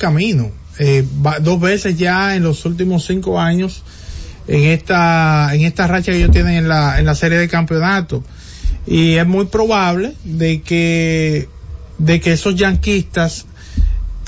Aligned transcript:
camino. 0.00 0.52
Eh, 0.78 1.04
dos 1.40 1.60
veces 1.60 1.98
ya 1.98 2.36
en 2.36 2.44
los 2.44 2.64
últimos 2.64 3.04
cinco 3.04 3.40
años 3.40 3.82
en 4.46 4.62
esta, 4.66 5.52
en 5.52 5.62
esta 5.62 5.88
racha 5.88 6.12
que 6.12 6.18
ellos 6.18 6.30
tienen 6.30 6.54
en 6.54 6.68
la, 6.68 7.00
en 7.00 7.04
la 7.04 7.16
serie 7.16 7.36
de 7.36 7.48
campeonato. 7.48 8.22
Y 8.86 9.14
es 9.14 9.26
muy 9.26 9.46
probable 9.46 10.14
de 10.22 10.62
que, 10.62 11.48
de 11.98 12.20
que 12.20 12.34
esos 12.34 12.54
yanquistas 12.54 13.46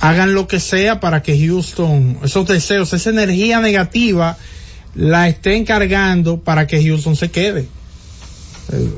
hagan 0.01 0.35
lo 0.35 0.49
que 0.49 0.59
sea 0.59 0.99
para 0.99 1.23
que 1.23 1.39
Houston, 1.39 2.19
esos 2.25 2.49
deseos, 2.49 2.93
esa 2.93 3.11
energía 3.11 3.61
negativa, 3.61 4.37
la 4.97 5.29
estén 5.29 5.65
cargando 5.65 6.41
para 6.41 6.67
que 6.67 6.85
Houston 6.85 7.15
se 7.15 7.31
quede. 7.31 7.69
Eh, 8.73 8.89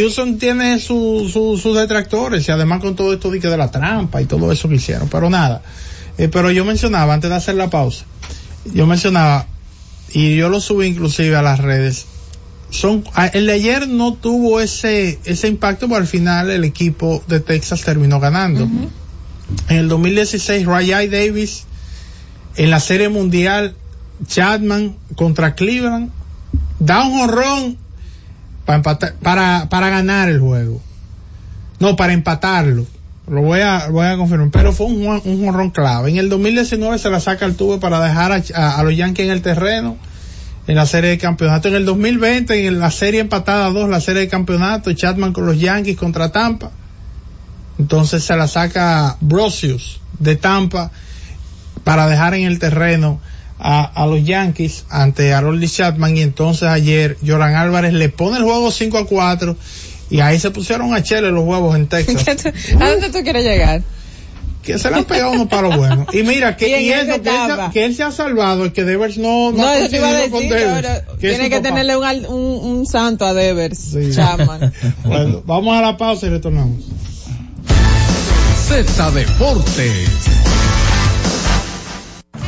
Houston 0.00 0.38
tiene 0.38 0.78
sus 0.80 1.32
su, 1.32 1.74
detractores 1.74 2.48
y 2.48 2.52
además 2.52 2.80
con 2.80 2.96
todo 2.96 3.12
esto 3.12 3.30
de, 3.30 3.38
de 3.38 3.56
la 3.56 3.70
trampa 3.70 4.20
y 4.20 4.26
todo 4.26 4.50
eso 4.50 4.68
que 4.68 4.76
hicieron, 4.76 5.08
pero 5.08 5.30
nada. 5.30 5.62
Eh, 6.18 6.28
pero 6.28 6.50
yo 6.50 6.64
mencionaba, 6.64 7.14
antes 7.14 7.30
de 7.30 7.36
hacer 7.36 7.54
la 7.54 7.70
pausa, 7.70 8.04
yo 8.72 8.86
mencionaba, 8.86 9.46
y 10.12 10.36
yo 10.36 10.48
lo 10.48 10.60
subí 10.60 10.86
inclusive 10.86 11.36
a 11.36 11.42
las 11.42 11.60
redes, 11.60 12.06
son, 12.70 13.04
el 13.32 13.46
de 13.46 13.52
ayer 13.52 13.88
no 13.88 14.14
tuvo 14.14 14.60
ese, 14.60 15.18
ese 15.24 15.48
impacto, 15.48 15.86
pero 15.86 16.00
al 16.00 16.06
final 16.06 16.50
el 16.50 16.64
equipo 16.64 17.22
de 17.28 17.40
Texas 17.40 17.82
terminó 17.82 18.18
ganando. 18.18 18.68
En 19.68 19.76
el 19.76 19.88
2016, 19.88 20.66
Rayay 20.66 21.08
Davis, 21.08 21.64
en 22.56 22.70
la 22.70 22.80
Serie 22.80 23.08
Mundial, 23.08 23.76
Chapman 24.26 24.96
contra 25.14 25.54
Cleveland, 25.54 26.10
da 26.80 27.04
un 27.06 27.20
honrón 27.20 27.78
para, 28.64 28.82
para, 28.82 29.68
para 29.68 29.90
ganar 29.90 30.28
el 30.28 30.40
juego. 30.40 30.80
No, 31.80 31.96
para 31.96 32.12
empatarlo. 32.12 32.86
Lo 33.26 33.40
voy 33.40 33.60
a, 33.60 33.88
voy 33.88 34.06
a 34.06 34.16
confirmar. 34.16 34.50
Pero 34.50 34.72
fue 34.72 34.86
un, 34.86 35.20
un 35.24 35.48
honrón 35.48 35.70
clave. 35.70 36.10
En 36.10 36.18
el 36.18 36.28
2019 36.28 36.98
se 36.98 37.10
la 37.10 37.20
saca 37.20 37.46
el 37.46 37.56
tubo 37.56 37.80
para 37.80 38.00
dejar 38.00 38.32
a, 38.54 38.82
los 38.82 38.96
Yankees 38.96 39.26
en 39.26 39.32
el 39.32 39.42
terreno 39.42 39.96
en 40.66 40.76
la 40.76 40.86
serie 40.86 41.10
de 41.10 41.18
campeonato. 41.18 41.68
En 41.68 41.74
el 41.74 41.84
2020, 41.84 42.66
en 42.66 42.78
la 42.78 42.90
serie 42.90 43.20
empatada 43.20 43.70
2, 43.70 43.88
la 43.88 44.00
serie 44.00 44.22
de 44.22 44.28
campeonato, 44.28 44.92
Chapman 44.92 45.32
con 45.32 45.46
los 45.46 45.58
Yankees 45.58 45.96
contra 45.96 46.32
Tampa. 46.32 46.70
Entonces 47.78 48.22
se 48.24 48.36
la 48.36 48.46
saca 48.46 49.16
Brosius 49.20 50.00
de 50.18 50.36
Tampa 50.36 50.90
para 51.82 52.06
dejar 52.06 52.34
en 52.34 52.44
el 52.44 52.58
terreno 52.58 53.20
a, 53.58 53.84
a 53.84 54.06
los 54.06 54.24
Yankees 54.24 54.84
ante 54.90 55.32
Harold 55.32 55.64
Chapman 55.68 56.16
y 56.16 56.22
entonces 56.22 56.64
ayer 56.64 57.16
Joran 57.24 57.54
Álvarez 57.54 57.92
le 57.92 58.08
pone 58.08 58.38
el 58.38 58.44
juego 58.44 58.70
5 58.70 58.98
a 58.98 59.06
4 59.06 59.56
y 60.10 60.20
ahí 60.20 60.38
se 60.38 60.50
pusieron 60.50 60.94
a 60.94 61.02
chele 61.02 61.30
los 61.30 61.44
huevos 61.44 61.74
en 61.76 61.86
Texas. 61.86 62.46
¿A 62.80 62.90
dónde 62.90 63.10
tú 63.10 63.22
quieres 63.22 63.44
llegar? 63.44 63.82
que 64.64 64.78
se 64.78 64.90
le 64.90 64.96
han 64.96 65.04
pegado 65.04 65.32
unos 65.32 65.48
palos 65.48 65.76
buenos. 65.76 66.06
Y 66.12 66.22
mira, 66.22 66.56
que, 66.56 66.68
y 66.80 66.90
eso, 66.90 67.22
que, 67.22 67.28
él 67.28 67.36
se, 67.46 67.72
que, 67.72 67.84
él 67.84 67.94
se, 67.94 68.02
ha 68.02 68.10
salvado, 68.10 68.72
que 68.72 68.84
Devers 68.84 69.18
no, 69.18 69.52
no, 69.52 69.58
no 69.58 69.68
ha 69.68 69.76
decir, 69.76 70.00
con 70.30 70.48
Devers. 70.48 71.02
tiene 71.20 71.50
que 71.50 71.60
tenerle 71.60 71.96
un, 71.96 72.04
un, 72.26 72.78
un, 72.78 72.86
santo 72.86 73.26
a 73.26 73.34
Devers, 73.34 73.78
sí. 73.78 74.10
bueno, 75.04 75.42
vamos 75.44 75.76
a 75.76 75.82
la 75.82 75.96
pausa 75.96 76.26
y 76.26 76.30
retornamos. 76.30 76.82
Z 78.66 79.10
Deportes. 79.10 80.43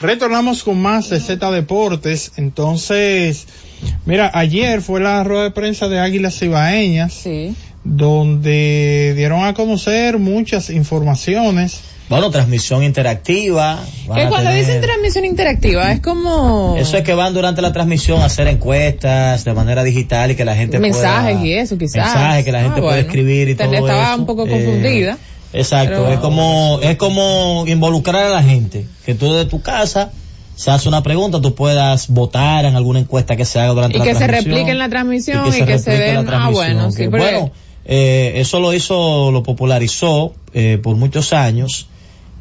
Retornamos 0.00 0.62
con 0.62 0.80
más 0.80 1.08
de 1.08 1.20
Z 1.20 1.50
Deportes. 1.50 2.32
Entonces, 2.36 3.46
mira, 4.04 4.30
ayer 4.34 4.82
fue 4.82 5.00
la 5.00 5.24
rueda 5.24 5.44
de 5.44 5.50
prensa 5.52 5.88
de 5.88 5.98
Águilas 5.98 6.40
Ibaeñas, 6.42 7.14
sí. 7.14 7.54
donde 7.82 9.14
dieron 9.16 9.44
a 9.44 9.54
conocer 9.54 10.18
muchas 10.18 10.68
informaciones. 10.68 11.80
Bueno, 12.10 12.30
transmisión 12.30 12.84
interactiva. 12.84 13.80
Que 14.14 14.28
cuando 14.28 14.52
dicen 14.52 14.80
transmisión 14.80 15.24
interactiva 15.24 15.90
es 15.90 16.00
como... 16.00 16.76
Eso 16.78 16.98
es 16.98 17.02
que 17.02 17.14
van 17.14 17.34
durante 17.34 17.62
la 17.62 17.72
transmisión 17.72 18.20
a 18.20 18.26
hacer 18.26 18.46
encuestas 18.48 19.44
de 19.44 19.54
manera 19.54 19.82
digital 19.82 20.30
y 20.30 20.36
que 20.36 20.44
la 20.44 20.54
gente 20.54 20.78
Mensajes 20.78 21.42
y 21.42 21.54
eso, 21.54 21.78
quizás. 21.78 22.04
Mensajes 22.14 22.44
que 22.44 22.52
la 22.52 22.62
gente 22.62 22.80
ah, 22.80 22.82
puede 22.82 23.00
escribir 23.00 23.48
y 23.48 23.54
todo 23.56 23.72
eso. 23.72 23.88
Estaba 23.88 24.14
un 24.14 24.26
poco 24.26 24.46
confundida. 24.46 25.12
Eh, 25.14 25.35
Exacto, 25.56 26.08
es 26.10 26.18
como 26.18 26.80
es 26.82 26.96
como 26.96 27.64
involucrar 27.66 28.24
a 28.24 28.30
la 28.30 28.42
gente, 28.42 28.86
que 29.04 29.14
tú 29.14 29.32
de 29.32 29.46
tu 29.46 29.62
casa 29.62 30.12
se 30.54 30.70
hace 30.70 30.88
una 30.88 31.02
pregunta, 31.02 31.40
tú 31.40 31.54
puedas 31.54 32.08
votar 32.08 32.64
en 32.64 32.76
alguna 32.76 32.98
encuesta 32.98 33.36
que 33.36 33.44
se 33.44 33.60
haga 33.60 33.74
durante 33.74 33.98
la 33.98 34.04
transmisión. 34.04 34.30
Y 34.30 34.34
que 34.34 34.38
se 34.38 34.44
replique 34.44 34.70
en 34.70 34.78
la 34.78 34.88
transmisión 34.88 35.48
y 35.48 35.64
que 35.64 35.78
se, 35.78 35.90
den, 35.90 36.28
ah 36.28 36.48
bueno, 36.50 36.90
sí, 36.90 37.06
bueno, 37.08 37.50
eh, 37.84 38.32
eso 38.36 38.58
lo 38.58 38.72
hizo, 38.72 39.30
lo 39.30 39.42
popularizó 39.42 40.34
eh, 40.54 40.78
por 40.82 40.96
muchos 40.96 41.32
años 41.32 41.88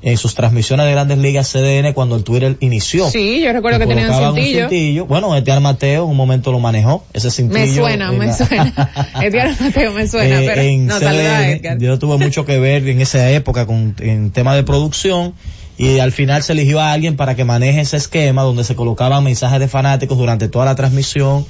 en 0.05 0.17
sus 0.17 0.35
transmisiones 0.35 0.85
de 0.85 0.91
Grandes 0.91 1.17
Ligas 1.17 1.51
CDN 1.51 1.91
cuando 1.93 2.15
el 2.15 2.23
Twitter 2.23 2.55
inició. 2.59 3.09
Sí, 3.09 3.41
yo 3.41 3.51
recuerdo 3.51 3.79
que 3.79 3.87
tenían 3.87 4.13
cintillo. 4.13 4.65
Un 4.65 4.69
cintillo. 4.69 5.05
Bueno, 5.07 5.35
Etiar 5.35 5.59
Mateo 5.61 6.03
en 6.03 6.09
un 6.11 6.15
momento 6.15 6.51
lo 6.51 6.59
manejó, 6.59 7.03
ese 7.11 7.31
cintillo. 7.31 7.59
Me 7.59 7.73
suena, 7.73 8.11
me 8.11 8.31
suena. 8.31 8.91
Etiar 9.23 9.59
Mateo 9.59 9.93
me 9.93 10.07
suena, 10.07 10.43
eh, 10.43 10.45
pero 10.45 10.61
no 10.83 10.99
CDN, 10.99 11.79
Yo 11.79 11.97
tuve 11.97 12.19
mucho 12.19 12.45
que 12.45 12.59
ver 12.59 12.87
en 12.87 13.01
esa 13.01 13.31
época 13.31 13.65
con 13.65 13.95
en 13.99 14.29
tema 14.29 14.55
de 14.55 14.61
producción 14.61 15.33
y 15.75 15.97
al 15.97 16.11
final 16.11 16.43
se 16.43 16.53
eligió 16.53 16.79
a 16.79 16.91
alguien 16.91 17.15
para 17.15 17.33
que 17.33 17.43
maneje 17.43 17.81
ese 17.81 17.97
esquema 17.97 18.43
donde 18.43 18.63
se 18.63 18.75
colocaban 18.75 19.23
mensajes 19.23 19.59
de 19.59 19.67
fanáticos 19.67 20.19
durante 20.19 20.47
toda 20.49 20.65
la 20.65 20.75
transmisión 20.75 21.47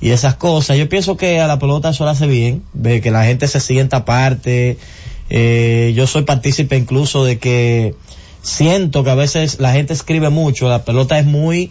y 0.00 0.10
esas 0.10 0.36
cosas. 0.36 0.78
Yo 0.78 0.88
pienso 0.88 1.16
que 1.16 1.40
a 1.40 1.48
la 1.48 1.58
pelota 1.58 1.88
eso 1.88 2.04
lo 2.04 2.10
hace 2.10 2.28
bien, 2.28 2.62
ve 2.74 3.00
que 3.00 3.10
la 3.10 3.24
gente 3.24 3.48
se 3.48 3.58
sienta 3.58 3.96
aparte, 3.96 4.78
eh, 5.30 5.92
yo 5.94 6.06
soy 6.06 6.22
partícipe 6.22 6.76
incluso 6.76 7.24
de 7.24 7.38
que 7.38 7.94
siento 8.42 9.04
que 9.04 9.10
a 9.10 9.14
veces 9.14 9.60
la 9.60 9.72
gente 9.72 9.92
escribe 9.92 10.30
mucho, 10.30 10.68
la 10.68 10.84
pelota 10.84 11.18
es 11.18 11.26
muy 11.26 11.70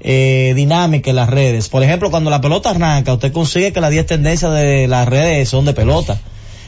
eh, 0.00 0.52
dinámica 0.54 1.10
en 1.10 1.16
las 1.16 1.30
redes. 1.30 1.68
Por 1.68 1.82
ejemplo, 1.82 2.10
cuando 2.10 2.30
la 2.30 2.40
pelota 2.40 2.70
arranca, 2.70 3.12
usted 3.12 3.32
consigue 3.32 3.72
que 3.72 3.80
las 3.80 3.90
10 3.90 4.06
tendencias 4.06 4.52
de 4.52 4.86
las 4.86 5.08
redes 5.08 5.48
son 5.48 5.64
de 5.64 5.72
pelota. 5.72 6.18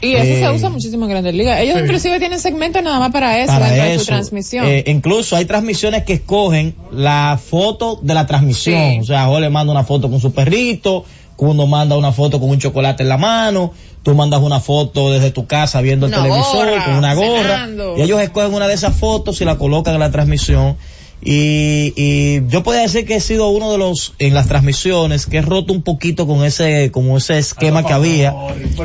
Y 0.00 0.14
eso 0.14 0.24
se 0.24 0.42
eh, 0.42 0.50
usa 0.50 0.68
muchísimo 0.68 1.04
en 1.04 1.10
Grandes 1.10 1.34
Ligas. 1.34 1.60
Ellos 1.60 1.78
inclusive 1.80 2.18
tienen 2.18 2.38
segmentos 2.38 2.82
nada 2.82 2.98
más 2.98 3.10
para 3.12 3.38
eso, 3.40 3.52
para 3.52 3.70
de 3.70 3.98
su 3.98 4.06
transmisión. 4.06 4.66
Eh, 4.66 4.84
incluso 4.86 5.36
hay 5.36 5.46
transmisiones 5.46 6.04
que 6.04 6.14
escogen 6.14 6.74
la 6.92 7.38
foto 7.42 7.98
de 8.02 8.14
la 8.14 8.26
transmisión. 8.26 9.00
O 9.00 9.04
sea, 9.04 9.28
le 9.38 9.50
manda 9.50 9.72
una 9.72 9.84
foto 9.84 10.10
con 10.10 10.20
su 10.20 10.32
perrito, 10.32 11.04
uno 11.38 11.66
manda 11.66 11.96
una 11.96 12.12
foto 12.12 12.40
con 12.40 12.50
un 12.50 12.58
chocolate 12.58 13.02
en 13.02 13.08
la 13.08 13.18
mano, 13.18 13.72
tú 14.06 14.14
mandas 14.14 14.40
una 14.40 14.60
foto 14.60 15.10
desde 15.10 15.32
tu 15.32 15.48
casa 15.48 15.80
viendo 15.80 16.06
el 16.06 16.12
televisor 16.12 16.68
con 16.84 16.94
una 16.94 17.14
gorra. 17.14 17.68
Y 17.96 18.02
ellos 18.02 18.20
escogen 18.20 18.54
una 18.54 18.68
de 18.68 18.74
esas 18.74 18.94
fotos 18.94 19.40
y 19.40 19.44
la 19.44 19.58
colocan 19.58 19.94
en 19.94 20.00
la 20.00 20.12
transmisión 20.12 20.76
y, 21.22 21.94
y 21.96 22.46
yo 22.48 22.62
podría 22.62 22.82
decir 22.82 23.06
que 23.06 23.16
he 23.16 23.20
sido 23.20 23.48
uno 23.48 23.72
de 23.72 23.78
los 23.78 24.14
en 24.18 24.34
las 24.34 24.48
transmisiones 24.48 25.26
que 25.26 25.38
he 25.38 25.42
roto 25.42 25.72
un 25.72 25.82
poquito 25.82 26.26
con 26.26 26.44
ese 26.44 26.90
como 26.92 27.16
ese 27.16 27.38
esquema 27.38 27.86
que 27.86 27.92
había. 27.92 28.34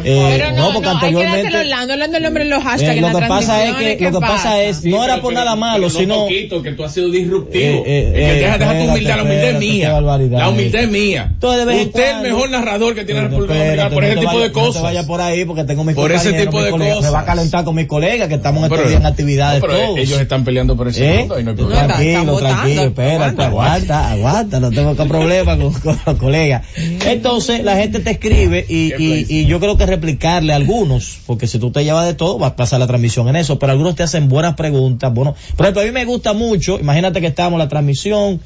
Eh, 0.04 0.54
no, 0.56 0.72
porque 0.74 0.89
anteriormente 0.89 1.56
hablando, 1.56 1.94
hablando 1.94 2.18
el 2.18 2.24
nombre 2.24 2.44
en 2.44 2.50
los 2.50 2.63
hashtags 2.63 2.98
eh, 2.98 3.01
lo 3.01 3.19
que 3.19 3.28
pasa 3.28 3.66
es 3.66 3.98
que 3.98 4.04
lo 4.06 4.19
que 4.19 4.25
pasa 4.25 4.63
es 4.63 4.86
no 4.86 5.04
era 5.04 5.22
por 5.22 5.33
nada 5.33 5.56
malo 5.56 5.89
sino 5.89 6.22
poquito, 6.22 6.63
que 6.63 6.72
tú 6.72 6.83
has 6.83 6.94
sido 6.94 7.10
disruptivo. 7.10 7.83
Eh, 7.86 8.12
eh, 8.16 8.39
deja, 8.39 8.57
deja 8.57 8.78
tu 8.78 8.92
humildad 8.92 9.18
la 9.18 9.24
humildad 9.24 9.50
es 9.50 9.60
mía. 9.60 10.01
la 10.01 10.50
humildad 10.50 10.83
es 10.83 10.89
mía. 10.89 11.33
Usted 11.33 11.69
es 11.69 12.16
el 12.16 12.22
mejor 12.22 12.50
narrador 12.50 12.95
que 12.95 13.04
tiene 13.04 13.22
la 13.22 13.28
República 13.28 13.54
Dominicana 13.56 13.89
por 13.89 14.04
ese 14.06 14.18
tipo 14.18 14.39
de 14.39 14.51
cosas. 14.51 14.75
no 14.75 14.83
vaya 14.83 15.06
por 15.06 15.22
ahí 15.22 15.45
porque 15.45 15.66
tengo 15.66 15.83
mis 15.83 15.95
por 15.95 16.12
ese 16.12 16.31
tipo 16.31 16.62
de 16.62 16.72
cosas 16.72 17.01
me 17.01 17.10
va 17.10 17.19
a 17.19 17.25
calentar 17.25 17.66
con 17.66 17.75
mis 17.75 17.88
colegas 17.88 18.30
que 18.30 18.36
estamos 18.36 18.69
en 18.72 19.06
actividades 19.06 19.62
todos. 19.62 19.98
ellos 19.98 20.19
están 20.19 20.45
peleando 20.45 20.78
por 20.78 20.88
ese 20.88 21.18
mundo 21.19 21.39
y 21.39 21.44
no 21.44 21.51
hay 21.51 21.56
problema 21.57 22.20
tranquilo, 22.25 22.39
tranquilo, 22.39 22.83
espérate, 22.83 23.44
aguanta, 23.44 24.12
aguanta, 24.12 24.59
no 24.59 24.71
tengo 24.71 24.95
problema 25.07 25.57
con, 25.57 25.73
los 25.83 26.18
colegas. 26.18 26.65
Entonces, 26.75 27.63
la 27.63 27.75
gente 27.75 28.00
te 28.00 28.12
escribe 28.12 28.65
y, 28.68 28.94
y, 28.97 29.45
yo 29.45 29.59
creo 29.59 29.77
que 29.77 29.85
replicarle 29.85 30.53
a 30.53 30.56
algunos, 30.56 31.19
porque 31.25 31.47
si 31.47 31.59
tú 31.59 31.71
te 31.71 31.83
llevas 31.83 32.06
de 32.06 32.13
todo, 32.13 32.38
vas 32.38 32.51
a 32.51 32.56
pasar 32.56 32.79
la 32.79 32.88
transmisión 32.88 33.27
en 33.29 33.35
eso, 33.35 33.59
pero 33.59 33.71
algunos 33.71 33.95
te 33.95 34.03
hacen 34.03 34.29
buenas 34.29 34.56
preguntas. 34.56 35.13
Bueno, 35.13 35.35
por 35.56 35.65
ejemplo, 35.65 35.81
a 35.81 35.85
mí 35.85 35.91
me 35.91 36.06
gusta 36.06 36.33
mucho, 36.33 36.79
imagínate 36.79 37.21
que 37.21 37.27
estamos 37.27 37.53
en 37.53 37.59
la 37.59 37.69
transmisión, 37.69 38.39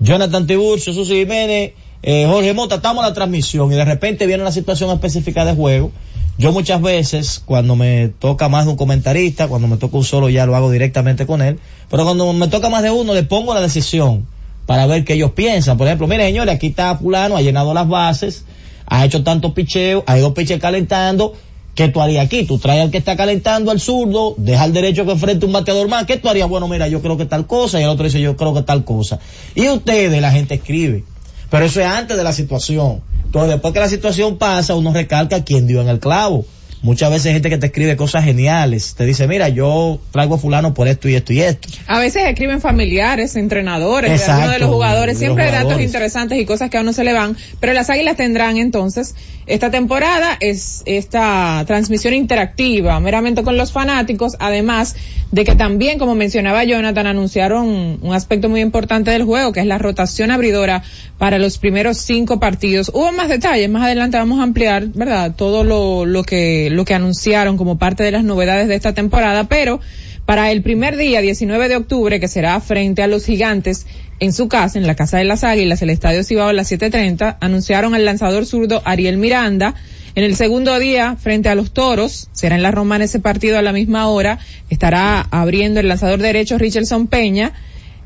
Jonathan 0.00 0.46
Tiburcio, 0.46 0.92
Susi 0.92 1.14
Jiménez, 1.14 1.72
eh, 2.02 2.26
Jorge 2.28 2.52
Mota, 2.54 2.76
estamos 2.76 3.02
en 3.02 3.08
la 3.08 3.14
transmisión 3.14 3.72
y 3.72 3.76
de 3.76 3.84
repente 3.84 4.26
viene 4.26 4.42
una 4.42 4.52
situación 4.52 4.90
específica 4.90 5.44
de 5.44 5.54
juego 5.54 5.92
yo 6.38 6.52
muchas 6.52 6.82
veces, 6.82 7.42
cuando 7.42 7.76
me 7.76 8.08
toca 8.08 8.50
más 8.50 8.66
de 8.66 8.72
un 8.72 8.76
comentarista, 8.76 9.48
cuando 9.48 9.68
me 9.68 9.78
toca 9.78 9.96
un 9.96 10.04
solo 10.04 10.28
ya 10.28 10.44
lo 10.44 10.54
hago 10.54 10.70
directamente 10.70 11.24
con 11.24 11.40
él, 11.40 11.58
pero 11.88 12.04
cuando 12.04 12.30
me 12.34 12.48
toca 12.48 12.68
más 12.68 12.82
de 12.82 12.90
uno 12.90 13.14
le 13.14 13.22
pongo 13.22 13.54
la 13.54 13.62
decisión 13.62 14.26
para 14.66 14.86
ver 14.86 15.06
qué 15.06 15.14
ellos 15.14 15.30
piensan. 15.30 15.78
Por 15.78 15.86
ejemplo, 15.86 16.06
mire 16.06 16.26
señores, 16.26 16.54
aquí 16.54 16.66
está 16.66 16.94
fulano, 16.96 17.38
ha 17.38 17.40
llenado 17.40 17.72
las 17.72 17.88
bases, 17.88 18.44
ha 18.86 19.06
hecho 19.06 19.24
tantos 19.24 19.52
picheos, 19.52 20.04
ha 20.06 20.18
ido 20.18 20.34
piche 20.34 20.58
calentando, 20.58 21.32
¿qué 21.74 21.88
tú 21.88 22.02
harías 22.02 22.26
aquí? 22.26 22.44
Tú 22.44 22.58
traes 22.58 22.82
al 22.82 22.90
que 22.90 22.98
está 22.98 23.16
calentando 23.16 23.70
al 23.70 23.80
zurdo, 23.80 24.34
deja 24.36 24.64
al 24.64 24.74
derecho 24.74 25.06
que 25.06 25.12
enfrente 25.12 25.46
un 25.46 25.52
bateador 25.52 25.88
más, 25.88 26.04
¿qué 26.04 26.18
tú 26.18 26.28
harías? 26.28 26.50
Bueno, 26.50 26.68
mira, 26.68 26.86
yo 26.86 27.00
creo 27.00 27.16
que 27.16 27.24
tal 27.24 27.46
cosa, 27.46 27.80
y 27.80 27.84
el 27.84 27.88
otro 27.88 28.04
dice, 28.04 28.20
yo 28.20 28.36
creo 28.36 28.52
que 28.52 28.60
tal 28.60 28.84
cosa. 28.84 29.20
Y 29.54 29.68
ustedes, 29.68 30.20
la 30.20 30.32
gente 30.32 30.56
escribe. 30.56 31.04
Pero 31.50 31.64
eso 31.64 31.80
es 31.80 31.86
antes 31.86 32.16
de 32.16 32.24
la 32.24 32.32
situación. 32.32 33.02
Entonces, 33.24 33.50
después 33.50 33.74
que 33.74 33.80
la 33.80 33.88
situación 33.88 34.38
pasa, 34.38 34.74
uno 34.74 34.92
recalca 34.92 35.44
quién 35.44 35.66
dio 35.66 35.80
en 35.80 35.88
el 35.88 36.00
clavo. 36.00 36.46
Muchas 36.82 37.10
veces 37.10 37.26
hay 37.26 37.32
gente 37.32 37.50
que 37.50 37.58
te 37.58 37.66
escribe 37.66 37.96
cosas 37.96 38.24
geniales. 38.24 38.94
Te 38.94 39.04
dice, 39.06 39.26
mira, 39.26 39.48
yo 39.48 39.98
traigo 40.12 40.36
a 40.36 40.38
fulano 40.38 40.74
por 40.74 40.86
esto 40.86 41.08
y 41.08 41.14
esto 41.14 41.32
y 41.32 41.40
esto. 41.40 41.68
A 41.86 41.98
veces 41.98 42.24
escriben 42.26 42.60
familiares, 42.60 43.34
entrenadores, 43.34 44.22
uno 44.28 44.50
de 44.50 44.58
los 44.58 44.68
jugadores. 44.68 45.18
Siempre 45.18 45.44
hay 45.44 45.52
datos 45.52 45.80
interesantes 45.80 46.38
y 46.38 46.44
cosas 46.44 46.70
que 46.70 46.78
a 46.78 46.82
uno 46.82 46.92
se 46.92 47.02
le 47.02 47.12
van. 47.12 47.36
Pero 47.60 47.72
las 47.72 47.90
águilas 47.90 48.16
tendrán 48.16 48.58
entonces 48.58 49.14
esta 49.46 49.70
temporada 49.70 50.36
es 50.40 50.82
esta 50.86 51.62
transmisión 51.66 52.14
interactiva, 52.14 52.98
meramente 52.98 53.44
con 53.44 53.56
los 53.56 53.70
fanáticos, 53.70 54.36
además 54.40 54.96
de 55.30 55.44
que 55.44 55.54
también, 55.54 55.98
como 55.98 56.14
mencionaba 56.14 56.64
Jonathan, 56.64 57.06
anunciaron 57.06 57.98
un 58.02 58.14
aspecto 58.14 58.48
muy 58.48 58.60
importante 58.60 59.12
del 59.12 59.22
juego, 59.22 59.52
que 59.52 59.60
es 59.60 59.66
la 59.66 59.78
rotación 59.78 60.30
abridora 60.32 60.82
para 61.18 61.38
los 61.38 61.58
primeros 61.58 61.98
cinco 61.98 62.40
partidos. 62.40 62.90
Hubo 62.92 63.12
más 63.12 63.28
detalles, 63.28 63.70
más 63.70 63.84
adelante 63.84 64.16
vamos 64.16 64.40
a 64.40 64.42
ampliar, 64.42 64.88
¿verdad? 64.88 65.34
Todo 65.36 65.62
lo, 65.62 66.06
lo 66.06 66.24
que, 66.24 66.68
lo 66.70 66.84
que 66.84 66.94
anunciaron 66.94 67.56
como 67.56 67.78
parte 67.78 68.02
de 68.02 68.10
las 68.10 68.24
novedades 68.24 68.66
de 68.66 68.74
esta 68.74 68.94
temporada, 68.94 69.44
pero 69.44 69.80
para 70.26 70.50
el 70.50 70.62
primer 70.62 70.96
día, 70.96 71.20
19 71.20 71.68
de 71.68 71.76
octubre, 71.76 72.18
que 72.18 72.26
será 72.26 72.58
frente 72.60 73.00
a 73.00 73.06
los 73.06 73.24
gigantes, 73.24 73.86
en 74.18 74.32
su 74.32 74.48
casa, 74.48 74.78
en 74.78 74.86
la 74.86 74.94
Casa 74.94 75.18
de 75.18 75.24
las 75.24 75.44
Águilas, 75.44 75.82
el 75.82 75.90
Estadio 75.90 76.24
Cibao 76.24 76.48
a 76.48 76.52
las 76.52 76.70
7.30, 76.70 77.36
anunciaron 77.40 77.94
al 77.94 78.04
lanzador 78.04 78.46
zurdo 78.46 78.80
Ariel 78.84 79.18
Miranda. 79.18 79.74
En 80.14 80.24
el 80.24 80.36
segundo 80.36 80.78
día, 80.78 81.16
frente 81.16 81.50
a 81.50 81.54
los 81.54 81.72
Toros, 81.72 82.28
será 82.32 82.56
en 82.56 82.62
la 82.62 82.70
Romana 82.70 83.04
ese 83.04 83.20
partido 83.20 83.58
a 83.58 83.62
la 83.62 83.72
misma 83.72 84.08
hora, 84.08 84.38
estará 84.70 85.20
abriendo 85.30 85.80
el 85.80 85.88
lanzador 85.88 86.20
derecho 86.20 86.56
Richardson 86.56 87.06
Peña. 87.06 87.52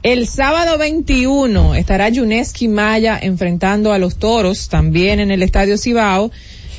El 0.02 0.26
sábado 0.26 0.78
21 0.78 1.76
estará 1.76 2.08
Yuneski 2.08 2.66
Maya 2.66 3.18
enfrentando 3.20 3.92
a 3.92 3.98
los 3.98 4.16
Toros, 4.16 4.68
también 4.68 5.20
en 5.20 5.30
el 5.30 5.42
Estadio 5.42 5.78
Cibao. 5.78 6.32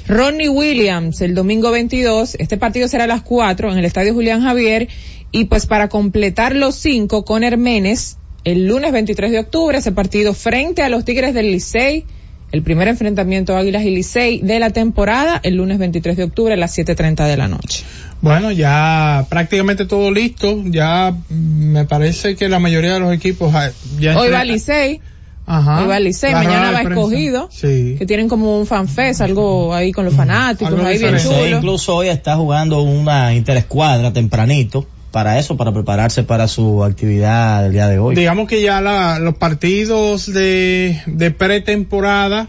Ronnie 0.07 0.49
Williams 0.49 1.21
el 1.21 1.35
domingo 1.35 1.71
22, 1.71 2.35
este 2.39 2.57
partido 2.57 2.87
será 2.87 3.05
a 3.05 3.07
las 3.07 3.21
4 3.21 3.71
en 3.71 3.77
el 3.77 3.85
Estadio 3.85 4.13
Julián 4.13 4.41
Javier. 4.41 4.89
Y 5.31 5.45
pues 5.45 5.67
para 5.67 5.87
completar 5.87 6.55
los 6.55 6.75
cinco, 6.75 7.23
con 7.23 7.45
Hermenes 7.45 8.17
el 8.43 8.67
lunes 8.67 8.91
23 8.91 9.31
de 9.31 9.39
octubre 9.39 9.77
ese 9.77 9.91
partido 9.91 10.33
frente 10.33 10.81
a 10.81 10.89
los 10.89 11.05
Tigres 11.05 11.33
del 11.33 11.51
Licey, 11.51 12.05
el 12.51 12.63
primer 12.63 12.87
enfrentamiento 12.87 13.55
Águilas 13.55 13.83
y 13.83 13.91
Licey 13.91 14.41
de 14.41 14.59
la 14.59 14.71
temporada, 14.71 15.39
el 15.43 15.55
lunes 15.55 15.77
23 15.77 16.17
de 16.17 16.23
octubre 16.23 16.53
a 16.53 16.57
las 16.57 16.77
7.30 16.77 17.27
de 17.27 17.37
la 17.37 17.47
noche. 17.47 17.83
Bueno, 18.21 18.51
ya 18.51 19.25
prácticamente 19.29 19.85
todo 19.85 20.11
listo, 20.11 20.61
ya 20.65 21.15
me 21.29 21.85
parece 21.85 22.35
que 22.35 22.49
la 22.49 22.59
mayoría 22.59 22.95
de 22.95 22.99
los 22.99 23.13
equipos 23.13 23.53
ah, 23.55 23.71
ya 23.99 24.19
Hoy 24.19 24.29
va 24.29 24.43
Licey. 24.43 25.01
Ajá. 25.45 25.81
Hoy 25.81 25.87
va 25.87 25.99
Licey, 25.99 26.33
mañana 26.33 26.71
va 26.71 26.81
escogido, 26.81 27.49
sí. 27.51 27.95
que 27.97 28.05
tienen 28.05 28.29
como 28.29 28.59
un 28.59 28.67
fanfest, 28.67 29.21
algo 29.21 29.73
ahí 29.73 29.91
con 29.91 30.05
los 30.05 30.13
fanáticos, 30.13 30.79
ahí 30.83 30.97
bien 30.97 31.17
chulo. 31.17 31.57
Incluso 31.57 31.95
hoy 31.95 32.09
está 32.09 32.35
jugando 32.35 32.81
una 32.81 33.33
interescuadra 33.33 34.13
tempranito 34.13 34.85
para 35.11 35.37
eso, 35.37 35.57
para 35.57 35.73
prepararse 35.73 36.23
para 36.23 36.47
su 36.47 36.83
actividad 36.83 37.63
del 37.63 37.73
día 37.73 37.87
de 37.87 37.99
hoy. 37.99 38.15
Digamos 38.15 38.47
que 38.47 38.61
ya 38.61 38.81
la, 38.81 39.19
los 39.19 39.35
partidos 39.35 40.31
de, 40.31 41.01
de 41.05 41.31
pretemporada, 41.31 42.47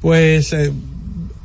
pues 0.00 0.52
eh, 0.52 0.72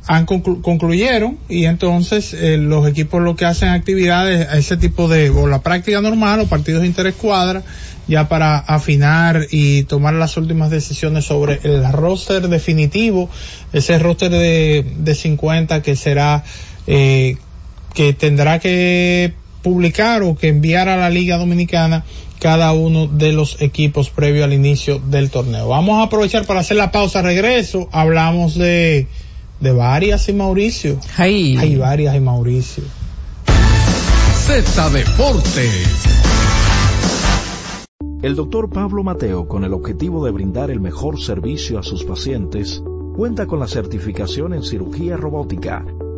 han 0.06 0.26
concluyeron 0.26 1.38
y 1.48 1.64
entonces 1.64 2.34
eh, 2.34 2.58
los 2.58 2.86
equipos 2.86 3.22
lo 3.22 3.36
que 3.36 3.44
hacen 3.44 3.68
actividades, 3.68 4.48
ese 4.52 4.76
tipo 4.76 5.08
de, 5.08 5.30
o 5.30 5.46
la 5.46 5.62
práctica 5.62 6.00
normal 6.00 6.40
o 6.40 6.46
partidos 6.46 6.84
interescuadra, 6.84 7.62
ya 8.08 8.28
para 8.28 8.58
afinar 8.58 9.46
y 9.50 9.84
tomar 9.84 10.14
las 10.14 10.36
últimas 10.36 10.70
decisiones 10.70 11.24
sobre 11.24 11.60
el 11.62 11.90
roster 11.92 12.48
definitivo, 12.48 13.30
ese 13.72 13.98
roster 13.98 14.30
de, 14.30 14.84
de 14.98 15.14
50 15.14 15.82
que 15.82 15.96
será, 15.96 16.42
eh, 16.86 17.36
que 17.94 18.12
tendrá 18.12 18.58
que 18.58 19.34
publicar 19.62 20.22
o 20.22 20.36
que 20.36 20.48
enviar 20.48 20.88
a 20.88 20.96
la 20.96 21.10
Liga 21.10 21.38
Dominicana 21.38 22.04
cada 22.38 22.72
uno 22.72 23.06
de 23.06 23.32
los 23.32 23.62
equipos 23.62 24.10
previo 24.10 24.42
al 24.42 24.52
inicio 24.52 24.98
del 24.98 25.30
torneo. 25.30 25.68
Vamos 25.68 26.00
a 26.00 26.02
aprovechar 26.02 26.44
para 26.44 26.60
hacer 26.60 26.76
la 26.76 26.90
pausa. 26.90 27.22
Regreso, 27.22 27.88
hablamos 27.92 28.56
de, 28.56 29.06
de 29.60 29.72
varias 29.72 30.28
y 30.28 30.32
Mauricio. 30.32 30.98
Hay 31.16 31.76
varias 31.76 32.16
y 32.16 32.20
Mauricio. 32.20 32.82
Z 34.44 34.90
Deportes. 34.90 36.12
El 38.22 38.34
doctor 38.34 38.70
Pablo 38.70 39.04
Mateo, 39.04 39.46
con 39.46 39.64
el 39.64 39.72
objetivo 39.72 40.24
de 40.24 40.32
brindar 40.32 40.70
el 40.70 40.80
mejor 40.80 41.20
servicio 41.20 41.78
a 41.78 41.82
sus 41.84 42.04
pacientes, 42.04 42.82
cuenta 43.16 43.46
con 43.46 43.60
la 43.60 43.68
certificación 43.68 44.54
en 44.54 44.62
cirugía 44.64 45.16
robótica 45.16 45.84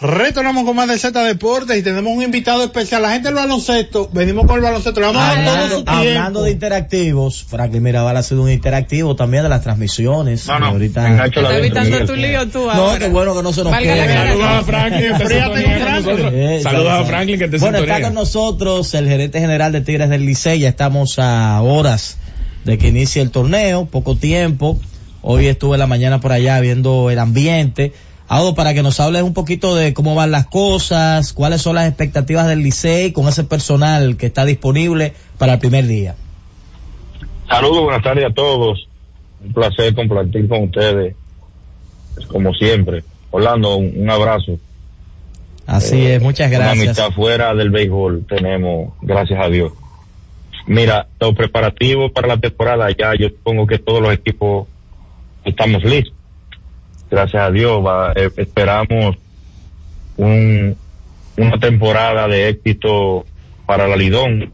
Retornamos 0.00 0.64
con 0.64 0.76
más 0.76 0.86
de 0.86 0.96
Z 0.96 1.24
Deportes 1.24 1.76
y 1.76 1.82
tenemos 1.82 2.16
un 2.16 2.22
invitado 2.22 2.62
especial. 2.62 3.02
La 3.02 3.10
gente 3.10 3.28
del 3.28 3.34
baloncesto, 3.34 4.08
venimos 4.12 4.46
con 4.46 4.56
el 4.56 4.62
baloncesto. 4.62 5.00
Vamos 5.00 5.20
hablando, 5.20 5.82
a 5.86 5.98
hablando 5.98 6.42
de 6.44 6.52
interactivos, 6.52 7.44
Franklin 7.48 7.82
Mirabal 7.82 8.16
ha 8.16 8.22
sido 8.22 8.42
un 8.42 8.50
interactivo 8.50 9.16
también 9.16 9.42
de 9.42 9.48
las 9.48 9.62
transmisiones. 9.62 10.46
No, 10.46 10.60
no, 10.60 10.66
ahorita. 10.66 11.24
Estás 11.24 11.52
evitando 11.52 12.04
tu 12.06 12.14
lío 12.14 12.48
tú 12.48 12.64
No, 12.64 12.96
qué 12.96 13.08
bueno 13.08 13.34
que 13.34 13.42
no 13.42 13.52
se 13.52 13.64
nos 13.64 13.76
quede. 13.76 14.06
Saludos 14.06 14.46
a 14.46 14.62
Franklin. 14.62 15.04
Eh, 16.32 16.60
Saludos 16.62 16.92
a. 16.92 17.04
Franklin, 17.04 17.38
que 17.40 17.48
te 17.48 17.58
Bueno, 17.58 17.78
está 17.78 18.00
con 18.00 18.14
nosotros 18.14 18.94
el 18.94 19.08
gerente 19.08 19.40
general 19.40 19.72
de 19.72 19.80
Tigres 19.80 20.10
del 20.10 20.24
Licey. 20.24 20.60
Ya 20.60 20.68
estamos 20.68 21.18
a 21.18 21.60
horas 21.60 22.18
de 22.64 22.78
que 22.78 22.88
inicie 22.88 23.20
el 23.20 23.32
torneo, 23.32 23.86
poco 23.86 24.14
tiempo. 24.14 24.78
Hoy 25.22 25.46
estuve 25.46 25.74
en 25.74 25.80
la 25.80 25.88
mañana 25.88 26.20
por 26.20 26.30
allá 26.30 26.60
viendo 26.60 27.10
el 27.10 27.18
ambiente. 27.18 27.92
Algo 28.28 28.54
para 28.54 28.74
que 28.74 28.82
nos 28.82 29.00
hables 29.00 29.22
un 29.22 29.32
poquito 29.32 29.74
de 29.74 29.94
cómo 29.94 30.14
van 30.14 30.30
las 30.30 30.46
cosas, 30.46 31.32
cuáles 31.32 31.62
son 31.62 31.76
las 31.76 31.88
expectativas 31.88 32.46
del 32.46 32.62
Licey 32.62 33.12
con 33.12 33.26
ese 33.26 33.42
personal 33.44 34.16
que 34.18 34.26
está 34.26 34.44
disponible 34.44 35.14
para 35.38 35.54
el 35.54 35.58
primer 35.58 35.86
día. 35.86 36.14
Saludos, 37.48 37.84
buenas 37.84 38.02
tardes 38.02 38.26
a 38.26 38.34
todos. 38.34 38.86
Un 39.42 39.52
placer 39.54 39.94
compartir 39.94 40.46
con 40.48 40.64
ustedes, 40.64 41.14
pues, 42.14 42.26
como 42.26 42.52
siempre. 42.54 43.02
Orlando, 43.30 43.76
un, 43.76 43.92
un 43.96 44.10
abrazo. 44.10 44.58
Así 45.66 45.96
Eh, 45.96 46.16
es, 46.16 46.22
muchas 46.22 46.48
Una 46.50 46.58
gracias. 46.58 46.84
amistad 46.84 47.10
fuera 47.12 47.54
del 47.54 47.70
béisbol 47.70 48.26
tenemos, 48.28 48.92
gracias 49.00 49.40
a 49.42 49.48
Dios. 49.48 49.72
Mira, 50.66 51.06
los 51.18 51.34
preparativos 51.34 52.12
para 52.12 52.28
la 52.28 52.36
temporada 52.38 52.88
ya, 52.90 53.14
yo 53.18 53.28
supongo 53.28 53.66
que 53.66 53.78
todos 53.78 54.02
los 54.02 54.12
equipos 54.12 54.66
estamos 55.44 55.82
listos. 55.84 56.12
Gracias 57.10 57.42
a 57.42 57.50
Dios, 57.50 57.84
va, 57.84 58.12
eh, 58.14 58.30
esperamos 58.36 59.16
un, 60.16 60.76
una 61.36 61.58
temporada 61.58 62.28
de 62.28 62.48
éxito 62.48 63.24
para 63.64 63.88
la 63.88 63.96
Lidón. 63.96 64.52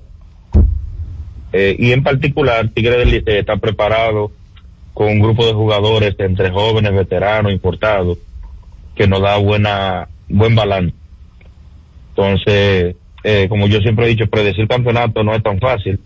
Eh, 1.53 1.77
y 1.79 1.93
en 1.93 2.03
particular, 2.03 2.69
Tigre 2.69 2.99
del 2.99 3.11
Licey 3.11 3.39
está 3.39 3.57
preparado 3.57 4.31
con 4.93 5.09
un 5.09 5.21
grupo 5.21 5.47
de 5.47 5.53
jugadores 5.53 6.15
entre 6.19 6.51
jóvenes, 6.51 6.95
veteranos, 6.95 7.53
importados, 7.53 8.19
que 8.95 9.09
nos 9.09 9.21
da 9.21 9.37
buena, 9.39 10.09
buen 10.29 10.55
balance. 10.55 10.95
Entonces, 12.11 12.97
eh, 13.25 13.47
como 13.49 13.67
yo 13.67 13.81
siempre 13.81 14.07
he 14.07 14.11
dicho, 14.11 14.29
predecir 14.29 14.69
campeonato 14.69 15.25
no 15.25 15.35
es 15.35 15.43
tan 15.43 15.59
fácil, 15.59 15.99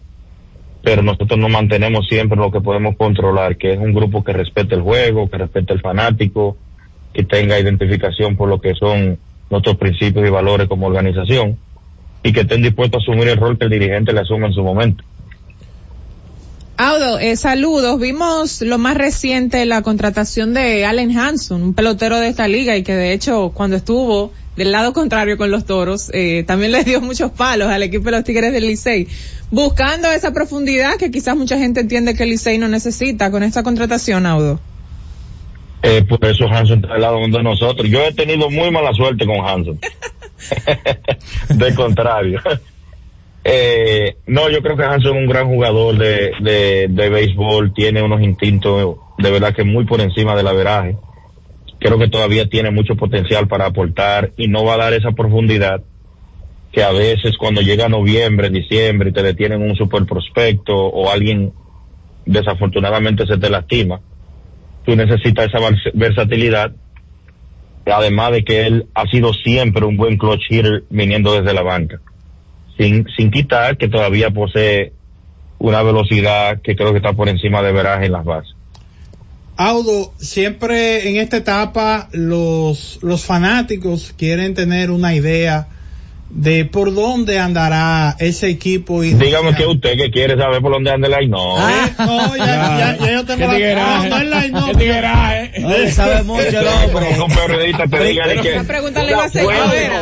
pero 0.82 1.02
nosotros 1.02 1.38
nos 1.38 1.50
mantenemos 1.50 2.06
siempre 2.06 2.38
lo 2.38 2.50
que 2.50 2.61
podemos 2.61 2.97
controlar, 2.97 3.56
que 3.56 3.73
es 3.73 3.78
un 3.78 3.92
grupo 3.92 4.23
que 4.23 4.32
respete 4.32 4.75
el 4.75 4.82
juego, 4.82 5.28
que 5.28 5.38
respete 5.38 5.73
el 5.73 5.80
fanático, 5.80 6.56
que 7.12 7.25
tenga 7.25 7.58
identificación 7.58 8.37
por 8.37 8.49
lo 8.49 8.61
que 8.61 8.75
son 8.75 9.18
nuestros 9.50 9.76
principios 9.76 10.26
y 10.26 10.30
valores 10.30 10.68
como 10.68 10.87
organización, 10.87 11.58
y 12.23 12.32
que 12.32 12.40
estén 12.40 12.62
dispuestos 12.62 13.00
a 13.00 13.02
asumir 13.02 13.28
el 13.28 13.38
rol 13.38 13.58
que 13.58 13.64
el 13.64 13.70
dirigente 13.70 14.12
le 14.12 14.20
asume 14.20 14.47
en 14.47 14.52
su 14.52 14.62
momento. 14.62 15.04
Audo, 16.80 17.18
eh, 17.18 17.35
saludos. 17.35 17.99
Vimos 17.99 18.62
lo 18.62 18.78
más 18.78 18.97
reciente, 18.97 19.66
la 19.66 19.82
contratación 19.82 20.54
de 20.54 20.87
Allen 20.87 21.18
Hanson, 21.18 21.61
un 21.61 21.75
pelotero 21.75 22.20
de 22.20 22.28
esta 22.28 22.47
liga 22.47 22.76
y 22.76 22.85
que 22.85 22.94
de 22.94 23.12
hecho 23.12 23.50
cuando 23.52 23.75
estuvo 23.75 24.32
del 24.54 24.70
lado 24.70 24.92
contrario 24.92 25.37
con 25.37 25.50
los 25.50 25.64
toros, 25.64 26.08
eh, 26.14 26.44
también 26.47 26.70
les 26.70 26.85
dio 26.85 27.00
muchos 27.00 27.32
palos 27.32 27.68
al 27.68 27.82
equipo 27.82 28.04
de 28.04 28.12
los 28.12 28.23
Tigres 28.23 28.52
del 28.52 28.68
Licey, 28.68 29.08
buscando 29.50 30.08
esa 30.12 30.32
profundidad 30.32 30.99
que 30.99 31.11
quizás 31.11 31.37
mucha 31.37 31.58
gente 31.58 31.80
entiende 31.80 32.14
que 32.14 32.23
el 32.23 32.30
Licey 32.30 32.58
no 32.58 32.68
necesita 32.68 33.32
con 33.32 33.42
esta 33.42 33.64
contratación, 33.64 34.25
Audo. 34.25 34.61
Eh, 35.82 36.04
por 36.08 36.25
eso 36.25 36.47
Hanson 36.47 36.78
está 36.78 36.94
al 36.94 37.00
lado 37.00 37.18
de 37.18 37.42
nosotros. 37.42 37.88
Yo 37.88 38.04
he 38.04 38.14
tenido 38.14 38.50
muy 38.50 38.70
mala 38.70 38.92
suerte 38.94 39.26
con 39.26 39.44
Hanson. 39.44 39.80
de 41.49 41.75
contrario. 41.75 42.40
Eh, 43.45 44.16
no, 44.26 44.50
yo 44.50 44.61
creo 44.62 44.76
que 44.76 44.85
Hanson 44.85 45.16
es 45.16 45.23
un 45.23 45.28
gran 45.28 45.49
jugador 45.49 45.97
de, 45.97 46.33
de, 46.40 46.87
de 46.88 47.09
béisbol, 47.09 47.73
tiene 47.73 48.02
unos 48.02 48.21
instintos 48.21 48.97
de 49.16 49.30
verdad 49.30 49.54
que 49.54 49.64
muy 49.64 49.85
por 49.85 50.00
encima 50.00 50.37
del 50.37 50.49
averaje. 50.49 50.97
Creo 51.80 51.99
que 51.99 52.09
todavía 52.09 52.49
tiene 52.49 52.71
mucho 52.71 52.97
potencial 52.97 53.47
para 53.49 53.66
aportar 53.66 54.33
y 54.37 54.49
no 54.49 54.64
va 54.64 54.75
a 54.75 54.78
dar 54.78 54.92
esa 54.92 55.12
profundidad 55.12 55.83
que 56.73 56.83
a 56.83 56.92
veces 56.92 57.37
cuando 57.38 57.62
llega 57.62 57.88
noviembre, 57.88 58.50
diciembre 58.50 59.11
y 59.11 59.12
te 59.12 59.23
detienen 59.23 59.62
un 59.62 59.75
super 59.76 60.04
prospecto 60.04 60.75
o 60.76 61.11
alguien 61.11 61.52
desafortunadamente 62.26 63.26
se 63.26 63.38
te 63.38 63.49
lastima, 63.49 64.00
tú 64.85 64.95
necesitas 64.95 65.47
esa 65.47 65.59
vers- 65.59 65.90
versatilidad, 65.95 66.73
además 67.87 68.33
de 68.33 68.45
que 68.45 68.66
él 68.66 68.87
ha 68.95 69.07
sido 69.07 69.33
siempre 69.33 69.87
un 69.87 69.97
buen 69.97 70.18
clutch 70.18 70.42
hitter 70.50 70.85
viniendo 70.90 71.33
desde 71.33 71.54
la 71.54 71.62
banca, 71.62 72.00
sin, 72.78 73.06
sin 73.16 73.30
quitar 73.30 73.76
que 73.76 73.88
todavía 73.88 74.30
posee 74.30 74.92
una 75.58 75.82
velocidad 75.82 76.61
que 76.62 76.76
creo 76.76 76.92
que 76.92 76.99
está 76.99 77.12
por 77.12 77.28
encima 77.28 77.62
de 77.62 77.73
veraje 77.73 78.06
en 78.06 78.12
las 78.12 78.25
bases. 78.25 78.54
Audo, 79.56 80.12
siempre 80.18 81.08
en 81.08 81.16
esta 81.16 81.38
etapa 81.38 82.08
los, 82.12 83.00
los 83.02 83.25
fanáticos 83.25 84.14
quieren 84.16 84.54
tener 84.54 84.92
una 84.92 85.14
idea 85.14 85.66
de 86.30 86.66
por 86.66 86.94
dónde 86.94 87.38
andará 87.38 88.14
ese 88.18 88.49
equipo. 88.49 89.02
Y 89.02 89.14
Dígame 89.14 89.54
que 89.54 89.66
usted 89.66 89.97
que 89.97 90.11
quiere 90.11 90.37
saber 90.37 90.61
por 90.61 90.73
dónde 90.73 90.90
anda 90.90 91.08
el 91.08 91.14
line, 91.14 91.28
no. 91.28 91.56
Ah, 91.56 91.90
no, 91.99 92.37
ya, 92.37 92.47
ya, 92.47 92.97
ya, 93.00 93.12
yo 93.12 93.25
tengo 93.25 93.50
¿Qué 93.50 93.75
la 93.75 94.02
no, 94.02 95.68
no 95.68 95.75
el 95.75 95.92
sabe 95.92 96.23
mucho 96.25 96.49
el 96.49 96.66
hombre. 96.66 97.20
Un 97.20 97.35
periodista 97.35 97.87
te 97.87 98.04
diga 98.04 98.26
de 98.26 98.40
que. 98.40 98.54
Esa 98.54 98.64
pregunta 98.64 99.02
le 99.02 99.12
iba 99.12 99.23
a 99.23 99.26
hacer 99.26 99.47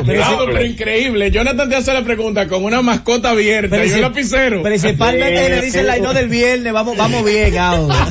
Pero 0.05 0.65
increíble. 0.65 1.31
Jonathan 1.31 1.69
te 1.69 1.77
hace 1.77 1.93
la 1.93 2.03
pregunta 2.03 2.49
con 2.49 2.65
una 2.65 2.83
mascota 2.83 3.31
abierta 3.31 3.85
y 3.85 3.91
un 3.91 4.01
lapicero. 4.01 4.63
Principalmente 4.63 5.49
le 5.49 5.63
dice 5.63 5.81
el 5.81 5.87
line 5.87 6.15
del 6.15 6.29
viernes, 6.29 6.73
vamos, 6.73 6.97
vamos 6.97 7.25
bien, 7.25 7.57
ahora. 7.59 7.97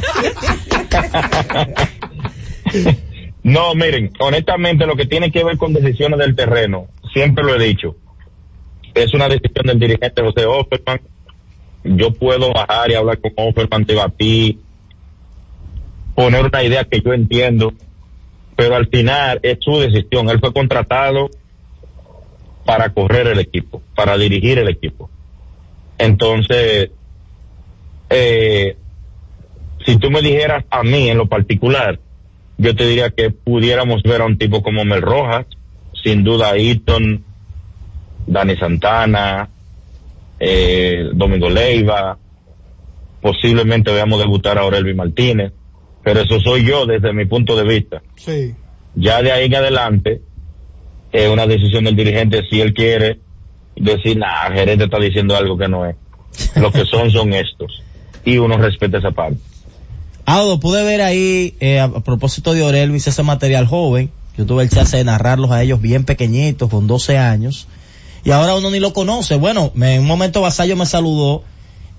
No, 3.44 3.76
miren, 3.76 4.12
honestamente 4.18 4.88
lo 4.88 4.96
que 4.96 5.06
tiene 5.06 5.32
que 5.32 5.44
ver 5.44 5.58
con 5.58 5.72
decisiones 5.72 6.18
del 6.18 6.36
terreno, 6.36 6.88
siempre 7.14 7.44
lo 7.44 7.56
he 7.56 7.64
dicho, 7.64 7.96
es 8.96 9.14
una 9.14 9.28
decisión 9.28 9.66
del 9.66 9.80
dirigente 9.80 10.22
José 10.22 10.46
Offerman. 10.46 11.02
Yo 11.84 12.12
puedo 12.12 12.52
bajar 12.52 12.90
y 12.90 12.96
hablar 12.96 13.20
con 13.20 13.34
Offerman, 13.36 13.86
debatir, 13.86 14.58
poner 16.16 16.46
una 16.46 16.64
idea 16.64 16.86
que 16.86 17.02
yo 17.02 17.14
entiendo, 17.14 17.74
pero 18.56 18.76
al 18.76 18.88
final 18.88 19.40
es 19.44 19.58
su 19.60 19.80
decisión. 19.80 20.30
Él 20.30 20.40
fue 20.40 20.54
contratado 20.54 21.30
para 22.66 22.90
correr 22.90 23.28
el 23.28 23.40
equipo, 23.40 23.84
para 23.94 24.18
dirigir 24.18 24.58
el 24.58 24.70
equipo. 24.70 25.10
Entonces, 25.98 26.90
eh, 28.10 28.78
si 29.86 29.98
tú 29.98 30.10
me 30.10 30.22
dijeras 30.22 30.64
a 30.72 30.84
mí 30.84 31.10
en 31.10 31.18
lo 31.18 31.28
particular, 31.28 32.00
yo 32.58 32.76
te 32.76 32.88
diría 32.88 33.10
que 33.12 33.30
pudiéramos 33.30 34.02
ver 34.04 34.22
a 34.22 34.26
un 34.26 34.38
tipo 34.38 34.64
como 34.64 34.86
Mel 34.86 35.02
Rojas, 35.02 35.46
sin 36.04 36.24
duda 36.24 36.56
Eaton, 36.56 37.24
Dani 38.28 38.56
Santana, 38.58 39.50
eh, 40.40 41.10
Domingo 41.14 41.50
Leiva, 41.50 42.18
posiblemente 43.22 43.92
veamos 43.92 44.20
debutar 44.20 44.58
a 44.58 44.62
Aurelvi 44.62 44.94
Martínez, 44.94 45.52
pero 46.04 46.22
eso 46.22 46.40
soy 46.40 46.66
yo 46.66 46.86
desde 46.86 47.14
mi 47.14 47.26
punto 47.26 47.56
de 47.56 47.64
vista. 47.64 48.02
Sí. 48.16 48.54
Ya 48.96 49.22
de 49.22 49.32
ahí 49.32 49.46
en 49.46 49.56
adelante, 49.56 50.22
es 51.12 51.30
una 51.30 51.48
decisión 51.48 51.86
del 51.86 51.96
dirigente 51.96 52.44
si 52.50 52.62
él 52.62 52.74
quiere 52.74 53.20
decir, 53.76 54.18
nah, 54.18 54.48
el 54.48 54.54
gerente 54.54 54.86
está 54.86 55.00
diciendo 55.00 55.36
algo 55.36 55.58
que 55.58 55.68
no 55.68 55.86
es. 55.86 55.96
Lo 56.56 56.72
que 56.72 56.86
son 56.86 57.12
son 57.12 57.34
estos. 57.34 57.82
Y 58.24 58.38
uno 58.38 58.58
respeta 58.58 58.98
esa 58.98 59.12
parte. 59.12 59.38
Audo, 60.26 60.60
pude 60.60 60.84
ver 60.84 61.02
ahí, 61.02 61.56
eh, 61.60 61.80
a, 61.80 61.90
propósito 61.90 62.54
de 62.54 62.64
Orelvis, 62.64 63.08
ese 63.08 63.24
material 63.24 63.68
joven. 63.68 64.10
Yo 64.38 64.46
tuve 64.46 64.64
el 64.64 64.70
chance 64.70 64.98
de 64.98 65.04
narrarlos 65.04 65.52
a 65.52 65.62
ellos 65.64 65.82
bien 65.82 66.04
pequeñitos, 66.04 66.70
con 66.70 66.88
12 66.88 67.18
años. 67.18 67.68
Y 68.26 68.32
ahora 68.32 68.56
uno 68.56 68.72
ni 68.72 68.80
lo 68.80 68.92
conoce. 68.92 69.36
Bueno, 69.36 69.72
en 69.80 70.02
un 70.02 70.08
momento 70.08 70.42
Vasallo 70.42 70.76
me 70.76 70.88
saludó 70.88 71.44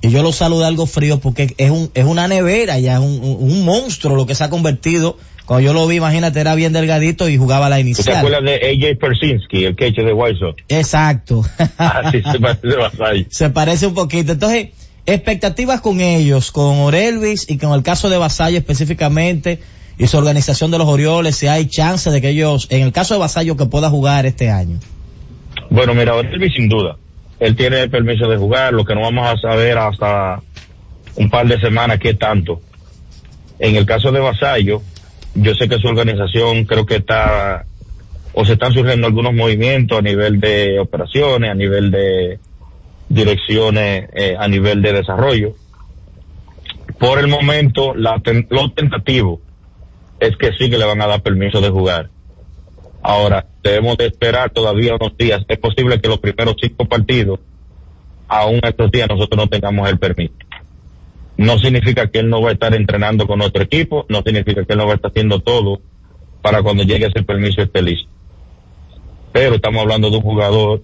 y 0.02 0.11
yo 0.11 0.23
lo 0.23 0.33
saludé 0.33 0.66
algo 0.66 0.87
frío 0.87 1.21
porque 1.21 1.54
es 1.56 1.71
un, 1.71 1.90
es 1.95 2.04
una 2.04 2.28
nevera 2.28 2.78
ya, 2.80 2.95
es 2.95 2.99
un, 2.99 3.38
un, 3.40 3.64
monstruo 3.64 4.16
lo 4.16 4.26
que 4.26 4.35
se 4.35 4.42
ha 4.45 4.50
convertido. 4.50 5.16
Cuando 5.47 5.64
yo 5.64 5.73
lo 5.73 5.87
vi, 5.87 5.97
imagínate, 5.97 6.40
era 6.40 6.56
bien 6.56 6.73
delgadito 6.73 7.28
y 7.28 7.38
jugaba 7.38 7.68
la 7.68 7.78
inicial. 7.78 8.06
¿Te 8.06 8.16
acuerdas 8.16 8.42
de 8.42 8.54
AJ 8.54 8.99
Persinski, 8.99 9.64
el 9.64 9.76
queche 9.76 10.02
de 10.02 10.12
White 10.12 10.40
Sox? 10.40 10.62
Exacto. 10.68 11.45
Ah, 11.78 12.11
se 12.11 12.40
parece 12.40 12.76
Vasallo. 12.76 13.25
Se 13.30 13.50
parece 13.50 13.87
un 13.87 13.95
poquito. 13.95 14.33
Entonces, 14.33 14.71
expectativas 15.06 15.80
con 15.80 16.00
ellos, 16.00 16.50
con 16.50 16.78
Orelvis 16.78 17.49
y 17.49 17.59
con 17.59 17.73
el 17.73 17.85
caso 17.85 18.09
de 18.09 18.18
Vasallo 18.18 18.59
específicamente 18.59 19.61
y 19.97 20.09
su 20.09 20.18
organización 20.18 20.73
de 20.73 20.78
los 20.78 20.88
Orioles, 20.88 21.37
si 21.37 21.47
hay 21.47 21.66
chance 21.66 22.11
de 22.11 22.21
que 22.21 22.30
ellos, 22.30 22.66
en 22.71 22.83
el 22.83 22.92
caso 22.92 23.14
de 23.14 23.21
Vasallo, 23.21 23.56
que 23.56 23.66
pueda 23.66 23.88
jugar 23.88 24.26
este 24.26 24.50
año. 24.50 24.80
Bueno, 25.70 25.94
mira, 25.94 26.14
Orelvis 26.14 26.54
sin 26.54 26.68
duda. 26.68 26.96
Él 27.38 27.54
tiene 27.56 27.82
el 27.82 27.90
permiso 27.90 28.28
de 28.28 28.37
jugar, 28.37 28.73
lo 28.73 28.85
que 28.85 28.94
no 28.94 29.02
vamos 29.02 29.26
a 29.26 29.37
saber 29.37 29.76
hasta 29.76 30.40
un 31.16 31.30
par 31.30 31.46
de 31.46 31.61
semanas 31.61 31.99
qué 31.99 32.14
tanto. 32.14 32.61
En 33.58 33.76
el 33.76 33.85
caso 33.87 34.11
de 34.12 34.20
Vasallo, 34.20 34.82
yo 35.35 35.54
sé 35.54 35.68
que 35.68 35.78
su 35.78 35.88
organización 35.88 36.64
creo 36.64 36.87
que 36.87 36.96
está, 36.96 37.66
o 38.32 38.44
se 38.44 38.54
están 38.54 38.73
surgiendo 38.73 39.06
algunos 39.06 39.35
movimientos 39.35 39.99
a 39.99 40.02
nivel 40.02 40.40
de 40.40 40.78
operaciones, 40.78 41.50
a 41.50 41.54
nivel 41.54 41.90
de 41.90 42.38
direcciones 43.08 44.08
eh, 44.14 44.35
a 44.38 44.49
nivel 44.49 44.82
de 44.82 44.92
desarrollo. 44.92 45.54
Por 46.99 47.19
el 47.19 47.28
momento, 47.28 47.95
la 47.95 48.21
lo 48.50 48.71
tentativo 48.73 49.40
es 50.19 50.36
que 50.36 50.52
sí 50.52 50.71
que 50.71 50.78
le 50.78 50.86
van 50.86 51.02
a 51.02 51.06
dar 51.06 51.23
permiso 51.23 51.60
de 51.60 51.71
jugar. 51.71 52.10
Ahora, 53.08 53.47
debemos 53.62 53.97
de 53.99 54.06
esperar 54.06 54.50
todavía 54.50 54.97
unos 54.97 55.16
días. 55.16 55.45
Es 55.47 55.58
posible 55.58 56.00
que 56.00 56.08
los 56.08 56.19
primeros 56.19 56.56
cinco 56.60 56.86
partidos, 56.86 57.38
aún 58.26 58.58
estos 58.64 58.90
días, 58.90 59.08
nosotros 59.08 59.45
no 59.45 59.47
tengamos 59.49 59.88
el 59.88 59.97
permiso. 59.97 60.34
No 61.36 61.56
significa 61.56 62.10
que 62.10 62.19
él 62.19 62.28
no 62.28 62.42
va 62.42 62.49
a 62.49 62.54
estar 62.54 62.75
entrenando 62.75 63.28
con 63.28 63.40
otro 63.42 63.62
equipo, 63.62 64.06
no 64.08 64.23
significa 64.23 64.64
que 64.64 64.73
él 64.73 64.78
no 64.80 64.86
va 64.86 64.95
a 64.95 64.97
estar 64.97 65.12
haciendo 65.12 65.38
todo 65.38 65.80
para 66.42 66.64
cuando 66.64 66.82
llegue 66.82 67.06
ese 67.06 67.23
permiso 67.23 67.62
esté 67.62 67.80
listo. 67.80 68.08
Pero 69.32 69.54
estamos 69.54 69.82
hablando 69.82 70.10
de 70.10 70.16
un 70.16 70.23
jugador 70.25 70.82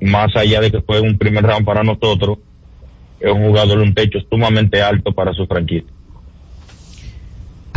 más 0.00 0.34
allá 0.34 0.60
de 0.60 0.72
que 0.72 0.80
fue 0.80 0.98
un 0.98 1.18
primer 1.18 1.44
round 1.44 1.64
para 1.64 1.84
nosotros, 1.84 2.38
es 3.20 3.30
un 3.30 3.46
jugador 3.46 3.78
de 3.78 3.84
un 3.84 3.94
techo 3.94 4.18
sumamente 4.28 4.82
alto 4.82 5.12
para 5.12 5.32
su 5.34 5.46
franquicia. 5.46 5.92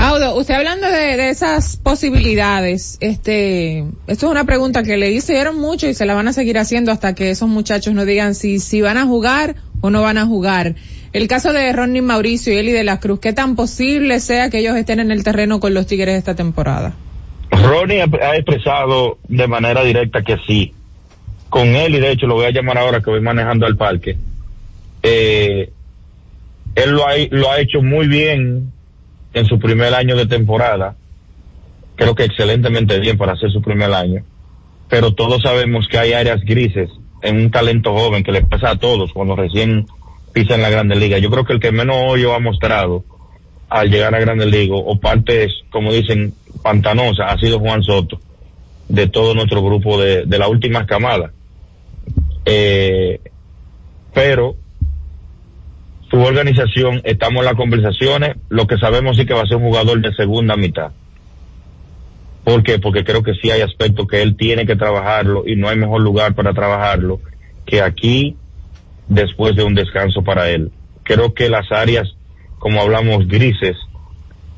Audo, 0.03 0.35
usted 0.35 0.55
hablando 0.55 0.85
de, 0.85 1.29
esas 1.29 1.77
posibilidades, 1.77 2.97
este, 2.99 3.85
esto 4.05 4.25
es 4.25 4.31
una 4.31 4.43
pregunta 4.43 4.83
que 4.83 4.97
le 4.97 5.11
hicieron 5.11 5.57
mucho 5.57 5.87
y 5.87 5.93
se 5.93 6.05
la 6.05 6.13
van 6.13 6.27
a 6.27 6.33
seguir 6.33 6.57
haciendo 6.57 6.91
hasta 6.91 7.15
que 7.15 7.29
esos 7.29 7.47
muchachos 7.47 7.93
nos 7.93 8.05
digan 8.05 8.35
si, 8.35 8.59
si 8.59 8.81
van 8.81 8.97
a 8.97 9.05
jugar 9.05 9.55
o 9.79 9.89
no 9.91 10.01
van 10.01 10.17
a 10.17 10.25
jugar. 10.25 10.75
El 11.13 11.29
caso 11.29 11.53
de 11.53 11.71
Ronnie 11.71 12.01
Mauricio 12.01 12.51
y 12.51 12.57
Eli 12.57 12.73
de 12.73 12.83
la 12.83 12.99
Cruz, 12.99 13.21
¿qué 13.21 13.31
tan 13.31 13.55
posible 13.55 14.19
sea 14.19 14.49
que 14.49 14.59
ellos 14.59 14.75
estén 14.75 14.99
en 14.99 15.09
el 15.09 15.23
terreno 15.23 15.61
con 15.61 15.73
los 15.73 15.87
Tigres 15.87 16.17
esta 16.17 16.35
temporada? 16.35 16.93
Ronnie 17.51 18.01
ha 18.01 18.35
expresado 18.35 19.19
de 19.29 19.47
manera 19.47 19.85
directa 19.85 20.21
que 20.21 20.35
sí, 20.45 20.73
con 21.47 21.67
y 21.69 21.99
de 21.99 22.11
hecho 22.11 22.27
lo 22.27 22.35
voy 22.35 22.47
a 22.47 22.51
llamar 22.51 22.77
ahora 22.77 22.99
que 22.99 23.09
voy 23.09 23.21
manejando 23.21 23.65
al 23.65 23.77
parque. 23.77 24.17
Eh, 25.01 25.71
él 26.75 26.91
lo 26.91 27.07
ha, 27.07 27.13
lo 27.29 27.49
ha 27.49 27.61
hecho 27.61 27.81
muy 27.81 28.09
bien 28.09 28.72
en 29.33 29.45
su 29.45 29.59
primer 29.59 29.93
año 29.93 30.15
de 30.15 30.25
temporada. 30.25 30.95
Creo 31.95 32.15
que 32.15 32.23
excelentemente 32.23 32.99
bien 32.99 33.17
para 33.17 33.33
hacer 33.33 33.51
su 33.51 33.61
primer 33.61 33.93
año. 33.93 34.23
Pero 34.89 35.13
todos 35.13 35.41
sabemos 35.41 35.87
que 35.87 35.97
hay 35.97 36.13
áreas 36.13 36.41
grises 36.41 36.89
en 37.21 37.37
un 37.37 37.51
talento 37.51 37.93
joven 37.93 38.23
que 38.23 38.31
le 38.31 38.43
pasa 38.43 38.71
a 38.71 38.79
todos 38.79 39.11
cuando 39.13 39.35
recién 39.35 39.85
pisa 40.33 40.55
en 40.55 40.61
la 40.61 40.69
Grande 40.69 40.95
Liga. 40.95 41.17
Yo 41.19 41.29
creo 41.29 41.45
que 41.45 41.53
el 41.53 41.59
que 41.59 41.71
menos 41.71 41.95
hoyo 42.07 42.33
ha 42.33 42.39
mostrado 42.39 43.03
al 43.69 43.89
llegar 43.89 44.13
a 44.13 44.19
Grande 44.19 44.45
Liga 44.45 44.75
o 44.75 44.99
partes, 44.99 45.51
como 45.71 45.91
dicen, 45.91 46.33
pantanosas, 46.61 47.31
ha 47.31 47.37
sido 47.37 47.59
Juan 47.59 47.83
Soto 47.83 48.19
de 48.89 49.07
todo 49.07 49.33
nuestro 49.33 49.63
grupo 49.63 49.99
de, 49.99 50.25
de 50.25 50.37
la 50.37 50.47
última 50.47 50.85
camada. 50.85 51.31
Eh, 52.45 53.19
pero 54.13 54.55
su 56.13 56.21
organización, 56.21 57.01
estamos 57.05 57.39
en 57.39 57.45
las 57.45 57.55
conversaciones, 57.55 58.35
lo 58.49 58.67
que 58.67 58.77
sabemos 58.77 59.17
sí 59.17 59.25
que 59.25 59.33
va 59.33 59.41
a 59.41 59.47
ser 59.47 59.57
un 59.57 59.63
jugador 59.63 59.99
de 59.99 60.13
segunda 60.13 60.55
mitad. 60.55 60.91
¿Por 62.43 62.61
qué? 62.61 62.77
Porque 62.77 63.03
creo 63.03 63.23
que 63.23 63.33
sí 63.33 63.49
hay 63.49 63.61
aspectos 63.61 64.05
que 64.05 64.21
él 64.21 64.37
tiene 64.37 64.67
que 64.67 64.75
trabajarlo 64.75 65.43
y 65.47 65.55
no 65.55 65.69
hay 65.69 65.75
mejor 65.75 66.01
lugar 66.01 66.35
para 66.35 66.53
trabajarlo 66.53 67.19
que 67.65 67.81
aquí 67.81 68.37
después 69.07 69.55
de 69.55 69.63
un 69.63 69.73
descanso 69.73 70.23
para 70.23 70.51
él. 70.51 70.71
Creo 71.01 71.33
que 71.33 71.49
las 71.49 71.71
áreas, 71.71 72.15
como 72.59 72.79
hablamos, 72.79 73.27
grises, 73.27 73.77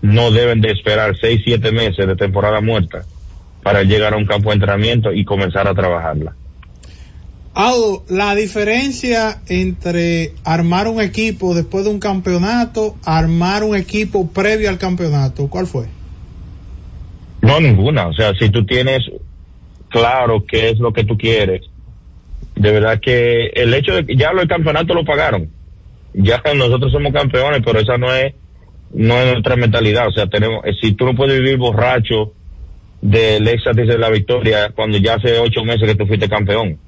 no 0.02 0.32
deben 0.32 0.60
de 0.60 0.72
esperar 0.72 1.16
seis, 1.22 1.40
siete 1.46 1.72
meses 1.72 2.06
de 2.06 2.18
temporada 2.18 2.60
muerta 2.60 3.06
para 3.64 3.84
llegar 3.84 4.14
a 4.14 4.18
un 4.18 4.26
campo 4.26 4.50
de 4.50 4.56
entrenamiento 4.56 5.14
y 5.14 5.24
comenzar 5.24 5.70
a 5.70 5.74
trabajarla. 5.74 6.36
Aldo, 7.56 8.04
la 8.10 8.36
diferencia 8.36 9.42
entre 9.48 10.34
armar 10.44 10.90
un 10.90 11.00
equipo 11.00 11.56
después 11.56 11.86
de 11.86 11.92
un 11.92 12.00
campeonato, 12.00 12.98
armar 13.06 13.64
un 13.64 13.78
equipo 13.78 14.30
previo 14.30 14.70
al 14.70 14.78
campeonato, 14.78 15.48
¿cuál 15.48 15.66
fue? 15.66 15.86
No, 17.42 17.62
ninguna. 17.62 18.08
O 18.08 18.14
sea, 18.14 18.34
si 18.38 18.50
tú 18.50 18.66
tienes 18.66 19.10
claro 19.88 20.44
qué 20.46 20.72
es 20.72 20.80
lo 20.80 20.92
que 20.92 21.06
tú 21.06 21.18
quieres, 21.18 21.62
de 22.56 22.72
verdad 22.74 23.00
que 23.00 23.46
el 23.56 23.74
hecho 23.74 23.94
de 23.94 24.06
que 24.06 24.18
ya 24.18 24.32
el 24.32 24.48
campeonato 24.50 24.94
lo 24.94 25.06
pagaron. 25.06 25.50
Ya 26.14 26.42
nosotros 26.58 26.92
somos 26.92 27.14
campeones, 27.14 27.62
pero 27.64 27.80
esa 27.80 27.98
no 27.98 28.14
es, 28.14 28.34
no 28.94 29.18
es 29.18 29.32
nuestra 29.32 29.56
mentalidad. 29.56 30.10
O 30.10 30.12
sea, 30.12 30.28
tenemos, 30.28 30.62
si 30.82 30.92
tú 30.92 31.06
no 31.06 31.16
puedes 31.16 31.40
vivir 31.40 31.58
borracho 31.58 32.34
del 33.02 33.48
éxtasis 33.48 33.88
de 33.88 33.98
la 33.98 34.10
victoria 34.10 34.72
cuando 34.76 34.98
ya 34.98 35.14
hace 35.14 35.40
ocho 35.40 35.64
meses 35.64 35.88
que 35.88 35.96
tú 35.96 36.06
fuiste 36.06 36.28
campeón 36.28 36.80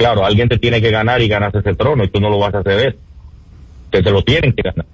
Claro, 0.00 0.24
alguien 0.24 0.48
te 0.48 0.56
tiene 0.56 0.80
que 0.80 0.90
ganar 0.90 1.20
y 1.20 1.28
ganarse 1.28 1.58
ese 1.58 1.74
trono 1.74 2.02
y 2.02 2.08
tú 2.08 2.22
no 2.22 2.30
lo 2.30 2.38
vas 2.38 2.54
a 2.54 2.62
ceder. 2.62 2.96
Que 3.92 4.00
te 4.00 4.10
lo 4.10 4.22
tienen 4.22 4.54
que 4.54 4.62
ganar. 4.62 4.86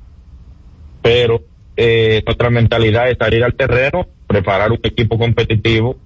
Pero 1.01 1.45
eh, 1.77 2.25
nuestra 2.27 2.51
mentalidad 2.51 3.09
es 3.09 3.17
salir 3.17 3.45
al 3.45 3.55
terreno, 3.55 4.09
preparar 4.27 4.73
un 4.73 4.81
equipo 4.83 5.17
competitivo, 5.17 5.97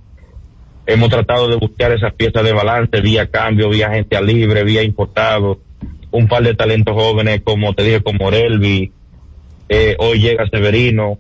hemos 0.85 1.09
tratado 1.09 1.49
de 1.49 1.57
buscar 1.57 1.93
esas 1.93 2.13
piezas 2.13 2.45
de 2.45 2.53
balance 2.53 3.01
vía 3.01 3.31
cambio, 3.31 3.71
vía 3.71 3.89
gente 3.89 4.21
libre, 4.23 4.65
vía 4.65 4.83
importado, 4.83 5.61
un 6.11 6.29
par 6.29 6.43
de 6.43 6.55
talentos 6.55 6.95
jóvenes 6.95 7.41
como 7.43 7.73
te 7.73 7.85
dije, 7.85 8.03
como 8.03 8.29
Elvi, 8.29 8.93
eh, 9.71 9.97
hoy 9.99 10.21
llega 10.21 10.47
Severino. 10.51 11.19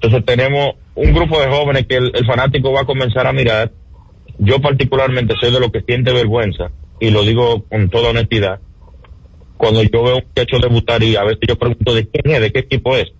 Entonces 0.00 0.24
tenemos 0.24 0.74
un 0.96 1.14
grupo 1.14 1.38
de 1.40 1.46
jóvenes 1.46 1.86
que 1.86 1.98
el, 1.98 2.26
fanático 2.26 2.72
va 2.72 2.80
a 2.80 2.84
comenzar 2.84 3.28
a 3.28 3.32
mirar. 3.32 3.70
Yo 4.38 4.60
particularmente 4.60 5.34
soy 5.40 5.52
de 5.52 5.60
los 5.60 5.70
que 5.70 5.82
siente 5.82 6.12
vergüenza, 6.12 6.72
y 7.00 7.10
lo 7.10 7.22
digo 7.22 7.64
con 7.68 7.88
toda 7.88 8.10
honestidad, 8.10 8.60
cuando 9.56 9.82
yo 9.82 10.02
veo 10.02 10.16
un 10.16 10.24
muchacho 10.26 10.58
debutar 10.58 11.02
y 11.02 11.16
a 11.16 11.24
veces 11.24 11.40
yo 11.48 11.56
pregunto 11.56 11.94
de 11.94 12.08
quién 12.08 12.34
es, 12.34 12.40
de 12.40 12.52
qué 12.52 12.60
equipo 12.60 12.96
es. 12.96 13.12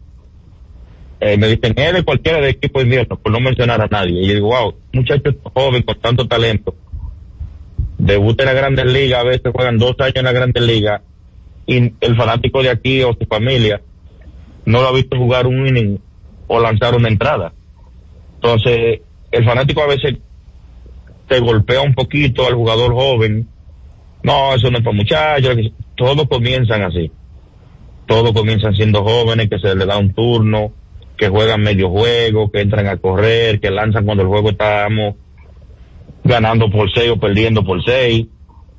Eh, 1.21 1.37
me 1.39 1.49
dicen, 1.49 1.73
es 1.77 1.93
de 1.95 2.03
cualquiera 2.03 2.41
de 2.41 2.51
equipo 2.51 2.81
invierno, 2.83 3.17
por 3.17 3.33
no 3.33 3.41
mencionar 3.41 3.81
a 3.81 3.87
nadie. 3.87 4.21
Y 4.21 4.29
yo 4.29 4.35
digo, 4.35 4.49
wow, 4.49 4.75
muchacho 4.93 5.35
joven 5.55 5.83
con 5.83 5.99
tanto 6.01 6.29
talento, 6.29 6.75
debuta 7.97 8.43
en 8.43 8.49
la 8.49 8.55
Grandes 8.55 8.87
Ligas, 8.87 9.21
a 9.21 9.25
veces 9.25 9.53
juegan 9.55 9.79
dos 9.79 9.95
años 9.99 10.17
en 10.17 10.25
la 10.25 10.33
Grandes 10.33 10.63
Ligas, 10.63 11.01
y 11.67 11.93
el 12.01 12.17
fanático 12.17 12.63
de 12.63 12.71
aquí 12.71 13.03
o 13.03 13.15
su 13.19 13.27
familia 13.27 13.81
no 14.67 14.83
lo 14.83 14.89
ha 14.89 14.93
visto 14.93 15.17
jugar 15.17 15.47
un 15.47 15.67
inning 15.67 15.99
o 16.47 16.61
lanzar 16.61 16.95
una 16.95 17.09
entrada. 17.09 17.53
Entonces, 18.35 19.01
el 19.33 19.45
fanático 19.45 19.83
a 19.83 19.87
veces 19.87 20.19
te 21.29 21.41
golpea 21.41 21.81
un 21.81 21.95
poquito 21.95 22.47
al 22.47 22.55
jugador 22.55 22.93
joven. 22.93 23.49
No, 24.23 24.55
eso 24.55 24.71
no 24.71 24.79
es 24.79 24.85
para 24.85 24.97
muchachos. 24.97 25.57
Todos 25.95 26.27
comienzan 26.29 26.83
así. 26.83 27.11
Todos 28.07 28.33
comienzan 28.33 28.75
siendo 28.75 29.03
jóvenes, 29.03 29.49
que 29.49 29.59
se 29.59 29.75
les 29.75 29.87
da 29.87 29.99
un 29.99 30.15
turno, 30.15 30.73
que 31.17 31.29
juegan 31.29 31.63
medio 31.63 31.91
juego, 31.91 32.51
que 32.51 32.61
entran 32.61 32.87
a 32.87 32.97
correr, 32.97 33.61
que 33.61 33.71
lanzan 33.71 34.05
cuando 34.05 34.23
el 34.23 34.29
juego 34.29 34.51
estamos 34.51 35.15
ganando 36.25 36.71
por 36.71 36.93
seis 36.93 37.11
o 37.11 37.19
perdiendo 37.19 37.65
por 37.65 37.83
seis. 37.85 38.27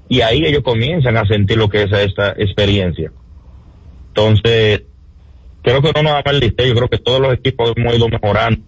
Y 0.09 0.21
ahí 0.21 0.45
ellos 0.45 0.63
comienzan 0.63 1.17
a 1.17 1.25
sentir 1.25 1.57
lo 1.57 1.69
que 1.69 1.83
es 1.83 1.91
esta 1.91 2.31
experiencia. 2.37 3.11
Entonces, 4.09 4.83
creo 5.61 5.81
que 5.81 5.91
no 5.93 6.03
nos 6.03 6.13
da 6.13 6.23
mal 6.25 6.41
yo 6.41 6.75
creo 6.75 6.87
que 6.87 6.97
todos 6.97 7.19
los 7.19 7.33
equipos 7.33 7.73
hemos 7.75 7.95
ido 7.95 8.07
mejorando 8.07 8.61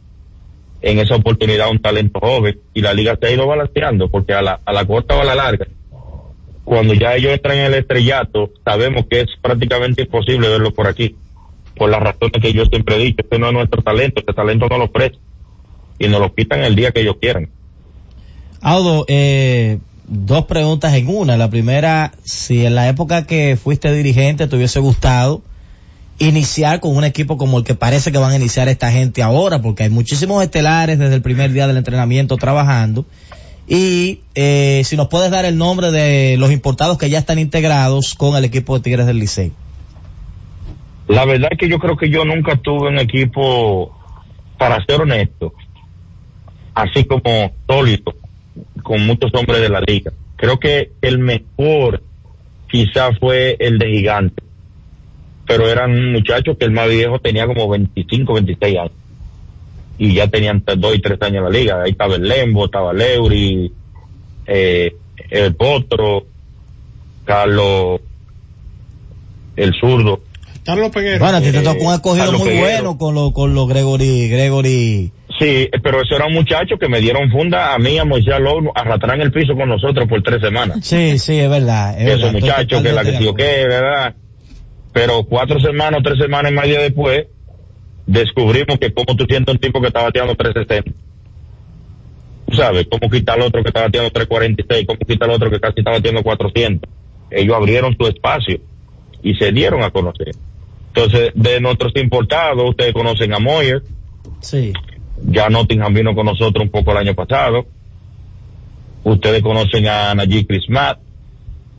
en 0.82 1.00
esa 1.00 1.16
oportunidad 1.16 1.70
un 1.70 1.82
talento 1.82 2.20
joven 2.20 2.60
y 2.74 2.82
la 2.82 2.94
liga 2.94 3.18
se 3.20 3.28
ha 3.28 3.32
ido 3.32 3.48
balanceando 3.48 4.10
porque 4.10 4.34
a 4.34 4.42
la, 4.42 4.60
a 4.66 4.74
la 4.74 4.86
corta 4.86 5.16
o 5.18 5.22
a 5.22 5.26
la 5.26 5.36
larga, 5.36 5.68
cuando 6.70 6.94
ya 6.94 7.16
ellos 7.16 7.34
entran 7.34 7.58
en 7.58 7.66
el 7.66 7.74
estrellato, 7.74 8.52
sabemos 8.64 9.08
que 9.10 9.22
es 9.22 9.28
prácticamente 9.42 10.04
imposible 10.04 10.48
verlo 10.50 10.72
por 10.72 10.86
aquí, 10.86 11.16
por 11.76 11.90
las 11.90 12.00
razones 12.00 12.40
que 12.40 12.54
yo 12.54 12.64
siempre 12.66 12.96
he 12.96 13.00
dicho, 13.00 13.24
este 13.24 13.40
no 13.40 13.48
es 13.48 13.54
nuestro 13.54 13.82
talento, 13.82 14.20
este 14.20 14.34
talento 14.34 14.68
no 14.70 14.78
lo 14.78 14.86
ofrece 14.86 15.18
y 15.98 16.08
nos 16.08 16.22
lo 16.22 16.32
quitan 16.36 16.64
el 16.64 16.76
día 16.76 16.92
que 16.92 17.02
ellos 17.02 17.16
quieran. 17.20 17.50
Aldo, 18.62 19.04
eh, 19.08 19.80
dos 20.06 20.46
preguntas 20.46 20.94
en 20.94 21.08
una. 21.08 21.38
La 21.38 21.50
primera, 21.50 22.12
si 22.24 22.64
en 22.64 22.76
la 22.76 22.88
época 22.88 23.26
que 23.26 23.58
fuiste 23.58 23.92
dirigente 23.92 24.46
te 24.46 24.56
hubiese 24.56 24.80
gustado 24.80 25.42
iniciar 26.20 26.82
con 26.82 26.96
un 26.96 27.04
equipo 27.04 27.38
como 27.38 27.58
el 27.58 27.64
que 27.64 27.74
parece 27.74 28.12
que 28.12 28.20
van 28.20 28.34
a 28.34 28.36
iniciar 28.36 28.68
esta 28.68 28.92
gente 28.92 29.24
ahora, 29.24 29.60
porque 29.60 29.84
hay 29.84 29.90
muchísimos 29.90 30.44
estelares 30.44 31.00
desde 31.00 31.16
el 31.16 31.24
primer 31.24 31.52
día 31.52 31.66
del 31.66 31.78
entrenamiento 31.78 32.38
trabajando. 32.38 33.08
Y 33.70 34.22
eh, 34.36 34.82
si 34.84 34.98
nos 34.98 35.08
puedes 35.08 35.30
dar 35.30 35.46
el 35.46 35.58
nombre 35.58 35.92
de 35.92 36.36
los 36.38 36.52
importados 36.52 36.98
que 36.98 37.10
ya 37.10 37.20
están 37.20 37.40
integrados 37.40 38.16
con 38.16 38.36
el 38.36 38.44
equipo 38.44 38.76
de 38.76 38.84
Tigres 38.84 39.06
del 39.06 39.20
Licey. 39.20 39.54
La 41.08 41.24
verdad 41.24 41.50
es 41.52 41.58
que 41.58 41.70
yo 41.70 41.80
creo 41.80 41.96
que 41.96 42.10
yo 42.10 42.26
nunca 42.26 42.58
tuve 42.58 42.90
un 42.90 43.00
equipo, 43.00 43.96
para 44.58 44.84
ser 44.86 45.02
honesto, 45.02 45.54
así 46.74 47.06
como 47.06 47.54
sólido, 47.68 48.16
con 48.84 49.06
muchos 49.06 49.32
hombres 49.36 49.62
de 49.62 49.70
la 49.70 49.82
liga. 49.82 50.12
Creo 50.36 50.60
que 50.60 50.92
el 51.02 51.20
mejor 51.20 52.04
quizá 52.68 53.12
fue 53.20 53.56
el 53.60 53.78
de 53.78 53.88
Gigante 53.88 54.50
pero 55.50 55.68
eran 55.68 56.12
muchachos 56.12 56.58
que 56.60 56.66
el 56.66 56.72
más 56.72 56.88
viejo 56.88 57.18
tenía 57.18 57.48
como 57.48 57.68
25, 57.70 58.34
26 58.36 58.78
años. 58.78 58.92
Y 60.00 60.14
ya 60.16 60.28
tenían 60.28 60.64
dos 60.78 60.96
y 60.96 61.00
tres 61.00 61.22
años 61.22 61.38
en 61.38 61.44
la 61.44 61.50
liga. 61.50 61.84
Ahí 61.84 61.92
estaba 61.92 62.16
el 62.16 62.24
Lembo, 62.24 62.66
estaba 62.66 62.94
Leury, 62.94 63.72
eh, 64.48 64.96
el 65.30 65.56
Potro, 65.56 66.26
Carlos, 67.26 68.02
el 69.56 69.74
zurdo. 69.80 70.22
Carlos 70.66 70.90
Peguero. 70.90 71.20
Bueno, 71.20 71.42
te 71.42 71.52
tocó 71.52 71.84
un 71.84 71.94
escogido 71.94 72.32
muy 72.34 72.58
bueno 72.58 72.98
con 72.98 73.14
los 73.14 73.34
con 73.34 73.54
los 73.54 73.68
Gregory, 73.68 74.30
Gregory. 74.30 75.12
Sí, 75.38 75.70
pero 75.84 76.02
eso 76.02 76.16
era 76.16 76.26
un 76.26 76.34
muchacho 76.34 76.78
que 76.80 76.90
me 76.90 77.00
dieron 77.00 77.30
funda 77.32 77.74
a 77.74 77.78
mí, 77.78 77.98
a 77.98 78.06
Moisés 78.06 78.34
Alonso, 78.34 78.72
arrastrar 78.76 79.20
el 79.22 79.32
piso 79.32 79.54
con 79.56 79.70
nosotros 79.70 80.08
por 80.08 80.22
tres 80.24 80.42
semanas. 80.42 80.80
Sí, 80.82 81.20
sí, 81.20 81.40
es 81.40 81.50
verdad. 81.50 82.00
Es 82.00 82.16
Esos 82.16 82.34
muchachos 82.34 82.82
que 82.82 82.92
la 82.92 83.04
que 83.04 83.18
sí 83.18 83.28
o 83.28 83.34
qué, 83.34 83.66
¿verdad? 83.68 84.16
pero 84.92 85.24
cuatro 85.24 85.60
semanas, 85.60 86.02
tres 86.04 86.18
semanas 86.20 86.52
y 86.52 86.56
media 86.56 86.80
después, 86.82 87.28
descubrimos 88.10 88.80
que 88.80 88.92
como 88.92 89.16
tú 89.16 89.26
sientes 89.26 89.54
un 89.54 89.60
tipo 89.60 89.80
que 89.80 89.88
está 89.88 90.02
bateando 90.02 90.34
360. 90.34 91.00
Tú 92.48 92.56
sabes, 92.56 92.88
cómo 92.90 93.10
quitar 93.12 93.40
al 93.40 93.46
otro 93.46 93.62
que 93.62 93.70
está 93.70 93.82
bateando 93.82 94.10
346, 94.10 94.88
cómo 94.88 95.00
quitar 95.00 95.30
al 95.30 95.36
otro 95.36 95.52
que 95.52 95.60
casi 95.60 95.80
está 95.80 95.92
bateando 95.92 96.24
400. 96.24 96.90
Ellos 97.30 97.56
abrieron 97.56 97.96
su 97.96 98.08
espacio 98.08 98.60
y 99.22 99.36
se 99.36 99.52
dieron 99.52 99.84
a 99.84 99.92
conocer. 99.92 100.32
Entonces, 100.88 101.32
de 101.36 101.62
nuestros 101.62 101.96
importados, 101.98 102.70
ustedes 102.70 102.94
conocen 102.94 103.32
a 103.34 103.40
Moyer. 103.40 103.84
Sí. 104.42 104.74
Ya 105.24 105.50
Nottingham 105.50 105.94
vino 105.94 106.16
con 106.16 106.26
nosotros 106.26 106.64
un 106.64 106.72
poco 106.72 106.92
el 106.92 106.98
año 106.98 107.14
pasado. 107.14 107.68
Ustedes 109.04 109.44
conocen 109.44 109.88
a 109.88 110.16
Najee 110.16 110.48
Crismat, 110.48 110.98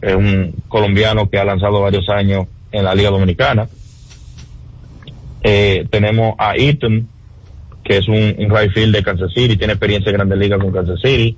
es 0.00 0.14
un 0.14 0.54
colombiano 0.68 1.28
que 1.28 1.38
ha 1.38 1.44
lanzado 1.44 1.80
varios 1.80 2.08
años 2.08 2.46
en 2.70 2.84
la 2.84 2.94
Liga 2.94 3.10
Dominicana. 3.10 3.68
Eh, 5.42 5.86
tenemos 5.90 6.34
a 6.38 6.54
Eaton, 6.56 7.08
que 7.84 7.96
es 7.98 8.08
un, 8.08 8.34
un 8.38 8.56
right 8.56 8.72
field 8.72 8.94
de 8.94 9.02
Kansas 9.02 9.32
City, 9.34 9.56
tiene 9.56 9.72
experiencia 9.74 10.10
en 10.10 10.16
Grandes 10.16 10.38
Ligas 10.38 10.60
con 10.60 10.72
Kansas 10.72 11.00
City. 11.00 11.36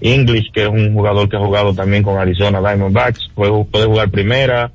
English, 0.00 0.50
que 0.52 0.62
es 0.62 0.68
un 0.68 0.94
jugador 0.94 1.28
que 1.28 1.36
ha 1.36 1.40
jugado 1.40 1.74
también 1.74 2.02
con 2.02 2.18
Arizona 2.18 2.60
Diamondbacks, 2.60 3.30
puede, 3.34 3.50
jugar 3.86 4.10
primera, 4.10 4.72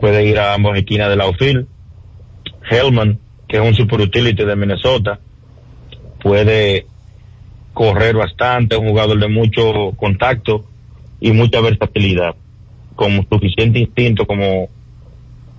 puede 0.00 0.24
ir 0.26 0.38
a 0.38 0.54
ambas 0.54 0.78
esquinas 0.78 1.08
del 1.08 1.20
outfield. 1.20 1.66
Hellman, 2.70 3.18
que 3.48 3.56
es 3.56 3.62
un 3.62 3.74
super 3.74 4.00
utility 4.00 4.44
de 4.44 4.56
Minnesota, 4.56 5.18
puede 6.20 6.86
correr 7.72 8.16
bastante, 8.16 8.76
un 8.76 8.88
jugador 8.88 9.18
de 9.18 9.28
mucho 9.28 9.92
contacto 9.96 10.66
y 11.20 11.32
mucha 11.32 11.60
versatilidad, 11.60 12.34
con 12.94 13.26
suficiente 13.28 13.80
instinto 13.80 14.26
como 14.26 14.68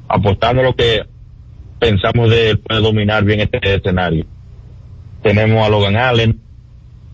apostando 0.07 0.63
lo 0.63 0.75
que 0.75 1.03
pensamos 1.79 2.29
de 2.29 2.51
él 2.51 2.59
puede 2.59 2.81
dominar 2.81 3.23
bien 3.23 3.39
este 3.39 3.75
escenario. 3.75 4.25
Tenemos 5.23 5.65
a 5.65 5.69
Logan 5.69 5.95
Allen, 5.95 6.39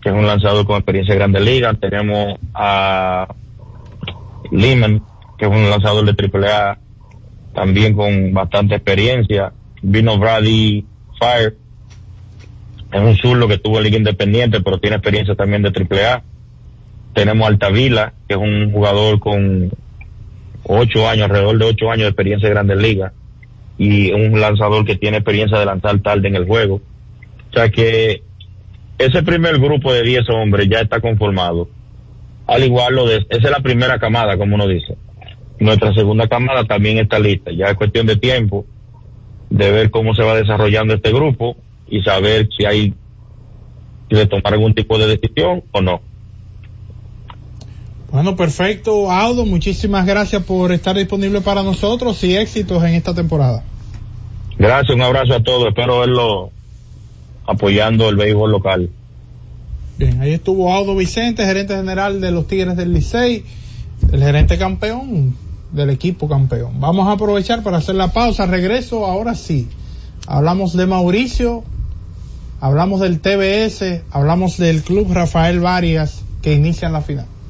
que 0.02 0.08
es 0.10 0.14
un 0.14 0.26
lanzador 0.26 0.66
con 0.66 0.76
experiencia 0.76 1.12
en 1.12 1.18
Grandes 1.18 1.42
Ligas. 1.42 1.78
Tenemos 1.80 2.38
a 2.54 3.28
Lehman, 4.50 5.02
que 5.38 5.46
es 5.46 5.50
un 5.50 5.70
lanzador 5.70 6.04
de 6.04 6.12
AAA, 6.12 6.78
también 7.54 7.94
con 7.94 8.32
bastante 8.32 8.74
experiencia. 8.74 9.52
Vino 9.82 10.18
Brady 10.18 10.84
Fire, 11.18 11.56
es 12.92 13.00
un 13.00 13.16
zurdo 13.16 13.48
que 13.48 13.58
tuvo 13.58 13.80
Liga 13.80 13.96
Independiente, 13.96 14.60
pero 14.60 14.78
tiene 14.78 14.96
experiencia 14.96 15.34
también 15.34 15.62
de 15.62 15.70
AAA. 15.70 16.22
Tenemos 17.14 17.44
a 17.44 17.48
Altavila, 17.48 18.12
que 18.28 18.34
es 18.34 18.40
un 18.40 18.72
jugador 18.72 19.18
con 19.20 19.70
ocho 20.64 21.08
años, 21.08 21.24
alrededor 21.24 21.58
de 21.58 21.64
ocho 21.64 21.90
años 21.90 22.04
de 22.04 22.08
experiencia 22.08 22.48
en 22.48 22.54
Grandes 22.54 22.78
Ligas 22.78 23.12
y 23.78 24.12
un 24.12 24.40
lanzador 24.40 24.84
que 24.84 24.96
tiene 24.96 25.18
experiencia 25.18 25.58
de 25.58 25.66
lanzar 25.66 25.98
tarde 26.00 26.28
en 26.28 26.36
el 26.36 26.46
juego. 26.46 26.80
O 27.50 27.52
sea 27.52 27.68
que 27.70 28.22
ese 28.98 29.22
primer 29.22 29.58
grupo 29.58 29.92
de 29.92 30.02
diez 30.02 30.28
hombres 30.30 30.68
ya 30.68 30.80
está 30.80 31.00
conformado. 31.00 31.68
Al 32.46 32.64
igual 32.64 32.94
lo 32.94 33.06
de, 33.06 33.26
esa 33.28 33.48
es 33.48 33.50
la 33.50 33.60
primera 33.60 33.98
camada, 33.98 34.38
como 34.38 34.54
uno 34.54 34.66
dice. 34.66 34.96
Nuestra 35.58 35.92
segunda 35.94 36.28
camada 36.28 36.64
también 36.64 36.98
está 36.98 37.18
lista. 37.18 37.50
Ya 37.50 37.66
es 37.66 37.74
cuestión 37.74 38.06
de 38.06 38.16
tiempo 38.16 38.66
de 39.50 39.70
ver 39.70 39.90
cómo 39.90 40.14
se 40.14 40.22
va 40.22 40.34
desarrollando 40.36 40.94
este 40.94 41.12
grupo 41.12 41.56
y 41.88 42.02
saber 42.02 42.48
si 42.56 42.64
hay 42.64 42.94
que 44.08 44.26
tomar 44.26 44.54
algún 44.54 44.74
tipo 44.74 44.98
de 44.98 45.06
decisión 45.06 45.64
o 45.72 45.80
no. 45.80 46.00
Bueno, 48.16 48.34
perfecto. 48.34 49.10
Aldo, 49.10 49.44
muchísimas 49.44 50.06
gracias 50.06 50.42
por 50.42 50.72
estar 50.72 50.96
disponible 50.96 51.42
para 51.42 51.62
nosotros 51.62 52.24
y 52.24 52.34
éxitos 52.34 52.82
en 52.82 52.94
esta 52.94 53.12
temporada. 53.12 53.62
Gracias, 54.56 54.96
un 54.96 55.02
abrazo 55.02 55.34
a 55.34 55.42
todos. 55.42 55.68
Espero 55.68 56.00
verlo 56.00 56.50
apoyando 57.44 58.08
el 58.08 58.16
béisbol 58.16 58.50
local. 58.50 58.88
Bien, 59.98 60.18
ahí 60.22 60.32
estuvo 60.32 60.74
Aldo 60.74 60.96
Vicente, 60.96 61.44
gerente 61.44 61.76
general 61.76 62.22
de 62.22 62.30
los 62.30 62.46
Tigres 62.46 62.74
del 62.78 62.94
Licey, 62.94 63.44
el 64.10 64.22
gerente 64.22 64.56
campeón 64.56 65.36
del 65.72 65.90
equipo 65.90 66.26
campeón. 66.26 66.80
Vamos 66.80 67.08
a 67.08 67.12
aprovechar 67.12 67.62
para 67.62 67.76
hacer 67.76 67.96
la 67.96 68.14
pausa. 68.14 68.46
Regreso, 68.46 69.04
ahora 69.04 69.34
sí. 69.34 69.68
Hablamos 70.26 70.74
de 70.74 70.86
Mauricio 70.86 71.64
hablamos 72.62 73.00
del 73.00 73.20
TBS, 73.20 74.04
hablamos 74.10 74.56
del 74.56 74.82
Club 74.82 75.12
Rafael 75.12 75.60
Varias 75.60 76.22
que 76.40 76.54
inician 76.54 76.94
la 76.94 77.02
final. 77.02 77.26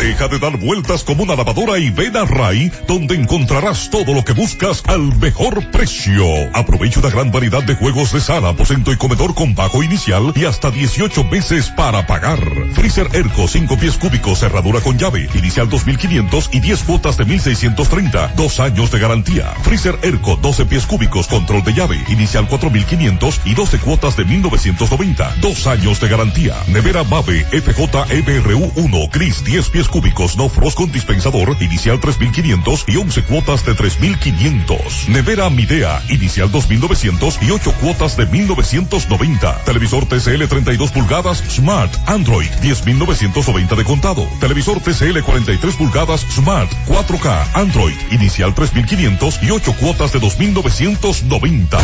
Deja 0.00 0.28
de 0.28 0.38
dar 0.38 0.56
vueltas 0.56 1.04
como 1.04 1.24
una 1.24 1.36
lavadora 1.36 1.78
y 1.78 1.90
ven 1.90 2.16
a 2.16 2.24
Ray, 2.24 2.72
donde 2.88 3.16
encontrarás 3.16 3.90
todo 3.90 4.14
lo 4.14 4.24
que 4.24 4.32
buscas 4.32 4.82
al 4.86 5.14
mejor 5.18 5.70
precio. 5.70 6.24
Aprovecha 6.54 7.00
una 7.00 7.10
gran 7.10 7.30
variedad 7.30 7.62
de 7.62 7.74
juegos 7.74 8.10
de 8.14 8.20
sala, 8.20 8.48
aposento 8.48 8.92
y 8.92 8.96
comedor 8.96 9.34
con 9.34 9.54
bajo 9.54 9.82
inicial 9.82 10.32
y 10.34 10.46
hasta 10.46 10.70
18 10.70 11.24
meses 11.24 11.68
para 11.76 12.06
pagar. 12.06 12.40
Freezer 12.72 13.08
Erco 13.12 13.46
5 13.46 13.76
pies 13.76 13.98
cúbicos, 13.98 14.38
cerradura 14.38 14.80
con 14.80 14.96
llave, 14.96 15.28
inicial 15.34 15.68
2500 15.68 16.48
y 16.50 16.60
10 16.60 16.82
cuotas 16.84 17.18
de 17.18 17.26
1630, 17.26 18.32
dos 18.36 18.58
años 18.58 18.90
de 18.90 19.00
garantía. 19.00 19.52
Freezer 19.62 19.98
Erco 20.00 20.36
12 20.36 20.64
pies 20.64 20.86
cúbicos, 20.86 21.26
control 21.26 21.62
de 21.62 21.74
llave, 21.74 22.02
inicial 22.08 22.48
4500 22.48 23.42
y 23.44 23.52
12 23.52 23.78
cuotas 23.80 24.16
de 24.16 24.24
1990, 24.24 25.34
dos 25.42 25.66
años 25.66 26.00
de 26.00 26.08
garantía. 26.08 26.56
Nevera 26.68 27.04
Mave 27.04 27.44
FJ 27.44 28.06
EBRU 28.08 28.72
1, 28.76 29.08
Gris 29.12 29.44
10 29.44 29.68
pies 29.68 29.89
cúbicos 29.90 30.36
no 30.36 30.48
frost 30.48 30.76
con 30.76 30.90
dispensador, 30.90 31.56
inicial 31.60 32.00
3500 32.00 32.84
y 32.88 32.96
11 32.96 33.22
cuotas 33.24 33.64
de 33.66 33.74
3500. 33.74 35.08
Nevera 35.08 35.50
Midea, 35.50 36.02
inicial 36.08 36.50
2900 36.50 37.38
y 37.42 37.50
8 37.50 37.72
cuotas 37.80 38.16
de 38.16 38.26
1990. 38.26 39.64
Televisor 39.64 40.06
TCL 40.06 40.46
32 40.46 40.90
pulgadas 40.92 41.42
Smart 41.48 41.92
Android 42.06 42.50
10990 42.62 43.74
de 43.74 43.84
contado. 43.84 44.26
Televisor 44.40 44.80
TCL 44.80 45.20
43 45.20 45.74
pulgadas 45.76 46.26
Smart 46.30 46.70
4K 46.86 47.46
Android, 47.54 47.96
inicial 48.10 48.54
3500 48.54 49.42
y 49.42 49.50
8 49.50 49.74
cuotas 49.78 50.12
de 50.12 50.20
2990. 50.20 51.78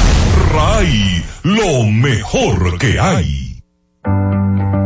RAI, 0.53 1.25
lo 1.43 1.85
mejor 1.85 2.79
que 2.79 3.01
hay. 3.01 3.46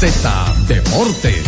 Z 0.00 0.54
Deportes. 0.66 1.44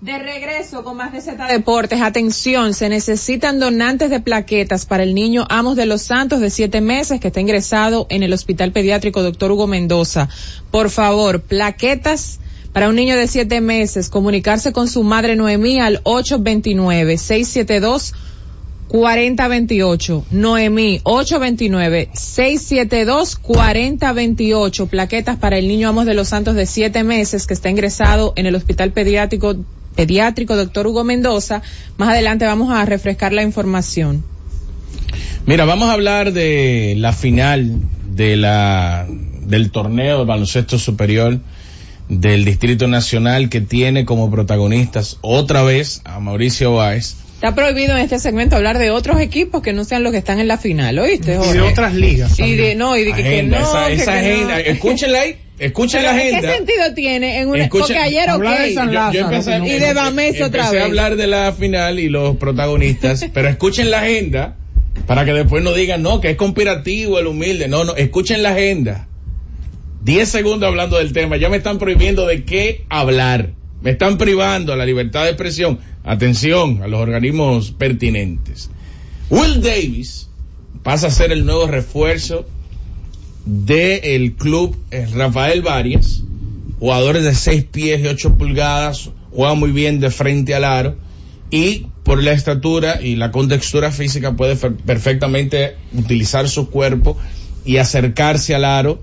De 0.00 0.18
regreso 0.20 0.84
con 0.84 0.96
más 0.96 1.12
de 1.12 1.20
Z 1.20 1.48
Deportes. 1.48 2.00
Atención, 2.00 2.74
se 2.74 2.88
necesitan 2.88 3.58
donantes 3.58 4.08
de 4.08 4.20
plaquetas 4.20 4.86
para 4.86 5.02
el 5.02 5.16
niño 5.16 5.46
Amos 5.50 5.74
de 5.74 5.86
los 5.86 6.02
Santos 6.02 6.38
de 6.38 6.48
siete 6.48 6.80
meses 6.80 7.18
que 7.18 7.26
está 7.26 7.40
ingresado 7.40 8.06
en 8.08 8.22
el 8.22 8.32
Hospital 8.32 8.70
Pediátrico 8.70 9.24
Dr. 9.24 9.50
Hugo 9.50 9.66
Mendoza. 9.66 10.28
Por 10.70 10.90
favor, 10.90 11.40
plaquetas 11.40 12.38
para 12.72 12.88
un 12.88 12.94
niño 12.94 13.16
de 13.16 13.26
siete 13.26 13.60
meses, 13.60 14.10
comunicarse 14.10 14.72
con 14.72 14.86
su 14.86 15.02
madre 15.02 15.34
Noemí 15.34 15.80
al 15.80 16.02
829 16.04 17.18
672 17.18 18.14
4028, 18.88 20.26
Noemí 20.30 21.00
829 21.02 22.08
672 22.12 23.36
4028, 23.36 24.86
plaquetas 24.86 25.36
para 25.36 25.58
el 25.58 25.68
niño 25.68 25.88
Amos 25.88 26.06
de 26.06 26.14
los 26.14 26.28
Santos 26.28 26.54
de 26.54 26.66
siete 26.66 27.02
meses 27.02 27.46
que 27.46 27.54
está 27.54 27.68
ingresado 27.68 28.32
en 28.36 28.46
el 28.46 28.54
Hospital 28.54 28.92
Pediátrico 28.92 29.56
Pediátrico 29.96 30.56
Doctor 30.56 30.86
Hugo 30.86 31.04
Mendoza. 31.04 31.62
Más 31.96 32.10
adelante 32.10 32.44
vamos 32.44 32.70
a 32.70 32.84
refrescar 32.84 33.32
la 33.32 33.42
información. 33.42 34.22
Mira, 35.46 35.64
vamos 35.64 35.88
a 35.88 35.92
hablar 35.92 36.32
de 36.32 36.94
la 36.98 37.12
final 37.12 37.80
de 38.10 38.36
la 38.36 39.06
del 39.42 39.70
torneo 39.70 40.18
de 40.18 40.24
baloncesto 40.24 40.78
superior 40.78 41.40
del 42.08 42.44
Distrito 42.44 42.86
Nacional 42.88 43.48
que 43.48 43.60
tiene 43.60 44.04
como 44.04 44.30
protagonistas 44.30 45.18
otra 45.22 45.62
vez 45.62 46.02
a 46.04 46.20
Mauricio 46.20 46.74
Báez 46.74 47.16
Está 47.36 47.54
prohibido 47.54 47.94
en 47.94 48.02
este 48.02 48.18
segmento 48.18 48.56
hablar 48.56 48.78
de 48.78 48.90
otros 48.90 49.20
equipos 49.20 49.62
que 49.62 49.74
no 49.74 49.84
sean 49.84 50.02
los 50.02 50.12
que 50.12 50.18
están 50.18 50.40
en 50.40 50.48
la 50.48 50.56
final, 50.56 50.98
¿oíste? 50.98 51.34
Y 51.34 51.52
de 51.52 51.60
otras 51.60 51.94
ligas. 51.94 52.38
Y 52.40 52.56
de, 52.56 52.74
no, 52.74 52.96
y 52.96 53.04
de 53.04 53.12
que, 53.12 53.42
no. 53.42 53.56
Esa, 53.56 53.90
esa 53.90 54.14
agenda, 54.14 54.58
escúchenla 54.58 55.20
ahí. 55.20 55.36
Escuchen 55.58 56.02
la 56.02 56.10
agenda. 56.10 56.40
¿Qué 56.40 56.56
sentido 56.56 56.94
tiene? 56.94 57.40
En 57.40 57.48
una, 57.48 57.68
porque 57.68 57.96
ayer, 57.96 58.30
ok. 58.30 58.42
De 58.42 58.74
San 58.74 58.92
Lázaro, 58.92 59.30
empecé, 59.30 59.58
y 59.64 59.78
de 59.78 59.94
Bames 59.94 60.42
otra 60.42 60.64
vez. 60.64 60.72
Empecé 60.72 60.80
a 60.80 60.84
hablar 60.84 61.16
de 61.16 61.26
la 61.26 61.52
final 61.52 61.98
y 61.98 62.08
los 62.08 62.36
protagonistas, 62.36 63.26
pero 63.34 63.48
escuchen 63.48 63.90
la 63.90 64.00
agenda 64.00 64.56
para 65.06 65.24
que 65.24 65.32
después 65.32 65.62
no 65.62 65.72
digan, 65.72 66.02
no, 66.02 66.20
que 66.20 66.30
es 66.30 66.36
conspirativo 66.36 67.18
el 67.18 67.26
humilde. 67.26 67.68
No, 67.68 67.84
no, 67.84 67.96
escuchen 67.96 68.42
la 68.42 68.50
agenda. 68.50 69.08
Diez 70.02 70.28
segundos 70.28 70.68
hablando 70.68 70.98
del 70.98 71.12
tema. 71.12 71.36
Ya 71.36 71.48
me 71.48 71.56
están 71.56 71.78
prohibiendo 71.78 72.26
de 72.26 72.44
qué 72.44 72.84
hablar. 72.88 73.50
Me 73.86 73.92
están 73.92 74.18
privando 74.18 74.74
la 74.74 74.84
libertad 74.84 75.22
de 75.22 75.28
expresión. 75.28 75.78
Atención 76.02 76.82
a 76.82 76.88
los 76.88 76.98
organismos 76.98 77.70
pertinentes. 77.70 78.68
Will 79.30 79.62
Davis 79.62 80.28
pasa 80.82 81.06
a 81.06 81.10
ser 81.12 81.30
el 81.30 81.46
nuevo 81.46 81.68
refuerzo 81.68 82.48
del 83.44 84.32
club 84.32 84.76
eh, 84.90 85.06
Rafael 85.14 85.62
Varias. 85.62 86.24
Jugadores 86.80 87.22
de 87.22 87.32
6 87.32 87.64
pies 87.70 88.00
y 88.00 88.08
8 88.08 88.34
pulgadas, 88.36 89.10
juega 89.30 89.54
muy 89.54 89.70
bien 89.70 90.00
de 90.00 90.10
frente 90.10 90.56
al 90.56 90.64
aro 90.64 90.96
y 91.52 91.86
por 92.02 92.20
la 92.20 92.32
estatura 92.32 93.00
y 93.00 93.14
la 93.14 93.30
contextura 93.30 93.92
física 93.92 94.34
puede 94.34 94.56
perfectamente 94.56 95.76
utilizar 95.92 96.48
su 96.48 96.70
cuerpo 96.70 97.16
y 97.64 97.76
acercarse 97.76 98.52
al 98.56 98.64
aro 98.64 99.00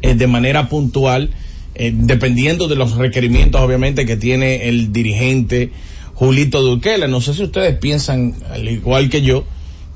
eh, 0.00 0.14
de 0.14 0.26
manera 0.28 0.70
puntual 0.70 1.34
eh, 1.74 1.92
dependiendo 1.94 2.68
de 2.68 2.76
los 2.76 2.96
requerimientos 2.96 3.60
obviamente 3.60 4.04
que 4.06 4.16
tiene 4.16 4.68
el 4.68 4.92
dirigente 4.92 5.70
Julito 6.14 6.62
Duquela. 6.62 7.08
No 7.08 7.20
sé 7.20 7.34
si 7.34 7.42
ustedes 7.42 7.76
piensan, 7.78 8.34
al 8.50 8.68
igual 8.68 9.08
que 9.08 9.22
yo, 9.22 9.44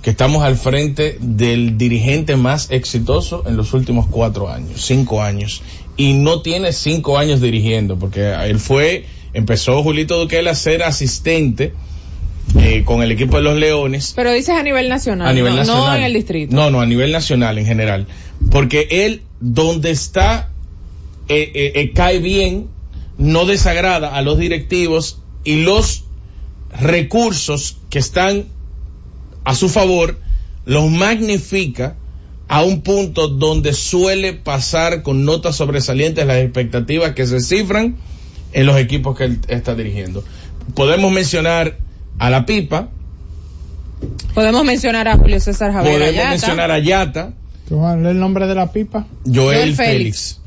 que 0.03 0.11
estamos 0.11 0.43
al 0.43 0.57
frente 0.57 1.19
del 1.21 1.79
dirigente 1.79 2.37
más 2.37 2.71
exitoso 2.71 3.43
en 3.47 3.57
los 3.57 3.75
últimos 3.75 4.07
cuatro 4.07 4.49
años, 4.49 4.85
cinco 4.85 5.23
años. 5.23 5.63
Y 5.97 6.13
no 6.13 6.43
tiene 6.43 6.73
cinco 6.73 7.19
años 7.19 7.41
dirigiendo, 7.41 7.99
porque 7.99 8.33
él 8.45 8.59
fue, 8.61 9.05
empezó 9.33 9.83
Julito 9.83 10.19
Duquel 10.19 10.47
a 10.49 10.55
ser 10.55 10.83
asistente 10.83 11.73
eh, 12.59 12.85
con 12.85 13.03
el 13.03 13.11
equipo 13.11 13.37
de 13.37 13.43
los 13.43 13.57
Leones. 13.57 14.13
Pero 14.15 14.33
dices 14.33 14.55
a 14.55 14.63
nivel 14.63 14.89
nacional, 14.89 15.29
A 15.29 15.33
nivel 15.33 15.53
no, 15.53 15.59
nacional. 15.59 15.87
no 15.91 15.97
en 15.97 16.03
el 16.05 16.13
distrito. 16.15 16.55
No, 16.55 16.71
no, 16.71 16.81
a 16.81 16.87
nivel 16.87 17.13
nacional 17.13 17.59
en 17.59 17.67
general. 17.67 18.07
Porque 18.51 18.87
él, 18.91 19.23
donde 19.41 19.91
está, 19.91 20.51
eh, 21.29 21.51
eh, 21.55 21.73
eh, 21.75 21.93
cae 21.93 22.19
bien, 22.19 22.69
no 23.19 23.47
desagrada 23.47 24.15
a 24.15 24.23
los 24.23 24.39
directivos 24.39 25.21
y 25.45 25.63
los 25.63 26.05
recursos 26.81 27.79
que 27.91 27.99
están 27.99 28.47
a 29.45 29.55
su 29.55 29.69
favor 29.69 30.19
los 30.65 30.91
magnifica 30.91 31.97
a 32.49 32.63
un 32.63 32.83
punto 32.83 33.29
donde 33.29 33.73
suele 33.73 34.33
pasar 34.33 35.03
con 35.03 35.25
notas 35.25 35.57
sobresalientes 35.57 36.27
las 36.27 36.39
expectativas 36.39 37.13
que 37.13 37.27
se 37.27 37.41
cifran 37.41 37.97
en 38.53 38.67
los 38.67 38.77
equipos 38.77 39.17
que 39.17 39.25
él 39.25 39.41
está 39.49 39.75
dirigiendo. 39.75 40.23
Podemos 40.75 41.11
mencionar 41.13 41.79
a 42.19 42.31
la 42.31 42.47
Pipa, 42.47 42.89
Podemos 44.35 44.65
mencionar 44.65 45.09
a 45.09 45.17
Julio 45.17 45.41
César 45.41 45.73
Javier 45.73 45.95
podemos 45.95 46.15
Ayata. 46.15 46.31
mencionar 46.31 46.71
a 46.71 46.79
Yata, 46.79 47.33
¿Cuál 47.69 48.05
es 48.05 48.11
el 48.13 48.19
nombre 48.21 48.47
de 48.47 48.55
la 48.55 48.71
pipa? 48.71 49.07
Joel, 49.25 49.35
Joel 49.35 49.75
Félix. 49.75 49.77
Félix. 49.77 50.41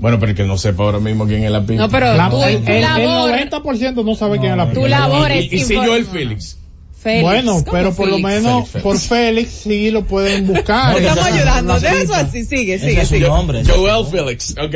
Bueno, 0.00 0.18
pero 0.18 0.34
que 0.34 0.44
no 0.44 0.56
sepa 0.58 0.82
ahora 0.84 0.98
mismo 0.98 1.26
quién 1.26 1.44
es 1.44 1.50
la 1.50 1.60
Pipa. 1.64 1.82
No, 1.82 1.88
pero 1.88 2.14
La- 2.14 2.30
el, 2.48 2.66
el- 2.68 2.80
labor, 2.80 3.30
el 3.38 3.50
90% 3.50 4.04
no 4.04 4.14
sabe 4.14 4.38
quién 4.38 4.52
es 4.52 4.56
la 4.58 4.68
pipa. 4.70 4.80
tu 4.80 4.86
labor 4.88 5.30
y, 5.30 5.38
es 5.38 5.44
y 5.44 5.48
si 5.50 5.56
informar. 5.74 5.88
Joel 5.88 6.04
Félix. 6.06 6.56
Félix, 7.00 7.22
Bueno, 7.22 7.52
¿cómo 7.52 7.72
pero 7.72 7.94
por 7.94 8.08
lo 8.08 8.18
menos 8.18 8.68
Félix, 8.68 8.70
Félix. 8.72 8.82
por 8.82 8.98
Félix 8.98 9.50
sí 9.52 9.90
lo 9.90 10.04
pueden 10.04 10.46
buscar. 10.52 10.98
Estamos 10.98 11.24
ayudando, 11.24 11.80
de 11.80 11.88
eso 12.02 12.14
así, 12.14 12.44
sigue, 12.44 12.78
sigue, 12.78 13.00
es 13.00 13.08
su 13.08 13.14
sigue. 13.14 13.26
nombre. 13.26 13.62
Joel 13.64 14.04
Félix, 14.06 14.54
ok. 14.58 14.74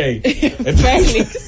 Félix. 0.77 1.39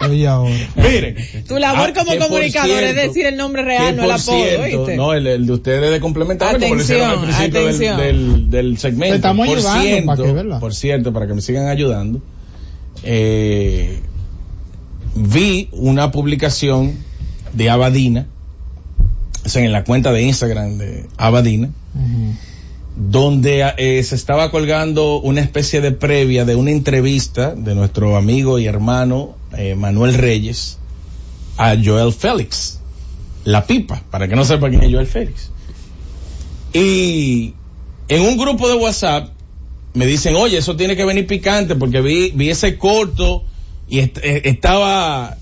Oye, 0.08 0.26
ahora. 0.28 0.54
Miren. 0.76 1.16
Tu 1.46 1.58
labor 1.58 1.90
ah, 1.90 1.98
como 1.98 2.16
comunicador 2.18 2.82
es 2.84 2.94
decir 2.94 3.26
el 3.26 3.36
nombre 3.36 3.62
real, 3.62 3.96
no 3.96 4.04
el 4.04 4.10
apodo, 4.12 4.42
cierto, 4.44 4.62
¿oíste? 4.62 4.96
No, 4.96 5.12
el, 5.12 5.26
el 5.26 5.46
de 5.46 5.52
ustedes 5.52 5.90
de 5.90 6.00
complementar, 6.00 6.58
como 6.58 6.74
lo 6.76 6.80
hicieron 6.82 7.10
al 7.10 7.20
principio 7.20 7.66
del, 7.66 7.96
del, 7.98 8.50
del 8.50 8.78
segmento. 8.78 9.12
Te 9.12 9.16
estamos 9.16 9.46
por 9.48 9.58
ayudando, 9.58 9.82
cierto, 9.82 10.06
para 10.06 10.22
que, 10.22 10.32
¿verdad? 10.32 10.60
por 10.60 10.74
cierto, 10.74 11.12
para 11.12 11.26
que 11.26 11.34
me 11.34 11.40
sigan 11.42 11.66
ayudando, 11.66 12.22
eh, 13.02 14.00
vi 15.14 15.68
una 15.72 16.10
publicación 16.10 16.96
de 17.52 17.70
Abadina, 17.70 18.26
o 19.44 19.48
sea, 19.48 19.64
en 19.64 19.72
la 19.72 19.84
cuenta 19.84 20.12
de 20.12 20.22
Instagram 20.22 20.78
de 20.78 21.06
Abadina, 21.16 21.70
donde 22.96 23.72
eh, 23.76 24.02
se 24.02 24.14
estaba 24.14 24.50
colgando 24.50 25.20
una 25.20 25.40
especie 25.40 25.80
de 25.80 25.92
previa 25.92 26.44
de 26.44 26.56
una 26.56 26.70
entrevista 26.70 27.54
de 27.54 27.74
nuestro 27.74 28.16
amigo 28.16 28.58
y 28.58 28.66
hermano 28.66 29.36
eh, 29.56 29.74
Manuel 29.74 30.14
Reyes 30.14 30.78
a 31.56 31.76
Joel 31.82 32.12
Félix, 32.12 32.80
la 33.44 33.66
pipa, 33.66 34.02
para 34.10 34.28
que 34.28 34.36
no 34.36 34.44
sepa 34.44 34.68
quién 34.68 34.82
es 34.82 34.92
Joel 34.92 35.06
Félix. 35.06 35.50
Y 36.72 37.54
en 38.08 38.22
un 38.22 38.36
grupo 38.36 38.68
de 38.68 38.74
WhatsApp 38.74 39.30
me 39.98 40.06
dicen, 40.06 40.36
oye, 40.36 40.58
eso 40.58 40.76
tiene 40.76 40.94
que 40.94 41.04
venir 41.04 41.26
picante 41.26 41.74
porque 41.74 42.00
vi, 42.00 42.30
vi 42.30 42.50
ese 42.50 42.78
corto 42.78 43.44
y 43.88 43.98
eh, 43.98 44.12
estaba 44.44 45.36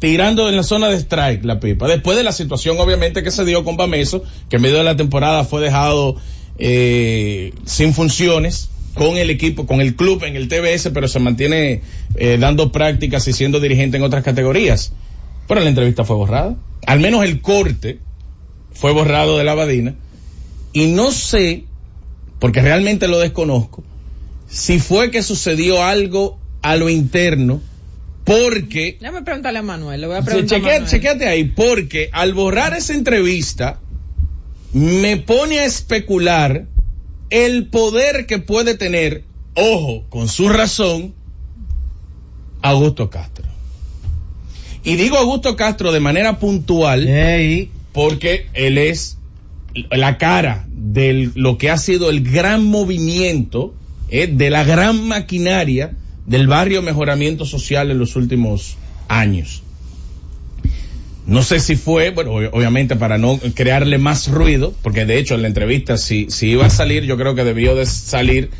tirando 0.00 0.50
en 0.50 0.56
la 0.56 0.62
zona 0.64 0.88
de 0.88 0.96
strike 0.96 1.44
la 1.44 1.60
pipa. 1.60 1.88
Después 1.88 2.18
de 2.18 2.22
la 2.22 2.32
situación 2.32 2.78
obviamente 2.78 3.22
que 3.22 3.30
se 3.30 3.46
dio 3.46 3.64
con 3.64 3.78
Bameso, 3.78 4.22
que 4.50 4.56
en 4.56 4.62
medio 4.62 4.76
de 4.76 4.84
la 4.84 4.96
temporada 4.96 5.44
fue 5.44 5.62
dejado 5.62 6.16
eh, 6.58 7.54
sin 7.64 7.94
funciones 7.94 8.68
con 8.92 9.16
el 9.16 9.30
equipo, 9.30 9.64
con 9.64 9.80
el 9.80 9.96
club 9.96 10.24
en 10.24 10.36
el 10.36 10.48
TBS, 10.48 10.90
pero 10.92 11.08
se 11.08 11.18
mantiene 11.18 11.80
eh, 12.16 12.36
dando 12.38 12.70
prácticas 12.70 13.26
y 13.28 13.32
siendo 13.32 13.60
dirigente 13.60 13.96
en 13.96 14.02
otras 14.02 14.22
categorías. 14.22 14.92
Pero 15.48 15.60
la 15.60 15.68
entrevista 15.68 16.04
fue 16.04 16.16
borrada. 16.16 16.54
Al 16.86 17.00
menos 17.00 17.24
el 17.24 17.40
corte 17.40 17.98
fue 18.72 18.92
borrado 18.92 19.38
de 19.38 19.44
la 19.44 19.54
Badina. 19.54 19.94
Y 20.74 20.86
no 20.86 21.12
sé, 21.12 21.64
porque 22.38 22.60
realmente 22.60 23.08
lo 23.08 23.18
desconozco, 23.18 23.84
si 24.52 24.78
fue 24.78 25.10
que 25.10 25.22
sucedió 25.22 25.82
algo 25.82 26.38
a 26.60 26.76
lo 26.76 26.90
interno, 26.90 27.60
porque 28.24 28.98
Déjame 29.00 29.22
preguntarle 29.22 29.58
a 29.58 29.62
Manuel, 29.62 30.00
le 30.02 30.06
voy 30.06 30.16
a 30.16 30.22
preguntar 30.22 30.58
a 30.58 30.60
chequea- 30.60 30.72
Manuel. 30.74 30.90
chequéate 30.90 31.26
ahí, 31.26 31.44
porque 31.44 32.10
al 32.12 32.34
borrar 32.34 32.74
esa 32.74 32.92
entrevista, 32.92 33.80
me 34.74 35.16
pone 35.16 35.60
a 35.60 35.64
especular 35.64 36.66
el 37.30 37.66
poder 37.68 38.26
que 38.26 38.38
puede 38.38 38.76
tener, 38.76 39.24
ojo, 39.54 40.04
con 40.10 40.28
su 40.28 40.48
razón, 40.50 41.14
Augusto 42.60 43.10
Castro. 43.10 43.46
Y 44.84 44.96
digo 44.96 45.16
Augusto 45.16 45.56
Castro 45.56 45.92
de 45.92 46.00
manera 46.00 46.38
puntual, 46.38 47.08
porque 47.92 48.46
él 48.54 48.78
es 48.78 49.16
la 49.90 50.18
cara 50.18 50.66
de 50.68 51.30
lo 51.34 51.56
que 51.58 51.70
ha 51.70 51.78
sido 51.78 52.10
el 52.10 52.22
gran 52.22 52.64
movimiento 52.64 53.74
eh, 54.12 54.28
de 54.28 54.50
la 54.50 54.62
gran 54.62 55.08
maquinaria 55.08 55.92
del 56.26 56.46
barrio 56.46 56.82
mejoramiento 56.82 57.44
social 57.44 57.90
en 57.90 57.98
los 57.98 58.14
últimos 58.14 58.76
años. 59.08 59.62
No 61.26 61.42
sé 61.42 61.60
si 61.60 61.76
fue, 61.76 62.10
bueno, 62.10 62.32
ob- 62.32 62.50
obviamente 62.52 62.96
para 62.96 63.16
no 63.16 63.38
crearle 63.54 63.98
más 63.98 64.28
ruido, 64.28 64.74
porque 64.82 65.04
de 65.06 65.18
hecho 65.18 65.34
en 65.34 65.42
la 65.42 65.48
entrevista, 65.48 65.96
si, 65.96 66.26
si 66.30 66.48
iba 66.50 66.66
a 66.66 66.70
salir, 66.70 67.04
yo 67.04 67.16
creo 67.16 67.34
que 67.34 67.44
debió 67.44 67.74
de 67.76 67.86
salir, 67.86 68.50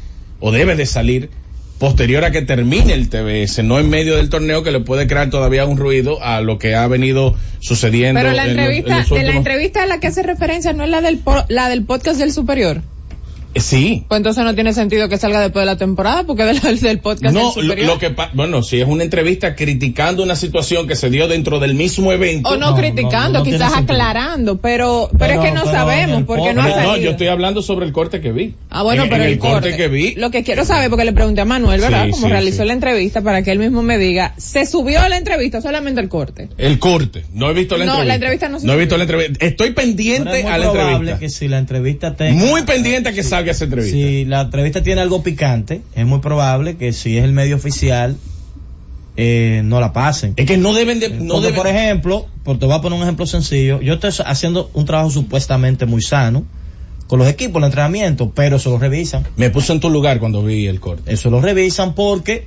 o 0.41 0.53
debe 0.53 0.77
de 0.77 0.87
salir, 0.87 1.31
posterior 1.79 2.25
a 2.25 2.31
que 2.31 2.43
termine 2.43 2.93
el 2.93 3.09
TBS, 3.09 3.65
no 3.65 3.81
en 3.81 3.91
medio 3.91 4.15
del 4.17 4.29
torneo 4.29 4.63
que 4.63 4.71
le 4.71 4.79
puede 4.79 5.09
crear 5.09 5.31
todavía 5.31 5.67
un 5.67 5.77
ruido 5.77 6.23
a 6.23 6.41
lo 6.41 6.59
que 6.59 6.77
ha 6.77 6.87
venido 6.87 7.35
sucediendo. 7.59 8.21
Pero 8.21 8.33
la 8.33 8.45
en 8.47 8.57
los- 8.57 8.67
en 8.67 8.71
entrevista, 8.73 8.99
los 8.99 9.09
de 9.11 9.15
la 9.17 9.21
últimos- 9.23 9.37
entrevista 9.39 9.83
a 9.83 9.87
la 9.87 9.99
que 9.99 10.07
hace 10.07 10.23
referencia 10.23 10.73
no 10.73 10.85
es 10.85 10.91
la 10.91 11.01
del 11.01 11.19
po- 11.19 11.45
la 11.49 11.69
del 11.69 11.85
podcast 11.85 12.21
del 12.21 12.33
superior. 12.33 12.83
Sí. 13.55 14.05
Pues 14.09 14.17
entonces 14.19 14.45
no 14.45 14.55
tiene 14.55 14.73
sentido 14.73 15.09
que 15.09 15.19
salga 15.19 15.41
después 15.41 15.63
de 15.63 15.67
la 15.67 15.77
temporada 15.77 16.25
porque 16.25 16.45
del, 16.45 16.61
del 16.81 16.99
podcast 17.01 17.35
No, 17.35 17.53
del 17.55 17.67
lo, 17.69 17.75
lo 17.75 17.99
que 17.99 18.11
pa- 18.11 18.31
bueno, 18.35 18.63
si 18.63 18.81
es 18.81 18.89
una 18.89 19.05
entrevista 19.05 19.55
criticando 19.55 20.23
una 20.23 20.37
situación 20.37 20.87
que 20.89 20.97
se 20.97 21.11
dio 21.11 21.29
dentro 21.29 21.59
del 21.61 21.75
mismo 21.75 22.13
evento. 22.13 22.49
o 22.49 22.57
no, 22.57 22.71
No, 22.71 22.77
criticando, 22.77 23.41
no, 23.41 23.45
no 23.45 23.45
quizás 23.45 23.73
aclarando, 23.75 24.59
pero, 24.59 25.09
pero, 25.13 25.19
Pero- 25.19 25.43
es 25.43 25.49
que 25.49 25.55
no 25.55 25.65
sabemos 25.65 26.23
porque 26.25 26.55
no 26.55 26.63
ha 26.63 26.65
podcast- 26.67 26.77
no, 26.83 26.87
salido. 26.91 27.05
yo 27.05 27.11
estoy 27.11 27.27
hablando 27.29 27.63
sobre 27.63 27.87
el 27.87 27.93
corte 27.93 28.21
que 28.21 28.33
vi. 28.33 28.55
Ah, 28.71 28.83
bueno, 28.83 29.05
En- 29.05 29.09
pero 29.11 29.23
en 29.23 29.29
el, 29.29 29.35
el 29.35 29.39
corte 29.39 29.77
que 29.77 29.89
vi. 29.89 30.15
Lo 30.15 30.31
que 30.31 30.43
quiero 30.45 30.65
saber, 30.65 30.89
porque 30.89 31.05
le 31.05 31.13
pregunté 31.13 31.43
a 31.43 31.45
Manuel, 31.45 31.81
¿verdad? 31.81 32.07
Sí, 32.07 32.11
Como 32.13 32.27
sí, 32.29 32.33
realizó 32.33 32.63
sí. 32.63 32.69
la 32.69 32.73
entrevista 32.73 33.21
para 33.23 33.43
que 33.43 33.51
él 33.53 33.59
mismo 33.59 33.83
me 33.83 33.99
diga, 33.99 34.35
¿se 34.39 34.65
subió 34.67 35.07
la 35.09 35.17
entrevista 35.19 35.59
o 35.59 35.63
solamente 35.63 36.01
el 36.01 36.09
corte? 36.09 36.49
El 36.57 36.79
corte. 36.79 37.25
No 37.35 37.51
he 37.51 37.55
visto 37.55 37.77
la 37.77 37.85
No, 37.85 37.93
entrevista. 37.93 38.09
la 38.09 38.15
entrevista 38.15 38.49
no 38.49 38.61
se 38.61 38.67
No 38.67 38.73
he 38.73 38.77
visto 38.79 38.97
la 38.97 39.05
entrevista. 39.05 39.45
Estoy 39.45 39.73
pendiente 39.73 40.39
es 40.39 40.45
muy 40.45 40.53
a 40.53 40.59
la 40.59 40.65
probable 40.73 40.93
entrevista. 40.93 41.19
que 41.19 41.29
si 41.29 41.49
la 41.49 41.59
entrevista 41.59 42.15
tenga... 42.17 42.33
Muy 42.45 42.63
pendiente 42.63 43.11
a 43.11 43.13
que 43.13 43.23
salga 43.23 43.42
esa 43.51 43.65
entrevista. 43.65 43.97
Si 43.97 44.25
la 44.25 44.43
entrevista 44.43 44.83
tiene 44.83 45.01
algo 45.01 45.23
picante, 45.23 45.83
es 45.95 46.07
muy 46.07 46.21
probable 46.21 46.77
que 46.77 46.93
si 46.93 47.19
es 47.19 47.25
el 47.25 47.33
medio 47.33 47.57
oficial, 47.57 48.17
eh, 49.17 49.61
no 49.65 49.81
la 49.81 49.93
pasen. 49.93 50.35
Es 50.37 50.47
que 50.47 50.57
no 50.57 50.73
deben 50.73 50.99
de, 51.01 51.11
no 51.11 51.35
Porque, 51.35 51.49
deben- 51.49 51.57
por 51.57 51.67
ejemplo, 51.67 52.27
por, 52.45 52.59
te 52.59 52.67
voy 52.67 52.75
a 52.75 52.81
poner 52.81 52.97
un 52.97 53.03
ejemplo 53.03 53.27
sencillo, 53.27 53.81
yo 53.81 53.95
estoy 53.95 54.11
haciendo 54.25 54.71
un 54.75 54.85
trabajo 54.87 55.11
supuestamente 55.11 55.85
muy 55.87 56.01
sano 56.03 56.45
con 57.07 57.19
los 57.19 57.29
equipos, 57.29 57.61
el 57.61 57.67
entrenamiento, 57.67 58.31
pero 58.35 58.57
eso 58.57 58.71
lo 58.71 58.79
revisan. 58.79 59.27
me 59.37 59.51
puse 59.51 59.73
en 59.73 59.81
tu 59.81 59.91
lugar 59.91 60.19
cuando 60.19 60.43
vi 60.43 60.67
el 60.67 60.81
corte. 60.81 61.13
Eso 61.13 61.29
lo 61.29 61.41
revisan 61.43 61.95
porque 61.95 62.47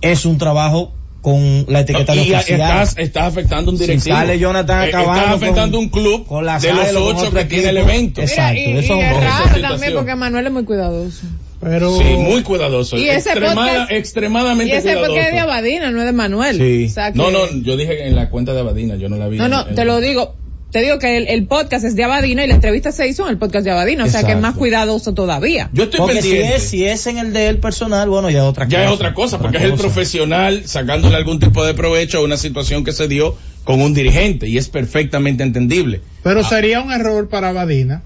es 0.00 0.26
un 0.26 0.38
trabajo 0.38 0.92
con 1.22 1.64
la 1.68 1.80
etiqueta 1.80 2.14
y 2.14 2.28
de 2.28 2.36
estás, 2.36 2.98
estás 2.98 3.28
afectando 3.28 3.70
un 3.70 3.78
Si 3.78 3.84
directivo. 3.84 4.16
sale 4.16 4.38
Jonathan 4.38 4.84
Eh, 4.84 4.88
acabando 4.88 5.22
Estás 5.22 5.34
afectando 5.36 5.76
con- 5.78 5.84
un 5.84 5.90
club 5.90 6.26
con 6.26 6.44
la 6.44 6.58
de 6.58 6.72
los 6.92 6.96
ocho 6.96 7.32
que 7.32 7.44
tiene 7.46 7.68
el 7.70 7.76
evento. 7.78 8.20
Exacto, 8.20 8.60
Mira, 8.60 8.80
y, 8.80 8.84
eso 8.84 8.96
y 8.96 9.00
es 9.00 9.16
raro 9.16 9.60
también 9.62 9.94
porque 9.94 10.14
Manuel 10.16 10.46
es 10.46 10.52
muy 10.52 10.64
cuidadoso. 10.64 11.22
Pero 11.60 11.96
Sí, 11.96 12.02
muy 12.02 12.42
cuidadoso. 12.42 12.96
Y 12.98 13.08
ese 13.08 13.30
Extremada- 13.30 13.86
podcast- 13.86 13.92
extremadamente 13.92 14.74
Y 14.74 14.76
ese 14.76 14.82
cuidadoso. 14.88 15.10
porque 15.12 15.26
es 15.28 15.32
de 15.32 15.38
Abadina, 15.38 15.90
no 15.92 16.00
es 16.00 16.06
de 16.06 16.12
Manuel. 16.12 16.56
Sí. 16.58 16.86
O 16.90 16.92
sea 16.92 17.12
que- 17.12 17.18
No, 17.18 17.30
no, 17.30 17.38
yo 17.62 17.76
dije 17.76 18.08
en 18.08 18.16
la 18.16 18.28
cuenta 18.28 18.52
de 18.52 18.60
Abadina, 18.60 18.96
yo 18.96 19.08
no 19.08 19.16
la 19.16 19.28
vi. 19.28 19.38
No, 19.38 19.48
no, 19.48 19.68
en- 19.68 19.74
te 19.76 19.84
lo 19.84 20.00
digo. 20.00 20.34
Te 20.72 20.80
digo 20.80 20.98
que 20.98 21.18
el, 21.18 21.28
el 21.28 21.46
podcast 21.46 21.84
es 21.84 21.94
de 21.94 22.02
Abadina 22.04 22.44
y 22.44 22.48
la 22.48 22.54
entrevista 22.54 22.92
se 22.92 23.06
hizo 23.06 23.24
en 23.24 23.28
el 23.30 23.38
podcast 23.38 23.64
de 23.64 23.70
Abadina, 23.72 24.04
o 24.04 24.08
sea 24.08 24.22
que 24.22 24.30
es 24.32 24.36
más 24.36 24.52
Exacto. 24.52 24.58
cuidadoso 24.60 25.12
todavía. 25.12 25.68
Yo 25.74 25.84
estoy 25.84 26.00
Porque 26.00 26.22
si 26.22 26.30
pendiente. 26.30 26.56
es, 26.56 26.62
si 26.62 26.84
es 26.86 27.06
en 27.06 27.18
el 27.18 27.34
de 27.34 27.48
él 27.48 27.58
personal, 27.58 28.08
bueno, 28.08 28.30
ya 28.30 28.38
es 28.38 28.44
otra 28.44 28.64
cosa. 28.64 28.76
ya 28.78 28.84
es 28.86 28.90
otra 28.90 29.12
cosa, 29.14 29.38
porque 29.38 29.58
es 29.58 29.64
el 29.64 29.74
profesional 29.74 30.62
sacándole 30.66 31.14
algún 31.16 31.38
tipo 31.40 31.62
de 31.62 31.74
provecho 31.74 32.18
a 32.18 32.24
una 32.24 32.38
situación 32.38 32.84
que 32.84 32.92
se 32.92 33.06
dio 33.06 33.36
con 33.64 33.82
un 33.82 33.92
dirigente 33.92 34.48
y 34.48 34.56
es 34.56 34.70
perfectamente 34.70 35.42
entendible. 35.44 36.00
pero 36.22 36.42
sería 36.42 36.80
un 36.80 36.90
error 36.90 37.28
para 37.28 37.52
Badina. 37.52 38.02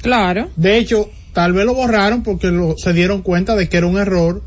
Claro. 0.00 0.48
De 0.56 0.78
hecho, 0.78 1.10
tal 1.34 1.52
vez 1.52 1.66
lo 1.66 1.74
borraron 1.74 2.22
porque 2.22 2.46
lo, 2.46 2.76
se 2.78 2.94
dieron 2.94 3.20
cuenta 3.20 3.56
de 3.56 3.68
que 3.68 3.76
era 3.76 3.86
un 3.86 3.98
error 3.98 4.42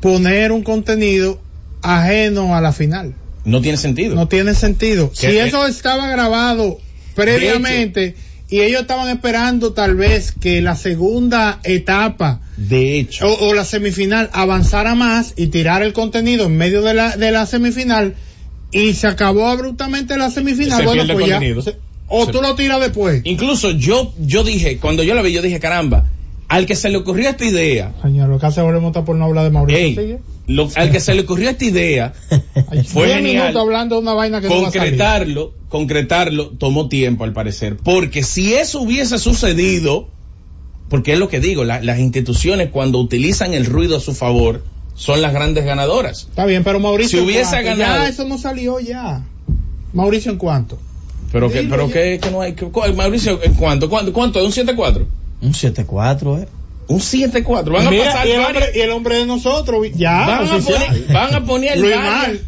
poner 0.00 0.52
un 0.52 0.62
contenido 0.62 1.40
ajeno 1.82 2.54
a 2.54 2.60
la 2.60 2.72
final. 2.72 3.14
No 3.44 3.60
tiene 3.60 3.78
sentido. 3.78 4.14
No 4.14 4.28
tiene 4.28 4.54
sentido. 4.54 5.10
Si 5.14 5.26
eso 5.26 5.66
estaba 5.66 6.08
grabado 6.08 6.78
previamente 7.14 8.14
y 8.48 8.60
ellos 8.60 8.82
estaban 8.82 9.08
esperando 9.10 9.72
tal 9.72 9.94
vez 9.94 10.32
que 10.32 10.60
la 10.60 10.74
segunda 10.74 11.60
etapa 11.62 12.40
de 12.56 12.98
hecho 12.98 13.26
o, 13.28 13.48
o 13.50 13.54
la 13.54 13.64
semifinal 13.64 14.28
avanzara 14.32 14.94
más 14.94 15.34
y 15.36 15.46
tirar 15.48 15.82
el 15.82 15.92
contenido 15.92 16.46
en 16.46 16.56
medio 16.56 16.82
de 16.82 16.94
la, 16.94 17.16
de 17.16 17.30
la 17.30 17.46
semifinal 17.46 18.16
y 18.72 18.94
se 18.94 19.06
acabó 19.06 19.46
abruptamente 19.48 20.16
la 20.16 20.30
semifinal. 20.30 20.78
Se 20.78 20.84
bueno, 20.84 21.02
pierde 21.04 21.14
pues 21.14 21.26
ya, 21.26 21.34
contenido. 21.34 21.62
se- 21.62 21.76
o 22.08 22.26
Se- 22.26 22.32
tú 22.32 22.42
lo 22.42 22.56
tiras 22.56 22.80
después. 22.80 23.20
incluso 23.24 23.70
yo 23.70 24.12
yo 24.18 24.42
dije 24.42 24.78
cuando 24.78 25.04
yo 25.04 25.14
la 25.14 25.22
vi 25.22 25.32
yo 25.32 25.42
dije 25.42 25.60
caramba 25.60 26.08
al 26.48 26.66
que 26.66 26.74
se 26.74 26.88
le 26.88 26.96
ocurrió 26.98 27.28
esta 27.30 27.44
idea 27.44 27.92
Señor, 28.02 28.28
lo 28.28 28.40
que 28.40 28.46
hace 28.46 28.60
volvemos 28.62 28.92
por 29.04 29.14
no 29.14 29.26
hablar 29.26 29.44
de 29.44 29.50
Mauricio. 29.50 30.18
Lo- 30.50 30.68
al 30.74 30.90
que 30.90 31.00
se 31.00 31.14
le 31.14 31.22
ocurrió 31.22 31.50
esta 31.50 31.64
idea 31.64 32.12
fue 32.86 33.06
diez 33.06 33.16
genial. 33.18 33.22
minutos 33.46 33.62
hablando 33.62 33.94
de 33.96 34.02
una 34.02 34.14
vaina 34.14 34.40
que 34.40 34.48
no 34.48 34.62
va 34.62 34.68
a 34.68 34.70
salir. 34.70 34.90
concretarlo, 34.90 35.54
concretarlo 35.68 36.48
tomó 36.50 36.88
tiempo 36.88 37.24
al 37.24 37.32
parecer, 37.32 37.76
porque 37.76 38.22
si 38.22 38.54
eso 38.54 38.80
hubiese 38.80 39.18
sucedido, 39.18 40.08
porque 40.88 41.12
es 41.12 41.18
lo 41.18 41.28
que 41.28 41.40
digo, 41.40 41.64
la- 41.64 41.80
las 41.80 41.98
instituciones 42.00 42.70
cuando 42.70 42.98
utilizan 42.98 43.54
el 43.54 43.64
ruido 43.66 43.96
a 43.96 44.00
su 44.00 44.12
favor 44.14 44.64
son 44.94 45.22
las 45.22 45.32
grandes 45.32 45.64
ganadoras. 45.64 46.26
Está 46.28 46.44
bien, 46.46 46.64
pero 46.64 46.80
Mauricio. 46.80 47.20
Si 47.20 47.24
hubiese 47.24 47.62
ganado- 47.62 48.02
Ya 48.04 48.08
eso 48.08 48.24
no 48.26 48.36
salió 48.36 48.80
ya. 48.80 49.24
Mauricio, 49.92 50.30
¿en 50.32 50.38
cuánto? 50.38 50.78
Pero 51.32 51.48
que, 51.50 51.60
Dilo 51.60 51.70
pero 51.70 51.86
ya. 51.88 51.92
que, 51.94 52.18
que 52.20 52.30
no 52.30 52.40
hay, 52.42 52.54
que- 52.54 52.66
Mauricio, 52.96 53.40
¿en 53.42 53.54
cuánto? 53.54 53.88
¿Cuánto? 53.88 54.12
¿Cuánto? 54.12 54.44
¿Un 54.44 54.50
7-4? 54.52 55.06
Un 55.42 55.52
7-4, 55.54 56.38
eh. 56.42 56.48
Un 56.90 56.98
7-4. 56.98 57.72
Van 57.72 57.86
a 57.86 57.90
pasar 57.90 58.26
y, 58.26 58.30
el 58.32 58.40
hombre, 58.40 58.66
y 58.74 58.78
el 58.80 58.90
hombre 58.90 59.14
de 59.18 59.26
nosotros, 59.26 59.86
ya. 59.94 60.26
van, 60.26 60.48
a 60.48 60.56
oficial. 60.56 60.84
poner, 60.86 61.12
van 61.12 61.34
a 61.34 61.44
poner 61.44 61.80
varias, 61.80 62.40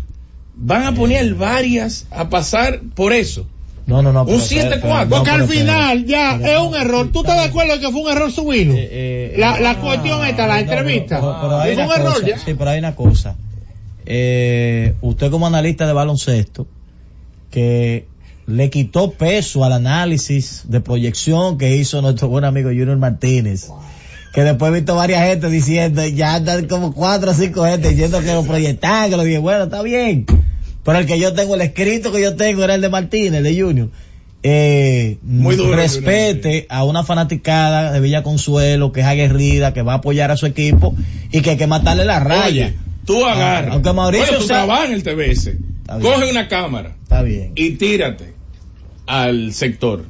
van 0.56 0.82
a 0.84 0.94
poner 0.94 1.34
varias 1.34 2.06
a 2.10 2.28
pasar 2.28 2.80
por 2.96 3.12
eso. 3.12 3.46
No, 3.86 4.02
no, 4.02 4.12
no. 4.12 4.24
Un 4.24 4.40
espera, 4.40 4.70
7-4. 4.70 4.74
espera, 4.74 5.04
no, 5.04 5.10
Porque 5.10 5.30
al 5.30 5.48
final 5.48 6.04
ya 6.06 6.38
Pero 6.40 6.60
es 6.60 6.68
un 6.68 6.74
error. 6.74 7.10
¿Tú 7.12 7.20
estás 7.20 7.36
de 7.36 7.44
acuerdo 7.44 7.78
que 7.78 7.90
fue 7.92 8.00
un 8.00 8.10
error 8.10 8.32
subirlo? 8.32 8.74
Eh, 8.74 8.88
eh, 8.90 9.34
la, 9.38 9.60
la 9.60 9.70
ah, 9.70 9.80
cuestión 9.80 10.26
esta, 10.26 10.46
la 10.48 10.54
no, 10.54 10.60
entrevista. 10.60 11.20
pero- 11.20 11.38
pero 11.40 11.60
hay 11.60 11.74
fue 11.76 11.84
un 11.84 11.92
error 11.92 12.26
ya. 12.26 12.38
Sí, 12.38 12.54
pero 12.58 12.70
hay 12.70 12.78
una 12.80 12.96
cosa. 12.96 13.36
Eh, 14.06 14.94
usted 15.02 15.30
como 15.30 15.46
analista 15.46 15.86
de 15.86 15.92
baloncesto, 15.92 16.66
que 17.52 18.06
le 18.46 18.70
quitó 18.70 19.12
peso 19.12 19.64
al 19.64 19.72
análisis 19.72 20.62
de 20.64 20.80
proyección 20.80 21.58
que 21.58 21.76
hizo 21.76 22.02
nuestro 22.02 22.26
buen 22.26 22.44
amigo 22.44 22.70
Junior 22.70 22.96
Martínez. 22.96 23.70
Que 24.32 24.42
después 24.44 24.70
he 24.72 24.74
visto 24.76 24.94
varias 24.94 25.26
gente 25.26 25.48
diciendo, 25.50 26.04
ya 26.06 26.36
andan 26.36 26.66
como 26.66 26.92
cuatro 26.94 27.32
o 27.32 27.34
cinco 27.34 27.64
gente 27.64 27.90
diciendo 27.90 28.20
que 28.20 28.32
lo 28.32 28.44
proyectaban, 28.44 29.10
que 29.10 29.16
lo 29.16 29.24
dije, 29.24 29.38
bueno, 29.38 29.64
está 29.64 29.82
bien. 29.82 30.24
Pero 30.84 30.98
el 30.98 31.06
que 31.06 31.18
yo 31.18 31.34
tengo, 31.34 31.54
el 31.54 31.60
escrito 31.60 32.10
que 32.12 32.20
yo 32.22 32.34
tengo 32.34 32.64
era 32.64 32.74
el 32.74 32.80
de 32.80 32.88
Martínez, 32.88 33.42
de 33.42 33.60
Junior. 33.60 33.90
Eh, 34.42 35.18
Muy 35.22 35.54
duro, 35.54 35.76
respete 35.76 36.66
a 36.68 36.82
una 36.84 37.04
fanaticada 37.04 37.92
de 37.92 38.00
Villa 38.00 38.22
Consuelo 38.24 38.90
que 38.90 39.00
es 39.02 39.06
aguerrida, 39.06 39.72
que 39.72 39.82
va 39.82 39.92
a 39.92 39.96
apoyar 39.96 40.30
a 40.32 40.36
su 40.36 40.46
equipo 40.46 40.96
y 41.30 41.42
que 41.42 41.50
hay 41.50 41.56
que 41.56 41.66
matarle 41.68 42.04
la 42.04 42.18
raya. 42.18 42.66
Oye, 42.68 42.76
tú 43.06 43.24
agarras. 43.24 43.70
Ah, 43.70 43.74
aunque 43.74 43.92
Mauricio 43.92 44.26
bueno, 44.26 44.38
tú 44.40 44.46
sea- 44.48 44.56
trabajas 44.64 44.86
en 44.88 44.94
el 44.94 45.02
TBS. 45.04 45.56
Coge 46.00 46.30
una 46.30 46.48
cámara 46.48 46.96
Está 47.02 47.22
bien. 47.22 47.52
y 47.54 47.72
tírate 47.72 48.32
al 49.06 49.52
sector 49.52 50.06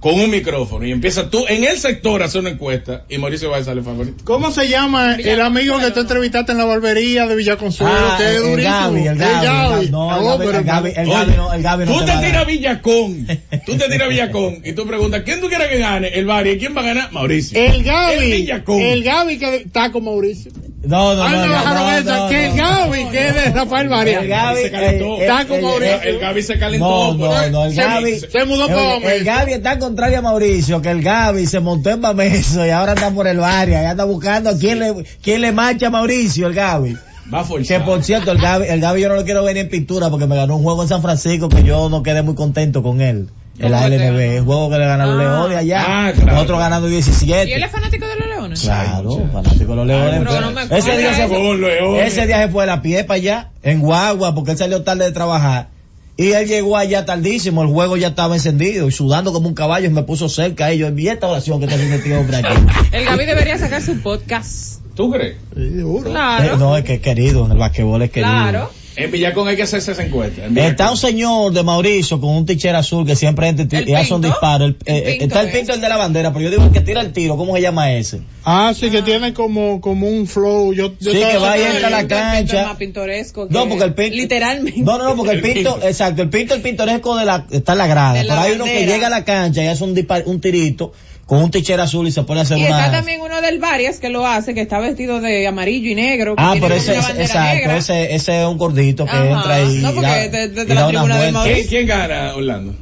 con 0.00 0.14
un 0.20 0.30
micrófono 0.30 0.86
y 0.86 0.92
empieza 0.92 1.28
tú 1.28 1.44
en 1.48 1.64
el 1.64 1.76
sector 1.78 2.22
a 2.22 2.26
hacer 2.26 2.40
una 2.40 2.50
encuesta 2.50 3.04
y 3.08 3.18
Mauricio 3.18 3.50
va 3.50 3.56
a 3.58 3.64
salir 3.64 3.82
favorito. 3.82 4.24
¿Cómo 4.24 4.50
se 4.50 4.68
llama 4.68 5.16
el 5.16 5.40
amigo 5.40 5.78
que 5.78 5.90
tú 5.90 6.00
entrevistaste 6.00 6.52
en 6.52 6.58
la 6.58 6.64
barbería 6.64 7.26
de 7.26 7.34
Villaconsuelo? 7.34 7.92
Ah, 7.92 8.14
que 8.16 8.28
es 8.30 8.36
el 8.36 8.42
durísimo. 8.50 8.74
Gaby, 8.74 9.06
el 9.08 9.18
Gaby. 9.18 9.90
No, 9.90 10.16
el 10.16 10.24
Gaby, 10.24 10.44
pero 10.46 10.58
el 10.58 10.64
Gaby, 10.64 10.92
el 10.96 11.08
Gaby 11.08 11.32
no, 11.36 11.52
el 11.52 11.62
Gaby 11.62 11.84
no 11.86 11.92
tú 11.92 12.04
te 12.04 12.12
te 12.12 12.26
tiras. 12.26 12.46
Villacón, 12.46 13.26
tú 13.66 13.76
te 13.76 13.88
tiras 13.88 14.08
Villacón 14.10 14.62
y 14.64 14.72
tú 14.72 14.86
preguntas, 14.86 15.22
¿quién 15.24 15.40
tú 15.40 15.48
quieres 15.48 15.68
que 15.68 15.78
gane? 15.78 16.08
El 16.08 16.26
Bari, 16.26 16.58
¿quién 16.58 16.76
va 16.76 16.82
a 16.82 16.84
ganar? 16.84 17.12
Mauricio. 17.12 17.58
El 17.58 17.74
El 17.74 17.84
Gaby, 17.84 18.30
Villacón. 18.30 18.80
el 18.80 19.02
Gaby 19.02 19.38
que 19.38 19.56
está 19.56 19.90
con 19.90 20.04
Mauricio. 20.04 20.52
No, 20.80 21.14
no, 21.16 21.24
Ay, 21.24 21.48
no. 21.48 21.52
bajaron 21.52 21.82
no, 21.82 21.98
esa, 21.98 22.16
no, 22.18 22.28
que 22.28 22.44
el 22.46 22.56
no. 22.56 22.62
Gaby, 22.62 23.04
que 23.10 23.28
es 23.28 23.34
de 23.34 23.44
Rafael 23.50 23.88
María. 23.88 24.20
El 24.20 24.28
Gaby, 24.28 24.62
se 24.62 24.70
calentó. 24.70 25.04
eh, 25.16 25.20
Está 25.22 25.44
con 25.46 25.58
eh, 25.58 25.62
Mauricio. 25.62 25.94
eh, 25.96 26.00
El 26.04 26.18
Gaby 26.20 26.42
se 26.42 26.58
calentó. 26.58 27.14
No, 27.14 27.14
no, 27.14 27.48
no, 27.50 27.64
el 27.64 27.74
Se- 27.74 27.82
Gaby. 27.82 28.20
se 28.20 28.44
mudó 28.44 28.66
el, 28.66 28.72
para 28.72 28.94
el 28.94 29.00
Bameso. 29.02 29.24
Gaby 29.24 29.52
está 29.54 29.78
contrario 29.80 30.18
a 30.18 30.22
Mauricio, 30.22 30.80
que 30.80 30.90
el 30.90 31.02
Gaby 31.02 31.46
se 31.46 31.58
montó 31.58 31.90
en 31.90 32.00
Bameso 32.00 32.64
y 32.64 32.70
ahora 32.70 32.92
anda 32.92 33.10
por 33.10 33.26
el 33.26 33.38
barrio, 33.38 33.74
ya 33.74 33.90
anda 33.90 34.04
buscando 34.04 34.50
a 34.50 34.56
quién 34.56 34.78
le, 34.78 35.04
quién 35.20 35.40
le 35.40 35.50
marcha 35.50 35.88
a 35.88 35.90
Mauricio, 35.90 36.46
el 36.46 36.54
Gaby. 36.54 36.96
Va 37.32 37.44
Que 37.66 37.80
por 37.80 38.02
cierto, 38.02 38.32
el 38.32 38.38
Gaby, 38.38 38.66
el 38.68 38.80
Gaby 38.80 39.02
yo 39.02 39.08
no 39.08 39.14
lo 39.16 39.24
quiero 39.24 39.44
ver 39.44 39.56
en 39.58 39.68
pintura 39.68 40.08
porque 40.10 40.26
me 40.26 40.34
ganó 40.36 40.56
un 40.56 40.62
juego 40.62 40.82
en 40.82 40.88
San 40.88 41.02
Francisco 41.02 41.48
que 41.48 41.62
yo 41.62 41.88
no 41.90 42.02
quedé 42.02 42.22
muy 42.22 42.34
contento 42.34 42.82
con 42.82 43.00
él. 43.00 43.28
En 43.58 43.72
la 43.72 43.78
¿Cómo 43.78 43.90
que 43.90 43.98
te 43.98 44.04
LNB, 44.08 44.16
ganó? 44.18 44.32
el 44.38 44.44
juego 44.44 44.70
que 44.70 44.78
le 44.78 44.86
ganaron 44.86 45.12
Ah. 45.20 45.22
los 45.24 45.32
Leones 45.32 45.58
allá. 45.58 45.84
Ah, 45.86 46.12
claro. 46.14 46.32
Nosotros 46.32 46.58
ganando 46.60 46.88
¿Y 46.88 46.94
él 46.94 47.02
17. 47.02 47.54
es 47.64 47.70
fanático 47.70 48.06
de 48.06 48.16
los 48.16 48.28
leones? 48.28 48.60
Claro, 48.60 49.10
Ay, 49.18 49.30
fanático 49.32 49.70
de 49.70 49.76
los 49.76 49.86
Leones. 49.86 50.20
pero 50.26 50.40
no 50.40 50.50
me 50.52 50.60
acuerdo. 50.62 50.76
ese, 50.76 50.96
día 50.98 51.14
se 51.14 51.22
Con 51.28 51.30
fue, 51.36 51.58
Leones. 51.58 52.06
ese 52.12 52.26
día 52.26 52.42
se 52.46 52.48
fue 52.52 52.62
a 52.62 52.66
la 52.66 52.82
pie 52.82 53.04
para 53.04 53.16
allá, 53.16 53.50
en 53.62 53.80
Guagua, 53.80 54.34
porque 54.34 54.52
él 54.52 54.58
salió 54.58 54.82
tarde 54.84 55.04
de 55.06 55.12
trabajar. 55.12 55.68
Y 56.16 56.32
él 56.32 56.46
llegó 56.48 56.76
allá 56.76 57.04
tardísimo, 57.04 57.62
el 57.62 57.68
juego 57.68 57.96
ya 57.96 58.08
estaba 58.08 58.34
encendido 58.36 58.88
y 58.88 58.92
sudando 58.92 59.32
como 59.32 59.48
un 59.48 59.54
caballo 59.54 59.86
y 59.86 59.90
me 59.90 60.02
puso 60.02 60.28
cerca 60.28 60.72
y 60.72 60.78
yo 60.78 60.86
envié 60.86 61.12
esta 61.12 61.26
oración 61.28 61.58
que 61.58 61.66
está 61.66 61.74
haciendo 61.76 61.96
este 61.96 62.16
hombre 62.16 62.36
aquí. 62.38 62.54
El 62.92 63.04
Gaby 63.04 63.24
debería 63.26 63.58
sacar 63.58 63.82
su 63.82 64.00
podcast. 64.00 64.80
¿Tú 64.98 65.10
crees? 65.12 65.36
Sí, 65.56 65.70
seguro. 65.76 66.08
Eh, 66.08 66.10
Claro. 66.12 66.56
no, 66.56 66.76
es 66.76 66.82
que 66.84 66.94
es 66.94 67.00
querido, 67.00 67.46
en 67.46 67.52
el 67.52 67.58
basquetbol 67.58 68.02
es 68.02 68.10
querido. 68.10 68.32
Claro. 68.32 68.70
En 68.96 69.12
Villacón 69.12 69.46
hay 69.46 69.54
que 69.54 69.62
hacerse 69.62 69.92
esa 69.92 70.02
encuesta. 70.04 70.42
Está 70.56 70.90
un 70.90 70.96
señor 70.96 71.52
de 71.52 71.62
Mauricio 71.62 72.20
con 72.20 72.30
un 72.30 72.44
ticher 72.44 72.74
azul 72.74 73.06
que 73.06 73.14
siempre 73.14 73.46
entra 73.46 73.78
¿El 73.78 73.88
y 73.88 73.94
hace 73.94 74.18
disparo. 74.18 74.64
El- 74.64 74.76
El 74.86 74.96
eh, 74.96 75.02
Pinto 75.20 75.24
está 75.26 75.40
el 75.42 75.50
pinto 75.52 75.72
el 75.72 75.80
de 75.80 75.88
la 75.88 75.96
bandera, 75.96 76.32
pero 76.32 76.42
yo 76.42 76.50
digo 76.50 76.64
el 76.64 76.72
que 76.72 76.80
tira 76.80 77.00
el 77.02 77.12
tiro, 77.12 77.36
¿cómo 77.36 77.54
se 77.54 77.62
llama 77.62 77.92
ese? 77.92 78.22
Ah, 78.44 78.72
sí, 78.74 78.90
que 78.90 79.02
tiene 79.02 79.32
como, 79.34 79.80
como 79.80 80.08
un 80.08 80.26
flow. 80.26 80.72
Yo, 80.74 80.94
yo 80.98 81.12
Sí, 81.12 81.16
que 81.18 81.38
va 81.38 81.56
y 81.56 81.62
entra 81.62 81.86
a 81.86 81.90
la 81.90 82.08
cancha. 82.08 82.60
es 82.62 82.66
más 82.66 82.76
pintoresco. 82.76 83.46
que- 83.46 83.54
No, 83.54 83.68
porque 83.68 83.84
el 83.84 83.94
pinto. 83.94 84.16
Literalmente. 84.16 84.80
No, 84.80 84.98
no, 84.98 85.04
no, 85.04 85.14
porque 85.14 85.34
el 85.36 85.42
pinto, 85.42 85.78
exacto, 85.80 86.22
el 86.22 86.28
pinto, 86.30 86.54
el 86.54 86.60
pintoresco 86.62 87.16
de 87.16 87.24
la, 87.24 87.46
está 87.52 87.72
en 87.72 87.78
la 87.78 87.86
grada. 87.86 88.14
De 88.14 88.24
la 88.24 88.34
pero 88.34 88.46
hay 88.48 88.52
uno 88.56 88.64
que 88.64 88.74
bandera. 88.74 88.92
llega 88.96 89.06
a 89.06 89.10
la 89.10 89.24
cancha 89.24 89.62
y 89.62 89.68
hace 89.68 89.84
un, 89.84 89.94
dispar- 89.94 90.24
un 90.26 90.40
tirito 90.40 90.92
con 91.28 91.42
un 91.42 91.50
ticher 91.50 91.78
azul 91.78 92.08
y 92.08 92.10
se 92.10 92.22
pone 92.22 92.40
a 92.40 92.42
hacer 92.44 92.56
Y 92.58 92.64
una. 92.64 92.78
está 92.86 92.90
también 92.90 93.20
uno 93.20 93.40
del 93.42 93.58
Varias 93.58 93.98
que 94.00 94.08
lo 94.08 94.26
hace, 94.26 94.54
que 94.54 94.62
está 94.62 94.78
vestido 94.80 95.20
de 95.20 95.46
amarillo 95.46 95.90
y 95.90 95.94
negro. 95.94 96.34
que 96.34 96.42
Ah, 96.42 96.54
pero 96.58 96.74
ese, 96.74 96.94
exacto, 96.96 97.38
negra. 97.38 97.76
ese, 97.76 98.14
ese 98.14 98.40
es 98.40 98.46
un 98.48 98.56
gordito 98.56 99.04
que 99.04 99.10
Ajá. 99.10 99.26
entra 99.30 99.60
y, 99.60 99.76
No, 99.78 99.92
porque 99.92 100.06
da, 100.08 100.14
de- 100.16 100.28
de- 100.48 100.64
de 100.64 100.72
y 100.72 100.74
la 100.74 100.88
tribuna 100.88 101.16
vuelta. 101.18 101.42
¿Quién, 101.44 101.66
quién 101.68 101.86
gana, 101.86 102.34
Orlando? 102.34 102.74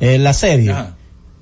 En 0.00 0.22
la 0.24 0.32
serie. 0.32 0.70
Ajá. 0.70 0.94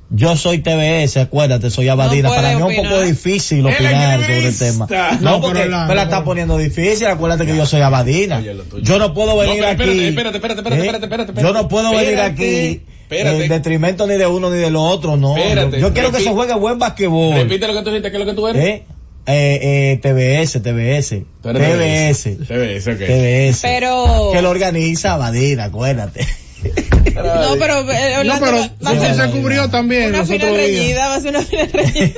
Yo 0.08 0.36
soy 0.36 0.58
TBS, 0.60 1.16
acuérdate, 1.20 1.68
soy 1.68 1.88
Abadina. 1.88 2.28
No 2.28 2.34
puede 2.36 2.42
Para 2.54 2.56
mí 2.56 2.72
es 2.72 2.78
un 2.78 2.84
poco 2.88 3.02
difícil 3.02 3.58
El 3.58 3.66
opinar 3.74 4.20
sobre 4.20 4.46
el 4.46 4.56
tema. 4.58 4.86
No, 4.88 4.96
No, 5.12 5.18
pero 5.18 5.40
porque 5.40 5.66
la- 5.68 5.86
me 5.88 5.94
la 5.96 6.02
está 6.04 6.22
poniendo 6.24 6.56
difícil. 6.58 7.08
Acuérdate 7.08 7.44
que 7.44 7.56
yo 7.56 7.66
soy 7.66 7.80
Abadina. 7.80 8.40
Yo 8.82 8.98
no 9.00 9.12
puedo 9.12 9.36
venir 9.36 9.64
espérate, 9.64 9.82
aquí. 9.90 10.04
espérate, 10.06 10.36
espérate, 10.36 10.60
espérate, 10.60 10.80
¿eh? 10.80 10.86
espérate, 10.86 11.04
espérate, 11.06 11.32
Yo 11.34 11.42
no 11.42 11.48
espérate. 11.48 11.68
puedo 11.68 11.90
venir 11.90 12.04
Espérate, 12.10 12.30
aquí 12.32 12.80
espérate. 13.10 13.42
en 13.42 13.48
detrimento 13.48 14.06
ni 14.06 14.14
de 14.14 14.26
uno 14.26 14.50
ni 14.50 14.58
del 14.58 14.76
otro, 14.76 15.16
no. 15.16 15.36
Espérate, 15.36 15.80
yo 15.80 15.92
quiero 15.92 16.12
que 16.12 16.20
se 16.20 16.30
juegue 16.30 16.54
buen 16.54 16.78
basquetbol. 16.78 17.34
Repite 17.34 17.66
lo 17.66 17.74
que 17.74 17.82
tú 17.82 17.90
dijiste, 17.90 18.10
¿qué 18.10 18.16
es 18.16 18.20
lo 18.20 18.26
que 18.26 18.34
tú 18.34 18.48
eres? 18.48 18.64
¿Eh? 18.64 18.82
Eh, 19.28 19.58
eh, 19.62 20.00
TBS, 20.00 20.62
TBS. 20.62 21.24
TBS. 21.42 22.46
TBS, 22.46 22.86
ok. 22.86 22.98
TBS. 22.98 23.62
Pero. 23.62 24.30
Que 24.32 24.42
lo 24.42 24.50
organiza 24.50 25.14
Abadina, 25.14 25.64
acuérdate. 25.64 26.26
No, 27.16 27.56
pero. 27.58 27.90
eh, 27.92 28.24
No, 28.24 28.34
pero 28.40 28.58
va- 28.58 28.70
va 28.84 28.90
a 28.90 28.94
se, 28.94 29.14
ser 29.14 29.26
se 29.26 29.30
cubrió 29.30 29.68
también 29.70 30.08
una 30.10 30.24
final 30.24 30.54
reñida, 30.56 31.08
va 31.08 31.14
a 31.14 31.20
ser 31.20 31.30
una 31.30 31.42
final 31.42 31.70
reñida. 31.72 32.14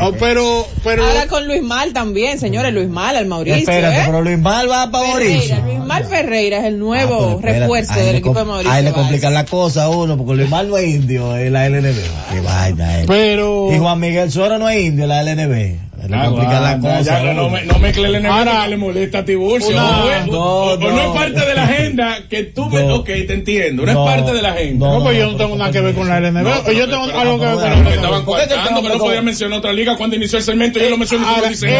Oh, 0.00 0.12
pero, 0.18 0.66
pero, 0.84 1.04
Ahora 1.04 1.26
con 1.28 1.46
Luis 1.46 1.62
Mal 1.62 1.92
también, 1.92 2.38
señores, 2.38 2.72
Luis 2.72 2.88
Mal 2.88 3.16
al 3.16 3.26
Mauricio. 3.26 3.58
Espérate, 3.60 4.00
¿eh? 4.00 4.02
pero 4.06 4.22
Luis 4.22 4.38
Mal 4.38 4.70
va 4.70 4.90
para 4.90 5.06
Mauricio. 5.08 5.56
Luis 5.64 5.78
Mal 5.78 6.04
Ferreira 6.04 6.58
es 6.58 6.64
el 6.64 6.74
Ah, 6.74 6.78
nuevo 6.78 7.30
espérate, 7.36 7.60
refuerzo 7.60 7.94
del 7.94 8.16
equipo 8.16 8.34
de 8.38 8.44
Mauricio. 8.44 8.72
Ahí 8.72 8.84
le 8.84 8.92
complican 8.92 9.34
la 9.34 9.44
cosa 9.44 9.84
a 9.84 9.88
uno, 9.90 10.16
porque 10.16 10.34
Luis 10.34 10.48
Mal 10.50 10.68
no 10.68 10.76
es 10.78 10.86
indio 10.88 11.36
en 11.36 11.52
la 11.52 11.66
LNB. 11.68 11.96
Qué 12.32 12.40
vaina, 12.40 13.00
eh. 13.00 13.04
pero, 13.06 13.72
Y 13.72 13.78
Juan 13.78 14.00
Miguel 14.00 14.30
Suero 14.32 14.58
no 14.58 14.68
es 14.68 14.80
indio 14.80 15.04
en 15.04 15.08
la 15.08 15.22
LNB. 15.22 15.76
Ah, 16.10 16.30
la 16.60 16.78
cosa. 16.80 17.02
ya, 17.02 17.32
no, 17.32 17.48
me, 17.48 17.64
no 17.64 17.78
mezcle 17.78 18.08
el 18.08 18.14
enemigo 18.16 18.34
Ahora- 18.34 18.62
que 18.64 18.70
le 18.70 18.76
molesta 18.76 19.18
a 19.18 19.24
Tiburcio. 19.24 19.74
No, 19.76 20.26
no 20.26 20.76
no. 20.76 21.00
es 21.00 21.08
parte 21.08 21.46
de 21.46 21.54
la 21.54 21.64
agenda 21.64 22.18
que 22.28 22.42
tú 22.44 22.68
me... 22.68 22.82
No. 22.82 22.96
Ok, 22.96 23.06
te 23.06 23.32
entiendo. 23.34 23.86
No, 23.86 23.92
No, 23.92 24.08
es 24.10 24.16
parte 24.16 24.32
de 24.34 24.42
la 24.42 24.48
agenda. 24.50 24.86
no, 24.86 24.98
no, 24.98 25.04
pues 25.04 25.16
yo 25.18 25.26
no, 25.30 25.36
tengo 25.36 25.56
nada 25.56 25.70
que 25.70 25.80
ver 25.80 25.94
con 25.94 26.08
la 26.08 26.18
LNB. 26.20 26.44
Yo 26.76 26.88
tengo 26.88 27.06
pero- 27.06 27.18
algo 27.20 27.38
que 27.38 27.44
ver 27.46 27.54
con 27.54 27.84
la 27.84 27.94
estaban 27.94 28.24
¿Por 28.24 28.36
qué 28.40 28.42
te 28.46 28.54
coartando, 28.54 28.68
tengo 28.68 28.82
pero 28.82 28.94
no 28.98 29.04
podía 29.04 29.22
mencionar 29.22 29.58
otra 29.58 29.72
liga 29.72 29.96
cuando 29.96 30.16
inició 30.16 30.38
el 30.38 30.44
segmento. 30.44 30.78
Yo 30.80 30.90
lo 30.90 30.96
mencioné 30.98 31.24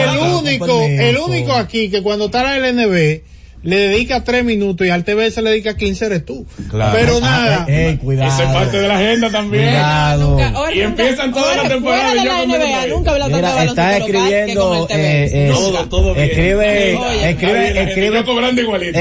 el 0.04 0.18
único, 0.18 0.82
el 0.82 1.16
único 1.18 1.52
aquí 1.52 1.90
que 1.90 2.02
cuando 2.02 2.26
está 2.26 2.42
la 2.44 2.58
LNB 2.58 3.20
le 3.62 3.76
dedica 3.76 4.24
tres 4.24 4.44
minutos 4.44 4.86
y 4.86 4.90
al 4.90 5.04
TV 5.04 5.30
se 5.30 5.42
le 5.42 5.50
dedica 5.50 5.76
15 5.76 6.06
eres 6.06 6.24
tú. 6.24 6.46
Claro. 6.70 6.96
Pero 6.98 7.16
Ah, 7.18 7.20
nada. 7.20 7.66
eh, 7.68 7.90
eh, 7.90 7.98
cuidado. 7.98 8.32
Eso 8.32 8.42
es 8.42 8.48
parte 8.54 8.78
de 8.80 8.88
la 8.88 8.96
agenda 8.98 9.30
también. 9.30 9.64
Cuidado. 9.64 10.38
Y 10.74 10.80
empiezan 10.80 11.32
toda 11.32 11.48
la 11.54 11.62
Jorge, 11.62 11.68
temporada 11.74 12.02
fuera 12.08 12.14
y 12.14 12.18
de 12.18 12.24
yo 12.24 12.32
la 12.32 12.58
NBA, 12.58 12.86
nunca 12.88 13.10
habla 13.12 13.24
tanto 13.24 13.36
de 13.36 13.42
Mira, 13.42 13.54
baloncesto 13.54 13.80
está 13.82 13.96
escribiendo, 13.98 14.86
eh, 14.90 15.30
eh, 15.32 15.50
Todo, 15.52 15.88
todo 15.88 16.14
bien. 16.14 16.26
escribe, 16.30 16.96
Oye, 16.96 17.30
escribe, 17.30 17.60
bien, 17.72 17.88
escribe, 17.88 18.24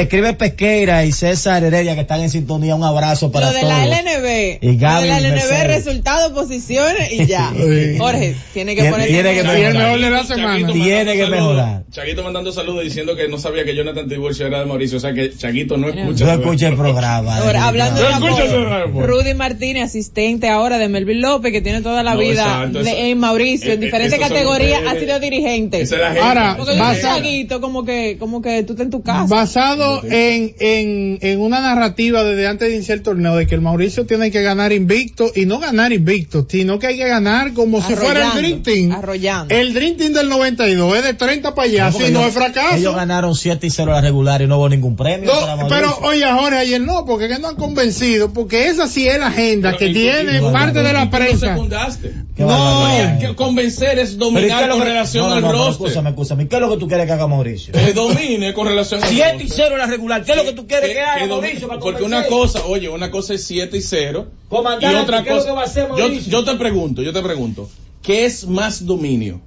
escribe 0.01 0.34
Pesqueira 0.34 1.05
y 1.05 1.12
César 1.12 1.64
Heredia 1.64 1.95
que 1.95 2.01
están 2.01 2.20
en 2.22 2.30
sintonía. 2.30 2.76
Un 2.76 2.84
abrazo 2.84 3.32
para 3.32 3.47
Lo 3.47 3.53
de 3.53 3.62
todos. 3.62 3.74
la 3.74 3.86
LNB, 3.86 4.57
Y 4.62 4.78
Gaby 4.78 5.07
lo 5.07 5.14
de 5.16 5.22
la 5.22 5.28
LNB, 5.30 5.36
Mercedes. 5.36 5.68
resultado, 5.68 6.34
posiciones 6.34 7.12
y 7.12 7.26
ya. 7.26 7.51
Jorge, 7.97 8.36
tiene 8.53 8.76
que 8.76 8.84
poner 8.86 9.07
tiene 9.07 9.34
que 9.34 9.43
mejorar. 9.43 10.28
de 10.28 10.74
Tiene 10.74 11.16
que 11.16 11.28
mejorar. 11.28 11.84
Chaguito 11.91 12.24
mandando 12.24 12.51
saludos 12.51 12.84
diciendo 12.84 13.16
que 13.16 13.28
no 13.28 13.38
sabía 13.38 13.64
que 13.66 13.76
Jonathan 13.76 14.07
Tiburcio 14.07 14.47
era 14.52 14.60
de 14.62 14.66
Mauricio. 14.68 14.97
O 14.97 15.02
sea 15.02 15.14
que 15.14 15.36
Chaguito 15.36 15.78
no 15.78 15.89
escucha. 15.89 16.26
Yo 16.26 16.32
escuché 16.32 16.68
el 16.68 16.76
programa. 16.78 17.38
Ahora, 17.38 17.68
hablando 17.68 18.02
de 18.02 18.08
apodo, 18.14 18.66
radio. 18.66 19.06
Rudy 19.08 19.34
Martínez, 19.34 19.84
asistente 19.86 20.49
ahora 20.49 20.78
de 20.78 20.88
Melvin 20.89 21.22
López, 21.22 21.52
que 21.52 21.62
tiene 21.62 21.82
toda 21.82 22.04
la 22.04 22.14
No, 22.14 22.20
vida 22.20 22.43
exacto, 22.43 22.84
de- 22.84 22.89
eso- 22.91 22.97
en 22.99 23.18
Mauricio, 23.20 23.70
eh, 23.72 23.74
en 23.74 23.82
eh, 23.84 23.86
diferentes 23.86 24.20
categorías, 24.20 24.82
ha 24.88 24.95
sido 24.99 25.20
dirigente. 25.20 25.82
Esa 25.82 25.95
es 25.95 26.02
la 26.02 26.08
gente. 26.08 26.22
Ahora, 26.22 26.56
Porque 26.58 26.76
la 26.76 26.99
chaguito, 26.99 27.62
como 27.62 27.84
que, 27.86 28.18
como 28.20 28.41
que 28.41 28.64
tú 28.64 28.74
estás 28.74 28.86
en 28.86 28.91
tu 28.91 29.02
casa. 29.02 29.26
Basado 29.28 30.02
en, 30.04 30.54
en, 30.60 31.18
en 31.22 31.39
una 31.39 31.62
narrativa 31.62 32.24
desde 32.24 32.47
antes 32.47 32.70
de 32.70 32.76
iniciar 32.76 32.97
el 32.99 33.04
torneo 33.04 33.36
de 33.36 33.47
que 33.47 33.56
el 33.56 33.62
Mauricio 33.62 34.06
tiene 34.06 34.32
que 34.32 34.41
ganar 34.41 34.72
invicto 34.72 35.32
y 35.36 35.45
no 35.45 35.60
ganar 35.60 35.91
invicto, 35.93 36.45
sino 36.49 36.80
que 36.80 36.88
hay 36.88 36.97
que 36.97 37.08
ganar 37.08 37.54
como 37.54 37.82
si 37.82 37.95
fuera 37.95 38.32
el 38.34 38.38
Dream 38.38 38.64
Team. 38.64 38.91
arrollando. 38.91 39.54
El 39.54 39.74
Dream 39.74 39.97
Team 39.97 40.14
del 40.14 40.30
92 40.30 40.97
es 40.97 41.04
de 41.04 41.14
30 41.14 41.56
para 41.56 41.68
allá, 41.68 41.91
si 41.91 42.12
no 42.12 42.26
es 42.26 42.34
fracaso. 42.34 42.76
Ellos 42.76 42.95
ganaron 42.95 43.36
7 43.36 43.68
y 43.68 43.70
0 43.70 43.91
la 43.91 44.02
regular 44.02 44.41
y 44.44 44.48
no 44.48 44.58
hubo 44.58 44.70
ningún 44.70 44.96
premio. 44.96 45.32
No, 45.34 45.39
para 45.42 45.68
pero 45.68 45.98
oye 46.04 46.24
Jorge, 46.26 46.58
ayer 46.58 46.82
no, 46.82 47.06
porque 47.06 47.28
que 47.28 47.39
no 47.39 47.50
han 47.50 47.56
convencido, 47.56 48.34
porque 48.34 48.68
esa 48.68 48.88
sí 48.88 49.08
es 49.08 49.20
la 49.20 49.28
agenda 49.28 49.70
Pero 49.70 49.80
que 49.80 49.86
en- 49.88 49.94
tiene 49.94 50.38
en- 50.38 50.52
parte 50.52 50.82
de 50.84 50.94
la 50.94 51.00
Tú 51.00 51.06
no 51.06 51.12
prensa. 51.12 51.56
no. 51.56 53.20
Que 53.20 53.36
convencer 53.36 54.00
es 54.00 54.16
Pero 54.16 54.30
¿y 54.30 54.34
qué 54.34 54.48
es 54.48 54.50
dominar 54.58 54.70
con 54.70 54.82
relación 54.82 55.24
no, 55.26 55.30
no, 55.30 55.36
al 55.36 55.42
no, 55.42 55.52
roster. 55.52 55.72
Escúchame, 55.88 56.10
escúchame. 56.10 56.48
¿Qué 56.48 56.56
es 56.56 56.62
lo 56.62 56.70
que 56.72 56.78
tú 56.78 56.88
quieres 56.88 57.06
que 57.06 57.12
haga 57.14 57.28
Mauricio? 57.28 57.74
Que 57.74 57.94
domine 57.94 58.54
con 58.54 58.68
relación 58.68 59.04
al 59.04 59.10
7 59.10 59.36
y 59.38 59.48
roster. 59.48 59.66
0 59.68 59.78
la 59.78 59.86
regular. 59.86 60.24
¿Qué 60.24 60.32
es 60.32 60.38
lo 60.38 60.44
que 60.44 60.54
tú 60.54 60.68
quieres 60.68 60.92
que, 60.92 61.00
haga 61.02 61.22
que 61.22 61.28
Mauricio? 61.28 61.68
para 61.68 61.80
Porque 61.80 62.04
una 62.04 62.26
cosa, 62.26 62.66
oye, 62.66 62.89
una 62.89 63.12
cosa 63.12 63.34
es 63.34 63.44
7 63.46 63.78
y 63.78 63.82
0. 63.82 64.28
Y 64.46 64.50
Comandante, 64.50 64.98
otra 65.00 65.24
¿qué 65.24 65.30
es 65.30 65.36
lo 65.36 65.42
cosa. 65.42 65.50
que 65.50 65.56
va 65.56 65.62
a 65.62 65.66
hacer 65.66 65.88
yo, 65.89 65.96
Mauricio? 65.98 66.32
yo 66.32 66.44
te 66.44 66.56
pregunto, 66.56 67.02
yo 67.02 67.14
te 67.14 67.22
pregunto. 67.22 67.70
¿Qué 68.02 68.26
es 68.26 68.48
más 68.48 68.86
dominio? 68.86 69.42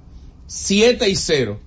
7 0.47 1.09
y 1.09 1.15
0. 1.15 1.59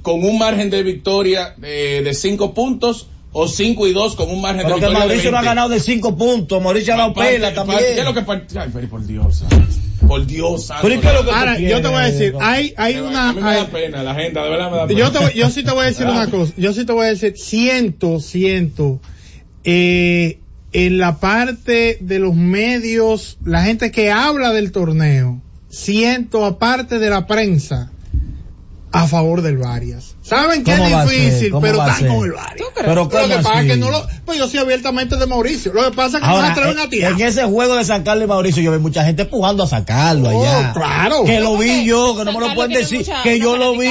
Con 0.00 0.24
un 0.24 0.38
margen 0.38 0.70
de 0.70 0.82
victoria 0.82 1.54
eh, 1.62 2.00
de 2.02 2.14
5 2.14 2.54
puntos 2.54 3.08
o 3.34 3.46
5 3.48 3.86
y 3.88 3.92
2 3.92 4.14
con 4.16 4.30
un 4.30 4.40
margen 4.40 4.62
Pero 4.64 4.76
de 4.76 4.80
victoria 4.80 4.98
Mauricio 4.98 5.24
de 5.24 5.30
no 5.32 5.36
ha 5.36 5.40
20. 5.40 5.48
ganado 5.54 5.68
de 5.68 5.80
5 5.80 6.16
puntos. 6.16 6.62
Mauricio 6.62 6.94
ha 6.94 6.96
dado 6.96 7.12
Parte- 7.14 7.32
pela 7.32 7.48
parte- 7.54 7.54
también. 7.56 7.94
¿Qué 7.94 7.98
es 8.00 8.04
lo 8.04 8.14
que 8.14 8.58
Ay, 8.58 8.70
pero 8.72 8.88
por 8.88 9.06
Dios. 9.06 9.44
Por 10.06 10.26
Dios. 10.26 10.66
santo. 10.66 10.82
Pero 10.82 10.94
¿y 10.94 10.98
qué 10.98 11.06
es 11.08 11.12
lo 11.14 11.20
que 11.20 11.26
tú 11.30 11.34
Ahora, 11.36 11.58
yo 11.58 11.80
te 11.82 11.88
voy 11.88 11.96
a 11.96 12.04
decir, 12.10 12.34
hay, 12.40 12.74
hay 12.76 12.94
Me- 12.94 13.02
una, 13.02 13.28
A 13.28 13.32
mí 13.34 13.40
me 13.42 13.54
da 13.54 13.66
pena, 13.68 14.02
la 14.02 14.10
agenda, 14.12 14.42
de 14.44 14.50
verdad 14.50 14.70
me 14.70 14.76
da 14.78 14.86
pena. 14.86 14.98
yo 15.00 15.12
te 15.12 15.18
voy- 15.18 15.32
yo 15.34 15.50
sí 15.50 15.62
te 15.62 15.70
voy 15.70 15.82
a 15.84 15.86
decir 15.88 16.06
una 16.06 16.26
cosa, 16.30 16.52
yo 16.56 16.72
sí 16.72 16.84
te 16.84 16.92
voy 16.92 17.06
a 17.06 17.08
decir, 17.10 17.34
siento, 17.36 18.18
siento, 18.20 19.00
eh, 19.64 20.38
en 20.72 20.98
la 20.98 21.18
parte 21.20 21.98
de 22.00 22.18
los 22.18 22.34
medios, 22.34 23.38
la 23.44 23.62
gente 23.62 23.90
que 23.92 24.10
habla 24.10 24.52
del 24.52 24.72
torneo, 24.72 25.40
siento 25.68 26.44
aparte 26.44 26.98
de 26.98 27.10
la 27.10 27.26
prensa, 27.26 27.90
a 28.92 29.08
favor 29.08 29.40
del 29.42 29.56
Varias. 29.56 30.11
Saben 30.22 30.62
que 30.62 30.70
¿Cómo 30.76 30.90
va 30.90 31.00
a 31.02 31.04
es 31.04 31.10
difícil, 31.10 31.50
¿Cómo 31.50 31.62
pero 31.62 31.84
están 31.86 32.06
con 32.08 32.24
el 32.26 32.32
Varias. 32.32 32.68
Pero 32.76 32.94
Lo 32.94 33.08
¿cómo 33.08 33.28
que 33.28 33.34
pasa 33.36 33.60
es 33.60 33.66
que 33.66 33.76
no 33.76 33.90
lo, 33.90 34.06
pues 34.24 34.38
yo 34.38 34.46
soy 34.48 34.60
abiertamente 34.60 35.16
de 35.16 35.26
Mauricio. 35.26 35.72
Lo 35.72 35.84
que 35.90 35.96
pasa 35.96 36.18
es 36.18 36.22
que 36.22 36.28
no 36.28 36.34
se 36.34 36.40
Ahora, 36.40 36.52
atreven 36.52 36.78
a 36.78 36.82
en, 36.84 36.90
tirar. 36.90 37.12
en 37.12 37.20
ese 37.20 37.44
juego 37.44 37.74
de 37.76 37.84
San 37.84 38.04
Carlos 38.04 38.24
y 38.24 38.28
Mauricio, 38.28 38.62
yo 38.62 38.72
vi 38.72 38.78
mucha 38.78 39.04
gente 39.04 39.22
empujando 39.22 39.64
a 39.64 39.66
sacarlo 39.66 40.28
Oh, 40.30 40.42
allá. 40.46 40.72
claro. 40.72 41.24
Que 41.24 41.40
lo 41.40 41.56
vi 41.58 41.84
yo, 41.84 42.16
que 42.16 42.24
no 42.24 42.32
me 42.32 42.40
lo 42.48 42.54
pueden 42.54 42.72
decir. 42.72 42.98
mucha- 43.00 43.22
que 43.24 43.38
yo 43.40 43.56
lo 43.56 43.76
vi. 43.76 43.88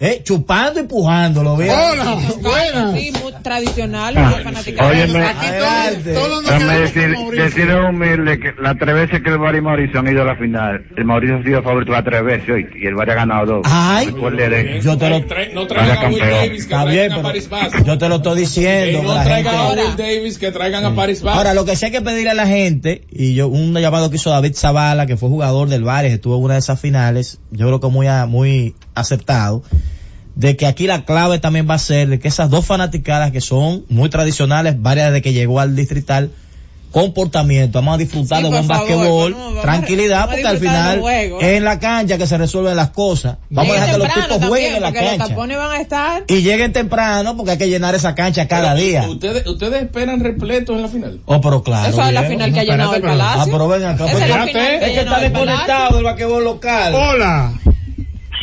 Eh, 0.00 0.22
chupando 0.24 0.80
y 0.80 0.82
empujando, 0.82 1.42
lo 1.42 1.56
vi. 1.56 1.68
Hola, 1.68 2.16
buenas. 2.40 2.98
Sí, 2.98 3.12
muy 3.22 3.32
tradicional, 3.42 4.14
Ah, 4.16 4.34
fanática. 4.42 4.86
óyeme. 4.86 5.22
Aquí 5.24 5.46
todos, 5.58 6.14
todos 6.28 6.42
nos 6.44 6.80
decir, 7.36 7.70
humilde 7.90 8.38
que 8.40 8.52
las 8.60 8.78
tres 8.78 8.94
veces 8.94 9.22
que 9.22 9.30
el 9.30 9.38
Bari 9.38 9.58
y 9.58 9.60
Mauricio 9.60 10.00
han 10.00 10.08
ido 10.08 10.22
a 10.22 10.24
la 10.24 10.36
final, 10.36 10.84
el 10.96 11.04
Mauricio 11.04 11.36
ha 11.38 11.42
sido 11.42 11.62
favorito 11.62 11.92
las 11.92 12.04
tres 12.04 12.24
veces 12.24 12.48
hoy, 12.48 12.66
y 12.80 12.86
el 12.86 12.94
Bari 12.94 13.10
ha 13.12 13.14
ganado 13.14 13.46
dos. 13.46 13.62
Ay. 13.64 14.06
Yo 14.82 14.96
te 14.98 15.08
lo, 15.10 15.20
No 15.54 15.66
traigan 15.66 15.98
a 16.04 16.08
Will. 16.08 16.18
Davis, 16.20 16.66
que 16.66 16.74
traigan 16.74 17.12
a 17.12 17.22
Paris 17.22 17.48
Bass. 17.48 17.72
yo 17.84 17.98
te 17.98 18.08
lo 18.08 18.16
estoy 18.16 18.34
Que 18.34 18.40
diciendo. 18.40 19.00
que 19.00 19.06
no 19.06 19.14
la 19.14 19.24
traigan 19.24 19.54
gente- 19.68 19.80
a 19.82 19.84
Will 19.86 19.96
Davis, 19.96 20.38
que 20.38 20.52
traigan 20.52 20.84
a 20.84 20.94
Paris 20.94 21.22
Bass. 21.22 21.36
Ahora, 21.36 21.54
lo 21.54 21.64
que 21.64 21.76
sí 21.76 21.86
hay 21.86 21.90
que 21.90 22.00
pedirle 22.02 22.30
a 22.30 22.34
la 22.34 22.46
gente, 22.46 23.04
y 23.10 23.34
yo, 23.34 23.48
un 23.48 23.74
llamado 23.74 24.10
que 24.10 24.16
hizo 24.16 24.30
David 24.30 24.54
Zavala, 24.54 25.06
que 25.06 25.16
fue 25.16 25.28
jugador 25.28 25.68
del 25.68 25.84
Vares, 25.84 26.12
estuvo 26.12 26.36
en 26.36 26.44
una 26.44 26.54
de 26.54 26.60
esas 26.60 26.80
finales, 26.80 27.38
yo 27.50 27.66
creo 27.66 27.80
que 27.80 27.88
muy, 27.88 28.06
a- 28.06 28.26
muy 28.26 28.74
aceptado, 28.94 29.62
de 30.34 30.56
que 30.56 30.66
aquí 30.66 30.86
la 30.86 31.04
clave 31.04 31.38
también 31.38 31.68
va 31.68 31.74
a 31.74 31.78
ser 31.78 32.08
de 32.08 32.18
que 32.18 32.28
esas 32.28 32.48
dos 32.48 32.64
fanaticadas 32.64 33.32
que 33.32 33.40
son 33.42 33.84
muy 33.88 34.08
tradicionales, 34.08 34.80
varias 34.80 35.08
desde 35.10 35.20
que 35.22 35.32
llegó 35.34 35.60
al 35.60 35.76
distrital, 35.76 36.30
comportamiento, 36.92 37.78
vamos 37.78 37.94
a 37.94 37.98
disfrutar 37.98 38.38
Sí, 38.38 38.44
de 38.44 38.50
buen 38.50 38.68
basquetbol, 38.68 39.36
tranquilidad, 39.62 40.26
porque 40.28 40.46
al 40.46 40.58
final 40.58 41.02
es 41.08 41.42
en 41.42 41.64
la 41.64 41.78
cancha 41.80 42.18
que 42.18 42.26
se 42.26 42.38
resuelven 42.38 42.76
las 42.76 42.90
cosas. 42.90 43.38
Vamos 43.50 43.72
a 43.76 43.80
dejar 43.80 43.90
que 43.92 43.98
los 43.98 44.08
tipos 44.14 44.26
jueguen 44.26 44.40
también, 44.50 44.74
en 44.76 44.82
la 44.82 44.90
los 44.90 45.00
cancha. 45.00 45.28
tapones 45.28 45.56
van 45.56 45.70
a 45.72 45.80
estar. 45.80 46.24
Y 46.28 46.42
lleguen 46.42 46.72
temprano 46.72 47.36
porque 47.36 47.52
hay 47.52 47.58
que 47.58 47.68
llenar 47.68 47.94
esa 47.94 48.14
cancha 48.14 48.46
cada 48.46 48.74
Pero, 48.74 48.84
día. 48.84 49.08
¿Ustedes, 49.08 49.46
¿Ustedes 49.46 49.82
esperan 49.82 50.20
repletos 50.20 50.76
en 50.76 50.82
la 50.82 50.88
final? 50.88 51.20
Oh, 51.24 51.40
pero 51.40 51.62
claro. 51.62 51.88
Esa 51.90 52.08
es 52.08 52.14
la 52.14 52.22
final 52.24 52.52
que 52.52 52.60
ha 52.60 52.64
llenado 52.64 52.94
el 52.94 53.00
pero- 53.00 53.12
Ah, 53.14 53.16
palacio. 53.16 53.52
pero 53.52 53.68
ven 53.68 53.84
acá. 53.84 54.04
Pues 54.04 54.14
es 54.14 54.20
la 54.20 54.26
ya- 54.28 54.44
final 54.44 54.52
que 54.52 54.74
es 54.76 54.92
que 54.92 55.00
está 55.00 55.16
el 55.16 55.22
desconectado 55.32 55.66
palacio. 55.66 55.96
del 55.96 56.04
basquetbol 56.04 56.44
local. 56.44 56.94
Hola. 56.94 57.52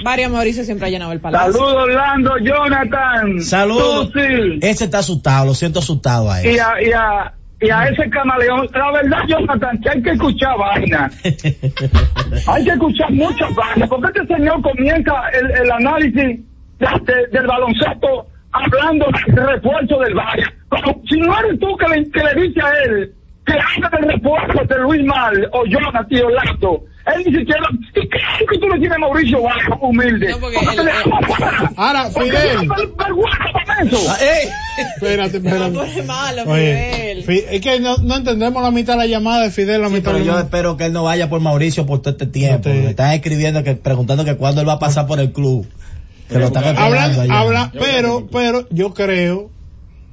Varios 0.02 0.32
Mauricio 0.32 0.64
siempre 0.64 0.88
ha 0.88 0.90
llenado 0.90 1.12
el 1.12 1.20
palacio. 1.20 1.52
Saludos 1.52 1.74
Orlando, 1.84 2.32
Jonathan. 2.42 3.42
Saludos. 3.42 4.10
Ese 4.62 4.86
está 4.86 5.00
asustado, 5.00 5.46
lo 5.46 5.54
siento 5.54 5.80
asustado 5.80 6.32
a 6.32 6.42
Y 6.42 6.48
él. 6.48 6.60
a, 6.62 6.82
y 6.82 6.92
a, 6.94 7.34
y 7.62 7.70
a 7.70 7.84
ese 7.90 8.10
camaleón, 8.10 8.68
la 8.74 8.92
verdad 8.92 9.20
Jonathan, 9.28 9.80
que 9.82 9.90
hay 9.90 10.02
que 10.02 10.12
escuchar 10.12 10.58
vaina. 10.58 11.10
Hay 12.48 12.64
que 12.64 12.72
escuchar 12.72 13.12
muchas 13.12 13.54
vainas, 13.56 13.90
porque 13.90 14.20
este 14.20 14.36
señor 14.36 14.62
comienza 14.62 15.12
el, 15.34 15.52
el 15.52 15.72
análisis 15.72 16.16
de- 16.16 17.00
de- 17.14 17.28
del 17.32 17.48
baloncesto 17.48 18.28
hablando 18.52 19.06
del 19.28 19.48
refuerzo 19.48 20.00
del 20.00 20.14
Valle. 20.16 20.44
Como 20.70 21.02
si 21.10 21.20
no 21.20 21.38
eres 21.40 21.60
tú 21.60 21.76
que 21.78 21.88
le, 21.88 22.10
que 22.12 22.24
le 22.24 22.42
dice 22.48 22.62
a 22.62 22.72
él 22.86 23.14
que 23.46 23.54
habla 23.54 23.90
del 24.00 24.10
refuerzo 24.12 24.64
de 24.66 24.80
Luis 24.82 25.04
Mal 25.06 25.50
o 25.54 25.66
Jonathan 25.66 26.06
y 26.10 26.20
Orlando. 26.22 26.84
Él 27.16 27.24
ni 27.26 27.40
siquiera... 27.40 27.62
¿Y 27.96 28.08
qué 28.08 28.18
es 28.18 28.50
que 28.52 28.58
tú 28.60 28.68
le 28.68 28.80
tienes 28.80 28.98
a 28.98 29.00
Mauricio 29.00 29.42
Bajo, 29.42 29.88
humilde? 29.88 30.30
No, 30.30 30.40
porque 30.40 30.58
Porque 30.64 30.76
él- 30.80 30.86
le 30.86 30.92
él- 30.92 30.98
damos 31.04 31.26
fuera. 31.38 31.72
Ahora, 31.76 32.06
Fidel. 32.10 32.70
eso. 33.82 33.98
Ah, 34.10 34.18
ey. 34.22 34.50
Espérate, 34.96 35.40
No, 35.40 35.50
espérate. 35.50 35.92
eres 35.92 36.06
malo, 36.06 36.44
Oye, 36.48 37.22
Fidel. 37.22 37.24
Fi- 37.24 37.56
es 37.56 37.62
que 37.62 37.80
no, 37.80 37.98
no 37.98 38.16
entendemos 38.18 38.62
la 38.64 38.72
mitad 38.72 38.94
de 38.94 39.00
la 39.00 39.06
llamada 39.08 39.44
de 39.44 39.52
Fidel, 39.52 39.82
la 39.82 39.88
Sí, 39.90 39.96
mitad 39.96 40.12
pero 40.12 40.20
de 40.24 40.26
yo 40.26 40.40
espero 40.40 40.78
que 40.78 40.86
él 40.86 40.94
no 40.94 41.04
vaya 41.04 41.30
por 41.30 41.40
Mauricio 41.42 41.86
por 41.86 42.02
todo 42.02 42.12
este 42.12 42.26
tiempo. 42.28 42.70
No 42.70 42.76
Me 42.76 42.90
están 42.92 43.12
escribiendo 43.14 43.64
que 43.64 43.76
preguntando 43.76 44.26
que 44.26 44.36
cuándo 44.36 44.62
él 44.62 44.68
va 44.70 44.74
a 44.74 44.80
pasar 44.80 45.08
por 45.08 45.20
el 45.20 45.32
club. 45.32 45.68
Que 46.30 46.38
lo 46.38 46.46
están 46.48 46.64
esperando 46.64 47.22
Hablan, 47.22 47.32
habla, 47.32 47.72
pero, 47.74 48.28
pero 48.32 48.68
yo 48.70 48.94
creo, 48.94 49.50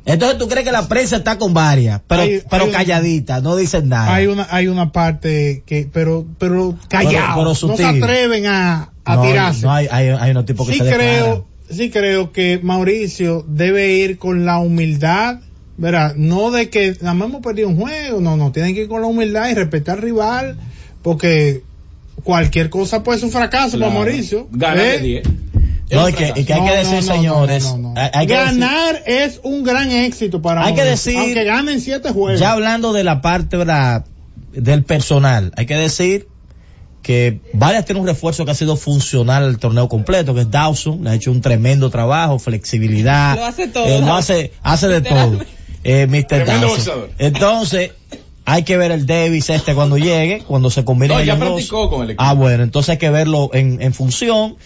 Entonces 0.06 0.38
tú 0.38 0.46
crees 0.48 0.64
que 0.64 0.70
la 0.72 0.86
prensa 0.88 1.16
está 1.16 1.36
con 1.36 1.52
varias, 1.52 2.00
pero, 2.06 2.22
Hay- 2.22 2.40
pero 2.48 2.64
hay 2.66 2.70
calladita, 2.70 3.40
no 3.40 3.56
dicen 3.56 3.88
nada. 3.88 4.14
hay 4.14 4.28
una, 4.28 4.46
hay 4.50 4.68
una 4.68 4.92
parte 4.92 5.64
que, 5.66 5.88
pero, 5.92 6.24
pero 6.38 6.76
callado, 6.88 7.34
pero 7.36 7.68
no 7.68 7.76
se 7.76 7.84
atreven 7.84 8.46
a, 8.46 8.92
a 9.04 9.16
no, 9.16 9.22
tirarse. 9.22 9.62
no, 9.66 9.72
hay, 9.72 9.88
hay, 9.90 10.08
hay 10.08 10.30
unos 10.30 10.46
tipos 10.46 10.66
que 10.66 10.74
sí 10.74 10.78
se 10.78 10.84
declaran. 10.84 11.06
creo, 11.24 11.46
sí 11.68 11.90
creo 11.90 12.30
que 12.32 12.60
Mauricio 12.62 13.44
debe 13.48 13.94
ir 13.96 14.16
con 14.18 14.46
la 14.46 14.58
humildad, 14.58 15.40
¿verdad? 15.76 16.14
No 16.14 16.52
de 16.52 16.70
que 16.70 16.96
nada 17.00 17.14
más 17.14 17.28
hemos 17.28 17.42
perdido 17.42 17.68
un 17.68 17.76
juego, 17.76 18.20
no, 18.20 18.36
no, 18.36 18.52
tienen 18.52 18.74
que 18.76 18.82
ir 18.82 18.88
con 18.88 19.00
la 19.00 19.08
humildad 19.08 19.48
y 19.50 19.54
respetar 19.54 19.96
al 19.96 20.02
rival, 20.02 20.56
porque 21.02 21.62
cualquier 22.22 22.70
cosa 22.70 23.02
puede 23.02 23.18
ser 23.18 23.26
un 23.26 23.32
fracaso 23.32 23.78
para 23.78 23.92
Mauricio. 23.92 24.46
Gana 24.52 24.82
¿eh? 24.84 24.92
de 24.92 24.98
10. 25.00 25.28
No, 25.90 26.08
y 26.08 26.12
que, 26.12 26.32
y 26.34 26.44
que 26.44 26.52
hay 26.54 26.60
No, 26.60 26.66
que 26.66 26.76
decir, 26.76 26.94
no, 26.96 27.02
señores, 27.14 27.64
no, 27.64 27.78
no, 27.78 27.94
no. 27.94 28.00
hay- 28.00 28.10
hay 28.12 28.26
que 28.26 28.34
decir- 28.36 28.58
ganar 28.60 29.02
es 29.06 29.40
un 29.44 29.62
gran 29.62 29.90
éxito 29.90 30.42
para 30.42 30.64
Hay 30.64 30.74
que 30.74 30.82
decir- 30.82 31.16
aunque 31.18 31.44
ganen 31.44 31.80
siete 31.80 32.10
juegos. 32.10 32.40
Ya 32.40 32.52
hablando 32.52 32.92
de 32.92 33.04
la 33.04 33.20
parte 33.20 33.56
¿verdad? 33.56 34.04
del 34.52 34.82
personal, 34.84 35.52
hay 35.56 35.66
que 35.66 35.76
decir 35.76 36.28
que 37.02 37.38
Varias 37.52 37.84
tiene 37.84 38.00
un 38.00 38.06
refuerzo 38.08 38.44
que 38.44 38.50
ha 38.50 38.54
sido 38.54 38.74
funcional 38.76 39.44
al 39.44 39.58
torneo 39.58 39.88
completo, 39.88 40.34
que 40.34 40.40
es 40.40 40.50
Dawson, 40.50 41.04
le 41.04 41.10
ha 41.10 41.14
hecho 41.14 41.30
un 41.30 41.40
tremendo 41.40 41.88
trabajo, 41.88 42.40
flexibilidad, 42.40 43.36
Lo 43.36 43.44
hace 43.44 43.68
todo, 43.68 43.86
eh, 43.86 44.00
lo 44.00 44.12
hace, 44.16 44.52
hace 44.64 44.88
de 44.88 45.00
todo, 45.02 45.38
eh, 45.84 46.08
Mr. 46.08 46.44
Dawson. 46.44 46.94
Entonces, 47.18 47.92
hay 48.44 48.64
que 48.64 48.76
ver 48.76 48.90
el 48.90 49.06
Davis 49.06 49.50
este 49.50 49.74
cuando 49.76 49.98
llegue, 49.98 50.42
cuando 50.48 50.68
se 50.68 50.84
combinen 50.84 51.18
No, 51.18 51.22
ya 51.22 51.36
dos. 51.36 51.48
practicó 51.48 51.88
con 51.90 52.02
el 52.02 52.10
equipo. 52.10 52.24
Ah, 52.24 52.32
bueno, 52.34 52.64
entonces 52.64 52.90
hay 52.90 52.98
que 52.98 53.10
verlo 53.10 53.50
en, 53.52 53.80
en 53.82 53.94
función. 53.94 54.56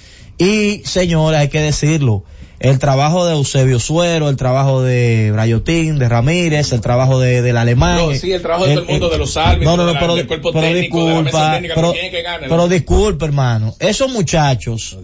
Y, 0.40 0.80
señores, 0.86 1.38
hay 1.38 1.48
que 1.48 1.60
decirlo, 1.60 2.24
el 2.60 2.78
trabajo 2.78 3.26
de 3.26 3.34
Eusebio 3.34 3.78
Suero, 3.78 4.30
el 4.30 4.36
trabajo 4.36 4.80
de 4.80 5.30
Brayotín, 5.32 5.98
de 5.98 6.08
Ramírez, 6.08 6.72
el 6.72 6.80
trabajo 6.80 7.20
de, 7.20 7.42
del 7.42 7.58
alemán. 7.58 7.98
No, 7.98 8.14
sí, 8.14 8.32
el 8.32 8.40
trabajo 8.40 8.64
de 8.64 8.72
todo 8.72 8.84
el 8.84 8.90
mundo, 8.90 9.10
de 9.10 9.18
los 9.18 9.36
árbitros, 9.36 9.76
no, 9.76 9.84
no, 9.84 9.92
no, 9.92 10.00
pero, 10.00 10.14
del 10.14 10.26
cuerpo 10.26 10.50
pero 10.50 10.66
técnico, 10.66 11.06
de 11.06 11.14
la 11.14 11.22
mesa 11.22 11.60
disculpa, 11.60 11.74
pero, 11.74 11.92
¿quién 11.92 12.04
es 12.06 12.10
que 12.10 12.22
gana? 12.22 12.46
pero 12.48 12.68
disculpa, 12.68 13.26
hermano, 13.26 13.74
esos 13.80 14.10
muchachos 14.10 14.96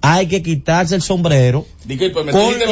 hay 0.00 0.26
que 0.26 0.42
quitarse 0.42 0.96
el 0.96 1.02
sombrero. 1.02 1.66
Disculpe, 1.84 2.24
me 2.24 2.32
Con 2.32 2.40
dijiste 2.40 2.66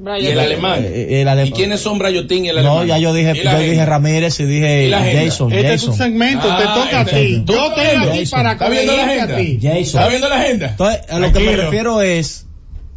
Y 0.00 0.26
el 0.26 0.38
alemán. 0.38 0.82
Eh, 0.84 1.22
el 1.22 1.28
alem- 1.28 1.48
¿Y 1.48 1.50
quiénes 1.52 1.80
son 1.80 1.98
Brayotín 1.98 2.44
y 2.44 2.50
el 2.50 2.62
No, 2.62 2.78
alemán? 2.78 2.86
ya 2.86 2.98
yo 2.98 3.12
dije, 3.12 3.32
¿Y 3.32 3.42
la 3.42 3.42
yo 3.42 3.56
agenda? 3.56 3.72
dije 3.72 3.86
Ramírez 3.86 4.38
y 4.40 4.44
dije 4.44 4.84
¿Y 4.84 4.88
la 4.90 4.98
agenda? 4.98 5.22
Jason, 5.24 5.52
Este 5.52 5.74
es 5.74 5.80
tu 5.80 5.86
Jason. 5.90 6.06
segmento, 6.06 6.46
te 6.46 6.52
Ah, 6.52 6.74
toca 6.74 6.98
a 6.98 7.02
este- 7.02 7.20
ti. 7.24 7.42
¿Tú 7.44 7.52
Yo 7.52 7.66
estoy 7.68 7.84
aquí 7.86 8.18
Jason. 8.20 8.38
para 8.38 8.52
¿Está 8.52 8.68
viendo 8.68 8.92
la 8.96 9.02
corregirte 9.02 9.20
a 9.32 9.36
agenda? 9.36 9.50
ti. 9.50 9.58
Jason. 9.60 9.80
¿Está 10.00 10.08
viendo 10.08 10.28
la 10.28 10.36
agenda? 10.40 10.66
Entonces, 10.68 11.00
a 11.10 11.18
lo 11.18 11.32
que 11.32 11.40
me 11.40 11.56
refiero 11.56 12.00
es 12.02 12.46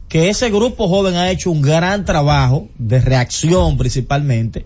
que 0.10 0.30
ese 0.30 0.50
grupo 0.52 0.88
joven 0.88 1.16
ha 1.16 1.32
hecho 1.32 1.50
un 1.50 1.62
gran 1.64 2.06
trabajo 2.06 2.68
de 2.78 3.00
reacción 3.02 3.78
principalmente. 3.78 4.66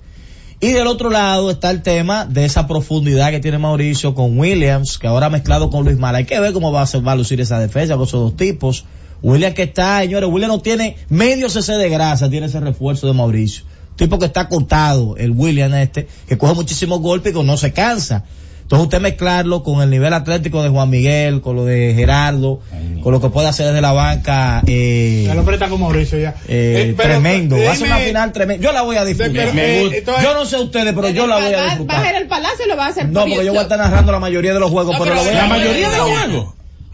Y 0.59 0.71
del 0.71 0.87
otro 0.87 1.09
lado 1.09 1.51
está 1.51 1.69
el 1.71 1.83
tema 1.83 2.25
de 2.25 2.45
esa 2.45 2.65
profundidad 2.67 3.29
que 3.31 3.39
tiene 3.39 3.59
Mauricio 3.59 4.13
con 4.15 4.37
Williams, 4.39 4.97
que 4.97 5.07
ahora 5.07 5.29
mezclado 5.29 5.69
con 5.69 5.85
Luis 5.85 5.97
Mala. 5.97 6.17
Hay 6.17 6.25
que 6.25 6.39
ver 6.39 6.51
cómo 6.53 6.71
va 6.71 6.81
a, 6.81 6.87
ser, 6.87 7.05
va 7.07 7.11
a 7.11 7.15
lucir 7.15 7.39
esa 7.39 7.59
defensa 7.59 7.95
con 7.95 8.05
esos 8.07 8.19
dos 8.21 8.35
tipos. 8.37 8.85
Williams 9.21 9.55
que 9.55 9.63
está, 9.63 10.01
señores, 10.01 10.29
Williams 10.29 10.53
no 10.55 10.61
tiene 10.61 10.97
medio 11.09 11.49
cc 11.49 11.73
de 11.73 11.89
grasa, 11.89 12.29
tiene 12.29 12.47
ese 12.47 12.59
refuerzo 12.59 13.07
de 13.07 13.13
Mauricio. 13.13 13.65
Tipo 13.95 14.19
que 14.19 14.25
está 14.25 14.49
cortado, 14.49 15.15
el 15.17 15.31
Williams 15.31 15.75
este, 15.75 16.07
que 16.27 16.37
coge 16.37 16.53
muchísimos 16.53 16.99
golpes 17.01 17.31
y 17.31 17.35
que 17.35 17.43
no 17.43 17.57
se 17.57 17.71
cansa. 17.73 18.23
Entonces 18.63 18.85
usted 18.85 18.99
mezclarlo 18.99 19.61
con 19.61 19.81
el 19.83 19.91
nivel 19.91 20.11
atlético 20.11 20.63
de 20.63 20.69
Juan 20.69 20.89
Miguel, 20.89 21.39
con 21.41 21.55
lo 21.55 21.65
de 21.65 21.93
Gerardo, 21.95 22.61
con 23.03 23.11
lo 23.13 23.21
que 23.21 23.29
puede 23.29 23.47
hacer 23.47 23.67
desde 23.67 23.79
la 23.79 23.91
banca, 23.91 24.63
eh, 24.65 25.23
Ya 25.27 25.35
lo 25.35 25.45
presta 25.45 25.69
con 25.69 25.79
Mauricio 25.81 26.17
ya. 26.17 26.29
eh, 26.47 26.87
Eh, 26.89 26.93
pero, 26.97 27.09
tremendo. 27.11 27.57
Va 27.63 27.71
a 27.73 27.75
ser 27.75 27.85
una 27.87 27.97
final 27.97 28.31
tremenda. 28.33 28.63
Yo 28.65 28.73
la 28.73 28.81
voy 28.81 28.97
a 28.97 29.05
disfrutar. 29.05 29.33
pero, 29.35 29.53
Me 29.53 29.81
eh, 29.81 30.01
gusta. 30.01 30.23
yo 30.23 30.33
no 30.33 30.45
sé 30.45 30.57
ustedes, 30.57 30.93
pero 30.95 31.09
yo 31.09 31.27
la 31.27 31.35
voy 31.35 31.45
a 31.45 31.51
Va- 31.51 31.57
Va 31.57 31.61
a 31.61 31.69
disfrutar. 31.69 32.03
ser 32.05 32.15
el 32.15 32.27
palacio 32.27 32.65
y 32.65 32.69
lo 32.69 32.75
va 32.75 32.85
a 32.87 32.89
hacer 32.89 33.05
No, 33.07 33.19
por 33.21 33.29
porque 33.29 33.45
yo 33.45 33.51
voy 33.51 33.59
a 33.59 33.63
estar 33.63 33.77
narrando 33.77 34.11
la 34.11 34.19
mayoría 34.19 34.53
de 34.53 34.59
los 34.59 34.71
juegos, 34.71 34.93
No, 34.97 35.03
pero, 35.03 35.13
pero 35.15 35.23
lo 35.23 35.29
voy 35.29 35.35
La 35.41 35.47
mayoría 35.47 35.89
de 35.91 35.97
los 35.97 36.09
juegos. 36.09 36.53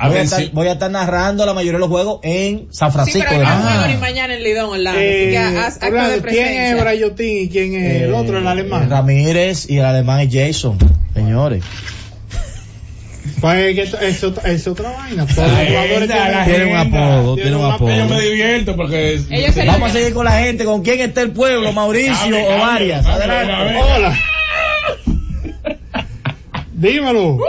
Voy, 0.09 0.17
a 0.17 0.21
estar, 0.21 0.51
voy 0.51 0.67
a 0.67 0.71
estar 0.73 0.91
narrando 0.91 1.45
la 1.45 1.53
mayoría 1.53 1.73
de 1.73 1.79
los 1.79 1.89
juegos 1.89 2.19
en 2.23 2.67
San 2.71 2.89
Sí, 2.91 2.93
Francisco 2.95 3.27
pero 3.29 3.87
ni 3.87 3.97
mañana 3.97 4.33
en 4.35 4.43
Lidón 4.43 4.69
online. 4.71 4.89
así 4.89 4.99
que 4.99 5.33
Eh, 5.33 5.59
haz 5.59 5.77
¿Quién 6.27 6.47
es. 6.61 6.81
Brayotín 6.81 7.43
y 7.45 7.49
quién 7.49 7.73
es 7.75 8.01
el 8.03 8.13
otro, 8.13 8.37
el 8.37 8.45
Eh, 8.45 8.49
alemán? 8.49 8.89
Ramírez 8.89 9.69
y 9.69 9.77
el 9.77 9.85
alemán 9.85 10.19
es 10.21 10.29
Jason, 10.33 10.77
señores. 11.13 11.63
Pues 13.39 13.77
es, 14.01 14.23
otra, 14.23 14.51
es 14.51 14.67
otra 14.67 14.91
vaina. 14.91 15.25
Todos 15.25 15.49
los 15.51 15.59
jugadores 15.67 16.09
tienen, 16.45 16.69
un 16.69 16.75
apodo, 16.77 17.35
tienen 17.35 17.55
un 17.55 17.71
apodo. 17.71 17.95
Yo 17.95 18.05
me 18.07 18.21
divierto 18.21 18.75
porque... 18.75 19.19
Ellos 19.29 19.53
se 19.53 19.65
Vamos 19.65 19.89
a 19.89 19.93
seguir 19.93 20.13
con 20.13 20.25
la 20.25 20.39
gente, 20.39 20.63
con 20.65 20.83
quién 20.83 20.99
está 21.01 21.21
el 21.21 21.31
pueblo, 21.31 21.71
Mauricio 21.73 22.35
o 22.37 22.59
varias. 22.59 23.05
Adelante. 23.05 23.79
Hola. 23.79 24.17
Dímelo. 26.73 27.39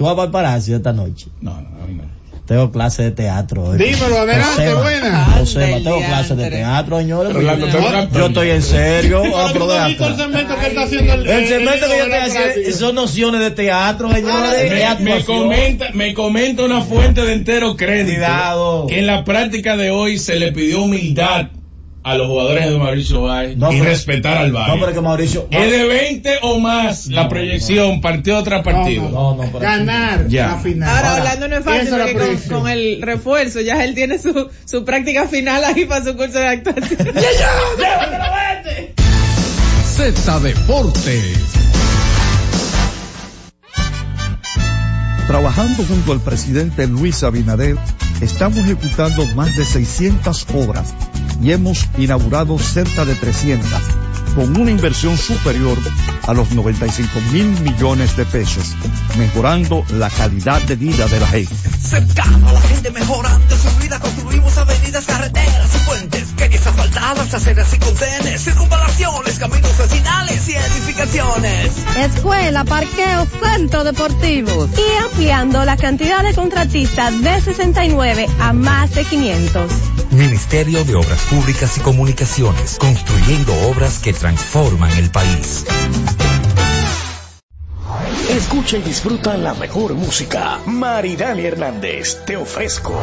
Tú 0.00 0.06
vas 0.06 0.14
para 0.14 0.24
el 0.24 0.30
palacio 0.30 0.76
esta 0.76 0.94
noche. 0.94 1.26
No, 1.42 1.56
no, 1.60 1.60
no, 1.60 1.86
no. 1.86 2.04
Tengo 2.46 2.72
clase 2.72 3.02
de 3.02 3.10
teatro 3.10 3.64
hoy. 3.64 3.76
Dímelo, 3.76 4.20
adelante, 4.20 4.46
Josema. 4.48 4.80
buena. 4.80 5.24
Josema, 5.38 5.76
tengo 5.76 5.98
clase 5.98 6.36
de 6.36 6.50
teatro, 6.50 6.98
señores. 7.00 7.32
Rolando, 7.34 7.66
Yo 8.10 8.26
estoy 8.28 8.48
en 8.48 8.62
serio. 8.62 9.22
Ah, 9.36 9.50
pero 9.52 9.66
de 9.66 9.88
visto 9.88 10.06
el 10.06 10.16
segmento 10.16 10.58
que 10.58 10.66
está 10.68 10.82
haciendo 10.84 11.12
el 11.12 11.28
El 11.28 11.44
que 11.44 11.64
yo 11.64 11.70
estoy 11.70 12.18
haciendo 12.18 12.78
son 12.78 12.94
nociones 12.94 13.40
de 13.42 13.50
teatro, 13.50 14.10
señores. 14.10 14.70
de 14.70 14.96
Me, 15.00 15.16
me 15.16 15.24
comenta, 15.26 15.86
me 15.92 16.14
comenta 16.14 16.64
una 16.64 16.80
fuente 16.80 17.20
de 17.20 17.34
entero 17.34 17.76
crédito 17.76 18.16
Cuidado. 18.16 18.86
que 18.86 19.00
en 19.00 19.06
la 19.06 19.22
práctica 19.24 19.76
de 19.76 19.90
hoy 19.90 20.16
se 20.16 20.36
le 20.36 20.50
pidió 20.52 20.84
humildad 20.84 21.48
a 22.10 22.14
los 22.16 22.26
jugadores 22.26 22.68
de 22.70 22.78
Mauricio 22.78 23.22
Báez 23.22 23.56
No, 23.56 23.72
y 23.72 23.78
pero- 23.78 23.90
respetar 23.90 24.36
al 24.38 24.52
Valle. 24.52 24.74
No, 24.74 24.80
pero 24.80 24.92
que 24.94 25.00
Mauricio. 25.00 25.46
Es 25.50 25.70
de 25.70 25.84
20 25.84 26.38
o 26.42 26.58
más 26.58 27.06
la 27.06 27.28
proyección, 27.28 28.00
partido 28.00 28.42
tras 28.42 28.62
partido. 28.62 29.08
No, 29.08 29.34
no, 29.36 29.42
pero- 29.44 29.58
Ganar 29.60 30.28
Ya. 30.28 30.48
la 30.48 30.56
final. 30.58 30.88
Ahora, 30.96 31.14
Orlando 31.16 31.48
no 31.48 31.56
es 31.56 31.64
fácil 31.64 31.88
porque 31.90 32.38
con 32.48 32.68
el 32.68 33.02
refuerzo 33.02 33.60
ya 33.60 33.82
él 33.84 33.94
tiene 33.94 34.18
su, 34.18 34.48
su 34.64 34.84
práctica 34.84 35.26
final 35.28 35.64
ahí 35.64 35.84
para 35.84 36.04
su 36.04 36.16
curso 36.16 36.38
de 36.38 36.48
actuación. 36.48 36.98
Z 39.96 40.40
Deportes. 40.40 41.36
Trabajando 45.26 45.84
junto 45.84 46.12
al 46.12 46.20
presidente 46.20 46.86
Luis 46.88 47.22
Abinader, 47.22 47.76
estamos 48.20 48.58
ejecutando 48.58 49.24
más 49.36 49.54
de 49.56 49.64
600 49.64 50.46
obras 50.54 50.92
y 51.42 51.52
hemos 51.52 51.88
inaugurado 51.98 52.58
cerca 52.58 53.04
de 53.04 53.14
300, 53.14 53.68
con 54.34 54.56
una 54.56 54.70
inversión 54.70 55.16
superior 55.16 55.78
a 56.26 56.34
los 56.34 56.50
95 56.52 57.08
mil 57.32 57.46
millones 57.60 58.16
de 58.16 58.24
pesos, 58.26 58.76
mejorando 59.18 59.84
la 59.94 60.10
calidad 60.10 60.60
de 60.62 60.76
vida 60.76 61.06
de 61.06 61.20
la 61.20 61.26
gente. 61.26 61.54
cercano 61.80 62.48
a 62.48 62.52
la 62.52 62.60
gente 62.60 62.90
mejorando 62.90 63.56
su 63.56 63.76
vida 63.78 63.98
construimos 63.98 64.56
avenidas 64.58 65.04
carreteras 65.04 65.70
y 65.74 65.86
puentes 65.86 66.29
calles 66.60 66.66
asfaltadas 66.66 67.34
aceras 67.34 67.74
y 67.74 67.78
contenes 67.78 68.44
circunvalaciones 68.44 69.38
caminos 69.38 69.78
vecinales 69.78 70.48
y 70.48 70.52
edificaciones 70.52 71.70
Escuela, 71.96 72.64
parqueo, 72.64 73.26
centro 73.42 73.84
deportivo. 73.84 74.68
Y 74.76 75.04
ampliando 75.04 75.64
la 75.64 75.76
cantidad 75.76 76.22
de 76.22 76.34
contratistas 76.34 77.20
de 77.22 77.40
69 77.40 78.26
a 78.40 78.52
más 78.52 78.94
de 78.94 79.04
500. 79.04 79.72
Ministerio 80.12 80.84
de 80.84 80.94
Obras 80.94 81.20
Públicas 81.22 81.76
y 81.78 81.80
Comunicaciones, 81.80 82.78
construyendo 82.78 83.52
obras 83.68 83.98
que 83.98 84.12
transforman 84.12 84.90
el 84.92 85.10
país. 85.10 85.64
Escucha 88.30 88.78
y 88.78 88.82
disfruta 88.82 89.36
la 89.36 89.54
mejor 89.54 89.94
música. 89.94 90.60
Maridani 90.66 91.44
Hernández, 91.44 92.24
te 92.24 92.36
ofrezco. 92.36 92.94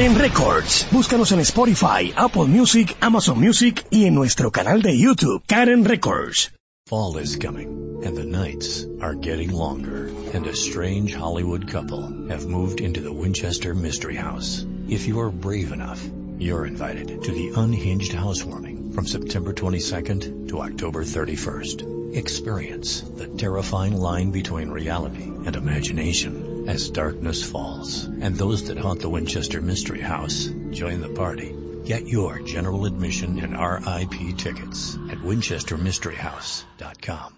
Karen 0.00 0.16
Records. 0.16 0.86
Búscanos 0.90 1.30
en 1.30 1.40
Spotify, 1.40 2.10
Apple 2.16 2.46
Music, 2.46 2.96
Amazon 3.02 3.38
Music 3.38 3.84
y 3.90 4.06
en 4.06 4.14
nuestro 4.14 4.50
canal 4.50 4.80
de 4.80 4.96
YouTube, 4.96 5.42
Karen 5.46 5.84
Records. 5.84 6.50
Fall 6.86 7.18
is 7.18 7.36
coming, 7.36 8.00
and 8.02 8.16
the 8.16 8.24
nights 8.24 8.86
are 9.02 9.14
getting 9.14 9.52
longer, 9.52 10.06
and 10.32 10.46
a 10.46 10.56
strange 10.56 11.14
Hollywood 11.14 11.68
couple 11.68 12.30
have 12.30 12.46
moved 12.46 12.80
into 12.80 13.02
the 13.02 13.12
Winchester 13.12 13.74
Mystery 13.74 14.16
House. 14.16 14.64
If 14.88 15.06
you 15.06 15.20
are 15.20 15.30
brave 15.30 15.70
enough, 15.70 16.02
you're 16.38 16.64
invited 16.64 17.22
to 17.24 17.32
the 17.32 17.52
Unhinged 17.60 18.14
Housewarming 18.14 18.92
from 18.92 19.06
September 19.06 19.52
22nd 19.52 20.48
to 20.48 20.62
October 20.62 21.04
31st. 21.04 22.16
Experience 22.16 23.02
the 23.02 23.26
terrifying 23.26 23.98
line 23.98 24.30
between 24.30 24.70
reality 24.70 25.24
and 25.24 25.54
imagination 25.54 26.49
as 26.70 26.88
darkness 26.88 27.42
falls, 27.42 28.04
and 28.04 28.36
those 28.36 28.68
that 28.68 28.78
haunt 28.78 29.00
the 29.00 29.08
Winchester 29.08 29.60
Mystery 29.60 30.00
House 30.00 30.48
join 30.70 31.00
the 31.00 31.08
party. 31.08 31.52
Get 31.84 32.06
your 32.06 32.38
general 32.40 32.86
admission 32.86 33.40
and 33.40 33.58
RIP 33.58 34.38
tickets 34.38 34.94
at 35.10 35.18
winchestermysteryhouse.com. 35.18 37.34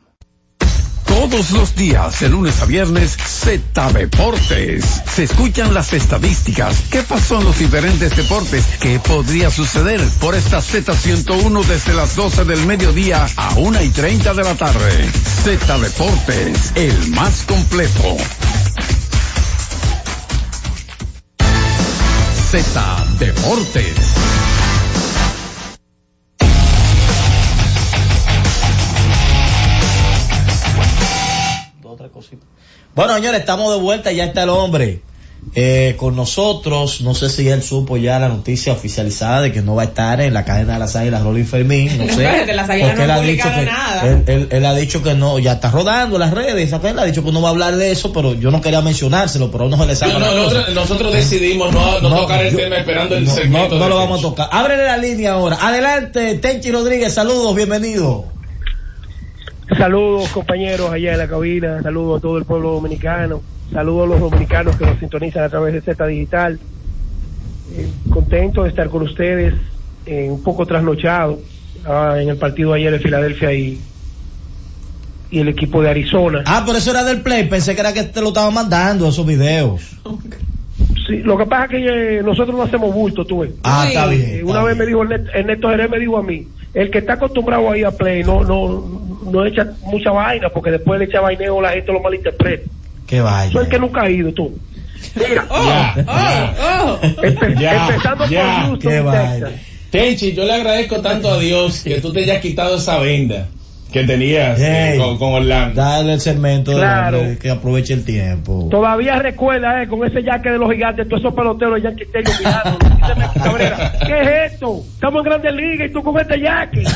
Todos 1.06 1.50
los 1.50 1.74
días, 1.74 2.20
de 2.20 2.28
lunes 2.28 2.60
a 2.62 2.66
viernes, 2.66 3.12
Z 3.12 3.92
Deportes. 3.92 4.84
Se 5.14 5.22
escuchan 5.24 5.72
las 5.72 5.94
estadísticas. 5.94 6.82
¿Qué 6.90 7.02
pasó 7.02 7.38
en 7.38 7.44
los 7.44 7.58
diferentes 7.58 8.14
deportes? 8.16 8.66
¿Qué 8.80 8.98
podría 8.98 9.50
suceder 9.50 10.00
por 10.20 10.34
esta 10.34 10.60
Z101 10.60 11.64
desde 11.64 11.94
las 11.94 12.16
12 12.16 12.44
del 12.44 12.66
mediodía 12.66 13.26
a 13.36 13.54
1 13.56 13.82
y 13.82 13.88
30 13.90 14.34
de 14.34 14.42
la 14.42 14.54
tarde? 14.54 15.10
Z 15.44 15.78
Deportes, 15.78 16.72
el 16.76 17.10
más 17.10 17.44
completo. 17.44 18.18
Z 22.52 23.06
Deportes. 23.18 23.96
Otra 31.82 32.10
cosita. 32.10 32.44
Bueno, 32.94 33.14
señores, 33.14 33.40
estamos 33.40 33.72
de 33.72 33.80
vuelta, 33.80 34.12
ya 34.12 34.24
está 34.24 34.42
el 34.42 34.50
hombre. 34.50 35.00
Eh, 35.54 35.96
con 35.98 36.16
nosotros. 36.16 37.00
No 37.02 37.14
sé 37.14 37.28
si 37.28 37.48
él 37.48 37.62
supo 37.62 37.96
ya 37.98 38.18
la 38.18 38.28
noticia 38.28 38.72
oficializada 38.72 39.42
de 39.42 39.52
que 39.52 39.60
no 39.60 39.74
va 39.74 39.82
a 39.82 39.84
estar 39.86 40.20
en 40.20 40.32
la 40.32 40.44
cadena 40.44 40.74
de 40.74 40.78
las 40.78 40.96
águilas 40.96 41.22
Rolling 41.22 41.44
Fermín. 41.44 41.88
No 41.98 42.04
sé. 42.14 42.24
Espérate, 42.24 42.54
las 42.54 42.70
águilas 42.70 42.96
no 42.96 43.04
él, 43.04 43.10
ha 43.10 43.20
dicho 43.20 43.48
que, 43.54 43.64
nada. 43.66 44.06
él, 44.06 44.24
él- 44.26 44.48
él 44.50 44.64
ha 44.66 44.74
dicho 44.74 45.02
que 45.02 45.14
no, 45.14 45.38
ya 45.38 45.52
está 45.54 45.70
rodando 45.70 46.18
las 46.18 46.32
redes. 46.32 46.72
Él 46.72 46.98
ha 46.98 47.04
dicho 47.04 47.22
que 47.24 47.32
no 47.32 47.42
va 47.42 47.48
a 47.48 47.52
hablar 47.52 47.76
de 47.76 47.90
eso, 47.90 48.12
pero 48.12 48.34
yo 48.34 48.50
no 48.50 48.60
quería 48.60 48.80
mencionárselo, 48.80 49.50
pero 49.50 49.64
a 49.64 49.66
uno 49.66 49.76
se 49.76 49.86
le 49.86 49.94
saca 49.96 50.12
No, 50.14 50.20
no, 50.20 50.34
nosotros, 50.34 50.74
nosotros 50.74 51.12
decidimos 51.12 51.72
no, 51.72 52.00
no, 52.00 52.20
tocar 52.20 52.44
el 52.46 52.52
yo- 52.52 52.58
tema 52.58 52.76
esperando 52.76 53.16
el 53.16 53.24
no, 53.24 53.34
segmento. 53.34 53.74
No, 53.74 53.78
no 53.78 53.84
de 53.84 53.90
lo 53.90 53.96
vamos 53.96 54.18
a 54.20 54.22
tocar. 54.22 54.48
Ábrele 54.52 54.84
la 54.84 54.96
línea 54.96 55.32
ahora. 55.32 55.58
Adelante, 55.60 56.34
Tenchi 56.38 56.70
Rodríguez, 56.72 57.12
saludos, 57.12 57.54
bienvenido. 57.54 58.24
Saludos 59.76 60.28
compañeros 60.30 60.90
allá 60.92 61.12
en 61.12 61.18
la 61.18 61.28
cabina, 61.28 61.82
saludos 61.82 62.18
a 62.18 62.20
todo 62.22 62.36
el 62.36 62.44
pueblo 62.44 62.72
dominicano, 62.72 63.40
saludos 63.72 64.04
a 64.04 64.06
los 64.10 64.20
dominicanos 64.20 64.76
que 64.76 64.86
nos 64.86 64.98
sintonizan 64.98 65.44
a 65.44 65.48
través 65.48 65.74
de 65.74 65.80
Z 65.80 66.06
Digital. 66.06 66.58
Eh, 67.74 67.88
contento 68.10 68.64
de 68.64 68.68
estar 68.68 68.88
con 68.88 69.02
ustedes, 69.02 69.54
eh, 70.06 70.28
un 70.30 70.42
poco 70.42 70.66
trasnochado 70.66 71.40
ah, 71.86 72.16
en 72.20 72.28
el 72.28 72.36
partido 72.36 72.72
ayer 72.74 72.92
de 72.92 72.98
Filadelfia 72.98 73.52
y, 73.52 73.80
y 75.30 75.38
el 75.38 75.48
equipo 75.48 75.80
de 75.82 75.90
Arizona. 75.90 76.42
Ah, 76.46 76.62
pero 76.66 76.78
eso 76.78 76.90
era 76.90 77.02
del 77.04 77.22
play, 77.22 77.48
pensé 77.48 77.74
que 77.74 77.80
era 77.80 77.92
que 77.92 78.02
te 78.02 78.20
lo 78.20 78.28
estaba 78.28 78.50
mandando 78.50 79.08
esos 79.08 79.26
videos. 79.26 79.96
Sí, 81.06 81.18
lo 81.18 81.36
que 81.38 81.46
pasa 81.46 81.64
es 81.64 81.70
que 81.70 82.18
eh, 82.18 82.22
nosotros 82.22 82.54
no 82.56 82.62
hacemos 82.62 82.92
bulto, 82.94 83.24
tú 83.24 83.40
ves. 83.40 83.52
Ah, 83.64 83.86
está 83.88 84.06
bien, 84.06 84.20
Eh, 84.22 84.34
está 84.40 84.50
una 84.50 84.62
vez 84.64 84.76
me 84.76 84.86
dijo 84.86 85.02
Ernesto 85.02 85.68
Jerez 85.70 85.90
me 85.90 85.98
dijo 85.98 86.18
a 86.18 86.22
mí, 86.22 86.46
el 86.74 86.90
que 86.90 86.98
está 86.98 87.14
acostumbrado 87.14 87.70
ahí 87.70 87.82
a 87.82 87.90
play 87.90 88.22
no 88.22 88.44
no 88.44 89.02
no 89.30 89.46
echa 89.46 89.72
mucha 89.84 90.10
vaina 90.10 90.48
porque 90.50 90.72
después 90.72 90.98
le 90.98 91.06
echa 91.06 91.20
vaineo 91.20 91.60
la 91.60 91.70
gente 91.70 91.92
lo 91.92 92.00
malinterpreta. 92.00 92.68
Qué 93.12 93.20
vaya. 93.20 93.52
Soy 93.52 93.64
el 93.64 93.68
que 93.70 93.78
nunca 93.78 94.00
ha 94.04 94.08
ido 94.10 94.32
tú. 94.32 94.58
Mira, 95.16 95.44
Empe- 97.22 97.58
Ya, 97.60 97.88
empezando 97.88 98.26
ya. 98.26 98.68
por 98.70 98.82
Houston. 98.82 99.50
Tenchi, 99.90 100.32
yo 100.32 100.46
le 100.46 100.54
agradezco 100.54 101.02
tanto 101.02 101.30
a 101.30 101.38
Dios 101.38 101.80
que 101.82 102.00
tú 102.00 102.10
te 102.10 102.20
hayas 102.20 102.40
quitado 102.40 102.76
esa 102.76 102.96
venda 103.00 103.48
que 103.92 104.04
tenías 104.04 104.58
eh, 104.58 104.94
con, 104.98 105.18
con 105.18 105.34
Orlando. 105.34 105.78
Dale 105.82 106.14
el 106.14 106.20
segmento 106.22 106.70
de 106.70 106.78
Claro. 106.78 107.20
que 107.38 107.50
aproveche 107.50 107.92
el 107.92 108.06
tiempo. 108.06 108.66
Todavía 108.70 109.16
recuerda, 109.18 109.82
eh, 109.82 109.88
con 109.88 110.06
ese 110.06 110.22
yaque 110.22 110.48
de 110.50 110.56
los 110.56 110.72
gigantes, 110.72 111.06
todos 111.06 111.20
esos 111.20 111.34
peloteros 111.34 111.82
Yankee 111.82 112.04
Stadium 112.04 112.34
mirando. 112.38 112.78
Cabrera, 113.44 113.92
¿qué 114.06 114.20
es 114.22 114.52
esto? 114.54 114.82
Estamos 114.94 115.18
en 115.18 115.24
Grandes 115.24 115.52
Ligas 115.52 115.90
y 115.90 115.92
tú 115.92 116.02
con 116.02 116.18
este 116.18 116.40
yaque. 116.40 116.82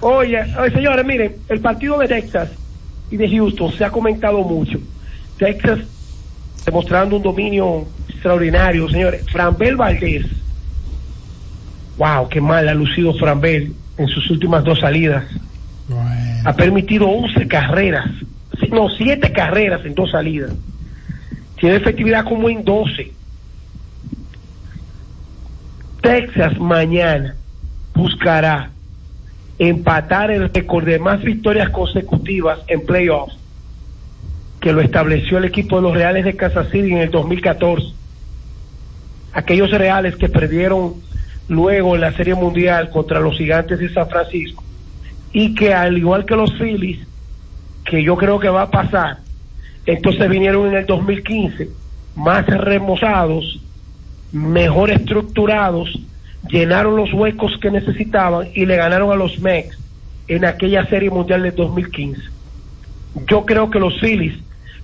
Oye, 0.00 0.38
oye, 0.58 0.70
señores, 0.70 1.04
miren, 1.04 1.36
el 1.48 1.60
partido 1.60 1.98
de 1.98 2.08
Texas 2.08 2.50
y 3.10 3.16
de 3.16 3.28
Houston 3.28 3.72
se 3.72 3.84
ha 3.84 3.90
comentado 3.90 4.42
mucho. 4.42 4.78
Texas 5.38 5.80
demostrando 6.64 7.16
un 7.16 7.22
dominio 7.22 7.86
extraordinario, 8.08 8.88
señores. 8.88 9.24
Franbel 9.30 9.76
Valdés, 9.76 10.26
wow, 11.96 12.28
qué 12.28 12.40
mal 12.40 12.68
ha 12.68 12.74
lucido 12.74 13.14
Franbel 13.14 13.74
en 13.96 14.08
sus 14.08 14.30
últimas 14.30 14.64
dos 14.64 14.80
salidas. 14.80 15.24
Ha 16.44 16.52
permitido 16.54 17.08
11 17.08 17.48
carreras, 17.48 18.08
no, 18.70 18.88
7 18.90 19.32
carreras 19.32 19.84
en 19.84 19.94
dos 19.94 20.10
salidas. 20.10 20.52
Tiene 21.58 21.76
efectividad 21.76 22.24
como 22.24 22.48
en 22.48 22.64
12. 22.64 23.12
Texas 26.02 26.58
mañana 26.58 27.34
buscará 27.94 28.70
empatar 29.58 30.30
el 30.30 30.48
récord 30.52 30.84
de 30.84 30.98
más 30.98 31.22
victorias 31.22 31.70
consecutivas 31.70 32.60
en 32.68 32.86
playoffs 32.86 33.36
que 34.60 34.72
lo 34.72 34.80
estableció 34.80 35.38
el 35.38 35.44
equipo 35.44 35.76
de 35.76 35.82
los 35.82 35.94
Reales 35.94 36.24
de 36.24 36.36
Kansas 36.36 36.68
City 36.70 36.92
en 36.92 36.98
el 36.98 37.10
2014. 37.10 37.86
Aquellos 39.32 39.70
Reales 39.70 40.16
que 40.16 40.28
perdieron 40.28 40.94
luego 41.48 41.94
en 41.94 42.00
la 42.00 42.12
Serie 42.12 42.34
Mundial 42.34 42.90
contra 42.90 43.20
los 43.20 43.36
Gigantes 43.36 43.78
de 43.78 43.92
San 43.92 44.08
Francisco 44.08 44.62
y 45.32 45.54
que 45.54 45.74
al 45.74 45.96
igual 45.96 46.24
que 46.24 46.36
los 46.36 46.52
Phillies, 46.54 47.06
que 47.84 48.02
yo 48.02 48.16
creo 48.16 48.38
que 48.38 48.48
va 48.48 48.62
a 48.62 48.70
pasar, 48.70 49.18
entonces 49.86 50.28
vinieron 50.28 50.68
en 50.68 50.74
el 50.76 50.86
2015 50.86 51.68
más 52.16 52.46
remozados, 52.46 53.60
mejor 54.32 54.90
estructurados, 54.90 55.98
llenaron 56.46 56.96
los 56.96 57.12
huecos 57.12 57.58
que 57.60 57.70
necesitaban 57.70 58.48
y 58.54 58.66
le 58.66 58.76
ganaron 58.76 59.10
a 59.10 59.16
los 59.16 59.38
Mex 59.40 59.78
en 60.28 60.44
aquella 60.44 60.86
Serie 60.86 61.10
Mundial 61.10 61.42
del 61.42 61.54
2015. 61.54 62.22
Yo 63.26 63.44
creo 63.44 63.70
que 63.70 63.80
los 63.80 63.98
Phillies 64.00 64.38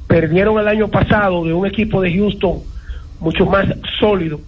perdieron 0.07 0.59
el 0.59 0.69
año 0.69 0.89
pasado 0.89 1.45
de 1.45 1.53
un 1.53 1.67
equipo 1.67 2.01
de 2.01 2.15
Houston 2.15 2.61
mucho 3.21 3.47
más 3.47 3.67
sólido 3.99 4.41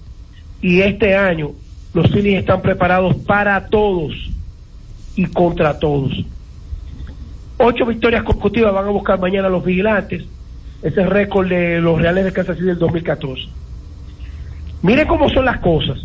y 0.61 0.81
este 0.81 1.17
año 1.17 1.53
los 1.95 2.11
Phillies 2.11 2.41
están 2.41 2.63
preparados 2.63 3.15
para 3.17 3.67
todos 3.69 4.13
y 5.15 5.27
contra 5.27 5.79
todos. 5.79 6.13
Ocho 7.59 7.87
victorias 7.87 8.23
consecutivas 8.23 8.73
van 8.75 8.87
a 8.87 8.91
buscar 8.91 9.19
mañana 9.19 9.49
los 9.49 9.65
vigilantes. 9.65 10.25
Ese 10.83 11.07
récord 11.07 11.49
de 11.49 11.81
los 11.81 11.99
Reales 11.99 12.25
de 12.25 12.33
Kansas 12.33 12.57
City 12.57 12.69
del 12.69 12.79
2014. 12.79 13.49
Miren 14.83 15.09
cómo 15.09 15.31
son 15.31 15.47
las 15.47 15.59
cosas. 15.61 15.99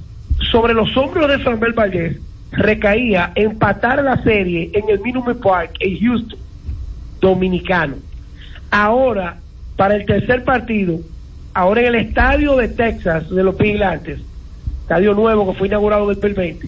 Sobre 0.52 0.74
los 0.74 0.96
hombros 0.98 1.30
de 1.30 1.42
Samuel 1.44 1.72
Valdez 1.72 2.20
recaía 2.52 3.32
empatar 3.36 4.04
la 4.04 4.22
serie 4.22 4.70
en 4.74 4.90
el 4.90 5.00
Minute 5.00 5.36
Park 5.36 5.78
en 5.80 5.98
Houston, 5.98 6.40
dominicano. 7.22 7.96
Ahora, 8.70 9.38
para 9.78 9.96
el 9.96 10.06
tercer 10.06 10.44
partido, 10.44 11.00
ahora 11.54 11.82
en 11.82 11.88
el 11.88 11.96
estadio 11.96 12.58
de 12.58 12.68
Texas 12.68 13.30
de 13.30 13.44
los 13.44 13.58
Vigilantes, 13.58 14.20
estadio 14.82 15.14
nuevo 15.14 15.50
que 15.50 15.58
fue 15.58 15.68
inaugurado 15.68 16.10
del 16.10 16.20
2020, 16.20 16.68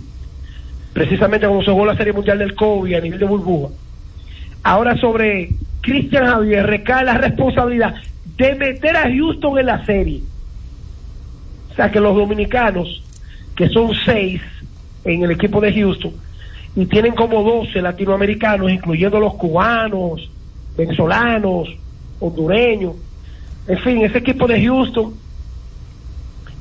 precisamente 0.93 1.45
como 1.45 1.61
se 1.61 1.71
jugó 1.71 1.86
la 1.86 1.97
Serie 1.97 2.13
Mundial 2.13 2.39
del 2.39 2.55
COVID 2.55 2.95
a 2.95 3.01
nivel 3.01 3.19
de 3.19 3.25
burbuja. 3.25 3.73
Ahora 4.63 4.95
sobre 4.95 5.49
Cristian 5.81 6.25
Javier 6.25 6.65
recae 6.65 7.03
la 7.03 7.17
responsabilidad 7.17 7.95
de 8.38 8.55
meter 8.55 8.95
a 8.95 9.11
Houston 9.11 9.59
en 9.59 9.65
la 9.65 9.86
serie. 9.86 10.21
O 11.69 11.75
sea 11.75 11.91
que 11.91 11.99
los 11.99 12.15
dominicanos, 12.15 13.03
que 13.56 13.70
son 13.70 13.91
seis 14.06 14.41
en 15.04 15.24
el 15.24 15.32
equipo 15.32 15.60
de 15.62 15.74
Houston, 15.74 16.16
y 16.76 16.86
tienen 16.86 17.14
como 17.14 17.43
12 17.43 17.82
latinoamericanos, 17.82 18.72
incluyendo 18.72 19.20
los 19.20 19.36
cubanos, 19.36 20.22
venezolanos, 20.76 21.68
hondureños, 22.20 22.95
en 23.68 23.80
fin, 23.80 24.01
ese 24.04 24.18
equipo 24.18 24.47
de 24.47 24.66
Houston 24.66 25.20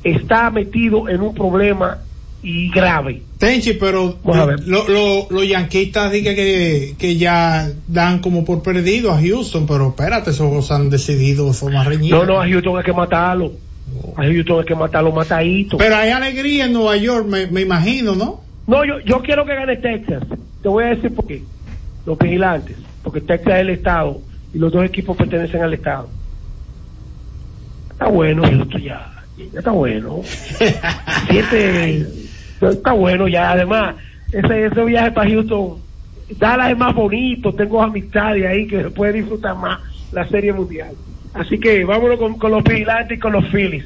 está 0.02 0.50
metido 0.50 1.08
en 1.08 1.20
un 1.20 1.34
problema 1.34 2.02
y 2.42 2.70
grave. 2.70 3.24
Tenchi, 3.38 3.74
pero 3.74 4.18
ver. 4.24 4.60
lo- 4.66 4.88
lo- 4.88 5.26
los 5.30 5.48
yanquistas 5.48 6.10
dicen 6.12 6.34
que, 6.34 6.96
que 6.98 7.16
ya 7.16 7.68
dan 7.86 8.20
como 8.20 8.44
por 8.44 8.62
perdido 8.62 9.12
a 9.12 9.20
Houston, 9.20 9.66
pero 9.66 9.88
espérate, 9.90 10.30
esos 10.30 10.70
han 10.70 10.90
decidido 10.90 11.46
de 11.46 11.52
forma 11.54 11.84
reñida. 11.84 12.16
No, 12.16 12.24
no, 12.26 12.40
a 12.40 12.46
Houston 12.48 12.76
hay 12.78 12.84
que 12.84 12.92
matarlo. 12.92 13.52
A 14.16 14.22
Houston 14.24 14.60
hay 14.60 14.64
que 14.64 14.74
matarlo 14.74 15.12
matadito. 15.12 15.76
Pero 15.78 15.96
hay 15.96 16.10
alegría 16.10 16.66
en 16.66 16.72
Nueva 16.72 16.96
York, 16.96 17.26
me, 17.26 17.46
me 17.46 17.62
imagino, 17.62 18.14
¿no? 18.14 18.40
No, 18.66 18.84
yo, 18.84 19.00
yo 19.00 19.20
quiero 19.22 19.44
que 19.44 19.54
gane 19.54 19.76
Texas. 19.76 20.22
Te 20.62 20.68
voy 20.68 20.84
a 20.84 20.88
decir 20.88 21.14
por 21.14 21.26
qué. 21.26 21.42
Los 22.06 22.18
vigilantes. 22.18 22.76
Porque 23.02 23.20
Texas 23.20 23.54
es 23.54 23.60
el 23.60 23.70
estado 23.70 24.20
y 24.54 24.58
los 24.58 24.72
dos 24.72 24.84
equipos 24.84 25.16
pertenecen 25.16 25.62
al 25.62 25.74
estado. 25.74 26.08
Está 27.90 28.08
bueno 28.08 28.44
esto 28.44 28.78
ya. 28.78 29.12
Ya 29.52 29.58
está 29.58 29.70
bueno. 29.70 30.20
Siete. 31.28 32.06
Está 32.60 32.92
bueno 32.92 33.28
ya. 33.28 33.52
Además, 33.52 33.96
ese, 34.32 34.66
ese 34.66 34.84
viaje 34.84 35.10
para 35.12 35.30
Houston. 35.30 35.78
Dallas 36.38 36.70
es 36.70 36.78
más 36.78 36.94
bonito. 36.94 37.52
Tengo 37.52 37.82
amistades 37.82 38.46
ahí 38.46 38.66
que 38.66 38.82
se 38.82 38.90
puede 38.90 39.14
disfrutar 39.14 39.56
más 39.56 39.80
la 40.12 40.26
Serie 40.28 40.52
Mundial. 40.52 40.94
Así 41.34 41.58
que 41.58 41.84
vámonos 41.84 42.18
con, 42.18 42.50
los 42.50 42.62
vigilantes 42.64 43.16
y 43.16 43.20
con 43.20 43.32
los 43.32 43.46
Phillies. 43.50 43.84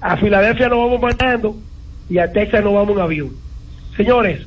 A 0.00 0.16
Filadelfia 0.16 0.68
nos 0.68 0.78
vamos 0.78 1.00
mandando 1.00 1.56
y 2.08 2.18
a 2.18 2.32
Texas 2.32 2.62
nos 2.64 2.74
vamos 2.74 2.96
en 2.96 3.00
avión. 3.02 3.30
Señores, 3.96 4.46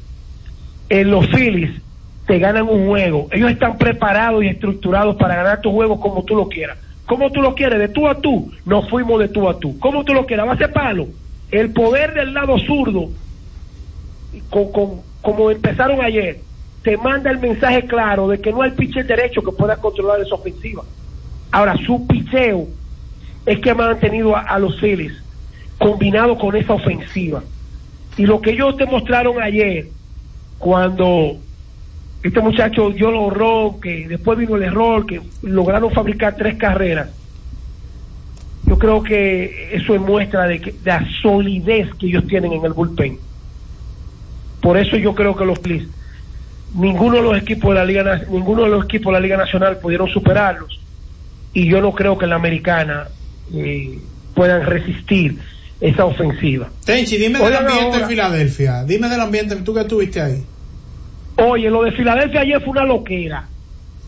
en 0.89 1.11
los 1.11 1.27
Phillies 1.27 1.81
te 2.25 2.39
ganan 2.39 2.67
un 2.67 2.87
juego. 2.87 3.27
Ellos 3.31 3.51
están 3.51 3.77
preparados 3.77 4.43
y 4.43 4.47
estructurados 4.47 5.15
para 5.15 5.35
ganar 5.35 5.61
tu 5.61 5.71
juego 5.71 5.99
como 5.99 6.23
tú 6.23 6.35
lo 6.35 6.47
quieras. 6.47 6.77
Como 7.05 7.31
tú 7.31 7.41
lo 7.41 7.55
quieres, 7.55 7.79
de 7.79 7.87
tú 7.89 8.07
a 8.07 8.15
tú. 8.21 8.51
Nos 8.65 8.87
fuimos 8.89 9.19
de 9.19 9.29
tú 9.29 9.49
a 9.49 9.59
tú. 9.59 9.79
Como 9.79 10.03
tú 10.03 10.13
lo 10.13 10.25
quieras, 10.25 10.47
va 10.47 10.53
a 10.53 10.57
ser 10.57 10.71
palo. 10.71 11.07
El 11.49 11.73
poder 11.73 12.13
del 12.13 12.33
lado 12.33 12.57
zurdo, 12.59 13.09
con- 14.49 15.01
como 15.21 15.51
empezaron 15.51 16.01
ayer, 16.01 16.41
te 16.83 16.97
manda 16.97 17.31
el 17.31 17.39
mensaje 17.39 17.85
claro 17.87 18.27
de 18.27 18.39
que 18.39 18.51
no 18.51 18.61
hay 18.61 18.71
pitcher 18.71 19.05
derecho 19.05 19.41
que 19.41 19.51
pueda 19.51 19.77
controlar 19.77 20.21
esa 20.21 20.35
ofensiva. 20.35 20.83
Ahora, 21.51 21.75
su 21.85 22.05
picheo 22.05 22.67
es 23.45 23.59
que 23.59 23.71
ha 23.71 23.75
mantenido 23.75 24.35
a, 24.35 24.59
los 24.59 24.79
Phillies 24.79 25.13
combinado 25.77 26.37
con 26.37 26.55
esa 26.55 26.73
ofensiva. 26.73 27.43
Y 28.17 28.25
lo 28.25 28.41
que 28.41 28.51
ellos 28.51 28.75
demostraron 28.77 29.41
ayer, 29.41 29.87
cuando 30.57 31.37
este 32.21 32.41
muchacho 32.41 32.91
dio 32.91 33.09
el 33.09 33.15
horror, 33.15 33.79
que 33.79 34.07
después 34.07 34.37
vino 34.37 34.55
el 34.57 34.63
error, 34.63 35.05
que 35.05 35.21
lograron 35.41 35.91
fabricar 35.91 36.35
tres 36.35 36.55
carreras, 36.57 37.09
creo 38.79 39.03
que 39.03 39.69
eso 39.73 39.93
es 39.93 40.01
muestra 40.01 40.47
de, 40.47 40.59
que, 40.59 40.73
la 40.83 41.05
solidez 41.21 41.93
que 41.95 42.07
ellos 42.07 42.25
tienen 42.25 42.53
en 42.53 42.65
el 42.65 42.73
bullpen. 42.73 43.19
Por 44.61 44.77
eso 44.77 44.97
yo 44.97 45.13
creo 45.13 45.35
que 45.35 45.45
los 45.45 45.59
Phillies, 45.59 45.87
ninguno 46.73 47.17
de 47.17 47.21
los 47.21 47.37
equipos 47.37 47.71
de 47.71 47.75
la 47.75 47.85
liga, 47.85 48.21
ninguno 48.29 48.63
de 48.63 48.69
los 48.69 48.85
equipos 48.85 49.11
de 49.13 49.19
la 49.19 49.19
liga 49.19 49.37
nacional 49.37 49.77
pudieron 49.77 50.07
superarlos 50.09 50.79
y 51.53 51.69
yo 51.69 51.81
no 51.81 51.93
creo 51.93 52.17
que 52.17 52.25
en 52.25 52.29
la 52.31 52.35
americana 52.37 53.09
eh, 53.53 53.99
puedan 54.35 54.65
resistir 54.65 55.39
esa 55.79 56.05
ofensiva. 56.05 56.71
Tenchi, 56.85 57.17
dime 57.17 57.39
del 57.39 57.55
ambiente 57.55 57.83
ahora. 57.85 57.99
en 58.01 58.07
Filadelfia. 58.09 58.83
Dime 58.83 59.07
del 59.09 59.21
ambiente, 59.21 59.55
tú 59.57 59.73
que 59.73 59.81
estuviste 59.81 60.21
ahí. 60.21 60.45
Oye, 61.37 61.69
lo 61.69 61.83
de 61.83 61.91
Filadelfia 61.93 62.41
ayer 62.41 62.59
fue 62.61 62.69
una 62.71 62.83
loquera, 62.85 63.49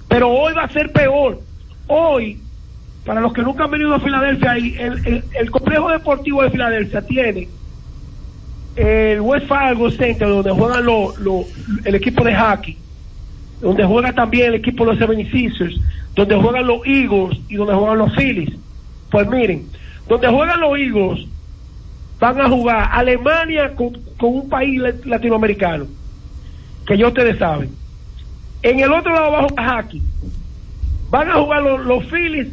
pero 0.07 0.29
hoy 0.29 0.53
va 0.53 0.63
a 0.65 0.69
ser 0.73 0.91
peor. 0.91 1.41
Hoy, 1.87 2.43
para 3.05 3.21
los 3.21 3.31
que 3.33 3.41
nunca 3.41 3.63
han 3.63 3.71
venido 3.71 3.95
a 3.95 3.99
Filadelfia, 4.01 4.53
el, 4.55 5.01
el- 5.05 5.23
el 5.39 5.51
complejo 5.51 5.89
deportivo 5.91 6.43
de 6.43 6.51
Filadelfia 6.51 7.01
tiene 7.05 7.49
el 8.75 9.21
West 9.21 9.47
Fargo 9.47 9.89
Center, 9.91 10.27
donde 10.27 10.51
juegan 10.51 10.85
los- 10.85 11.17
los- 11.19 11.45
el 11.85 11.95
equipo 11.95 12.23
de 12.23 12.35
hockey, 12.35 12.80
donde 13.61 13.85
juega 13.85 14.13
también 14.13 14.47
el 14.47 14.55
equipo 14.55 14.85
de 14.85 14.93
los 14.93 15.01
76ers, 15.01 15.79
donde 16.15 16.35
juegan 16.35 16.67
los 16.67 16.79
Eagles 16.85 17.39
y 17.47 17.55
donde 17.55 17.73
juegan 17.73 17.97
los 17.99 18.13
Phillies. 18.15 18.53
Pues 19.09 19.27
miren, 19.27 19.67
donde 20.07 20.27
juegan 20.27 20.59
los 20.59 20.77
Eagles 20.77 21.27
van 22.19 22.39
a 22.39 22.49
jugar 22.49 22.89
Alemania 22.91 23.73
con, 23.75 23.97
un 24.21 24.49
país 24.49 24.79
la- 24.79 24.93
latinoamericano, 25.05 25.85
que 26.85 26.97
ya 26.97 27.07
ustedes 27.07 27.37
saben. 27.37 27.69
En 28.63 28.79
el 28.79 28.91
otro 28.91 29.13
lado 29.13 29.31
va 29.31 29.47
a. 29.57 29.85
Van 31.09 31.29
a 31.29 31.33
jugar 31.33 31.61
los, 31.63 31.85
los 31.85 32.05
Phillies 32.05 32.47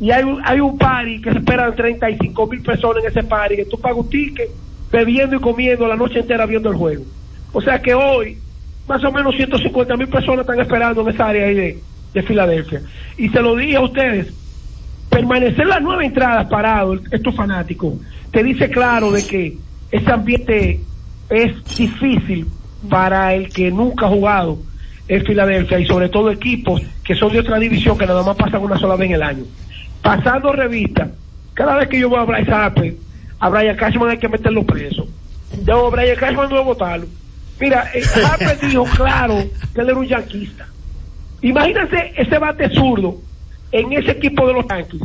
y 0.00 0.10
hay 0.12 0.22
un, 0.22 0.40
hay 0.44 0.60
un 0.60 0.78
party 0.78 1.20
que 1.20 1.32
se 1.32 1.38
esperan 1.38 1.74
35 1.74 2.46
mil 2.46 2.62
personas 2.62 3.02
en 3.04 3.10
ese 3.10 3.22
party, 3.22 3.56
que 3.56 3.64
tú 3.64 3.78
pagas 3.78 3.98
un 3.98 4.08
ticket 4.08 4.50
bebiendo 4.90 5.36
y 5.36 5.40
comiendo 5.40 5.86
la 5.86 5.96
noche 5.96 6.20
entera 6.20 6.46
viendo 6.46 6.70
el 6.70 6.76
juego. 6.76 7.04
O 7.52 7.60
sea 7.60 7.80
que 7.82 7.94
hoy 7.94 8.38
más 8.90 9.04
o 9.04 9.12
menos 9.12 9.36
150 9.36 9.96
mil 9.96 10.08
personas 10.08 10.40
están 10.40 10.58
esperando 10.58 11.02
en 11.02 11.14
esa 11.14 11.28
área 11.28 11.46
ahí 11.46 11.54
de, 11.54 11.78
de 12.12 12.22
Filadelfia. 12.24 12.82
Y 13.16 13.28
se 13.28 13.40
lo 13.40 13.54
dije 13.54 13.76
a 13.76 13.82
ustedes, 13.82 14.34
permanecer 15.08 15.64
las 15.64 15.80
nueve 15.80 16.06
entradas 16.06 16.48
parados, 16.48 17.00
estos 17.12 17.36
fanáticos, 17.36 17.94
te 18.32 18.42
dice 18.42 18.68
claro 18.68 19.12
de 19.12 19.24
que 19.24 19.56
ese 19.92 20.10
ambiente 20.10 20.80
es 21.28 21.64
difícil 21.76 22.48
para 22.88 23.32
el 23.32 23.52
que 23.52 23.70
nunca 23.70 24.06
ha 24.06 24.08
jugado 24.08 24.58
en 25.06 25.24
Filadelfia 25.24 25.78
y 25.78 25.86
sobre 25.86 26.08
todo 26.08 26.32
equipos 26.32 26.82
que 27.04 27.14
son 27.14 27.32
de 27.32 27.38
otra 27.38 27.60
división 27.60 27.96
que 27.96 28.06
nada 28.06 28.24
más 28.24 28.36
pasan 28.36 28.60
una 28.60 28.76
sola 28.76 28.96
vez 28.96 29.10
en 29.10 29.14
el 29.14 29.22
año. 29.22 29.44
Pasando 30.02 30.52
revista, 30.52 31.12
cada 31.54 31.76
vez 31.76 31.88
que 31.88 32.00
yo 32.00 32.08
voy 32.08 32.18
a 32.18 32.24
Bryce 32.24 32.50
Harper, 32.50 32.96
a 33.38 33.48
Brian 33.48 33.76
Cashman 33.76 34.10
hay 34.10 34.18
que 34.18 34.28
meterlo 34.28 34.64
preso. 34.64 35.06
Yo, 35.64 35.92
Brian 35.92 36.16
Cashman 36.16 36.48
no 36.48 36.56
voy 36.56 36.58
a 36.58 36.62
votarlo. 36.62 37.06
Mira, 37.60 37.90
eh, 37.94 38.02
Harper 38.24 38.58
dijo 38.68 38.84
claro 38.96 39.34
que 39.74 39.80
él 39.80 39.88
era 39.90 39.98
un 39.98 40.06
yanquista. 40.06 40.66
Imagínense 41.42 42.12
ese 42.16 42.38
bate 42.38 42.68
zurdo 42.70 43.16
en 43.72 43.92
ese 43.92 44.12
equipo 44.12 44.46
de 44.46 44.54
los 44.54 44.66
Yankees. 44.68 45.02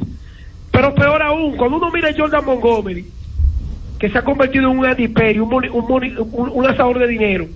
Pero 0.72 0.93
peor 0.93 1.22
aún, 1.22 1.56
cuando 1.56 1.78
uno 1.78 1.91
mira 1.91 2.10
a 2.10 2.14
Jordan 2.18 2.43
Montgomery, 2.45 3.06
que 3.99 4.10
se 4.10 4.18
ha 4.18 4.24
convertido 4.24 4.70
en 4.70 4.78
un 4.80 4.86
adiperi, 4.86 5.39
un, 5.39 5.49
moni- 5.49 5.70
un, 5.70 5.86
moni- 5.86 6.14
un, 6.18 6.49
un 6.49 6.64
lanzador 6.66 6.99
de 6.99 7.08
dinero, 7.08 7.47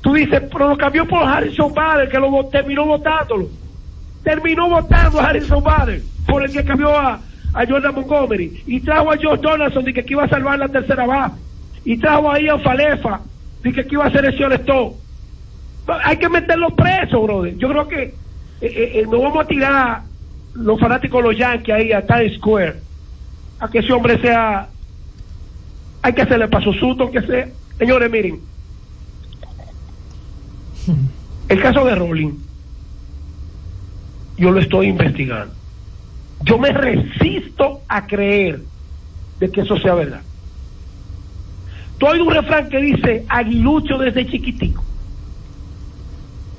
tú 0.00 0.14
dices, 0.14 0.42
pero 0.50 0.68
lo 0.68 0.76
cambió 0.78 1.06
por 1.06 1.22
Harrison 1.26 1.74
Bader, 1.74 2.08
que 2.08 2.18
lo 2.18 2.46
terminó 2.50 2.86
votándolo. 2.86 3.48
Terminó 4.24 4.68
votando 4.68 5.20
a 5.20 5.26
Harrison 5.28 5.62
Bader, 5.62 6.02
por 6.26 6.42
el 6.44 6.50
que 6.52 6.64
cambió 6.64 6.96
a, 6.98 7.20
a 7.54 7.66
Jordan 7.66 7.94
Montgomery. 7.94 8.62
Y 8.66 8.80
trajo 8.80 9.12
a 9.12 9.16
George 9.18 9.42
Donaldson, 9.42 9.84
de 9.84 9.92
que 9.92 10.04
iba 10.08 10.24
a 10.24 10.28
salvar 10.28 10.58
la 10.58 10.68
tercera 10.68 11.04
base. 11.04 11.34
Y 11.84 11.98
trajo 11.98 12.30
a 12.30 12.40
Ian 12.40 12.62
Falefa, 12.62 13.20
de 13.62 13.72
que 13.72 13.80
aquí 13.80 13.94
iba 13.94 14.06
a 14.06 14.10
ser 14.10 14.24
el 14.24 14.64
todo. 14.64 14.94
Hay 16.04 16.16
que 16.18 16.28
meterlo 16.28 16.74
preso, 16.76 17.22
brother. 17.22 17.56
Yo 17.56 17.68
creo 17.68 17.88
que 17.88 18.02
eh, 18.02 18.14
eh, 18.60 18.90
eh, 18.94 19.06
no 19.10 19.22
vamos 19.22 19.44
a 19.44 19.48
tirar 19.48 20.02
los 20.54 20.80
fanáticos 20.80 21.22
los 21.22 21.36
Yankees 21.36 21.74
ahí 21.74 21.92
a 21.92 22.04
Times 22.04 22.36
Square 22.36 22.80
a 23.60 23.70
que 23.70 23.78
ese 23.78 23.92
hombre 23.92 24.20
sea 24.20 24.68
hay 26.02 26.12
que 26.12 26.22
hacerle 26.22 26.48
paso 26.48 26.72
susto 26.72 27.10
que 27.10 27.22
sea 27.22 27.48
señores 27.78 28.10
miren 28.10 28.40
el 31.48 31.60
caso 31.60 31.84
de 31.84 31.94
Rolling 31.94 32.34
yo 34.36 34.50
lo 34.50 34.60
estoy 34.60 34.88
investigando 34.88 35.54
yo 36.42 36.58
me 36.58 36.72
resisto 36.72 37.82
a 37.88 38.06
creer 38.06 38.62
de 39.38 39.50
que 39.50 39.60
eso 39.60 39.78
sea 39.78 39.94
verdad 39.94 40.22
tú 41.98 42.06
hay 42.06 42.20
un 42.20 42.32
refrán 42.32 42.68
que 42.68 42.80
dice 42.80 43.24
aguilucho 43.28 43.98
desde 43.98 44.26
chiquitico 44.26 44.84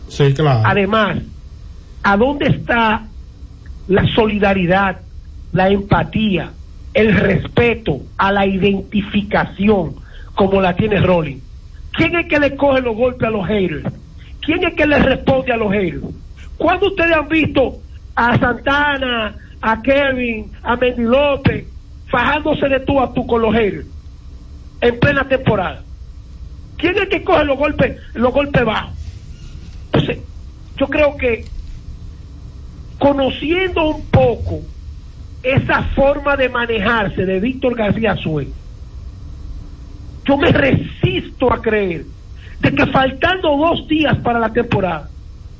Sí, 0.09 0.33
claro. 0.33 0.63
Además, 0.65 1.19
¿a 2.03 2.17
dónde 2.17 2.47
está 2.47 3.05
la 3.87 4.05
solidaridad, 4.15 5.01
la 5.53 5.69
empatía, 5.69 6.51
el 6.93 7.15
respeto 7.15 8.01
a 8.17 8.31
la 8.31 8.45
identificación 8.45 9.95
como 10.33 10.61
la 10.61 10.75
tiene 10.75 10.99
Rolling? 10.99 11.37
¿Quién 11.93 12.15
es 12.15 12.27
que 12.27 12.39
le 12.39 12.55
coge 12.55 12.81
los 12.81 12.95
golpes 12.95 13.27
a 13.27 13.31
los 13.31 13.47
haters? 13.47 13.83
¿Quién 14.41 14.63
es 14.63 14.73
que 14.73 14.87
le 14.87 14.97
responde 14.99 15.53
a 15.53 15.57
los 15.57 15.71
haters? 15.71 16.03
¿Cuándo 16.57 16.87
ustedes 16.87 17.15
han 17.15 17.27
visto 17.29 17.77
a 18.15 18.37
Santana, 18.39 19.35
a 19.61 19.81
Kevin, 19.81 20.51
a 20.63 20.75
Mendy 20.75 21.03
López 21.03 21.65
fajándose 22.07 22.67
de 22.67 22.79
tú 22.79 22.99
a 22.99 23.13
tú 23.13 23.25
con 23.27 23.41
los 23.41 23.53
haters 23.53 23.85
en 24.81 24.99
plena 24.99 25.27
temporada? 25.27 25.83
¿Quién 26.77 26.97
es 26.97 27.09
que 27.09 27.23
coge 27.23 27.45
los 27.45 27.57
golpes, 27.57 27.97
los 28.13 28.33
golpes 28.33 28.63
bajos? 28.63 28.93
Entonces, 29.85 30.19
yo 30.77 30.87
creo 30.87 31.17
que 31.17 31.45
conociendo 32.97 33.89
un 33.89 34.05
poco 34.05 34.61
esa 35.43 35.83
forma 35.95 36.35
de 36.37 36.49
manejarse 36.49 37.25
de 37.25 37.39
Víctor 37.39 37.75
García 37.75 38.15
Sue, 38.15 38.47
yo 40.25 40.37
me 40.37 40.51
resisto 40.51 41.51
a 41.51 41.61
creer 41.61 42.05
de 42.59 42.75
que 42.75 42.85
faltando 42.87 43.57
dos 43.57 43.87
días 43.87 44.17
para 44.17 44.39
la 44.39 44.51
temporada, 44.51 45.09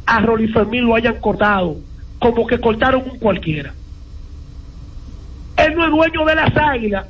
a 0.06 0.20
Rolly 0.22 0.48
Fermín 0.50 0.86
lo 0.86 0.96
hayan 0.96 1.20
cortado 1.20 1.78
como 2.20 2.46
que 2.46 2.60
cortaron 2.60 3.04
un 3.10 3.18
cualquiera. 3.18 3.74
Él 5.58 5.76
no 5.76 5.86
es 5.86 5.92
dueño 5.92 6.26
de 6.26 6.36
las 6.36 6.56
águilas. 6.56 7.08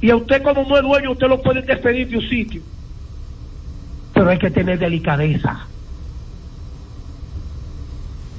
Y 0.00 0.10
a 0.10 0.16
usted 0.16 0.42
como 0.42 0.64
no 0.64 0.76
es 0.76 0.82
dueño, 0.82 1.12
usted 1.12 1.28
lo 1.28 1.42
puede 1.42 1.62
despedir 1.62 2.08
de 2.08 2.16
un 2.16 2.28
sitio 2.28 2.62
pero 4.20 4.32
hay 4.32 4.38
que 4.38 4.50
tener 4.50 4.78
delicadeza. 4.78 5.66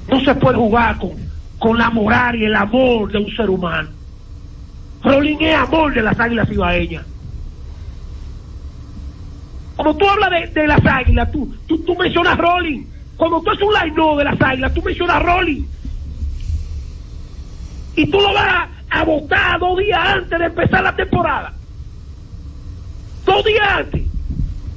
No 0.08 0.20
se 0.20 0.32
puede 0.36 0.56
jugar 0.56 0.96
con, 0.98 1.10
con 1.58 1.76
la 1.76 1.90
moral 1.90 2.36
y 2.36 2.44
el 2.44 2.54
amor 2.54 3.10
de 3.10 3.18
un 3.18 3.34
ser 3.34 3.50
humano. 3.50 3.88
Rolling 5.02 5.38
es 5.40 5.56
amor 5.56 5.92
de 5.92 6.02
las 6.02 6.20
águilas 6.20 6.48
ibaeñas. 6.50 7.04
Cuando 9.74 9.96
tú 9.96 10.08
hablas 10.08 10.30
de, 10.30 10.60
de 10.60 10.66
las 10.68 10.86
águilas, 10.86 11.32
tú, 11.32 11.52
tú, 11.66 11.78
tú 11.78 11.96
mencionas 11.96 12.38
Rolling. 12.38 12.84
Cuando 13.16 13.40
tú 13.40 13.50
haces 13.50 13.62
un 13.62 13.74
line 13.74 14.16
de 14.18 14.24
las 14.24 14.40
águilas, 14.40 14.74
tú 14.74 14.82
mencionas 14.82 15.20
Rolling. 15.20 15.64
Y 17.96 18.06
tú 18.06 18.20
lo 18.20 18.32
vas 18.34 18.68
a, 18.92 19.04
votar 19.04 19.58
dos 19.58 19.78
días 19.78 20.00
antes 20.00 20.38
de 20.38 20.44
empezar 20.44 20.82
la 20.82 20.94
temporada. 20.94 21.52
Dos 23.24 23.44
días 23.44 23.68
antes. 23.68 24.02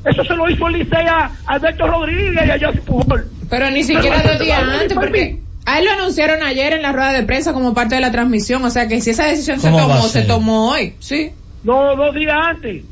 Eso 0.05 0.24
se 0.24 0.36
lo 0.36 0.49
hizo 0.49 0.68
el 0.68 0.74
Licey 0.80 1.07
a 1.07 1.32
Alberto 1.47 1.88
Rodríguez 1.88 2.45
y 2.45 2.49
a 2.49 2.68
José 2.68 2.82
Pujol. 2.82 3.30
Pero 3.49 3.72
ni 3.72 3.84
siquiera 3.84 4.22
dos 4.22 4.39
días 4.39 4.61
antes, 4.61 4.93
porque 4.93 5.39
a 5.66 5.80
él 5.80 5.86
lo 5.86 5.91
anunciaron 5.91 6.43
ayer 6.43 6.74
en 6.74 6.84
la 6.84 6.91
rueda 6.91 7.11
de 7.11 7.24
prensa 7.24 7.53
como 7.53 7.74
parte 7.74 7.95
de 7.95 8.01
la 8.01 8.11
transmisión, 8.11 8.63
o 8.63 8.70
sea 8.70 8.88
que 8.88 9.01
si 9.01 9.11
esa 9.11 9.26
decisión 9.26 9.59
se 9.59 9.72
¿Cómo 9.72 9.88
va 9.88 9.95
tomó, 9.95 10.07
se 10.07 10.22
tomó 10.22 10.72
hoy, 10.72 10.93
sí. 10.99 11.32
No, 11.63 11.95
dos 11.95 12.13
días 12.13 12.38
antes. 12.39 12.84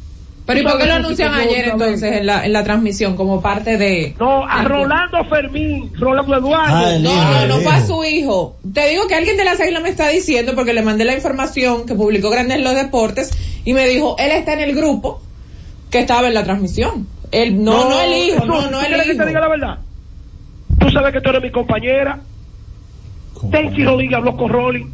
Pero 0.46 0.60
¿y 0.60 0.64
por 0.64 0.78
qué 0.78 0.86
lo 0.88 0.94
anuncian 0.96 1.34
ayer 1.34 1.70
entonces 1.70 2.18
en 2.18 2.26
la, 2.26 2.46
en 2.46 2.52
la 2.52 2.64
transmisión 2.66 3.16
como 3.16 3.42
parte 3.42 3.78
de... 3.78 4.14
No, 4.20 4.46
a 4.46 4.64
Rolando 4.64 5.24
Fermín, 5.30 5.92
Rolando 5.98 6.36
Eduardo. 6.36 6.76
Ah, 6.76 6.98
No, 7.00 7.12
hijo, 7.12 7.48
no, 7.48 7.48
no 7.48 7.56
fue 7.62 7.72
a 7.72 7.78
hijo. 7.78 7.88
su 7.88 8.04
hijo. 8.04 8.56
Te 8.74 8.90
digo 8.90 9.08
que 9.08 9.16
alguien 9.16 9.38
de 9.38 9.46
las 9.46 9.62
águilas 9.62 9.82
me 9.82 9.90
está 9.90 10.10
diciendo, 10.10 10.54
porque 10.54 10.74
le 10.74 10.82
mandé 10.82 11.06
la 11.06 11.14
información 11.14 11.86
que 11.86 11.96
publicó 11.96 12.30
Grandes 12.30 12.58
en 12.58 12.64
los 12.66 12.76
Deportes, 12.76 13.32
y 13.64 13.72
me 13.72 13.88
dijo, 13.88 14.18
él 14.20 14.32
está 14.32 14.54
en 14.54 14.60
el 14.60 14.76
grupo 14.76 15.22
que 15.90 16.00
estaba 16.00 16.28
en 16.28 16.34
la 16.34 16.44
transmisión. 16.44 17.08
Él, 17.32 17.64
no, 17.64 17.90
no, 17.90 18.02
el 18.02 18.14
hijo, 18.14 18.46
no, 18.46 18.66
¿tú 18.66 18.72
no 18.72 18.80
quieres 18.80 19.00
el 19.00 19.12
que 19.12 19.16
te 19.18 19.26
diga 19.26 19.40
la 19.40 19.46
hijo. 19.48 19.50
verdad? 19.60 19.78
Tú 20.80 20.90
sabes 20.92 21.14
que 21.14 21.22
tú 21.22 21.30
eres 21.30 21.42
mi 21.42 21.52
compañera. 21.52 22.20
Tenchi 23.50 23.84
Rodríguez 23.84 24.18
habló 24.18 24.36
con 24.36 24.50
Rolling. 24.50 24.86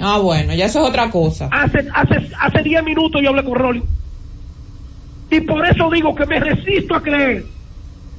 Ah, 0.00 0.18
bueno, 0.18 0.54
ya 0.54 0.66
eso 0.66 0.82
es 0.82 0.88
otra 0.88 1.10
cosa. 1.10 1.48
Hace, 1.50 1.86
hace, 1.94 2.30
hace 2.38 2.62
10 2.62 2.84
minutos 2.84 3.20
yo 3.22 3.30
hablé 3.30 3.44
con 3.44 3.54
Rolling. 3.54 3.82
Y 5.32 5.40
por 5.40 5.64
eso 5.66 5.88
digo 5.90 6.14
que 6.14 6.26
me 6.26 6.38
resisto 6.38 6.94
a 6.94 7.02
creer 7.02 7.46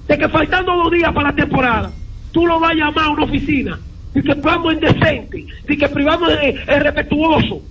de 0.08 0.18
que 0.18 0.30
faltando 0.30 0.76
dos 0.76 0.92
días 0.92 1.14
para 1.14 1.30
la 1.30 1.36
temporada, 1.36 1.94
tú 2.32 2.46
lo 2.48 2.60
vas 2.60 2.72
a 2.72 2.76
llamar 2.76 3.06
a 3.06 3.10
una 3.12 3.26
oficina 3.26 3.80
y 4.16 4.22
que 4.24 4.36
privamos 4.36 4.74
en 4.74 4.80
decente, 4.80 5.46
y 5.70 5.78
que 5.78 5.90
privamos 5.90 6.32
en 6.42 6.82
respetuoso. 6.82 7.62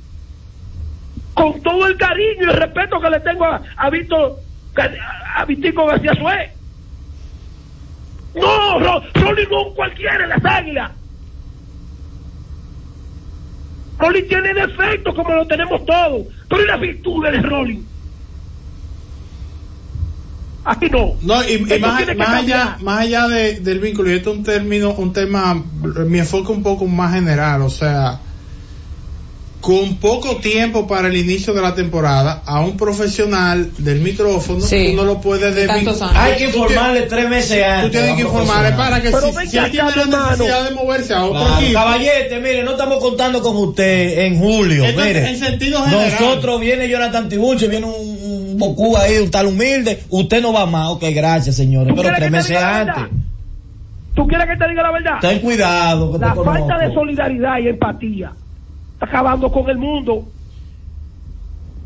Con 1.34 1.60
todo 1.62 1.86
el 1.88 1.96
cariño 1.96 2.42
y 2.42 2.44
el 2.50 2.56
respeto 2.56 3.00
que 3.00 3.10
le 3.10 3.20
tengo 3.20 3.44
a, 3.44 3.62
a 3.76 3.90
a, 5.36 5.44
Vitico 5.44 5.86
García 5.86 6.14
Suez. 6.14 6.50
No, 8.34 8.78
Ro- 8.78 9.02
Rolly 9.14 9.42
no 9.50 9.60
es 9.68 9.74
cualquiera 9.74 10.22
en 10.22 10.28
las 10.28 10.44
águilas. 10.44 10.92
Rolly 13.98 14.22
tiene 14.28 14.54
defectos 14.54 15.14
como 15.14 15.34
lo 15.34 15.46
tenemos 15.48 15.84
todos, 15.84 16.26
pero 16.48 16.62
¿y 16.62 16.66
las 16.66 16.80
virtudes 16.80 17.32
de 17.32 17.42
Rolly? 17.42 17.91
Aquí 20.64 20.88
no. 20.90 21.14
No, 21.22 21.42
y, 21.48 21.58
más, 21.80 22.06
más 22.16 22.28
allá, 22.42 22.76
más 22.80 23.00
allá 23.00 23.26
de- 23.28 23.60
del 23.60 23.80
vínculo, 23.80 24.10
y 24.10 24.14
esto 24.16 24.30
es 24.30 24.38
un 24.38 24.44
término, 24.44 24.90
un 24.92 25.12
tema, 25.12 25.62
mi 26.06 26.18
enfoque 26.20 26.52
un 26.52 26.62
poco 26.62 26.86
más 26.86 27.12
general, 27.14 27.62
o 27.62 27.70
sea, 27.70 28.20
con 29.60 29.96
poco 29.98 30.38
tiempo 30.38 30.88
para 30.88 31.06
el 31.06 31.16
inicio 31.16 31.54
de 31.54 31.62
la 31.62 31.72
temporada, 31.72 32.42
a 32.46 32.60
un 32.62 32.76
profesional 32.76 33.70
del 33.78 34.00
micrófono, 34.00 34.60
Sí. 34.60 34.88
tú 34.90 34.96
no 34.96 35.04
lo 35.04 35.20
puedes 35.20 35.54
De 35.54 35.68
tantos 35.68 36.00
desvincular. 36.00 36.16
Hay 36.32 36.36
que 36.36 36.44
informarle 36.46 37.02
tres 37.02 37.28
meses 37.28 37.64
antes 37.64 37.84
Tú 37.84 37.90
tienes 37.92 38.16
que 38.16 38.22
informarle 38.22 38.72
para 38.72 39.00
que 39.00 39.10
Pero 39.12 39.32
si, 39.40 39.46
si 39.48 39.58
él 39.58 39.70
tiene 39.70 39.90
la 39.94 40.30
necesidad 40.30 40.68
de 40.68 40.74
moverse 40.74 41.14
a 41.14 41.24
otro 41.24 41.38
Claro, 41.40 41.60
equipo. 41.60 41.78
caballete, 41.78 42.40
mire, 42.40 42.64
no 42.64 42.72
estamos 42.72 42.98
contando 42.98 43.40
con 43.40 43.56
usted 43.56 44.18
en 44.26 44.38
julio, 44.40 44.84
mire. 44.96 45.28
en 45.30 45.38
sentido 45.38 45.80
general. 45.84 46.10
Nosotros 46.20 46.60
viene 46.60 46.88
Jonathan 46.88 47.28
Tiburcio, 47.28 47.68
viene 47.68 47.86
un, 47.86 48.11
un 48.32 48.58
Bocú 48.58 48.96
ahí, 48.96 49.18
un 49.18 49.30
tal 49.30 49.46
humilde, 49.46 50.02
usted 50.10 50.42
no 50.42 50.52
va 50.52 50.66
más, 50.66 50.88
ok, 50.90 51.04
gracias 51.14 51.56
señores, 51.56 51.88
¿Tú 51.88 52.00
pero 52.00 52.14
tres 52.14 52.24
que 52.24 52.30
meses 52.30 52.60
la 52.60 52.80
antes. 52.80 53.04
¿Tú 54.14 54.26
quieres 54.26 54.46
que 54.46 54.56
te 54.56 54.68
diga 54.68 54.82
la 54.82 54.90
verdad? 54.90 55.18
Ten 55.20 55.40
cuidado, 55.40 56.12
que 56.12 56.18
La 56.18 56.34
falta 56.34 56.78
de 56.78 56.92
solidaridad 56.92 57.58
y 57.58 57.68
empatía 57.68 58.32
está 58.94 59.06
acabando 59.06 59.50
con 59.50 59.68
el 59.70 59.78
mundo. 59.78 60.24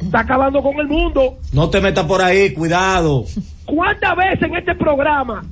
Está 0.00 0.20
acabando 0.20 0.62
con 0.62 0.78
el 0.78 0.88
mundo. 0.88 1.38
No 1.52 1.70
te 1.70 1.80
metas 1.80 2.04
por 2.04 2.20
ahí, 2.20 2.52
cuidado. 2.52 3.24
¿Cuántas 3.64 4.16
veces 4.16 4.42
en 4.42 4.56
este 4.56 4.74
programa, 4.74 5.44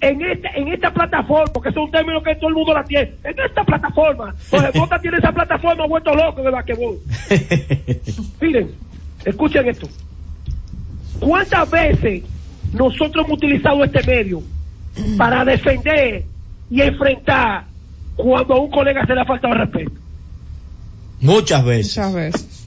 en 0.00 0.22
este, 0.22 0.48
en 0.56 0.68
esta 0.68 0.92
plataforma, 0.92 1.52
porque 1.52 1.68
es 1.68 1.76
un 1.76 1.90
término 1.90 2.22
que 2.22 2.34
todo 2.36 2.48
el 2.48 2.54
mundo 2.54 2.74
la 2.74 2.84
tiene, 2.84 3.12
en 3.22 3.38
esta 3.38 3.62
plataforma, 3.64 4.34
Jorge 4.50 4.78
Mota 4.78 4.98
tiene 4.98 5.18
esa 5.18 5.32
plataforma 5.32 5.86
vuelto 5.86 6.14
loco 6.14 6.40
en 6.40 6.46
el 6.46 6.52
basquetbol. 6.52 6.98
Miren, 8.40 8.74
escuchen 9.24 9.68
esto. 9.68 9.88
¿Cuántas 11.20 11.70
veces 11.70 12.22
nosotros 12.72 13.24
hemos 13.26 13.38
utilizado 13.38 13.84
este 13.84 14.02
medio 14.04 14.42
para 15.18 15.44
defender 15.44 16.24
y 16.70 16.80
enfrentar 16.80 17.64
cuando 18.16 18.54
a 18.54 18.60
un 18.60 18.70
colega 18.70 19.04
se 19.06 19.14
le 19.14 19.20
ha 19.20 19.24
faltado 19.24 19.54
respeto? 19.54 19.92
Muchas 21.20 21.64
veces. 21.64 21.96
Muchas 21.96 22.14
veces. 22.14 22.64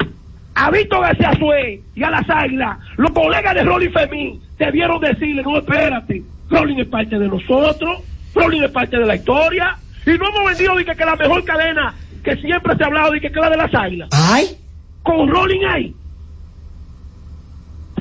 a 0.56 0.72
Víctor 0.72 1.02
García 1.02 1.32
Suez 1.38 1.82
y 1.96 2.04
a 2.04 2.10
las 2.10 2.30
águilas, 2.30 2.78
los 2.98 3.12
colegas 3.12 3.54
de 3.54 3.64
Rolling 3.64 3.92
Fermín 3.92 4.42
debieron 4.58 5.00
decirle, 5.00 5.44
no, 5.44 5.58
espérate, 5.60 6.24
Rolling 6.50 6.78
es 6.78 6.88
parte 6.88 7.20
de 7.20 7.28
nosotros, 7.28 8.02
Rolling 8.34 8.64
es 8.64 8.72
parte 8.72 8.98
de 8.98 9.06
la 9.06 9.16
historia, 9.16 9.78
y 10.06 10.12
no 10.18 10.30
hemos 10.30 10.46
vendido 10.50 10.76
de 10.76 10.86
que, 10.86 10.96
que 10.96 11.06
la 11.06 11.16
mejor 11.16 11.44
cadena 11.44 11.94
que 12.24 12.36
siempre 12.38 12.76
se 12.76 12.84
ha 12.84 12.88
hablado 12.88 13.12
de 13.12 13.20
que, 13.22 13.30
que 13.30 13.36
es 13.36 13.42
la 13.42 13.50
de 13.50 13.58
las 13.58 13.74
águilas. 13.74 14.10
¡Ay! 14.12 14.58
Con 15.04 15.30
Rolling 15.30 15.66
ahí, 15.70 15.96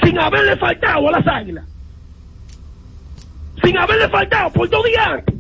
sin 0.07 0.19
haberle 0.19 0.57
faltado 0.57 1.09
a 1.09 1.13
las 1.13 1.27
águilas, 1.27 1.65
sin 3.63 3.77
haberle 3.77 4.09
faltado 4.09 4.53
por 4.53 4.71
dos 4.71 4.85
días 4.85 5.07
antes. 5.07 5.35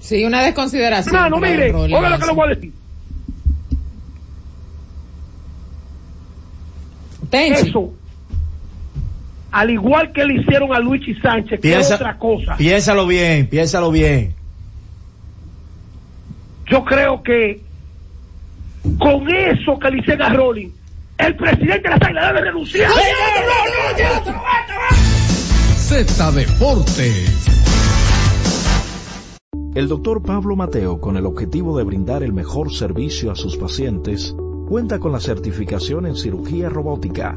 Sí, 0.00 0.24
una 0.24 0.42
desconsideración. 0.42 1.14
Hermano, 1.14 1.36
por 1.38 1.46
el 1.46 1.52
mire, 1.52 1.74
oiga 1.74 2.08
lo 2.10 2.18
que 2.18 2.26
le 2.26 2.32
voy 2.32 2.46
a 2.46 2.54
decir. 2.54 2.72
Tenchi. 7.30 7.68
Eso, 7.68 7.92
al 9.52 9.70
igual 9.70 10.12
que 10.12 10.24
le 10.24 10.40
hicieron 10.40 10.72
a 10.74 10.78
Luigi 10.80 11.14
Sánchez, 11.14 11.60
que 11.60 11.68
es 11.68 11.74
Piensa, 11.74 11.94
otra 11.96 12.18
cosa. 12.18 12.56
piénsalo 12.56 13.06
bien, 13.06 13.48
piénsalo 13.48 13.90
bien. 13.90 14.34
Yo 16.66 16.84
creo 16.84 17.22
que 17.22 17.60
con 18.98 19.28
eso 19.30 19.78
que 19.78 19.90
le 19.90 19.98
hicieron 19.98 20.22
a 20.22 20.34
Rolling, 20.34 20.70
el 21.18 21.36
presidente 21.36 21.82
de 21.82 21.90
las 21.90 22.02
águilas 22.02 22.26
debe 22.28 22.40
renunciar. 22.42 22.90
Z 25.76 26.32
Deportes. 26.32 27.46
El 29.74 29.88
doctor 29.88 30.22
Pablo 30.22 30.56
Mateo, 30.56 31.00
con 31.00 31.16
el 31.16 31.26
objetivo 31.26 31.76
de 31.76 31.84
brindar 31.84 32.22
el 32.22 32.32
mejor 32.32 32.72
servicio 32.72 33.30
a 33.30 33.34
sus 33.34 33.56
pacientes, 33.56 34.34
cuenta 34.68 34.98
con 34.98 35.12
la 35.12 35.20
certificación 35.20 36.06
en 36.06 36.16
cirugía 36.16 36.68
robótica, 36.68 37.36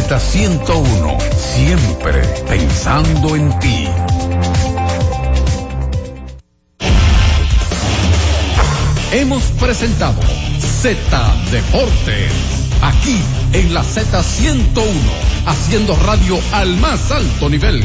Z101, 0.00 1.18
siempre 1.36 2.22
pensando 2.48 3.36
en 3.36 3.58
ti. 3.58 3.86
Hemos 9.12 9.42
presentado 9.60 10.20
Z 10.58 11.34
Deportes, 11.50 12.32
aquí 12.80 13.20
en 13.52 13.74
la 13.74 13.82
Z101, 13.82 14.84
haciendo 15.46 15.94
radio 15.96 16.38
al 16.52 16.76
más 16.78 17.10
alto 17.10 17.50
nivel. 17.50 17.84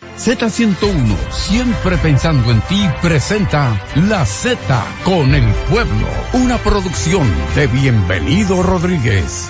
Z101, 0.00 1.16
siempre 1.30 1.96
pensando 1.98 2.50
en 2.50 2.60
ti, 2.62 2.82
presenta 3.02 3.80
La 4.08 4.24
Z 4.24 4.58
con 5.04 5.34
el 5.34 5.44
pueblo, 5.70 6.06
una 6.34 6.58
producción 6.58 7.26
de 7.54 7.66
Bienvenido 7.66 8.62
Rodríguez. 8.62 9.48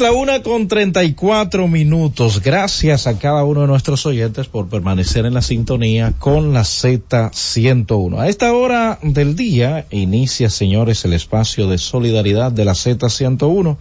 La 0.00 0.12
una 0.12 0.42
con 0.42 0.66
treinta 0.66 1.04
y 1.04 1.14
cuatro 1.14 1.68
minutos. 1.68 2.42
Gracias 2.42 3.06
a 3.06 3.18
cada 3.18 3.44
uno 3.44 3.62
de 3.62 3.66
nuestros 3.68 4.04
oyentes 4.06 4.48
por 4.48 4.68
permanecer 4.68 5.24
en 5.24 5.34
la 5.34 5.42
sintonía 5.42 6.12
con 6.18 6.52
la 6.52 6.62
Z101. 6.62 8.18
A 8.18 8.28
esta 8.28 8.52
hora 8.52 8.98
del 9.02 9.36
día 9.36 9.86
inicia, 9.90 10.50
señores, 10.50 11.04
el 11.04 11.12
espacio 11.12 11.68
de 11.68 11.78
solidaridad 11.78 12.50
de 12.50 12.64
la 12.64 12.72
Z101. 12.72 13.76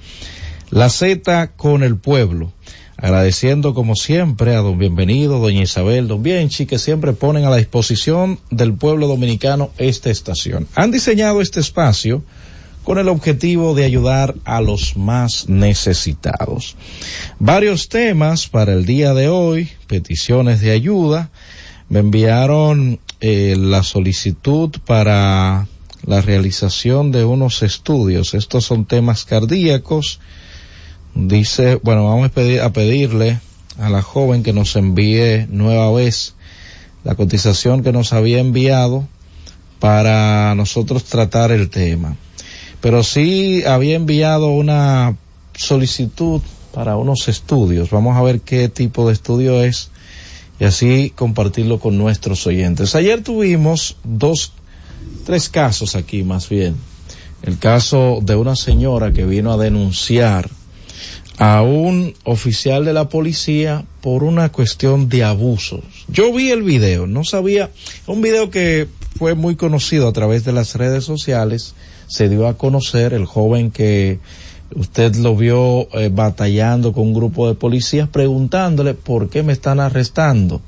La 0.70 0.90
Z 0.90 1.52
con 1.56 1.84
el 1.84 1.98
pueblo 1.98 2.52
agradeciendo 3.04 3.74
como 3.74 3.98
siempre 3.98 4.56
a 4.56 4.62
don 4.62 4.78
Bienvenido, 4.78 5.40
doña 5.40 5.64
Isabel, 5.64 6.08
don 6.08 6.24
Bienchi, 6.24 6.66
que 6.66 6.80
siempre 6.80 7.12
ponen 7.12 7.44
a 7.44 7.50
la 7.50 7.58
disposición 7.58 8.40
del 8.50 8.76
pueblo 8.76 9.10
dominicano 9.10 9.72
esta 9.78 10.10
estación. 10.10 10.70
Han 10.74 10.92
diseñado 10.92 11.42
este 11.42 11.60
espacio 11.60 12.24
con 12.86 13.00
el 13.00 13.10
objetivo 13.10 13.76
de 13.76 13.84
ayudar 13.84 14.36
a 14.46 14.62
los 14.62 14.96
más 14.96 15.50
necesitados. 15.50 16.78
Varios 17.40 17.90
temas 17.90 18.48
para 18.48 18.72
el 18.72 18.86
día 18.86 19.14
de 19.14 19.28
hoy, 19.28 19.68
peticiones 19.88 20.62
de 20.62 20.72
ayuda. 20.72 21.30
Me 21.90 22.00
enviaron 22.00 23.02
eh, 23.20 23.58
la 23.60 23.84
solicitud 23.84 24.72
para 24.86 25.68
la 26.06 26.22
realización 26.22 27.12
de 27.12 27.26
unos 27.26 27.64
estudios. 27.64 28.34
Estos 28.34 28.64
son 28.64 28.86
temas 28.86 29.26
cardíacos 29.26 30.22
Dice, 31.16 31.80
bueno, 31.84 32.06
vamos 32.06 32.28
a, 32.28 32.34
pedir, 32.34 32.62
a 32.62 32.74
pedirle 32.74 33.40
a 33.78 33.90
la 33.90 34.02
joven 34.02 34.44
que 34.44 34.54
nos 34.54 34.76
envíe 34.76 35.48
nueva 35.50 35.92
vez 35.92 36.36
la 37.04 37.16
cotización 37.16 37.84
que 37.84 37.92
nos 37.92 38.14
había 38.14 38.40
enviado 38.40 39.08
para 39.80 40.56
nosotros 40.56 41.04
tratar 41.04 41.52
el 41.52 41.70
tema. 41.70 42.16
Pero 42.82 43.04
sí 43.04 43.64
había 43.66 43.96
enviado 43.96 44.50
una 44.50 45.18
solicitud 45.56 46.42
para 46.74 46.98
unos 46.98 47.28
estudios. 47.28 47.92
Vamos 47.92 48.18
a 48.18 48.22
ver 48.22 48.42
qué 48.42 48.70
tipo 48.70 49.08
de 49.08 49.14
estudio 49.14 49.62
es 49.64 49.92
y 50.60 50.66
así 50.66 51.12
compartirlo 51.16 51.80
con 51.80 51.98
nuestros 51.98 52.48
oyentes. 52.48 52.96
Ayer 52.96 53.22
tuvimos 53.22 53.98
dos, 54.04 54.54
tres 55.26 55.50
casos 55.50 55.96
aquí 55.96 56.24
más 56.24 56.50
bien. 56.50 56.76
El 57.42 57.60
caso 57.60 58.20
de 58.22 58.36
una 58.36 58.56
señora 58.56 59.12
que 59.12 59.26
vino 59.26 59.52
a 59.52 59.58
denunciar 59.58 60.50
a 61.46 61.62
un 61.62 62.14
oficial 62.24 62.86
de 62.86 62.94
la 62.94 63.10
policía 63.10 63.84
por 64.00 64.24
una 64.24 64.50
cuestión 64.50 65.10
de 65.10 65.26
abusos. 65.26 65.82
Yo 66.08 66.32
vi 66.32 66.52
el 66.52 66.64
video, 66.64 67.06
no 67.06 67.26
sabía, 67.26 67.70
un 68.08 68.22
video 68.22 68.50
que 68.50 68.88
fue 69.18 69.34
muy 69.34 69.58
conocido 69.58 70.08
a 70.08 70.14
través 70.14 70.46
de 70.46 70.54
las 70.54 70.76
redes 70.76 71.04
sociales, 71.04 71.76
se 72.08 72.30
dio 72.30 72.48
a 72.48 72.58
conocer 72.58 73.12
el 73.12 73.26
joven 73.26 73.72
que 73.72 74.20
usted 74.74 75.16
lo 75.16 75.36
vio 75.36 75.90
eh, 76.00 76.10
batallando 76.10 76.94
con 76.94 77.08
un 77.08 77.14
grupo 77.14 77.50
de 77.50 77.56
policías 77.56 78.08
preguntándole 78.08 78.94
por 78.94 79.30
qué 79.30 79.44
me 79.44 79.52
están 79.52 79.82
arrestando. 79.82 80.62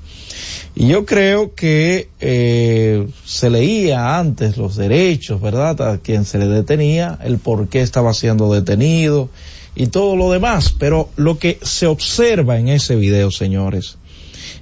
Y 0.76 0.90
yo 0.90 1.06
creo 1.06 1.56
que 1.56 2.10
eh, 2.20 3.08
se 3.24 3.50
leía 3.50 4.20
antes 4.20 4.58
los 4.58 4.76
derechos, 4.76 5.40
¿verdad? 5.40 5.82
A 5.90 6.00
quien 6.00 6.26
se 6.26 6.38
le 6.38 6.48
detenía, 6.48 7.18
el 7.24 7.38
por 7.38 7.70
qué 7.70 7.80
estaba 7.80 8.14
siendo 8.14 8.54
detenido, 8.54 9.30
y 9.76 9.88
todo 9.88 10.16
lo 10.16 10.32
demás. 10.32 10.74
Pero 10.78 11.10
lo 11.16 11.38
que 11.38 11.60
se 11.62 11.88
observa 11.88 12.58
en 12.58 12.70
ese 12.70 12.96
video, 12.96 13.32
señores, 13.32 13.98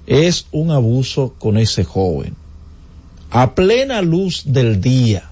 es 0.07 0.47
un 0.51 0.71
abuso 0.71 1.35
con 1.39 1.57
ese 1.57 1.83
joven. 1.83 2.35
A 3.29 3.55
plena 3.55 4.01
luz 4.01 4.43
del 4.45 4.81
día. 4.81 5.29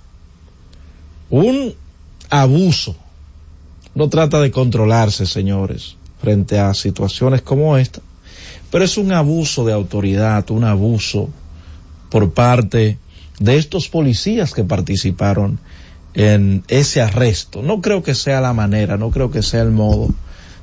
Un 1.30 1.76
abuso. 2.30 2.96
No 3.94 4.10
trata 4.10 4.40
de 4.40 4.52
controlarse, 4.52 5.26
señores, 5.26 5.96
frente 6.22 6.60
a 6.60 6.74
situaciones 6.74 7.42
como 7.42 7.78
esta. 7.78 8.02
Pero 8.72 8.86
es 8.86 8.98
un 8.98 9.12
abuso 9.12 9.66
de 9.66 9.74
autoridad, 9.74 10.50
un 10.50 10.64
abuso 10.64 11.30
por 12.10 12.32
parte 12.32 12.98
de 13.40 13.58
estos 13.58 13.90
policías 13.90 14.54
que 14.54 14.64
participaron 14.64 15.60
en 16.14 16.64
ese 16.68 17.02
arresto. 17.02 17.62
No 17.62 17.82
creo 17.82 18.04
que 18.04 18.16
sea 18.16 18.42
la 18.42 18.54
manera, 18.54 18.98
no 18.98 19.12
creo 19.12 19.32
que 19.32 19.44
sea 19.44 19.62
el 19.62 19.72
modo 19.72 20.14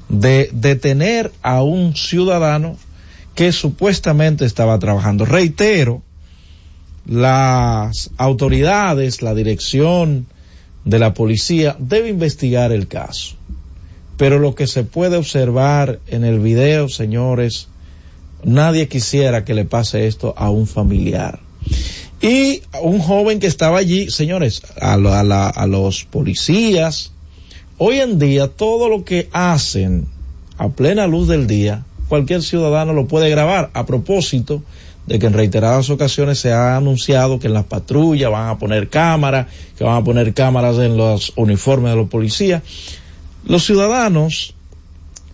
de 0.09 0.51
detener 0.53 1.32
a 1.42 1.62
un 1.62 1.94
ciudadano 1.94 2.76
que 3.34 3.53
supuestamente 3.53 4.44
estaba 4.44 4.78
trabajando. 4.78 5.24
Reitero, 5.24 6.03
las 7.07 8.11
autoridades, 8.16 9.22
la 9.22 9.34
dirección 9.34 10.26
de 10.84 10.99
la 10.99 11.14
policía 11.14 11.76
debe 11.78 12.09
investigar 12.09 12.72
el 12.72 12.88
caso. 12.88 13.36
Pero 14.16 14.38
lo 14.38 14.55
que 14.55 14.66
se 14.66 14.82
puede 14.82 15.16
observar 15.16 16.01
en 16.09 16.24
el 16.24 16.40
video, 16.40 16.88
señores, 16.88 17.68
nadie 18.42 18.88
quisiera 18.88 19.44
que 19.44 19.55
le 19.55 19.64
pase 19.64 20.07
esto 20.07 20.34
a 20.36 20.51
un 20.51 20.66
familiar. 20.66 21.40
Y 22.20 22.62
un 22.82 22.98
joven 22.98 23.38
que 23.38 23.46
estaba 23.46 23.78
allí, 23.78 24.10
señores, 24.10 24.62
a, 24.80 24.94
a, 24.94 25.66
los 25.66 26.04
policías, 26.04 27.12
hoy 27.76 28.00
en 28.00 28.18
día 28.18 28.48
todo 28.48 28.88
lo 28.88 29.04
que 29.04 29.28
hacen 29.32 30.06
a 30.56 30.68
plena 30.70 31.06
luz 31.06 31.28
del 31.28 31.46
día, 31.46 31.84
cualquier 32.08 32.42
ciudadano 32.42 32.92
lo 32.92 33.06
puede 33.06 33.30
grabar. 33.30 33.70
A 33.72 33.86
propósito 33.86 34.62
de 35.06 35.18
que 35.18 35.26
en 35.26 35.32
reiteradas 35.32 35.88
ocasiones 35.90 36.40
se 36.40 36.52
ha 36.52 36.76
anunciado 36.76 37.38
que 37.38 37.46
en 37.46 37.54
las 37.54 37.64
patrullas 37.64 38.30
van 38.30 38.48
a 38.48 38.58
poner 38.58 38.88
cámaras, 38.90 39.46
que 39.76 39.84
van 39.84 39.96
a 39.96 40.04
poner 40.04 40.34
cámaras 40.34 40.76
en 40.78 40.96
los 40.96 41.32
uniformes 41.36 41.92
de 41.92 41.96
los 41.96 42.08
policías. 42.08 42.62
Los 43.44 43.64
ciudadanos 43.64 44.54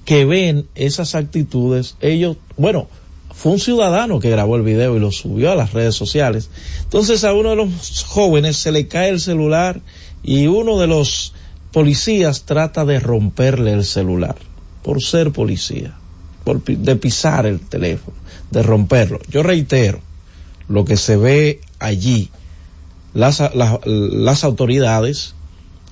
que 0.04 0.26
ven 0.26 0.66
esas 0.74 1.14
actitudes, 1.14 1.96
ellos, 2.00 2.36
bueno, 2.58 2.88
fue 3.34 3.52
un 3.52 3.58
ciudadano 3.58 4.20
que 4.20 4.30
grabó 4.30 4.56
el 4.56 4.62
video 4.62 4.96
y 4.96 5.00
lo 5.00 5.10
subió 5.10 5.50
a 5.50 5.56
las 5.56 5.72
redes 5.72 5.94
sociales. 5.94 6.50
Entonces 6.84 7.24
a 7.24 7.34
uno 7.34 7.50
de 7.50 7.56
los 7.56 8.04
jóvenes 8.04 8.56
se 8.56 8.72
le 8.72 8.86
cae 8.86 9.10
el 9.10 9.20
celular 9.20 9.80
y 10.22 10.46
uno 10.46 10.78
de 10.78 10.86
los 10.86 11.34
policías 11.72 12.44
trata 12.44 12.84
de 12.84 13.00
romperle 13.00 13.72
el 13.72 13.84
celular 13.84 14.36
por 14.82 15.02
ser 15.02 15.32
policía, 15.32 15.94
por, 16.44 16.62
de 16.62 16.96
pisar 16.96 17.46
el 17.46 17.60
teléfono, 17.60 18.16
de 18.50 18.62
romperlo. 18.62 19.18
Yo 19.28 19.42
reitero, 19.42 20.00
lo 20.68 20.84
que 20.84 20.96
se 20.96 21.16
ve 21.16 21.60
allí, 21.80 22.30
las, 23.14 23.42
las 23.54 24.44
autoridades, 24.44 25.34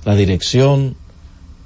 la 0.04 0.14
dirección 0.14 0.94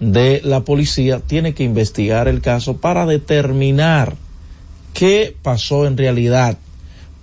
de 0.01 0.41
la 0.43 0.65
policía 0.65 1.21
tiene 1.21 1.55
que 1.55 1.65
investigar 1.65 2.29
el 2.29 2.41
caso 2.41 2.79
para 2.79 3.07
determinar 3.07 4.17
qué 4.97 5.37
pasó 5.43 5.87
en 5.87 5.99
realidad, 5.99 6.57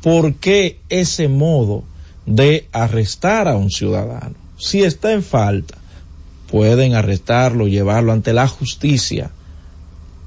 por 0.03 0.35
qué 0.35 0.77
ese 0.89 1.27
modo 1.27 1.83
de 2.27 2.67
arrestar 2.71 3.47
a 3.47 3.57
un 3.57 3.71
ciudadano. 3.71 4.35
Si 4.59 4.83
está 4.83 5.11
en 5.11 5.23
falta, 5.23 5.75
pueden 6.51 6.93
arrestarlo, 6.93 7.67
llevarlo 7.67 8.11
ante 8.11 8.31
la 8.31 8.47
justicia 8.47 9.31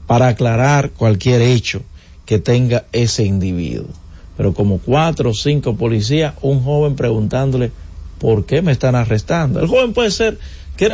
para 0.08 0.26
aclarar 0.26 0.90
cualquier 0.90 1.40
hecho 1.40 1.82
que 2.24 2.40
tenga 2.40 2.86
ese 2.90 3.24
individuo. 3.24 3.90
Pero 4.36 4.52
como 4.52 4.78
cuatro 4.78 5.30
o 5.30 5.34
cinco 5.34 5.76
policías, 5.76 6.34
un 6.42 6.64
joven 6.64 6.96
preguntándole, 6.96 7.70
¿por 8.18 8.44
qué 8.44 8.60
me 8.60 8.72
están 8.72 8.96
arrestando? 8.96 9.60
El 9.60 9.68
joven 9.68 9.92
puede 9.92 10.10
ser, 10.10 10.36
que, 10.76 10.88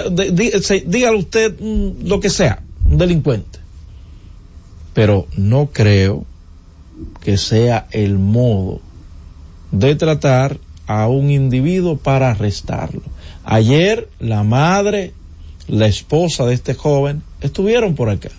usted 1.17 1.57
mm, 1.59 2.07
lo 2.07 2.21
que 2.21 2.29
sea, 2.29 2.63
un 2.85 2.99
delincuente. 2.99 3.59
Pero 4.93 5.27
no 5.39 5.71
creo 5.73 6.27
que 7.21 7.37
sea 7.37 7.87
el 7.91 8.19
modo 8.19 8.81
de 9.71 9.95
tratar 9.95 10.59
a 10.87 11.09
un 11.09 11.31
individuo 11.31 11.97
para 11.97 12.31
arrestarlo. 12.31 13.03
Ayer 13.45 14.09
la 14.19 14.43
madre, 14.43 15.15
la 15.69 15.87
esposa 15.87 16.45
de 16.45 16.55
este 16.55 16.75
joven, 16.75 17.23
estuvieron 17.41 17.95
por 17.95 18.11
acá. 18.11 18.31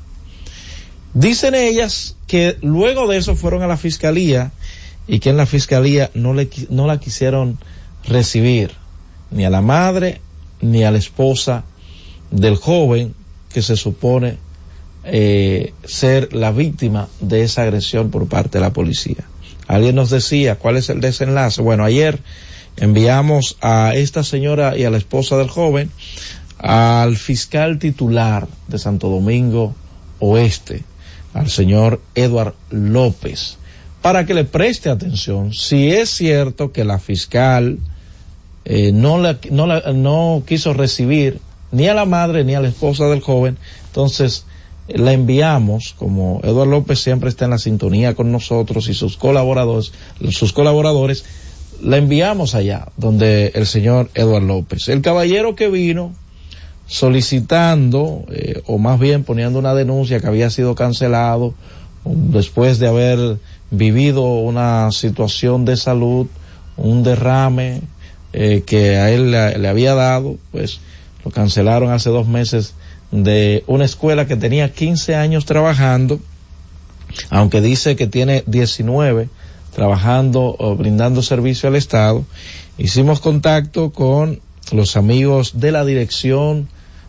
Dicen 1.13 1.55
ellas 1.55 2.15
que 2.27 2.57
luego 2.61 3.07
de 3.07 3.17
eso 3.17 3.35
fueron 3.35 3.61
a 3.61 3.67
la 3.67 3.77
fiscalía 3.77 4.51
y 5.07 5.19
que 5.19 5.29
en 5.29 5.37
la 5.37 5.45
fiscalía 5.45 6.09
no, 6.13 6.33
le, 6.33 6.49
no 6.69 6.87
la 6.87 6.99
quisieron 6.99 7.57
recibir 8.05 8.71
ni 9.31 9.45
a 9.45 9.49
la 9.49 9.61
madre 9.61 10.21
ni 10.61 10.83
a 10.83 10.91
la 10.91 10.97
esposa 10.97 11.63
del 12.31 12.55
joven 12.55 13.13
que 13.53 13.61
se 13.61 13.75
supone 13.75 14.37
eh, 15.05 15.73
ser 15.83 16.33
la 16.33 16.51
víctima 16.51 17.09
de 17.19 17.43
esa 17.43 17.63
agresión 17.63 18.09
por 18.09 18.27
parte 18.27 18.57
de 18.57 18.63
la 18.63 18.73
policía. 18.73 19.25
Alguien 19.67 19.95
nos 19.95 20.09
decía 20.09 20.55
cuál 20.55 20.77
es 20.77 20.89
el 20.89 21.01
desenlace. 21.01 21.61
Bueno, 21.61 21.83
ayer 21.83 22.19
enviamos 22.77 23.57
a 23.61 23.93
esta 23.95 24.23
señora 24.23 24.77
y 24.77 24.83
a 24.83 24.89
la 24.89 24.97
esposa 24.97 25.37
del 25.37 25.49
joven 25.49 25.91
al 26.57 27.17
fiscal 27.17 27.79
titular 27.79 28.47
de 28.67 28.79
Santo 28.79 29.09
Domingo 29.09 29.75
Oeste, 30.19 30.83
al 31.33 31.49
señor 31.49 32.01
Edward 32.15 32.53
López, 32.69 33.57
para 34.01 34.25
que 34.25 34.33
le 34.33 34.45
preste 34.45 34.89
atención 34.89 35.53
si 35.53 35.91
es 35.91 36.09
cierto 36.09 36.71
que 36.71 36.85
la 36.85 36.99
fiscal 36.99 37.79
eh, 38.65 38.91
no, 38.93 39.17
la, 39.17 39.39
no, 39.51 39.67
la, 39.67 39.91
no 39.91 40.43
quiso 40.47 40.73
recibir 40.73 41.41
ni 41.73 41.87
a 41.87 41.93
la 41.93 42.05
madre 42.05 42.45
ni 42.45 42.55
a 42.55 42.61
la 42.61 42.69
esposa 42.69 43.07
del 43.07 43.19
joven, 43.19 43.57
entonces 43.87 44.45
la 44.87 45.13
enviamos, 45.13 45.95
como 45.97 46.41
Eduardo 46.43 46.71
López 46.71 46.99
siempre 46.99 47.29
está 47.29 47.45
en 47.45 47.51
la 47.51 47.57
sintonía 47.57 48.15
con 48.15 48.31
nosotros 48.31 48.89
y 48.89 48.93
sus 48.93 49.17
colaboradores, 49.17 49.93
sus 50.29 50.51
colaboradores, 50.51 51.25
la 51.81 51.97
enviamos 51.97 52.55
allá, 52.55 52.89
donde 52.97 53.51
el 53.55 53.65
señor 53.65 54.09
Eduardo 54.13 54.47
López. 54.47 54.89
El 54.89 55.01
caballero 55.01 55.55
que 55.55 55.69
vino 55.69 56.13
solicitando, 56.85 58.25
eh, 58.31 58.61
o 58.65 58.77
más 58.77 58.99
bien 58.99 59.23
poniendo 59.23 59.57
una 59.59 59.73
denuncia 59.73 60.19
que 60.19 60.27
había 60.27 60.49
sido 60.49 60.75
cancelado 60.75 61.53
después 62.05 62.79
de 62.79 62.87
haber 62.87 63.37
vivido 63.71 64.23
una 64.23 64.91
situación 64.91 65.63
de 65.63 65.77
salud, 65.77 66.27
un 66.75 67.03
derrame 67.03 67.81
eh, 68.33 68.63
que 68.65 68.97
a 68.97 69.09
él 69.11 69.31
le 69.31 69.67
había 69.67 69.95
dado, 69.95 70.37
pues 70.51 70.81
lo 71.23 71.31
cancelaron 71.31 71.91
hace 71.91 72.09
dos 72.09 72.27
meses 72.27 72.73
de 73.13 73.63
una 73.67 73.85
escuela 73.85 74.25
que 74.25 74.35
tenía 74.35 74.73
15 74.73 75.15
años 75.15 75.45
trabajando, 75.45 76.19
aunque 77.29 77.61
dice 77.61 77.95
que 77.95 78.07
tiene 78.07 78.43
19 78.47 79.29
trabajando 79.71 80.55
o 80.57 80.75
brindando 80.75 81.21
servicio 81.21 81.69
al 81.69 81.75
Estado. 81.75 82.25
Hicimos 82.79 83.19
contacto 83.19 83.91
con 83.91 84.41
los 84.71 84.97
amigos 84.97 85.59
de 85.59 85.71
la 85.71 85.85
Dirección 85.85 86.67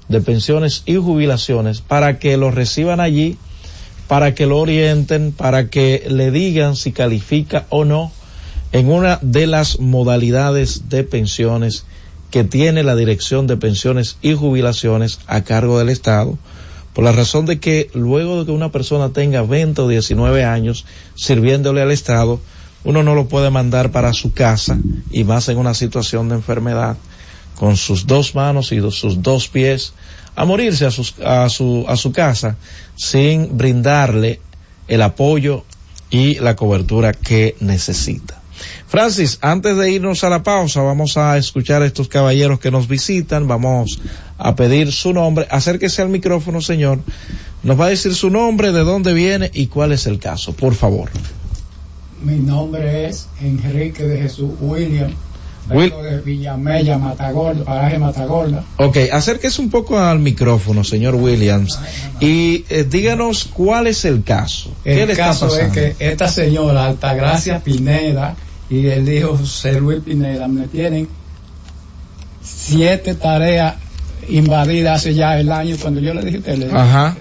de 0.09 0.20
Pensiones 0.20 0.82
y 0.85 0.97
Jubilaciones 0.97 1.81
para 1.81 2.18
que 2.18 2.36
lo 2.36 2.51
reciban 2.51 3.01
allí, 3.01 3.39
para 4.06 4.35
que 4.35 4.44
lo 4.44 4.59
orienten, 4.59 5.32
para 5.32 5.70
que 5.70 6.05
le 6.06 6.31
digan 6.31 6.76
si 6.76 6.93
califica 6.93 7.64
o 7.70 7.86
no 7.86 8.12
en 8.72 8.90
una 8.90 9.18
de 9.22 9.47
las 9.47 9.81
modalidades 9.81 10.90
de 10.90 11.05
pensiones 11.05 11.86
que 12.35 12.43
tiene 12.43 12.82
la 12.82 12.97
Dirección 12.97 13.47
de 13.47 13.56
Pensiones 13.56 14.16
y 14.20 14.35
Jubilaciones 14.35 15.20
a 15.28 15.44
cargo 15.44 15.78
del 15.78 15.89
Estado, 15.89 16.36
por 16.93 17.05
la 17.05 17.12
razón 17.12 17.47
de 17.47 17.61
que 17.61 17.93
luego 17.94 18.40
de 18.40 18.47
que 18.47 18.51
una 18.51 18.73
persona 18.73 19.11
tenga 19.11 19.43
20 19.43 19.82
o 19.82 19.86
19 19.86 20.44
años 20.44 20.85
sirviéndole 21.15 21.81
al 21.81 21.93
Estado, 21.93 22.40
uno 22.82 23.05
no 23.05 23.15
lo 23.15 23.28
puede 23.28 23.51
mandar 23.51 23.93
para 23.93 24.12
su 24.12 24.32
casa 24.32 24.77
y 25.12 25.23
más 25.23 25.48
en 25.48 25.59
una 25.59 25.74
situación 25.74 26.28
de 26.28 26.35
enfermedad 26.35 26.97
con 27.55 27.77
sus 27.77 28.05
dos 28.09 28.35
manos 28.35 28.73
y 28.73 28.81
sus 28.90 29.23
dos 29.23 29.47
pies 29.47 29.93
a 30.35 30.44
morirse 30.44 30.86
a, 31.24 31.44
a 31.44 31.48
su 31.48 32.12
casa 32.12 32.56
sin 32.97 33.56
brindarle 33.56 34.40
el 34.89 35.02
apoyo 35.02 35.62
y 36.11 36.40
la 36.40 36.56
cobertura 36.56 37.12
que 37.12 37.55
necesita. 37.61 38.43
Francis, 38.86 39.39
antes 39.40 39.76
de 39.76 39.90
irnos 39.90 40.24
a 40.24 40.31
la 40.31 40.43
pausa, 40.43 40.82
vamos 40.82 41.16
a 41.16 41.36
escuchar 41.36 41.82
a 41.82 41.86
estos 41.86 42.09
caballeros 42.09 42.60
que 42.60 42.70
nos 42.70 42.89
visitan, 42.89 43.48
vamos 43.48 44.01
a 44.39 44.55
pedir 44.55 44.93
su 44.93 45.12
nombre. 45.12 45.47
Acérquese 45.51 46.02
al 46.02 46.09
micrófono, 46.09 46.60
señor. 46.60 47.01
Nos 47.62 47.81
va 47.81 47.86
a 47.86 47.89
decir 47.89 48.14
su 48.14 48.31
nombre, 48.31 48.72
de 48.72 48.81
dónde 48.81 49.12
viene 49.12 49.51
y 49.52 49.66
cuál 49.68 49.93
es 49.93 50.06
el 50.06 50.18
caso, 50.18 50.52
por 50.52 50.74
favor. 50.74 51.10
Mi 52.22 52.36
nombre 52.36 53.06
es 53.06 53.28
Enrique 53.40 54.05
de 54.05 54.22
Jesús 54.22 54.51
William. 54.60 55.12
Will... 55.70 55.90
de 55.90 56.20
Villamella, 56.20 56.98
Matagorda, 56.98 57.64
paraje 57.64 57.98
Matagorda. 57.98 58.64
Ok, 58.76 58.98
acérquese 59.10 59.62
un 59.62 59.70
poco 59.70 59.98
al 59.98 60.18
micrófono, 60.18 60.85
señor 60.85 61.14
Williams, 61.14 61.78
y 62.20 62.66
eh, 62.68 62.85
díganos 62.85 63.44
cuál 63.47 63.86
es 63.86 64.05
el 64.05 64.22
caso. 64.24 64.74
El 64.85 64.98
¿Qué 64.98 65.06
le 65.06 65.16
caso 65.16 65.47
está 65.47 65.56
pasando? 65.56 65.81
es 65.81 65.97
que 65.97 66.10
esta 66.10 66.28
señora 66.28 66.85
Altagracia 66.85 67.60
Pineda 67.60 68.36
y 68.70 68.86
hijo 68.86 69.36
José 69.36 69.81
Luis 69.81 70.01
Pineda 70.05 70.49
me 70.49 70.66
tienen 70.69 71.09
siete 72.43 73.15
tareas 73.15 73.74
invadidas 74.28 75.01
hace 75.01 75.15
ya 75.15 75.39
el 75.39 75.51
año 75.53 75.77
cuando 75.81 76.01
yo 76.01 76.15
le 76.15 76.23
dije 76.24 76.41
que 76.41 76.57
le 76.57 76.66
Ajá. 76.66 77.16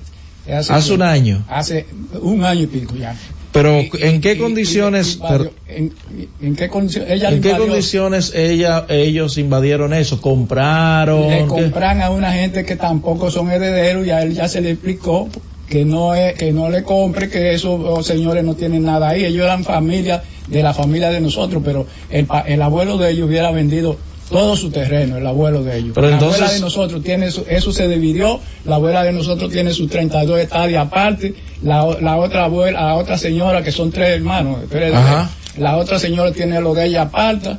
Hace, 0.52 0.74
hace 0.74 0.94
un 0.94 1.02
año. 1.02 1.44
Hace 1.48 1.86
un 2.22 2.44
año 2.44 2.64
y 2.64 2.68
pico 2.68 2.96
ya. 2.96 3.16
Pero 3.54 3.80
y, 3.80 3.90
¿en 4.00 4.20
qué 4.20 4.34
y, 4.34 4.38
condiciones? 4.38 5.16
Invadió, 5.16 5.52
en, 5.68 5.94
en, 6.42 6.56
qué, 6.56 6.68
condiciones 6.68 7.12
ella 7.12 7.30
¿En 7.30 7.42
qué 7.42 7.52
condiciones 7.52 8.34
ella, 8.36 8.86
ellos 8.90 9.38
invadieron 9.38 9.94
eso? 9.94 10.20
¿Compraron? 10.20 11.30
Le 11.30 11.46
compran 11.46 12.02
a 12.02 12.10
una 12.10 12.34
gente 12.34 12.66
que 12.66 12.76
tampoco 12.76 13.32
son 13.32 13.52
herederos 13.52 14.06
y 14.06 14.10
a 14.10 14.24
él 14.24 14.34
ya 14.34 14.50
se 14.50 14.60
le 14.60 14.72
explicó 14.72 15.30
que 15.70 15.86
no 15.86 16.14
es, 16.14 16.34
que 16.34 16.52
no 16.52 16.70
le 16.70 16.84
compre, 16.84 17.30
que 17.30 17.54
esos 17.54 18.06
señores 18.06 18.44
no 18.44 18.56
tienen 18.56 18.84
nada 18.84 19.10
ahí. 19.10 19.24
Ellos 19.24 19.46
eran 19.46 19.64
familia 19.64 20.24
de 20.48 20.64
la 20.64 20.74
familia 20.74 21.10
de 21.10 21.22
nosotros, 21.22 21.62
pero 21.64 21.86
el, 22.10 22.28
el 22.46 22.62
abuelo 22.62 22.98
de 22.98 23.12
ellos 23.12 23.28
hubiera 23.28 23.52
vendido 23.52 23.98
todo 24.30 24.56
su 24.56 24.72
terreno, 24.72 25.18
el 25.18 25.28
abuelo 25.28 25.64
de 25.64 25.78
ellos. 25.78 25.92
Pero 25.94 26.08
la 26.08 26.14
entonces... 26.14 26.42
abuela 26.42 26.56
de 26.56 26.62
nosotros 26.62 27.04
tiene 27.04 27.32
su, 27.32 27.46
eso 27.48 27.72
se 27.72 27.88
dividió, 27.88 28.40
la 28.66 28.76
abuela 28.76 29.04
de 29.04 29.14
nosotros 29.14 29.52
tiene 29.52 29.72
sus 29.74 29.90
32 29.90 30.40
hectáreas 30.40 30.88
aparte, 30.88 31.36
la, 31.62 31.86
la 32.02 32.18
otra 32.18 32.46
abuela, 32.46 32.82
la 32.82 32.96
otra 32.96 33.18
señora 33.18 33.64
que 33.64 33.72
son 33.72 33.92
tres 33.92 34.10
hermanos, 34.10 34.62
tres 34.70 34.94
Ajá. 34.94 35.30
la 35.58 35.78
otra 35.78 36.00
señora 36.00 36.32
tiene 36.32 36.60
lo 36.62 36.74
de 36.74 36.88
ella 36.88 37.04
aparte, 37.04 37.58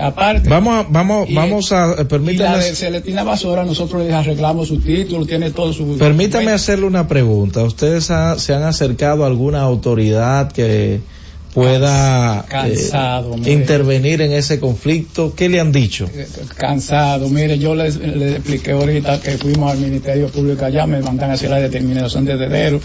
aparte. 0.00 0.48
Vamos, 0.48 0.84
a, 0.84 0.86
vamos, 0.88 1.28
y, 1.28 1.34
vamos 1.34 1.72
a, 1.72 1.96
permítame. 2.08 2.48
Y 2.48 2.52
la 2.52 2.58
de 2.58 2.74
Celestina 2.74 3.24
Basora, 3.24 3.64
nosotros 3.64 4.02
les 4.02 4.12
arreglamos 4.12 4.68
su 4.68 4.80
título, 4.80 5.26
tiene 5.26 5.50
todo 5.50 5.72
su. 5.72 5.98
Permítame 5.98 6.52
hacerle 6.52 6.86
una 6.86 7.06
pregunta. 7.06 7.62
¿Ustedes 7.62 8.10
ha, 8.10 8.38
se 8.38 8.54
han 8.54 8.62
acercado 8.62 9.24
a 9.24 9.26
alguna 9.26 9.60
autoridad 9.60 10.50
que 10.52 11.00
pueda 11.54 12.44
cansado, 12.48 13.36
eh, 13.36 13.52
intervenir 13.52 14.20
en 14.20 14.32
ese 14.32 14.58
conflicto. 14.58 15.34
¿Qué 15.34 15.48
le 15.48 15.60
han 15.60 15.70
dicho? 15.70 16.10
Cansado. 16.56 17.28
Mire, 17.28 17.58
yo 17.58 17.74
les, 17.74 17.96
les 17.96 18.36
expliqué 18.36 18.72
ahorita 18.72 19.20
que 19.20 19.38
fuimos 19.38 19.70
al 19.70 19.78
Ministerio 19.78 20.28
Público 20.28 20.64
allá, 20.64 20.86
me 20.86 21.00
mandan 21.00 21.30
a 21.30 21.34
hacer 21.34 21.50
la 21.50 21.60
determinación 21.60 22.24
de 22.24 22.32
heredero. 22.32 22.80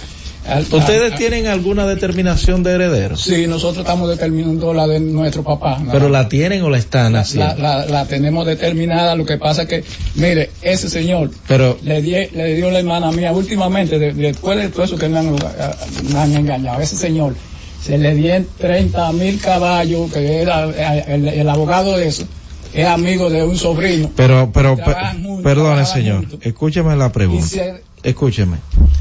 ¿Ustedes 0.72 1.16
tienen 1.16 1.48
alguna 1.48 1.86
determinación 1.86 2.64
de 2.64 2.72
heredero? 2.72 3.18
Sí, 3.18 3.46
nosotros 3.46 3.80
estamos 3.80 4.10
determinando 4.10 4.74
la 4.74 4.88
de 4.88 5.00
nuestro 5.00 5.44
papá. 5.44 5.80
¿Pero 5.92 6.10
la 6.10 6.30
tienen 6.30 6.64
o 6.64 6.70
la 6.70 6.78
están 6.78 7.16
haciendo? 7.16 7.56
La, 7.58 7.80
la, 7.80 7.86
la, 7.86 8.06
tenemos 8.06 8.46
determinada, 8.46 9.16
lo 9.16 9.26
que 9.26 9.38
pasa 9.38 9.64
es 9.64 9.68
que, 9.68 9.84
mire, 10.16 10.50
ese 10.62 10.90
señor 10.90 11.30
Pero, 11.48 11.78
le, 11.84 12.02
di, 12.02 12.14
le 12.34 12.56
dio 12.56 12.72
la 12.72 12.80
hermana 12.80 13.12
mía 13.12 13.32
últimamente, 13.32 14.00
de, 14.00 14.14
después 14.14 14.58
de 14.58 14.70
todo 14.70 14.84
eso 14.86 14.98
que 14.98 15.10
me 15.10 15.20
han, 15.20 15.34
me 15.34 16.20
han 16.20 16.34
engañado, 16.34 16.82
ese 16.82 16.96
señor 16.96 17.36
se 17.82 17.98
le 17.98 18.16
dieron 18.16 18.48
30 18.58 19.12
mil 19.14 19.40
caballos, 19.40 20.12
que 20.12 20.42
era 20.42 20.66
el, 20.66 21.28
el, 21.28 21.50
abogado 21.50 21.98
de 21.98 22.08
eso, 22.08 22.26
es 22.74 22.86
amigo 22.86 23.30
de 23.30 23.44
un 23.44 23.58
sobrino. 23.58 24.12
Pero, 24.16 24.52
pero, 24.54 24.76
juntos, 24.76 24.96
perdone 25.44 25.86
señor, 25.86 26.22
juntos. 26.22 26.40
escúcheme 26.44 26.96
la 26.96 27.12
pregunta. 27.12 27.46
Y 27.46 27.50
se, 27.50 27.84
escúcheme, 28.04 28.58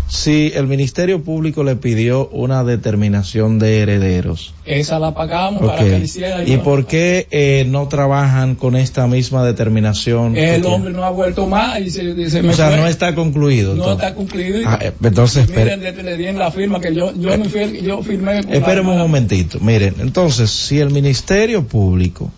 si 0.08 0.52
el 0.54 0.66
Ministerio 0.66 1.22
Público 1.22 1.62
le 1.64 1.76
pidió 1.76 2.28
una 2.28 2.64
determinación 2.64 3.58
de 3.58 3.80
herederos, 3.80 4.54
Esa 4.64 4.98
la 4.98 5.12
pagamos 5.14 5.60
para 5.60 5.82
ok, 5.82 5.88
que 5.90 5.98
hiciera. 5.98 6.44
¿y 6.44 6.56
por 6.58 6.86
qué 6.86 7.26
eh, 7.30 7.66
no 7.68 7.88
trabajan 7.88 8.54
con 8.54 8.74
esta 8.76 9.06
misma 9.06 9.44
determinación? 9.44 10.36
El 10.36 10.64
hombre 10.66 10.92
no 10.92 11.04
ha 11.04 11.10
vuelto 11.10 11.46
más 11.46 11.80
y 11.80 11.90
se, 11.90 12.30
se 12.30 12.42
me 12.42 12.50
o 12.50 12.52
sea, 12.54 12.68
fue. 12.68 12.76
no 12.78 12.86
está 12.86 13.14
concluido. 13.14 13.74
No 13.74 13.82
entonces. 13.82 14.04
está 14.04 14.14
concluido. 14.14 14.60
Ah, 14.64 14.78
eh, 14.80 14.92
entonces, 15.02 15.48
Miren, 15.48 15.82
le, 15.82 16.16
di 16.16 16.26
en 16.26 16.38
la 16.38 16.50
firma 16.50 16.80
que 16.80 16.94
yo, 16.94 17.12
yo, 17.14 17.36
me 17.36 17.44
fui- 17.48 17.82
yo 17.82 18.02
firmé. 18.02 18.38
Espéreme 18.40 18.90
un 18.92 18.98
momentito. 18.98 19.58
Miren, 19.60 19.94
entonces, 20.00 20.50
si 20.50 20.78
el 20.80 20.90
Ministerio 20.90 21.64
Público 21.64 22.30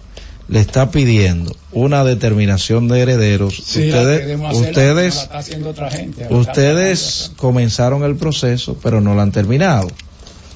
le 0.50 0.58
está 0.58 0.90
pidiendo 0.90 1.54
una 1.70 2.02
determinación 2.02 2.88
de 2.88 3.00
herederos, 3.00 3.54
Sí, 3.64 3.88
ustedes, 3.88 4.40
ustedes, 4.52 5.28
otra 5.64 5.90
gente. 5.90 6.26
ustedes 6.28 7.30
comenzaron 7.36 8.02
el 8.02 8.16
proceso, 8.16 8.76
pero 8.82 9.00
no 9.00 9.14
lo 9.14 9.20
han 9.20 9.30
terminado. 9.30 9.88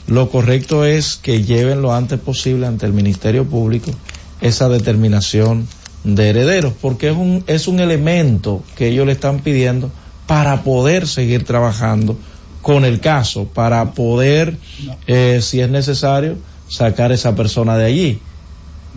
Lo 0.08 0.30
correcto 0.30 0.84
es 0.84 1.16
que 1.16 1.44
lleven 1.44 1.80
lo 1.80 1.94
antes 1.94 2.18
posible 2.18 2.66
ante 2.66 2.86
el 2.86 2.92
Ministerio 2.92 3.44
Público 3.44 3.92
esa 4.40 4.68
determinación 4.68 5.68
de 6.02 6.28
herederos, 6.28 6.72
porque 6.80 7.10
es 7.10 7.16
un, 7.16 7.44
es 7.46 7.68
un 7.68 7.78
elemento 7.78 8.64
que 8.76 8.88
ellos 8.88 9.06
le 9.06 9.12
están 9.12 9.40
pidiendo 9.40 9.92
para 10.26 10.64
poder 10.64 11.06
seguir 11.06 11.44
trabajando 11.44 12.18
con 12.62 12.84
el 12.84 12.98
caso, 12.98 13.44
para 13.44 13.92
poder, 13.92 14.56
eh, 15.06 15.38
si 15.40 15.60
es 15.60 15.70
necesario, 15.70 16.36
sacar 16.68 17.12
esa 17.12 17.36
persona 17.36 17.76
de 17.76 17.84
allí. 17.84 18.20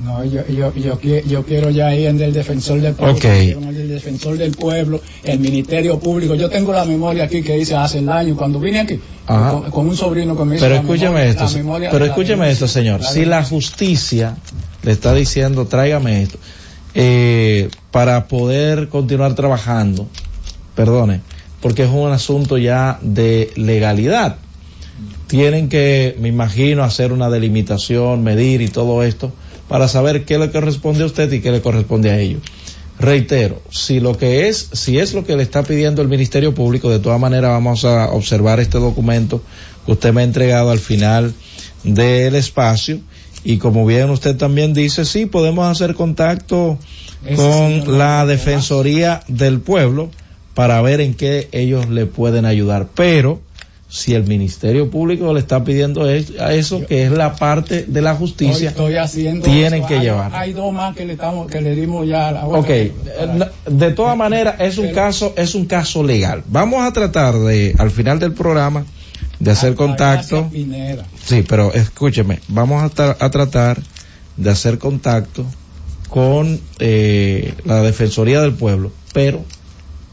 No, 0.03 0.23
yo, 0.23 0.45
yo, 0.47 0.71
yo, 0.75 0.99
yo 1.25 1.43
quiero 1.43 1.71
ya 1.71 1.93
ir 1.95 2.07
en 2.07 2.21
el 2.21 2.31
defensor 2.31 2.79
del 2.81 2.93
pueblo. 2.93 3.15
Ok. 3.15 3.21
quiero 3.21 3.61
en 3.61 3.67
el 3.75 3.87
defensor 3.89 4.37
del 4.37 4.51
pueblo, 4.51 5.01
el 5.23 5.39
Ministerio 5.39 5.99
Público. 5.99 6.35
Yo 6.35 6.49
tengo 6.49 6.71
la 6.71 6.85
memoria 6.85 7.23
aquí 7.23 7.41
que 7.41 7.57
hice 7.57 7.75
hace 7.75 7.97
el 7.99 8.09
año 8.09 8.35
cuando 8.37 8.59
vine 8.59 8.81
aquí 8.81 8.99
con, 9.25 9.71
con 9.71 9.87
un 9.89 9.97
sobrino 9.97 10.37
que 10.37 10.45
me 10.45 10.55
hizo 10.55 10.65
Pero 10.65 10.75
la 10.75 10.81
escúcheme 10.81 11.09
memoria- 11.09 11.29
esto, 11.29 11.43
la 11.43 11.49
se- 11.49 11.57
memoria 11.57 11.89
pero 11.91 12.05
la 12.05 12.11
escúcheme 12.11 12.51
esto, 12.51 12.67
señor. 12.67 13.01
La 13.01 13.09
Si 13.09 13.25
la 13.25 13.43
justicia 13.43 14.37
le 14.83 14.91
está 14.91 15.13
diciendo, 15.15 15.65
tráigame 15.65 16.21
esto, 16.21 16.37
eh, 16.93 17.69
para 17.91 18.27
poder 18.27 18.89
continuar 18.89 19.33
trabajando, 19.33 20.07
perdone, 20.75 21.21
porque 21.59 21.83
es 21.85 21.89
un 21.91 22.11
asunto 22.11 22.59
ya 22.59 22.99
de 23.01 23.51
legalidad. 23.55 24.35
Tienen 25.25 25.67
que, 25.69 26.15
me 26.19 26.29
imagino, 26.29 26.83
hacer 26.83 27.11
una 27.11 27.29
delimitación, 27.31 28.23
medir 28.23 28.61
y 28.61 28.67
todo 28.69 29.03
esto, 29.03 29.33
para 29.68 29.88
saber 29.88 30.26
qué 30.26 30.38
le 30.38 30.52
corresponde 30.52 31.03
a 31.03 31.07
usted 31.07 31.31
y 31.31 31.41
qué 31.41 31.52
le 31.52 31.61
corresponde 31.61 32.11
a 32.11 32.19
ellos. 32.19 32.41
Reitero, 32.99 33.61
si 33.69 33.99
lo 33.99 34.18
que 34.18 34.48
es, 34.48 34.69
si 34.73 34.98
es 34.98 35.14
lo 35.14 35.23
que 35.23 35.35
le 35.35 35.44
está 35.44 35.61
pidiendo 35.64 36.02
el 36.02 36.07
Ministerio 36.07 36.56
Público, 36.56 36.89
de 36.89 36.99
todas 36.99 37.19
maneras 37.19 37.52
vamos 37.52 37.85
a 37.85 38.10
observar 38.11 38.60
este 38.60 38.80
documento 38.80 39.41
que 39.85 39.91
usted 39.91 40.14
me 40.14 40.22
ha 40.22 40.23
entregado 40.23 40.72
al 40.72 40.80
final 40.80 41.34
del 41.84 42.35
espacio 42.35 42.99
y 43.44 43.60
como 43.60 43.85
bien 43.85 44.10
usted 44.10 44.35
también 44.35 44.73
dice, 44.73 45.06
sí, 45.06 45.26
podemos 45.26 45.68
hacer 45.68 45.94
contacto 45.94 46.77
con 47.35 47.98
la 47.98 48.26
Defensoría 48.26 49.22
del 49.27 49.60
Pueblo 49.60 50.10
para 50.53 50.81
ver 50.81 51.02
en 51.02 51.14
qué 51.14 51.49
ellos 51.52 51.88
le 51.88 52.07
pueden 52.07 52.45
ayudar. 52.45 52.88
Pero 52.95 53.39
si 53.89 54.14
el 54.14 54.26
Ministerio 54.26 54.89
Público 54.91 55.34
le 55.34 55.39
está 55.39 55.64
pidiendo 55.64 56.03
a 56.03 56.14
eso, 56.53 56.85
que 56.85 57.05
es 57.05 57.11
la 57.11 57.35
parte 57.38 57.85
de 57.88 58.01
la 58.01 58.15
justicia, 58.15 58.69
Estoy, 58.69 58.88
estoy 58.93 58.97
haciendo 58.97 59.45
tienen 59.45 59.80
eso. 59.80 59.88
que 59.88 59.93
Hay- 59.95 60.01
llevar. 60.01 60.35
Hay 60.35 60.51
dos 60.53 60.73
más 60.73 60.93
que 60.95 61.05
le 61.05 61.14
estamos, 61.14 61.49
que 61.49 61.61
le 61.61 61.73
dimos 61.76 62.05
ya 62.07 62.27
a 62.27 62.31
la 62.34 62.45
Ok, 62.45 62.69
eh, 62.69 62.91
de 63.69 63.91
todas 63.91 64.18
maneras 64.18 64.55
es 64.59 64.77
un 64.77 64.91
caso, 64.91 65.34
es 65.38 65.55
un 65.55 65.65
caso 65.68 66.03
legal. 66.03 66.43
Vamos 66.49 66.81
a 66.85 66.91
tratar 66.91 67.35
de, 67.39 67.76
al 67.77 67.89
final 67.91 68.19
del 68.19 68.34
programa, 68.34 68.85
de 69.39 69.51
hacer 69.51 69.76
contacto. 69.76 70.49
Sí, 71.23 71.45
pero 71.47 71.72
escúcheme, 71.73 72.39
vamos 72.49 72.84
a, 72.84 72.89
tra- 72.93 73.15
a 73.19 73.30
tratar 73.30 73.80
de 74.35 74.49
hacer 74.49 74.80
contacto 74.80 75.45
con 76.09 76.59
eh, 76.80 77.53
la 77.65 77.81
Defensoría 77.84 78.41
del 78.41 78.53
Pueblo, 78.53 78.91
pero 79.14 79.43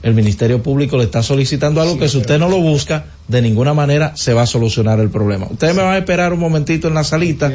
el 0.05 0.15
Ministerio 0.15 0.63
Público 0.63 0.97
le 0.99 1.05
está 1.05 1.23
solicitando 1.23 1.81
algo 1.81 1.99
que 1.99 2.09
si 2.09 2.19
usted 2.19 2.39
no 2.39 2.49
lo 2.49 2.59
busca, 2.59 3.07
de 3.27 3.41
ninguna 3.43 3.75
manera 3.75 4.13
se 4.17 4.35
va 4.35 4.43
a 4.43 4.47
solucionar 4.47 5.01
el 5.01 5.09
problema. 5.11 5.47
Ustedes 5.51 5.75
me 5.75 5.83
van 5.83 5.95
a 5.95 5.99
esperar 5.99 6.33
un 6.33 6.39
momentito 6.41 6.89
en 6.89 6.95
la 6.95 7.03
salita 7.05 7.51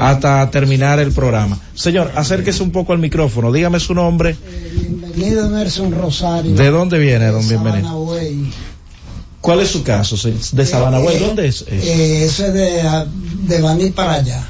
hasta 0.00 0.50
terminar 0.50 1.00
el 1.00 1.12
programa. 1.12 1.58
Señor, 1.74 2.12
acérquese 2.14 2.62
un 2.62 2.70
poco 2.70 2.92
al 2.92 2.98
micrófono, 3.00 3.52
dígame 3.52 3.80
su 3.80 3.94
nombre, 3.94 4.36
Bienvenido 4.72 5.50
Nelson 5.50 5.92
Rosario. 5.92 6.54
¿de 6.54 6.70
dónde 6.70 6.98
viene, 6.98 7.26
don 7.26 7.42
Sabana 7.42 7.72
Bienvenido? 7.82 8.16
¿Cuál 9.40 9.60
es 9.60 9.68
su 9.70 9.82
caso? 9.82 10.16
¿De 10.52 10.66
Sabana 10.66 10.98
Güey? 10.98 11.18
¿Dónde 11.18 11.46
es? 11.46 11.62
eso? 11.62 11.66
Eh, 11.70 12.24
ese 12.24 12.48
es 12.48 12.54
de, 12.54 12.82
de 13.46 13.60
Baní 13.60 13.90
para 13.90 14.14
allá. 14.14 14.46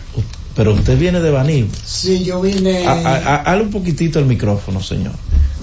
Pero 0.57 0.75
usted 0.75 0.99
viene 0.99 1.21
de 1.21 1.31
Baní. 1.31 1.69
Sí, 1.85 2.25
yo 2.25 2.41
vine. 2.41 2.87
A- 2.87 2.93
a- 2.93 3.17
a- 3.37 3.43
Hale 3.53 3.63
un 3.63 3.71
poquitito 3.71 4.19
el 4.19 4.25
micrófono, 4.25 4.83
señor. 4.83 5.13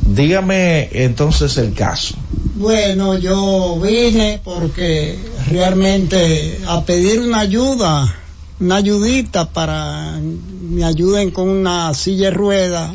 Dígame 0.06 0.90
entonces 0.92 1.58
el 1.58 1.74
caso. 1.74 2.16
Bueno, 2.56 3.18
yo 3.18 3.80
vine 3.82 4.40
porque 4.44 5.18
realmente 5.50 6.60
a 6.68 6.84
pedir 6.86 7.20
una 7.20 7.40
ayuda, 7.40 8.16
una 8.60 8.76
ayudita 8.78 9.50
para 9.50 10.20
me 10.22 10.84
ayuden 10.84 11.32
con 11.32 11.50
una 11.50 11.94
silla 11.94 12.30
de 12.30 12.32
ruedas, 12.32 12.92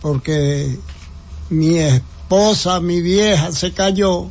porque 0.00 0.78
mi 1.50 1.78
esposa, 1.78 2.80
mi 2.80 3.00
vieja, 3.00 3.52
se 3.52 3.72
cayó 3.72 4.28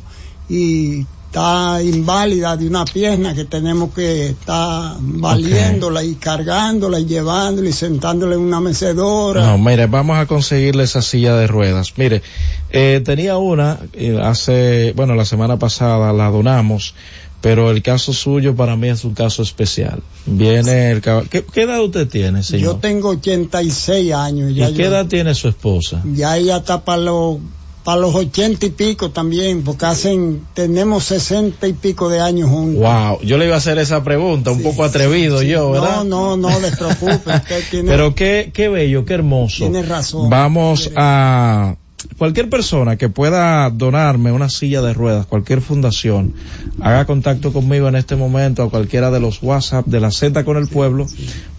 y 0.48 1.06
está 1.34 1.82
inválida 1.82 2.56
de 2.56 2.68
una 2.68 2.84
pierna 2.84 3.34
que 3.34 3.44
tenemos 3.44 3.92
que 3.92 4.28
estar 4.28 4.94
valiéndola 5.00 6.04
y 6.04 6.14
cargándola 6.14 7.00
y 7.00 7.06
llevándola 7.06 7.68
y 7.68 7.72
sentándola 7.72 8.36
en 8.36 8.40
una 8.40 8.60
mecedora. 8.60 9.44
No, 9.44 9.58
mire, 9.58 9.86
vamos 9.86 10.16
a 10.16 10.26
conseguirle 10.26 10.84
esa 10.84 11.02
silla 11.02 11.34
de 11.34 11.48
ruedas. 11.48 11.94
Mire, 11.96 12.22
eh, 12.70 13.02
tenía 13.04 13.36
una 13.36 13.80
eh, 13.94 14.16
hace, 14.22 14.92
bueno, 14.94 15.16
la 15.16 15.24
semana 15.24 15.58
pasada 15.58 16.12
la 16.12 16.30
donamos, 16.30 16.94
pero 17.40 17.72
el 17.72 17.82
caso 17.82 18.12
suyo 18.12 18.54
para 18.54 18.76
mí 18.76 18.86
es 18.88 19.02
un 19.04 19.14
caso 19.14 19.42
especial. 19.42 20.04
Viene 20.26 20.92
el 20.92 21.02
cab- 21.02 21.28
¿Qué, 21.28 21.44
qué 21.52 21.62
edad 21.62 21.82
usted 21.82 22.06
tiene, 22.06 22.38
Yo 22.38 22.44
señor? 22.44 22.80
tengo 22.80 23.08
86 23.08 24.12
años. 24.14 24.52
¿Y 24.52 24.54
Ya 24.54 24.68
qué 24.68 24.74
yo- 24.84 24.86
edad 24.86 25.06
tiene 25.06 25.34
su 25.34 25.48
esposa? 25.48 26.00
Ya 26.14 26.36
ella 26.36 26.58
está 26.58 26.84
para 26.84 26.98
los 27.02 27.38
para 27.84 28.00
los 28.00 28.14
ochenta 28.14 28.64
y 28.64 28.70
pico 28.70 29.10
también, 29.10 29.62
porque 29.62 29.84
hacen, 29.84 30.42
tenemos 30.54 31.04
sesenta 31.04 31.68
y 31.68 31.74
pico 31.74 32.08
de 32.08 32.20
años 32.20 32.48
juntos. 32.48 32.82
Wow, 32.82 33.20
yo 33.22 33.36
le 33.36 33.44
iba 33.44 33.54
a 33.54 33.58
hacer 33.58 33.78
esa 33.78 34.02
pregunta, 34.02 34.50
un 34.50 34.62
poco 34.62 34.84
atrevido 34.84 35.42
yo, 35.42 35.70
¿verdad? 35.70 36.02
No, 36.04 36.36
no, 36.36 36.48
no 36.50 36.60
les 36.60 36.76
preocupe, 36.76 37.30
usted 37.36 37.62
tiene, 37.70 37.88
Pero 37.90 38.14
qué, 38.14 38.50
qué 38.54 38.68
bello, 38.68 39.04
qué 39.04 39.14
hermoso. 39.14 39.58
tiene 39.58 39.82
razón. 39.82 40.30
Vamos 40.30 40.90
a 40.96 41.76
cualquier 42.16 42.48
persona 42.48 42.96
que 42.96 43.08
pueda 43.08 43.68
donarme 43.70 44.32
una 44.32 44.48
silla 44.48 44.80
de 44.80 44.94
ruedas, 44.94 45.26
cualquier 45.26 45.60
fundación, 45.60 46.34
haga 46.80 47.04
contacto 47.04 47.52
conmigo 47.52 47.88
en 47.88 47.96
este 47.96 48.16
momento 48.16 48.62
a 48.62 48.70
cualquiera 48.70 49.10
de 49.10 49.20
los 49.20 49.42
WhatsApp 49.42 49.86
de 49.86 50.00
la 50.00 50.10
Z 50.10 50.44
con 50.44 50.56
el 50.56 50.68
pueblo 50.68 51.06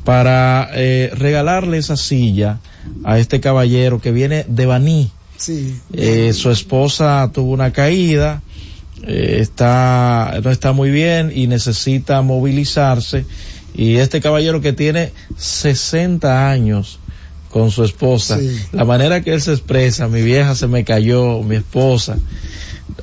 para 0.03 0.69
eh, 0.73 1.11
regalarle 1.15 1.77
esa 1.77 1.97
silla 1.97 2.59
a 3.03 3.19
este 3.19 3.39
caballero 3.39 4.01
que 4.01 4.11
viene 4.11 4.45
de 4.47 4.65
Baní. 4.65 5.11
Sí. 5.37 5.75
Eh, 5.93 6.33
su 6.33 6.49
esposa 6.51 7.29
tuvo 7.33 7.51
una 7.51 7.71
caída, 7.73 8.41
eh, 9.03 9.37
está, 9.39 10.39
no 10.43 10.49
está 10.51 10.71
muy 10.71 10.89
bien 10.91 11.31
y 11.33 11.47
necesita 11.47 12.21
movilizarse. 12.21 13.25
Y 13.73 13.97
este 13.97 14.21
caballero 14.21 14.61
que 14.61 14.71
tiene 14.73 15.11
60 15.37 16.49
años 16.49 16.99
con 17.49 17.71
su 17.71 17.83
esposa, 17.83 18.37
Sí. 18.39 18.59
la 18.73 18.83
manera 18.85 19.21
que 19.21 19.33
él 19.33 19.41
se 19.41 19.51
expresa, 19.53 20.07
mi 20.07 20.21
vieja 20.21 20.55
se 20.55 20.67
me 20.67 20.83
cayó, 20.83 21.41
mi 21.41 21.55
esposa. 21.57 22.17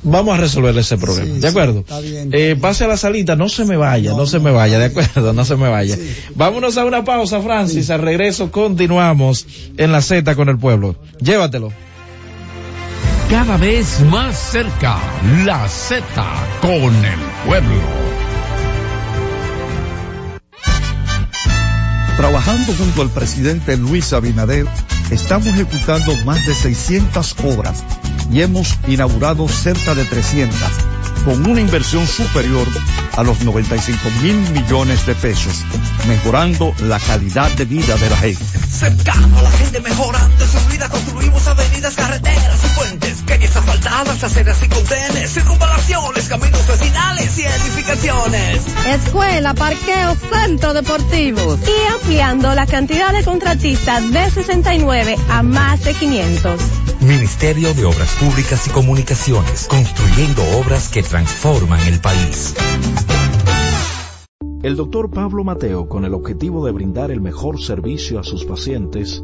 Vamos 0.03 0.35
a 0.37 0.41
resolver 0.41 0.77
ese 0.77 0.97
problema, 0.97 1.35
¿de 1.39 1.47
acuerdo? 1.47 1.79
está 1.79 1.99
bien, 1.99 2.29
Eh, 2.33 2.55
pase 2.59 2.85
a 2.85 2.87
la 2.87 2.97
salita, 2.97 3.35
no 3.35 3.49
se 3.49 3.65
me 3.65 3.77
vaya, 3.77 4.11
no, 4.11 4.25
se 4.25 4.39
me 4.39 4.51
vaya, 4.51 4.79
¿de 4.79 4.85
acuerdo? 4.85 5.33
No 5.33 5.43
se 5.43 5.55
me 5.55 5.69
vaya. 5.69 5.97
Vámonos 6.35 6.77
a 6.77 6.85
una 6.85 7.03
pausa, 7.03 7.41
Francis. 7.41 7.89
Al 7.89 8.01
regreso 8.01 8.51
continuamos 8.51 9.45
en 9.77 9.91
la 9.91 10.01
Z 10.01 10.35
con 10.35 10.49
el 10.49 10.57
pueblo. 10.57 10.95
Llévatelo. 11.19 11.71
Cada 13.33 13.57
vez 13.57 13.99
más 14.11 14.37
cerca, 14.37 14.99
la 15.43 15.67
Z 15.67 16.05
con 16.61 16.93
el 17.03 17.19
pueblo. 17.43 17.81
Trabajando 22.15 22.73
junto 22.77 23.01
al 23.01 23.09
presidente 23.09 23.75
Luis 23.75 24.13
Abinader, 24.13 24.67
estamos 25.09 25.47
ejecutando 25.47 26.15
más 26.25 26.45
de 26.45 26.53
600 26.53 27.35
obras 27.43 27.83
y 28.31 28.43
hemos 28.43 28.77
inaugurado 28.87 29.47
cerca 29.47 29.95
de 29.95 30.05
300, 30.05 30.55
con 31.25 31.49
una 31.49 31.59
inversión 31.59 32.05
superior 32.05 32.67
a 33.17 33.23
los 33.23 33.41
95 33.41 33.99
mil 34.21 34.35
millones 34.51 35.07
de 35.07 35.15
pesos, 35.15 35.63
mejorando 36.07 36.73
la 36.81 36.99
calidad 36.99 37.49
de 37.51 37.65
vida 37.65 37.95
de 37.95 38.09
la 38.11 38.17
gente. 38.17 38.43
Cercano 38.69 39.39
a 39.39 39.41
la 39.41 39.51
gente 39.51 39.79
mejorando 39.81 40.45
su 40.45 40.69
vida, 40.71 40.89
construimos 40.89 41.47
avenidas, 41.47 41.95
carreteras 41.95 42.59
y 42.63 42.75
puentes, 42.75 43.02
calles 43.33 43.55
asfaltadas, 43.55 44.23
aceras 44.23 44.63
y 44.63 44.69
contenes, 44.69 45.33
circunvalaciones, 45.33 46.29
caminos 46.29 46.67
vecinales 46.67 47.39
y 47.39 47.43
edificaciones. 47.43 48.63
Escuela, 48.85 49.55
parqueo, 49.55 50.15
centro 50.15 50.75
deportivo. 50.75 51.57
Y 51.65 51.93
ampliando 51.93 52.53
la 52.53 52.67
cantidad 52.67 53.11
de 53.11 53.23
contratistas 53.23 54.11
de 54.11 54.29
69 54.29 55.15
a 55.29 55.41
más 55.41 55.83
de 55.83 55.95
500. 55.95 56.61
Ministerio 57.01 57.73
de 57.73 57.85
Obras 57.85 58.11
Públicas 58.19 58.67
y 58.67 58.69
Comunicaciones, 58.69 59.67
construyendo 59.67 60.43
obras 60.59 60.89
que 60.89 61.01
transforman 61.01 61.81
el 61.87 61.99
país. 62.01 62.53
El 64.61 64.75
doctor 64.75 65.09
Pablo 65.09 65.43
Mateo, 65.43 65.89
con 65.89 66.05
el 66.05 66.13
objetivo 66.13 66.65
de 66.65 66.71
brindar 66.71 67.09
el 67.09 67.19
mejor 67.19 67.59
servicio 67.59 68.19
a 68.19 68.23
sus 68.23 68.45
pacientes, 68.45 69.23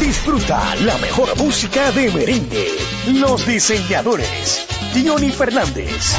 Disfruta 0.00 0.76
la 0.76 0.96
mejor 0.98 1.36
música 1.36 1.90
de 1.92 2.10
merengue. 2.10 2.68
Los 3.06 3.46
diseñadores. 3.46 4.66
Johnny 4.94 5.30
Fernández. 5.30 6.16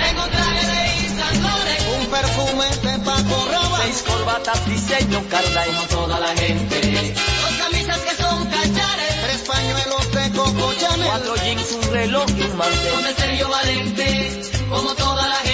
Tengo 0.00 0.22
traje 0.28 0.66
de 0.66 1.06
Isandores, 1.06 1.86
un 1.98 2.06
perfume 2.06 2.64
de 2.82 2.98
Paco 3.04 3.48
Rabanne, 3.50 3.84
seis 3.84 4.04
corbatas 4.06 4.66
diseño 4.66 5.22
Carla 5.28 5.68
y 5.68 5.86
toda 5.88 6.20
la 6.20 6.28
gente. 6.36 7.14
Dos 7.42 7.54
camisas 7.58 7.98
que 7.98 8.22
son 8.22 8.46
cachares, 8.46 9.14
tres 9.24 9.42
pañuelos 9.46 10.12
de 10.12 10.30
Coco 10.38 10.72
Chanel, 10.80 11.06
cuatro 11.06 11.36
jeans, 11.36 11.72
un 11.72 11.92
reloj 11.92 12.26
y 12.36 12.42
un 12.42 12.56
mantel. 12.56 12.92
Con 12.94 13.06
el 13.06 13.16
serio 13.16 13.48
valente, 13.48 14.42
como 14.70 14.94
toda 14.94 15.28
la 15.28 15.36
gente. 15.36 15.53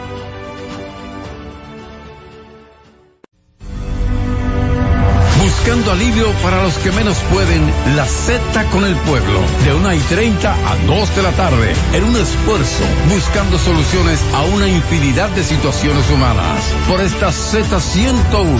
Buscando 5.63 5.91
alivio 5.91 6.25
para 6.41 6.63
los 6.63 6.75
que 6.79 6.91
menos 6.91 7.19
pueden, 7.31 7.61
la 7.95 8.07
Z 8.07 8.65
con 8.71 8.83
el 8.83 8.95
pueblo, 8.95 9.41
de 9.63 9.75
1 9.75 9.93
y 9.93 9.99
30 9.99 10.51
a 10.51 10.75
2 10.87 11.15
de 11.15 11.21
la 11.21 11.31
tarde, 11.33 11.71
en 11.93 12.03
un 12.03 12.15
esfuerzo, 12.15 12.83
buscando 13.13 13.59
soluciones 13.59 14.19
a 14.33 14.41
una 14.55 14.67
infinidad 14.67 15.29
de 15.29 15.43
situaciones 15.43 16.09
humanas. 16.09 16.63
Por 16.89 16.99
esta 16.99 17.29
Z101, 17.29 18.57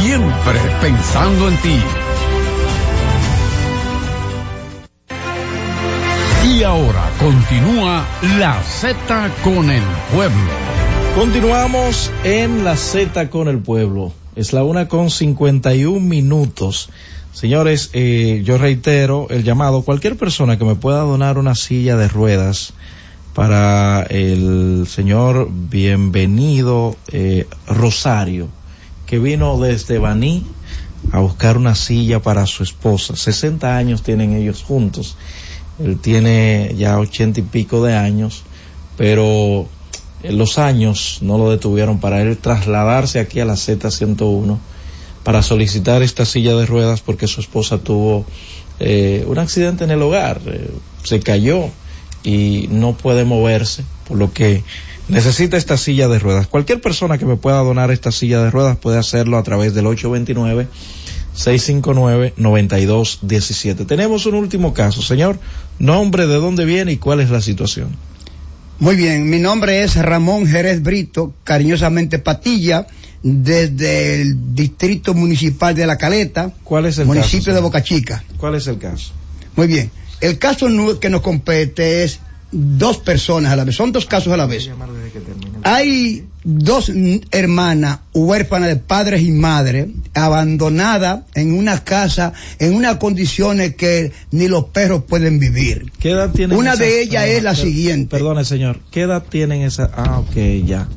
siempre 0.00 0.60
pensando 0.80 1.48
en 1.48 1.56
ti. 1.56 1.80
Y 6.46 6.62
ahora 6.62 7.10
continúa 7.18 8.04
la 8.38 8.62
Z 8.62 8.96
con 9.42 9.68
el 9.72 9.82
pueblo. 10.14 10.52
Continuamos 11.16 12.12
en 12.22 12.62
la 12.62 12.76
Z 12.76 13.28
con 13.28 13.48
el 13.48 13.58
pueblo. 13.58 14.12
Es 14.38 14.52
la 14.52 14.62
una 14.62 14.86
con 14.86 15.10
51 15.10 15.98
minutos. 15.98 16.90
Señores, 17.32 17.90
eh, 17.92 18.42
yo 18.44 18.56
reitero 18.56 19.26
el 19.30 19.42
llamado. 19.42 19.82
Cualquier 19.82 20.16
persona 20.16 20.56
que 20.56 20.64
me 20.64 20.76
pueda 20.76 21.00
donar 21.00 21.38
una 21.38 21.56
silla 21.56 21.96
de 21.96 22.06
ruedas 22.06 22.72
para 23.34 24.04
el 24.04 24.86
señor 24.86 25.48
bienvenido 25.50 26.94
eh, 27.10 27.48
Rosario, 27.66 28.46
que 29.06 29.18
vino 29.18 29.58
desde 29.58 29.98
Baní 29.98 30.46
a 31.10 31.18
buscar 31.18 31.56
una 31.56 31.74
silla 31.74 32.22
para 32.22 32.46
su 32.46 32.62
esposa. 32.62 33.16
60 33.16 33.76
años 33.76 34.04
tienen 34.04 34.34
ellos 34.34 34.62
juntos. 34.62 35.16
Él 35.80 35.98
tiene 35.98 36.76
ya 36.78 37.00
ochenta 37.00 37.40
y 37.40 37.42
pico 37.42 37.82
de 37.82 37.96
años, 37.96 38.44
pero 38.96 39.66
los 40.22 40.58
años 40.58 41.18
no 41.22 41.38
lo 41.38 41.50
detuvieron 41.50 42.00
para 42.00 42.22
él 42.22 42.36
trasladarse 42.36 43.20
aquí 43.20 43.40
a 43.40 43.44
la 43.44 43.54
Z101 43.54 44.58
para 45.22 45.42
solicitar 45.42 46.02
esta 46.02 46.24
silla 46.24 46.56
de 46.56 46.66
ruedas 46.66 47.00
porque 47.00 47.26
su 47.26 47.40
esposa 47.40 47.78
tuvo 47.78 48.24
eh, 48.80 49.24
un 49.26 49.38
accidente 49.38 49.84
en 49.84 49.90
el 49.90 50.02
hogar, 50.02 50.40
eh, 50.46 50.70
se 51.02 51.20
cayó 51.20 51.68
y 52.24 52.68
no 52.70 52.96
puede 52.96 53.24
moverse, 53.24 53.84
por 54.06 54.18
lo 54.18 54.32
que 54.32 54.64
necesita 55.08 55.56
esta 55.56 55.76
silla 55.76 56.08
de 56.08 56.18
ruedas. 56.18 56.46
Cualquier 56.46 56.80
persona 56.80 57.18
que 57.18 57.26
me 57.26 57.36
pueda 57.36 57.58
donar 57.58 57.90
esta 57.90 58.12
silla 58.12 58.42
de 58.42 58.50
ruedas 58.50 58.76
puede 58.76 58.98
hacerlo 58.98 59.38
a 59.38 59.42
través 59.42 59.74
del 59.74 59.86
829 59.86 60.68
659-9217. 61.38 63.86
Tenemos 63.86 64.26
un 64.26 64.34
último 64.34 64.74
caso. 64.74 65.00
Señor, 65.02 65.38
nombre, 65.78 66.26
de 66.26 66.34
dónde 66.34 66.64
viene 66.64 66.90
y 66.92 66.96
cuál 66.96 67.20
es 67.20 67.30
la 67.30 67.40
situación. 67.40 67.90
Muy 68.80 68.94
bien, 68.94 69.28
mi 69.28 69.40
nombre 69.40 69.82
es 69.82 69.96
Ramón 69.96 70.46
Jerez 70.46 70.82
Brito, 70.82 71.34
cariñosamente 71.42 72.20
Patilla, 72.20 72.86
desde 73.24 74.20
el 74.20 74.54
Distrito 74.54 75.14
Municipal 75.14 75.74
de 75.74 75.84
La 75.84 75.98
Caleta, 75.98 76.52
¿Cuál 76.62 76.86
es 76.86 76.98
el 76.98 77.06
municipio 77.06 77.46
caso, 77.46 77.54
de? 77.54 77.60
Boca 77.60 77.82
Chica. 77.82 78.22
¿Cuál 78.36 78.54
es 78.54 78.68
el 78.68 78.78
caso? 78.78 79.12
Muy 79.56 79.66
bien, 79.66 79.90
el 80.20 80.38
caso 80.38 80.68
que 81.00 81.10
nos 81.10 81.22
compete 81.22 82.04
es 82.04 82.20
dos 82.52 82.98
personas 82.98 83.52
a 83.52 83.56
la 83.56 83.64
vez, 83.64 83.74
son 83.74 83.90
dos 83.90 84.06
casos 84.06 84.32
a 84.32 84.36
la 84.36 84.46
vez. 84.46 84.70
Hay 85.64 86.24
dos 86.50 86.90
hermanas 87.30 87.98
huérfanas 88.14 88.70
de 88.70 88.76
padres 88.76 89.20
y 89.20 89.30
madres, 89.32 89.88
abandonadas 90.14 91.20
en 91.34 91.52
una 91.52 91.84
casa, 91.84 92.32
en 92.58 92.74
unas 92.74 92.96
condiciones 92.96 93.74
que 93.76 94.12
ni 94.30 94.48
los 94.48 94.64
perros 94.64 95.04
pueden 95.06 95.38
vivir. 95.38 95.92
¿Qué 96.00 96.12
edad 96.12 96.30
tienen 96.30 96.56
Una 96.56 96.74
de 96.76 97.02
ellas 97.02 97.26
es 97.26 97.42
la 97.42 97.52
per- 97.52 97.60
siguiente. 97.60 98.10
Perdone, 98.16 98.44
señor. 98.46 98.80
¿Qué 98.90 99.02
edad 99.02 99.24
tienen 99.28 99.60
esa? 99.60 99.90
Ah, 99.94 100.20
ok, 100.20 100.36
ya. 100.64 100.88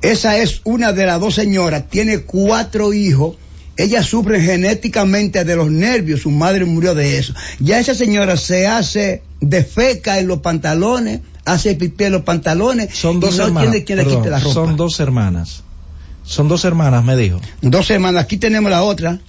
Esa 0.00 0.38
es 0.38 0.60
una 0.64 0.92
de 0.92 1.06
las 1.06 1.18
dos 1.18 1.34
señoras, 1.34 1.88
tiene 1.88 2.20
cuatro 2.20 2.92
hijos. 2.92 3.36
Ella 3.76 4.02
sufre 4.04 4.40
genéticamente 4.40 5.44
de 5.44 5.56
los 5.56 5.70
nervios, 5.70 6.20
su 6.20 6.30
madre 6.30 6.64
murió 6.64 6.94
de 6.94 7.18
eso. 7.18 7.34
Ya 7.58 7.80
esa 7.80 7.94
señora 7.94 8.36
se 8.36 8.66
hace 8.66 9.22
defeca 9.40 10.18
en 10.20 10.28
los 10.28 10.40
pantalones, 10.40 11.20
hace 11.44 11.74
pipí 11.74 12.04
en 12.04 12.12
los 12.12 12.22
pantalones 12.22 12.94
Son 12.94 13.18
dos 13.20 13.34
y 13.34 13.38
no 13.38 13.44
hermanas. 13.46 13.70
tiene 13.70 13.84
quien 13.84 13.98
le 13.98 14.06
quite 14.06 14.30
la 14.30 14.38
ropa. 14.38 14.54
Son 14.54 14.76
dos 14.76 15.00
hermanas. 15.00 15.62
Son 16.22 16.48
dos 16.48 16.64
hermanas, 16.64 17.04
me 17.04 17.16
dijo. 17.16 17.40
Dos 17.60 17.90
hermanas, 17.90 18.22
aquí 18.22 18.36
tenemos 18.36 18.70
la 18.70 18.82
otra, 18.82 19.20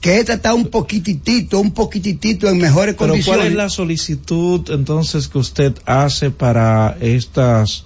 que 0.00 0.18
esta 0.18 0.32
está 0.34 0.54
un 0.54 0.68
poquititito, 0.68 1.60
un 1.60 1.72
poquititito 1.72 2.48
en 2.48 2.58
mejores 2.58 2.94
Pero 2.94 3.10
condiciones. 3.10 3.40
¿cuál 3.40 3.52
es 3.52 3.56
la 3.56 3.68
solicitud 3.68 4.68
entonces 4.70 5.28
que 5.28 5.38
usted 5.38 5.74
hace 5.84 6.30
para 6.30 6.96
estas... 7.00 7.84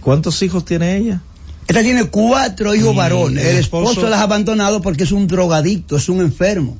¿Cuántos 0.00 0.42
hijos 0.42 0.64
tiene 0.64 0.96
ella? 0.96 1.22
Esta 1.68 1.82
tiene 1.82 2.04
cuatro 2.04 2.74
hijos 2.74 2.94
Y 2.94 2.96
varones. 2.96 3.44
el 3.44 3.50
El 3.52 3.56
esposo, 3.58 4.08
las 4.08 4.20
ha 4.20 4.22
abandonado 4.22 4.80
porque 4.82 5.04
es 5.04 5.12
un 5.12 5.26
drogadicto, 5.26 5.96
es 5.96 6.08
un 6.08 6.20
enfermo. 6.20 6.78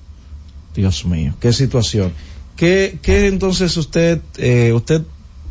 Dios 0.74 1.04
mío, 1.04 1.34
qué 1.40 1.52
situación. 1.52 2.12
¿Qué, 2.56 2.98
qué 3.02 3.26
entonces 3.26 3.76
usted, 3.76 4.20
eh, 4.38 4.72
usted 4.72 5.02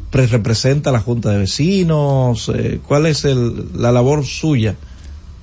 pre- 0.10 0.28
representa 0.28 0.90
a 0.90 0.94
la 0.94 1.00
Junta 1.00 1.32
de 1.32 1.40
Vecinos? 1.40 2.50
Eh, 2.54 2.80
¿Cuál 2.88 3.06
es 3.08 3.26
el, 3.26 3.66
la 3.82 3.92
labor 3.92 4.26
suya? 4.26 4.76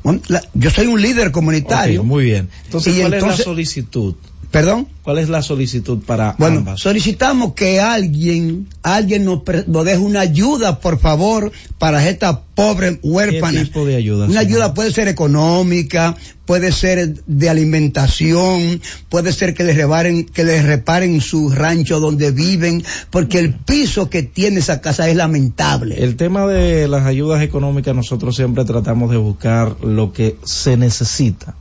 Bueno, 0.02 0.20
la- 0.28 0.42
yo 0.54 0.70
soy 0.70 0.86
un 0.86 1.00
líder 1.00 1.30
comunitario. 1.30 2.02
Muy 2.02 2.24
bien. 2.24 2.48
Entonces, 2.64 2.96
Y 2.96 3.00
¿cuál 3.00 3.14
es 3.14 3.22
la 3.22 3.36
solicitud? 3.36 4.14
¿Perdón? 4.52 4.86
¿Cuál 5.02 5.18
es 5.18 5.28
la 5.28 5.42
solicitud 5.42 5.98
para 6.06 6.36
Bueno, 6.38 6.58
ambas? 6.58 6.80
solicitamos 6.80 7.54
que 7.54 7.80
alguien, 7.80 8.68
alguien 8.82 9.24
nos, 9.24 9.42
pre- 9.42 9.64
nos 9.66 9.84
deje 9.84 9.98
una 9.98 10.20
ayuda, 10.20 10.78
por 10.78 11.00
favor, 11.00 11.50
para 11.78 12.06
esta 12.08 12.42
pobre 12.42 13.00
huérfana. 13.02 13.60
¿Qué 13.60 13.64
tipo 13.66 13.84
de 13.86 13.96
ayuda? 13.96 14.26
Una 14.26 14.40
ayuda 14.40 14.74
puede 14.74 14.92
ser 14.92 15.08
económica, 15.08 16.14
puede 16.44 16.70
ser 16.70 17.14
de 17.26 17.48
alimentación, 17.48 18.80
puede 19.08 19.32
ser 19.32 19.54
que 19.54 19.64
les 19.64 19.76
reparen, 19.76 20.24
que 20.26 20.44
les 20.44 20.64
reparen 20.64 21.20
su 21.20 21.50
rancho 21.50 21.98
donde 21.98 22.30
viven, 22.30 22.84
porque 23.10 23.38
el 23.38 23.54
piso 23.54 24.10
que 24.10 24.22
tiene 24.22 24.60
esa 24.60 24.80
casa 24.80 25.08
es 25.08 25.16
lamentable. 25.16 26.02
El 26.02 26.16
tema 26.16 26.46
de 26.46 26.88
las 26.88 27.06
ayudas 27.06 27.42
económicas, 27.42 27.94
nosotros 27.96 28.36
siempre 28.36 28.64
tratamos 28.64 29.10
de 29.10 29.16
buscar 29.16 29.76
lo 29.82 30.12
que 30.12 30.36
se 30.44 30.76
necesita, 30.76 31.54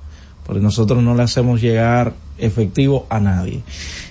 porque 0.51 0.65
nosotros 0.65 1.01
no 1.01 1.15
le 1.15 1.23
hacemos 1.23 1.61
llegar 1.61 2.13
efectivo 2.37 3.07
a 3.09 3.21
nadie. 3.21 3.61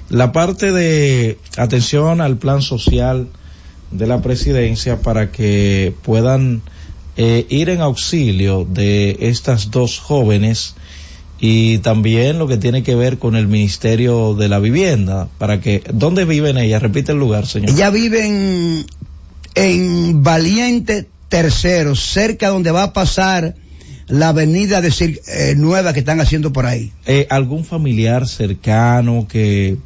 La 0.08 0.32
parte 0.32 0.72
de 0.72 1.36
atención 1.58 2.22
al 2.22 2.38
plan 2.38 2.62
social 2.62 3.28
de 3.90 4.06
la 4.06 4.22
presidencia 4.22 5.02
para 5.02 5.32
que 5.32 5.92
puedan 6.00 6.62
eh, 7.18 7.44
ir 7.50 7.68
en 7.68 7.82
auxilio 7.82 8.64
de 8.64 9.18
estas 9.20 9.70
dos 9.70 9.98
jóvenes 9.98 10.76
y 11.40 11.76
también 11.80 12.38
lo 12.38 12.48
que 12.48 12.56
tiene 12.56 12.82
que 12.82 12.94
ver 12.94 13.18
con 13.18 13.36
el 13.36 13.46
Ministerio 13.46 14.34
de 14.34 14.48
la 14.48 14.60
Vivienda, 14.60 15.28
para 15.36 15.60
que, 15.60 15.82
¿dónde 15.92 16.24
viven 16.24 16.56
ellas? 16.56 16.80
Repite 16.80 17.12
el 17.12 17.18
lugar, 17.18 17.46
señor. 17.46 17.68
Ella 17.68 17.90
vive 17.90 18.24
en, 18.24 18.86
en 19.56 20.22
Valiente 20.22 21.06
Tercero, 21.28 21.94
cerca 21.94 22.48
donde 22.48 22.70
va 22.70 22.84
a 22.84 22.92
pasar 22.94 23.56
la 24.10 24.28
avenida 24.28 24.80
de 24.80 24.90
eh, 25.28 25.54
nueva 25.56 25.92
que 25.92 26.00
están 26.00 26.20
haciendo 26.20 26.52
por 26.52 26.66
ahí. 26.66 26.92
eh, 27.06 27.26
algún 27.30 27.64
familiar 27.64 28.26
cercano 28.26 29.26
que, 29.28 29.76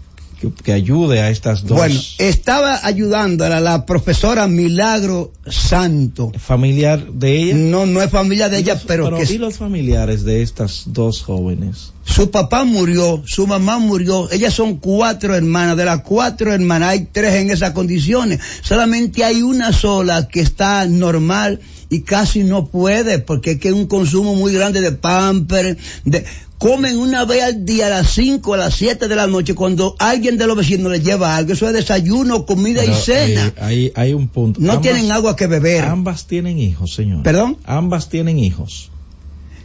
que, 0.52 0.62
que 0.62 0.72
ayude 0.72 1.20
a 1.20 1.30
estas 1.30 1.64
dos 1.64 1.78
Bueno, 1.78 2.00
estaba 2.18 2.80
ayudando 2.84 3.44
a 3.44 3.60
la 3.60 3.86
profesora 3.86 4.46
Milagro 4.48 5.32
Santo. 5.48 6.32
familiar 6.38 7.12
de 7.12 7.36
ella 7.36 7.54
No, 7.54 7.86
no 7.86 8.02
es 8.02 8.10
familia 8.10 8.48
de 8.48 8.58
ella, 8.58 8.80
pero, 8.86 9.04
pero 9.04 9.18
que 9.18 9.32
y 9.32 9.38
los 9.38 9.56
familiares 9.56 10.24
de 10.24 10.42
estas 10.42 10.84
dos 10.86 11.22
jóvenes. 11.22 11.92
Su 12.04 12.30
papá 12.30 12.64
murió, 12.64 13.22
su 13.26 13.46
mamá 13.46 13.78
murió, 13.78 14.30
ellas 14.30 14.54
son 14.54 14.76
cuatro 14.76 15.34
hermanas, 15.34 15.76
de 15.76 15.84
las 15.84 16.02
cuatro 16.02 16.52
hermanas 16.52 16.90
hay 16.90 17.08
tres 17.10 17.34
en 17.34 17.50
esas 17.50 17.72
condiciones, 17.72 18.40
solamente 18.62 19.24
hay 19.24 19.42
una 19.42 19.72
sola 19.72 20.28
que 20.28 20.40
está 20.40 20.86
normal 20.86 21.60
y 21.88 22.00
casi 22.00 22.44
no 22.44 22.66
puede, 22.66 23.20
porque 23.20 23.52
es 23.52 23.58
que 23.58 23.68
es 23.68 23.74
un 23.74 23.86
consumo 23.86 24.34
muy 24.34 24.52
grande 24.52 24.80
de 24.80 24.92
pamper, 24.92 25.78
de, 26.04 26.24
comen 26.58 26.98
una 26.98 27.24
vez 27.24 27.42
al 27.42 27.64
día 27.66 27.88
a 27.88 27.90
las 27.90 28.10
cinco, 28.12 28.54
a 28.54 28.56
las 28.56 28.74
siete 28.74 29.06
de 29.08 29.16
la 29.16 29.26
noche, 29.26 29.54
cuando 29.54 29.96
alguien 29.98 30.38
de 30.38 30.46
los 30.46 30.56
vecinos 30.56 30.90
les 30.92 31.04
lleva 31.04 31.36
algo, 31.36 31.52
eso 31.52 31.66
es 31.66 31.74
desayuno, 31.74 32.46
comida 32.46 32.80
Pero, 32.82 32.92
y 32.92 33.00
cena. 33.00 33.46
eh, 33.48 33.52
hay, 33.60 33.92
hay 33.96 34.14
un 34.14 34.28
punto 34.28 34.60
No 34.60 34.72
Ambas- 34.72 34.82
tienen 34.82 35.12
agua 35.12 35.36
que 35.36 35.46
beber. 35.46 35.84
ambas 35.84 36.26
tienen 36.26 36.58
hijos 36.58 36.94
señor 36.94 37.22
¿Perdón? 37.22 37.58
ambas 37.64 38.08
tienen 38.08 38.38
hijos 38.38 38.90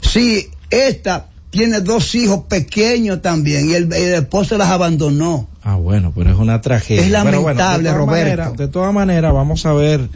Sí, 0.01 0.47
esta 0.69 1.27
tiene 1.51 1.81
dos 1.81 2.13
hijos 2.15 2.43
pequeños 2.47 3.21
también 3.21 3.69
y 3.69 3.73
el, 3.73 3.91
el 3.93 4.13
esposo 4.15 4.57
las 4.57 4.69
abandonó. 4.69 5.47
ah 5.63 5.75
bueno 5.75 6.11
pero 6.15 6.31
es 6.31 6.37
una 6.37 6.59
tragedia 6.61 7.01
Es 7.03 7.11
bueno, 7.23 7.41
lamentable, 7.41 7.93
Roberto. 7.93 8.53
de 8.55 8.67
todas 8.67 8.93
maneras 8.93 9.33
vamos 9.33 9.65
a 9.65 9.73
ver 9.73 10.09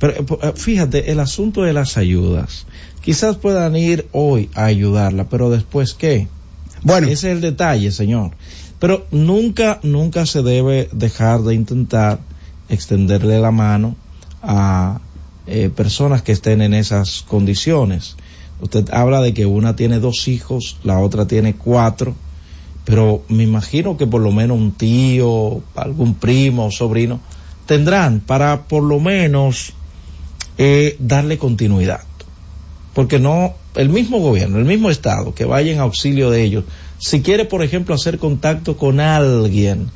pero, 0.00 0.12
eh, 0.14 0.52
fíjate 0.54 1.10
el 1.10 1.20
asunto 1.20 1.62
de 1.62 1.72
las 1.72 1.96
ayudas 1.96 2.66
quizás 3.08 3.38
puedan 3.38 3.74
ir 3.74 4.06
hoy 4.12 4.50
a 4.54 4.66
ayudarla 4.66 5.30
pero 5.30 5.48
después 5.48 5.94
qué 5.94 6.28
Bueno, 6.82 7.06
Ese 7.06 7.30
es 7.30 7.36
el 7.36 7.40
detalle, 7.40 7.90
señor. 7.90 8.32
Pero 8.78 9.06
nunca, 9.10 9.80
nunca 9.82 10.26
se 10.26 10.42
debe 10.42 10.90
dejar 10.92 11.40
de 11.40 11.54
intentar 11.54 12.18
extenderle 12.68 13.40
la 13.40 13.50
mano 13.50 13.96
a 14.42 15.00
eh, 15.46 15.70
personas 15.74 16.20
que 16.20 16.32
estén 16.32 16.60
en 16.60 16.74
esas 16.74 17.22
condiciones. 17.26 18.16
Usted 18.60 18.90
habla 18.92 19.22
de 19.22 19.32
que 19.32 19.46
una 19.46 19.74
tiene 19.74 20.00
dos 20.00 20.28
hijos, 20.28 20.76
la 20.84 20.98
otra 20.98 21.26
tiene 21.26 21.54
cuatro, 21.54 22.14
pero 22.84 23.22
me 23.28 23.42
imagino 23.42 23.96
que 23.96 24.06
por 24.06 24.20
lo 24.20 24.32
menos 24.32 24.58
un 24.58 24.72
tío, 24.72 25.62
algún 25.76 26.12
primo 26.12 26.66
o 26.66 26.70
sobrino 26.70 27.20
tendrán 27.64 28.20
para 28.20 28.64
por 28.64 28.82
lo 28.82 29.00
menos 29.00 29.72
eh, 30.58 30.94
darle 30.98 31.38
continuidad 31.38 32.07
porque 32.94 33.18
no 33.18 33.54
el 33.74 33.88
mismo 33.88 34.18
gobierno, 34.18 34.58
el 34.58 34.64
mismo 34.64 34.90
estado 34.90 35.34
que 35.34 35.44
vaya 35.44 35.72
en 35.72 35.78
auxilio 35.80 36.30
de 36.30 36.42
ellos, 36.42 36.64
si 36.98 37.22
quiere 37.22 37.44
por 37.44 37.62
ejemplo 37.62 37.94
hacer 37.94 38.18
contacto 38.18 38.76
con 38.76 38.98
alguien 39.00 39.90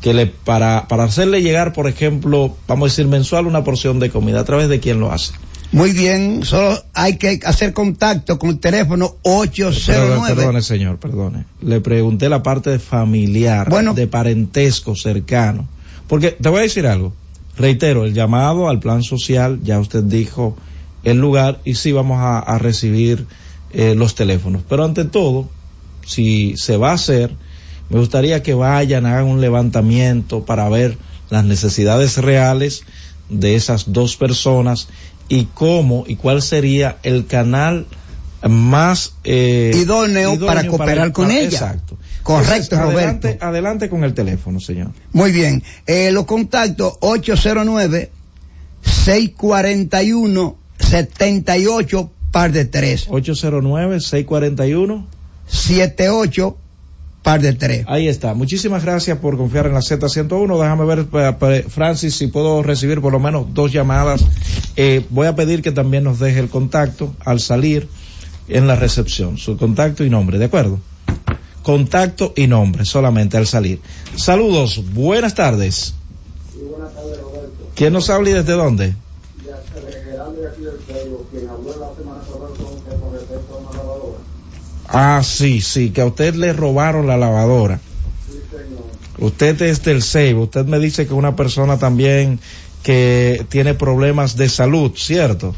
que 0.00 0.12
le 0.14 0.26
para 0.26 0.88
para 0.88 1.04
hacerle 1.04 1.42
llegar 1.42 1.72
por 1.72 1.86
ejemplo, 1.88 2.56
vamos 2.66 2.86
a 2.86 2.92
decir 2.92 3.06
mensual 3.06 3.46
una 3.46 3.64
porción 3.64 3.98
de 4.00 4.10
comida, 4.10 4.40
a 4.40 4.44
través 4.44 4.68
de 4.68 4.80
quién 4.80 4.98
lo 5.00 5.12
hace. 5.12 5.32
muy 5.70 5.92
bien, 5.92 6.44
solo 6.44 6.76
hay 6.92 7.16
que 7.16 7.40
hacer 7.44 7.72
contacto 7.72 8.38
con 8.38 8.50
el 8.50 8.58
teléfono 8.58 9.14
Perdone, 9.22 9.40
809. 9.40 10.34
perdone, 10.34 10.60
señor, 10.62 10.98
perdone. 10.98 11.44
Le 11.62 11.80
pregunté 11.80 12.28
la 12.28 12.42
parte 12.42 12.68
de 12.70 12.78
familiar, 12.78 13.70
Bueno. 13.70 13.94
de 13.94 14.06
parentesco 14.06 14.94
cercano. 14.96 15.66
Porque 16.08 16.32
te 16.32 16.48
voy 16.50 16.58
a 16.58 16.62
decir 16.62 16.86
algo. 16.86 17.14
Reitero, 17.56 18.04
el 18.04 18.12
llamado 18.12 18.68
al 18.68 18.80
plan 18.80 19.02
social, 19.02 19.60
ya 19.62 19.78
usted 19.78 20.02
dijo 20.02 20.56
el 21.04 21.18
lugar 21.18 21.60
y 21.64 21.74
sí 21.74 21.92
vamos 21.92 22.18
a, 22.20 22.38
a 22.38 22.58
recibir 22.58 23.26
eh, 23.72 23.94
los 23.94 24.14
teléfonos. 24.14 24.62
Pero 24.68 24.84
ante 24.84 25.04
todo, 25.04 25.48
si 26.06 26.54
se 26.56 26.76
va 26.76 26.90
a 26.90 26.94
hacer, 26.94 27.34
me 27.88 27.98
gustaría 27.98 28.42
que 28.42 28.54
vayan, 28.54 29.06
hagan 29.06 29.24
un 29.26 29.40
levantamiento 29.40 30.44
para 30.44 30.68
ver 30.68 30.96
las 31.30 31.44
necesidades 31.44 32.18
reales 32.18 32.82
de 33.28 33.54
esas 33.54 33.92
dos 33.92 34.16
personas 34.16 34.88
y 35.28 35.46
cómo 35.54 36.04
y 36.06 36.16
cuál 36.16 36.42
sería 36.42 36.98
el 37.02 37.26
canal 37.26 37.86
más 38.48 39.14
eh, 39.24 39.70
Idóneo 39.74 40.38
para 40.44 40.66
cooperar 40.66 41.12
con 41.12 41.26
para- 41.28 41.38
ella. 41.38 41.48
Exacto. 41.48 41.96
Correcto, 42.22 42.74
Entonces, 42.76 42.78
Roberto. 42.80 43.26
Adelante, 43.28 43.38
adelante 43.44 43.88
con 43.88 44.04
el 44.04 44.14
teléfono, 44.14 44.60
señor. 44.60 44.90
Muy 45.12 45.32
bien, 45.32 45.62
eh, 45.86 46.10
los 46.12 46.24
contactos 46.26 46.94
809 47.00 48.10
641 48.82 50.56
78 50.78 52.10
par 52.30 52.52
de 52.52 52.64
3 52.64 53.08
809-641. 53.08 55.06
78 55.46 56.56
par 57.22 57.40
de 57.40 57.52
3. 57.52 57.84
Ahí 57.88 58.08
está. 58.08 58.34
Muchísimas 58.34 58.84
gracias 58.84 59.18
por 59.18 59.36
confiar 59.36 59.66
en 59.66 59.74
la 59.74 59.80
Z101. 59.80 60.60
Déjame 60.60 60.84
ver, 60.84 61.06
eh, 61.12 61.36
eh, 61.40 61.66
Francis, 61.68 62.16
si 62.16 62.26
puedo 62.26 62.62
recibir 62.62 63.00
por 63.00 63.12
lo 63.12 63.20
menos 63.20 63.46
dos 63.54 63.72
llamadas. 63.72 64.24
Eh, 64.76 65.04
voy 65.10 65.26
a 65.26 65.36
pedir 65.36 65.62
que 65.62 65.72
también 65.72 66.04
nos 66.04 66.18
deje 66.18 66.40
el 66.40 66.48
contacto 66.48 67.14
al 67.24 67.40
salir 67.40 67.88
en 68.48 68.66
la 68.66 68.76
recepción. 68.76 69.38
Su 69.38 69.56
contacto 69.56 70.04
y 70.04 70.10
nombre, 70.10 70.38
¿de 70.38 70.46
acuerdo? 70.46 70.80
Contacto 71.62 72.32
y 72.36 72.48
nombre 72.48 72.84
solamente 72.84 73.36
al 73.36 73.46
salir. 73.46 73.80
Saludos, 74.16 74.82
buenas 74.92 75.34
tardes. 75.34 75.94
¿Quién 77.76 77.92
nos 77.92 78.10
habla 78.10 78.30
y 78.30 78.32
desde 78.32 78.52
dónde? 78.52 78.94
Ah, 84.92 85.22
sí, 85.24 85.60
sí, 85.60 85.90
que 85.90 86.02
a 86.02 86.06
usted 86.06 86.34
le 86.34 86.52
robaron 86.52 87.06
la 87.06 87.16
lavadora. 87.16 87.80
Usted 89.18 89.60
es 89.62 89.82
del 89.82 90.02
Seibo. 90.02 90.42
Usted 90.42 90.66
me 90.66 90.78
dice 90.78 91.06
que 91.06 91.14
una 91.14 91.34
persona 91.36 91.78
también 91.78 92.40
que 92.82 93.44
tiene 93.48 93.74
problemas 93.74 94.36
de 94.36 94.48
salud, 94.48 94.92
¿cierto? 94.96 95.54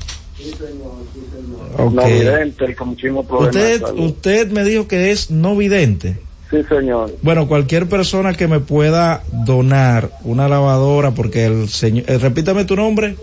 No 1.77 1.87
Ok. 1.87 2.05
vidente, 2.05 2.75
con 2.77 2.89
muchísimos 2.89 3.27
problemas. 3.27 3.55
de 3.55 3.61
Usted, 3.75 3.81
salud. 3.87 4.01
usted 4.07 4.51
me 4.51 4.65
dijo 4.65 4.87
que 4.87 5.11
es 5.11 5.31
no 5.31 5.57
vidente. 5.57 6.19
Sí, 6.51 6.63
señor. 6.69 7.11
Bueno, 7.23 7.49
cualquier 7.49 7.89
persona 7.89 8.35
que 8.35 8.47
me 8.47 8.61
pueda 8.61 9.23
donar 9.33 10.11
una 10.23 10.47
lavadora, 10.49 11.13
porque 11.13 11.47
el 11.47 11.69
señor, 11.69 12.05
eh, 12.09 12.19
repítame 12.19 12.65
tu 12.65 12.77
nombre, 12.77 13.17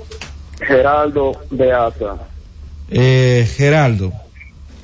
Geraldo 0.60 1.32
de 1.50 1.72
Asa. 1.72 2.16
eh, 2.90 3.48
Geraldo. 3.56 4.12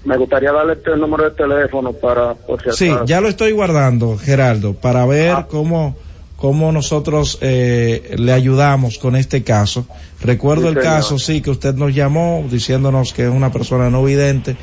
Me 0.08 0.16
gustaría 0.18 0.54
darle 0.54 0.78
el 0.86 1.00
número 1.02 1.26
de 1.26 1.32
teléfono 1.32 1.92
para, 1.92 2.34
por 2.34 2.64
si 2.64 2.72
Sí, 2.72 2.90
acaso. 2.90 3.06
ya 3.06 3.20
lo 3.20 3.28
estoy 3.28 3.52
guardando, 3.52 4.18
Geraldo, 4.18 4.74
para 4.74 5.06
ver 5.06 5.32
Ah. 5.32 5.48
cómo, 5.50 5.98
cómo 6.38 6.72
nosotros 6.72 7.38
eh, 7.42 8.16
le 8.18 8.32
ayudamos 8.32 9.00
con 9.00 9.18
este 9.18 9.44
caso. 9.44 9.86
Recuerdo 10.22 10.62
Sí, 10.64 10.68
el 10.70 10.74
señor. 10.76 10.84
caso, 10.96 11.20
sí, 11.20 11.42
que 11.42 11.50
usted 11.50 11.76
nos 11.76 11.94
llamó 11.94 12.46
diciéndonos 12.50 13.12
que 13.12 13.24
es 13.24 13.30
una 13.30 13.52
persona 13.52 13.90
no 13.90 14.02
vidente 14.06 14.56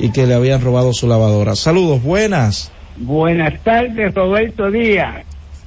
y 0.00 0.10
que 0.10 0.26
le 0.26 0.34
habían 0.34 0.62
robado 0.62 0.92
su 0.92 1.06
lavadora. 1.06 1.54
Saludos, 1.54 2.02
buenas. 2.02 2.72
Buenas 2.96 3.62
tardes, 3.62 4.12
Roberto 4.14 4.68
Díaz, 4.72 5.24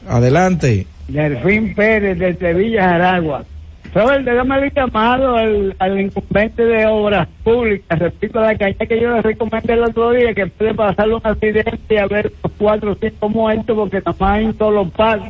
Adelante. 0.09 0.87
Delfín 1.07 1.73
Pérez 1.73 2.19
de 2.19 2.35
Sevilla, 2.35 2.95
Aragua. 2.95 3.45
Roberto, 3.93 4.33
yo 4.33 4.45
me 4.45 4.55
había 4.55 4.71
llamado 4.73 5.35
al, 5.35 5.75
al 5.79 5.99
incumbente 5.99 6.63
de 6.63 6.85
obras 6.87 7.27
públicas, 7.43 7.99
repito 7.99 8.39
la 8.39 8.57
caña 8.57 8.75
que 8.87 8.99
yo 9.01 9.11
le 9.13 9.21
recomendé 9.21 9.73
el 9.73 9.83
otro 9.83 10.11
día, 10.11 10.33
que 10.33 10.47
puede 10.47 10.73
pasarle 10.73 11.15
un 11.15 11.21
accidente 11.25 11.77
y 11.89 11.97
haber 11.97 12.31
cuatro 12.57 12.93
o 12.93 12.95
cinco 12.95 13.27
muertos 13.27 13.75
porque 13.75 13.97
nada 13.97 14.15
más 14.17 14.31
hay 14.31 14.45
un 14.45 14.57
solo 14.57 14.89
paso. 14.89 15.25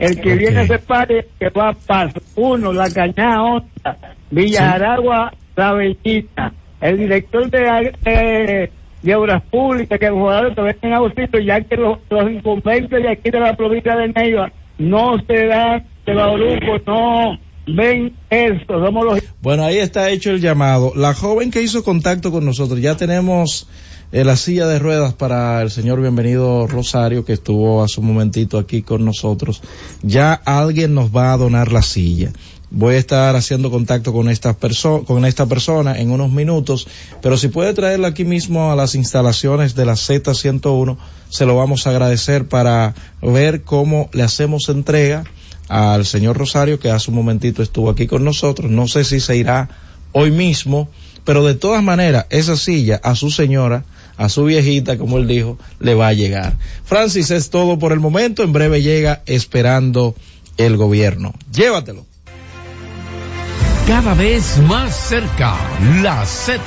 El 0.00 0.20
que 0.20 0.32
Ok. 0.32 0.38
viene 0.38 0.66
se 0.66 0.78
pare, 0.78 1.26
que 1.38 1.50
va 1.50 1.68
a 1.68 1.72
paso. 1.74 2.20
Uno, 2.34 2.72
la 2.72 2.90
caña 2.90 3.42
Honda, 3.44 3.96
Villa. 4.30 4.72
Aragua, 4.72 5.32
La 5.54 5.72
Bellita. 5.74 6.52
El 6.80 6.96
director 6.96 7.48
de, 7.50 7.92
de, 8.02 8.70
de 9.02 9.14
obras 9.14 9.42
públicas, 9.50 9.98
que 9.98 10.08
los 10.08 10.18
jugadores 10.18 10.54
que 10.56 10.62
vengan 10.62 10.92
a 10.94 10.96
auxilio, 10.96 11.40
ya 11.40 11.60
que 11.60 11.76
los, 11.76 11.98
los 12.08 12.30
incumbentes 12.30 13.02
de 13.02 13.08
aquí 13.10 13.30
de 13.30 13.38
la 13.40 13.54
provincia 13.54 13.94
de 13.94 14.08
Neiva 14.08 14.50
no 14.78 15.18
se 15.26 15.46
dan 15.46 15.84
de 16.06 16.14
Bauruco, 16.14 16.78
no 16.86 17.38
ven 17.66 18.14
eso, 18.30 18.64
somos 18.68 19.04
los 19.04 19.20
Bueno, 19.42 19.64
ahí 19.64 19.78
está 19.78 20.10
hecho 20.10 20.30
el 20.30 20.40
llamado. 20.40 20.92
La 20.96 21.14
joven 21.14 21.50
que 21.50 21.62
hizo 21.62 21.82
contacto 21.84 22.30
con 22.30 22.44
nosotros, 22.44 22.80
ya 22.80 22.96
tenemos 22.96 23.66
eh, 24.12 24.24
la 24.24 24.36
silla 24.36 24.66
de 24.66 24.78
ruedas 24.78 25.14
para 25.14 25.62
el 25.62 25.70
señor 25.70 26.00
bienvenido 26.00 26.66
Rosario, 26.66 27.24
que 27.24 27.34
estuvo 27.34 27.82
hace 27.82 28.00
un 28.00 28.06
momentito 28.06 28.58
aquí 28.58 28.82
con 28.82 29.04
nosotros. 29.04 29.62
Ya 30.02 30.32
alguien 30.32 30.94
nos 30.94 31.14
va 31.14 31.32
a 31.32 31.36
donar 31.36 31.70
la 31.70 31.82
silla. 31.82 32.32
Voy 32.72 32.94
a 32.94 32.98
estar 32.98 33.34
haciendo 33.34 33.70
contacto 33.70 34.12
con 34.12 34.28
esta, 34.28 34.56
perso 34.56 35.02
con 35.04 35.24
esta 35.24 35.46
persona 35.46 35.98
en 35.98 36.12
unos 36.12 36.30
minutos, 36.30 36.86
pero 37.20 37.36
si 37.36 37.48
puede 37.48 37.74
traerla 37.74 38.08
aquí 38.08 38.24
mismo 38.24 38.70
a 38.70 38.76
las 38.76 38.94
instalaciones 38.94 39.74
de 39.74 39.86
la 39.86 39.94
Z101, 39.94 40.96
se 41.30 41.46
lo 41.46 41.56
vamos 41.56 41.86
a 41.86 41.90
agradecer 41.90 42.46
para 42.46 42.94
ver 43.22 43.62
cómo 43.62 44.08
le 44.12 44.22
hacemos 44.22 44.68
entrega 44.68 45.24
al 45.70 46.04
señor 46.04 46.36
Rosario, 46.36 46.80
que 46.80 46.90
hace 46.90 47.10
un 47.10 47.16
momentito 47.16 47.62
estuvo 47.62 47.90
aquí 47.90 48.08
con 48.08 48.24
nosotros. 48.24 48.70
No 48.70 48.88
sé 48.88 49.04
si 49.04 49.20
se 49.20 49.36
irá 49.36 49.68
hoy 50.10 50.32
mismo, 50.32 50.88
pero 51.24 51.44
de 51.46 51.54
todas 51.54 51.82
maneras, 51.82 52.26
esa 52.30 52.56
silla 52.56 53.00
a 53.04 53.14
su 53.14 53.30
señora, 53.30 53.84
a 54.16 54.28
su 54.28 54.44
viejita, 54.44 54.98
como 54.98 55.18
él 55.18 55.28
dijo, 55.28 55.58
le 55.78 55.94
va 55.94 56.08
a 56.08 56.12
llegar. 56.12 56.58
Francis, 56.84 57.30
es 57.30 57.50
todo 57.50 57.78
por 57.78 57.92
el 57.92 58.00
momento. 58.00 58.42
En 58.42 58.52
breve 58.52 58.82
llega 58.82 59.22
esperando 59.26 60.16
el 60.56 60.76
gobierno. 60.76 61.34
Llévatelo. 61.52 62.04
Cada 63.86 64.14
vez 64.14 64.58
más 64.58 64.92
cerca, 65.08 65.54
la 66.02 66.26
Z 66.26 66.60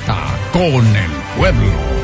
con 0.52 0.86
el 0.86 1.10
pueblo. 1.36 2.03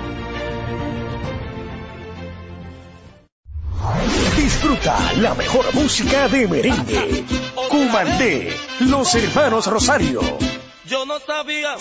Disfruta 4.71 5.13
la 5.17 5.35
mejor 5.35 5.75
música 5.75 6.29
de 6.29 6.47
merengue. 6.47 7.25
Cumandé, 7.69 8.55
los 8.79 9.13
hermanos 9.15 9.67
Rosario. 9.67 10.21
Yo 10.85 11.05
no 11.05 11.19
sabía 11.19 11.75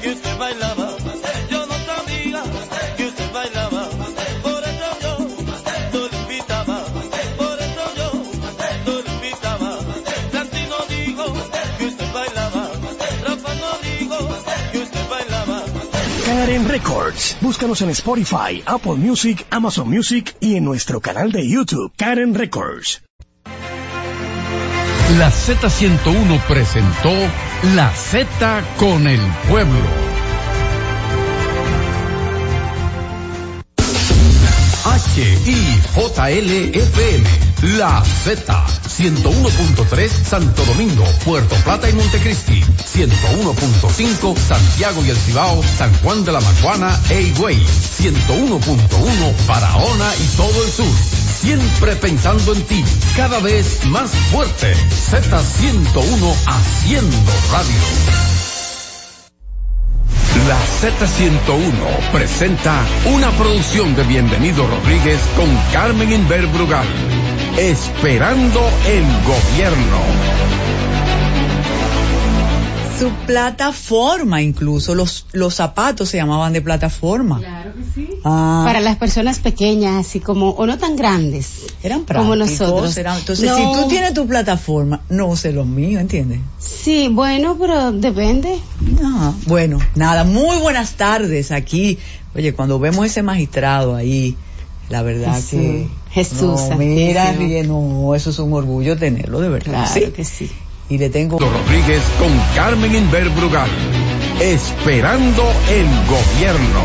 que 0.00 0.12
usted 0.12 0.38
bailaba. 0.38 0.99
Karen 16.30 16.68
Records. 16.68 17.36
Búscanos 17.40 17.82
en 17.82 17.90
Spotify, 17.90 18.62
Apple 18.64 18.94
Music, 18.94 19.44
Amazon 19.50 19.90
Music 19.90 20.36
y 20.38 20.54
en 20.54 20.64
nuestro 20.64 21.00
canal 21.00 21.32
de 21.32 21.44
YouTube, 21.44 21.92
Karen 21.96 22.36
Records. 22.36 23.02
La 25.18 25.32
Z101 25.32 26.40
presentó 26.46 27.10
La 27.74 27.90
Z 27.92 28.62
con 28.78 29.08
el 29.08 29.18
pueblo. 29.48 29.80
H-I-J-L-F-M. 34.84 35.90
La 37.62 38.02
Z. 38.02 38.66
101.3 38.88 40.08
Santo 40.08 40.64
Domingo, 40.64 41.04
Puerto 41.24 41.54
Plata 41.56 41.90
y 41.90 41.92
Montecristi. 41.92 42.62
101.5 42.62 44.36
Santiago 44.38 45.04
y 45.04 45.10
El 45.10 45.16
Cibao, 45.16 45.62
San 45.62 45.92
Juan 46.02 46.24
de 46.24 46.32
la 46.32 46.40
Maguana 46.40 46.98
e 47.10 47.20
Higüey. 47.20 47.58
101.1 47.58 49.46
Barahona 49.46 50.10
y 50.16 50.36
todo 50.36 50.64
el 50.64 50.70
sur. 50.70 50.86
Siempre 51.40 51.96
pensando 51.96 52.54
en 52.54 52.62
ti, 52.62 52.82
cada 53.14 53.40
vez 53.40 53.84
más 53.86 54.10
fuerte. 54.30 54.74
Z101 55.10 56.34
haciendo 56.46 57.32
radio. 57.52 58.30
La 60.48 60.58
Z101 60.80 62.10
presenta 62.12 62.74
una 63.04 63.30
producción 63.32 63.94
de 63.94 64.02
Bienvenido 64.04 64.66
Rodríguez 64.66 65.20
con 65.36 65.46
Carmen 65.72 66.10
Inver 66.10 66.46
Brugal. 66.46 66.86
Esperando 67.60 68.58
el 68.88 69.04
gobierno. 69.26 69.98
Su 72.98 73.10
plataforma 73.26 74.40
incluso, 74.40 74.94
los, 74.94 75.26
los 75.32 75.54
zapatos 75.56 76.08
se 76.08 76.16
llamaban 76.16 76.54
de 76.54 76.62
plataforma. 76.62 77.38
Claro 77.38 77.72
que 77.74 77.82
sí. 77.94 78.08
Ah. 78.24 78.62
Para 78.64 78.80
las 78.80 78.96
personas 78.96 79.40
pequeñas, 79.40 80.06
así 80.06 80.20
como, 80.20 80.50
o 80.52 80.64
no 80.66 80.78
tan 80.78 80.96
grandes. 80.96 81.66
Eran 81.82 82.04
Como 82.04 82.06
prácticos, 82.32 82.38
nosotros. 82.60 82.96
eran- 82.96 83.18
entonces, 83.18 83.44
No. 83.50 83.56
si 83.56 83.62
tú 83.82 83.88
tienes 83.90 84.14
tu 84.14 84.26
plataforma, 84.26 85.02
no 85.10 85.36
sé 85.36 85.52
los 85.52 85.66
míos, 85.66 86.00
¿entiendes? 86.00 86.40
Sí, 86.58 87.08
bueno, 87.08 87.58
pero 87.60 87.92
depende. 87.92 88.58
Ah, 89.04 89.32
bueno, 89.46 89.78
nada, 89.96 90.24
muy 90.24 90.56
buenas 90.60 90.92
tardes 90.92 91.52
aquí. 91.52 91.98
Oye, 92.34 92.54
cuando 92.54 92.78
vemos 92.78 93.04
ese 93.04 93.22
magistrado 93.22 93.94
ahí, 93.96 94.34
la 94.88 95.02
verdad 95.02 95.34
Jesús, 95.36 95.50
que... 95.50 95.88
Jesús 96.12 96.60
no, 96.70 96.76
mira, 96.76 97.32
no, 97.64 98.14
eso 98.14 98.30
es 98.30 98.38
un 98.40 98.52
orgullo 98.52 98.96
tenerlo, 98.96 99.40
de 99.40 99.48
verdad. 99.48 99.86
Claro 99.92 100.06
sí. 100.06 100.12
que 100.12 100.24
sí. 100.24 100.50
Y 100.88 100.98
le 100.98 101.08
tengo... 101.08 101.38
Rodríguez 101.38 102.02
con 102.18 102.30
Carmen 102.56 102.94
Inver 102.94 103.28
Brugal. 103.30 103.70
Esperando 104.40 105.44
el 105.68 105.86
gobierno. 106.08 106.80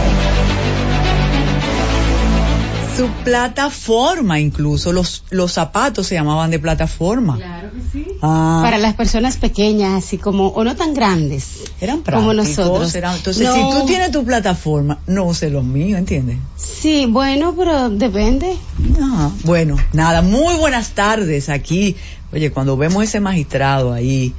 Su 2.95 3.07
plataforma 3.25 4.39
incluso, 4.39 4.93
los, 4.93 5.25
los 5.29 5.51
zapatos 5.51 6.07
se 6.07 6.15
llamaban 6.15 6.49
de 6.51 6.59
plataforma. 6.59 7.35
Claro 7.35 7.69
que 7.71 7.81
sí. 7.91 8.07
Ah. 8.21 8.61
Para 8.63 8.77
las 8.77 8.93
personas 8.93 9.35
pequeñas, 9.37 10.03
así 10.03 10.17
como, 10.17 10.47
o 10.47 10.63
no 10.63 10.75
tan 10.75 10.93
grandes. 10.93 11.45
Eran 11.81 12.01
Como 12.01 12.33
nosotros. 12.33 12.95
eran- 12.95 13.15
entonces, 13.17 13.43
No. 13.47 13.53
si 13.53 13.61
tú 13.79 13.85
tienes 13.85 14.11
tu 14.11 14.23
plataforma, 14.23 14.99
no 15.07 15.33
sé 15.33 15.49
los 15.49 15.63
míos, 15.65 15.99
¿entiendes? 15.99 16.37
Sí, 16.55 17.05
bueno, 17.05 17.53
pero 17.57 17.89
depende. 17.89 18.55
Ah, 19.01 19.29
bueno, 19.43 19.75
nada, 19.91 20.21
muy 20.21 20.55
buenas 20.55 20.91
tardes 20.91 21.49
aquí. 21.49 21.95
Oye, 22.31 22.51
cuando 22.51 22.77
vemos 22.77 23.03
ese 23.03 23.19
magistrado 23.19 23.91
ahí, 23.91 24.33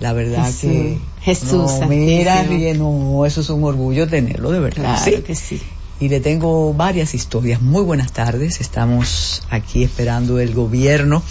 la 0.00 0.12
verdad 0.14 0.46
Jesús, 0.46 0.60
que... 0.62 0.98
Jesús 1.20 1.50
no, 1.80 1.88
mira, 1.88 2.42
no, 2.74 3.26
eso 3.26 3.40
es 3.42 3.50
un 3.50 3.64
orgullo 3.64 4.08
tenerlo, 4.08 4.50
de 4.50 4.60
verdad. 4.60 4.96
Claro 5.02 5.16
sí. 5.18 5.22
que 5.22 5.34
sí. 5.34 5.60
Y 6.00 6.08
le 6.08 6.20
tengo 6.20 6.72
varias 6.74 7.14
historias. 7.14 7.60
Muy 7.60 7.82
buenas 7.82 8.12
tardes. 8.12 8.60
Estamos 8.60 9.42
aquí 9.50 9.82
esperando 9.82 10.38
el 10.38 10.54
gobierno. 10.54 11.22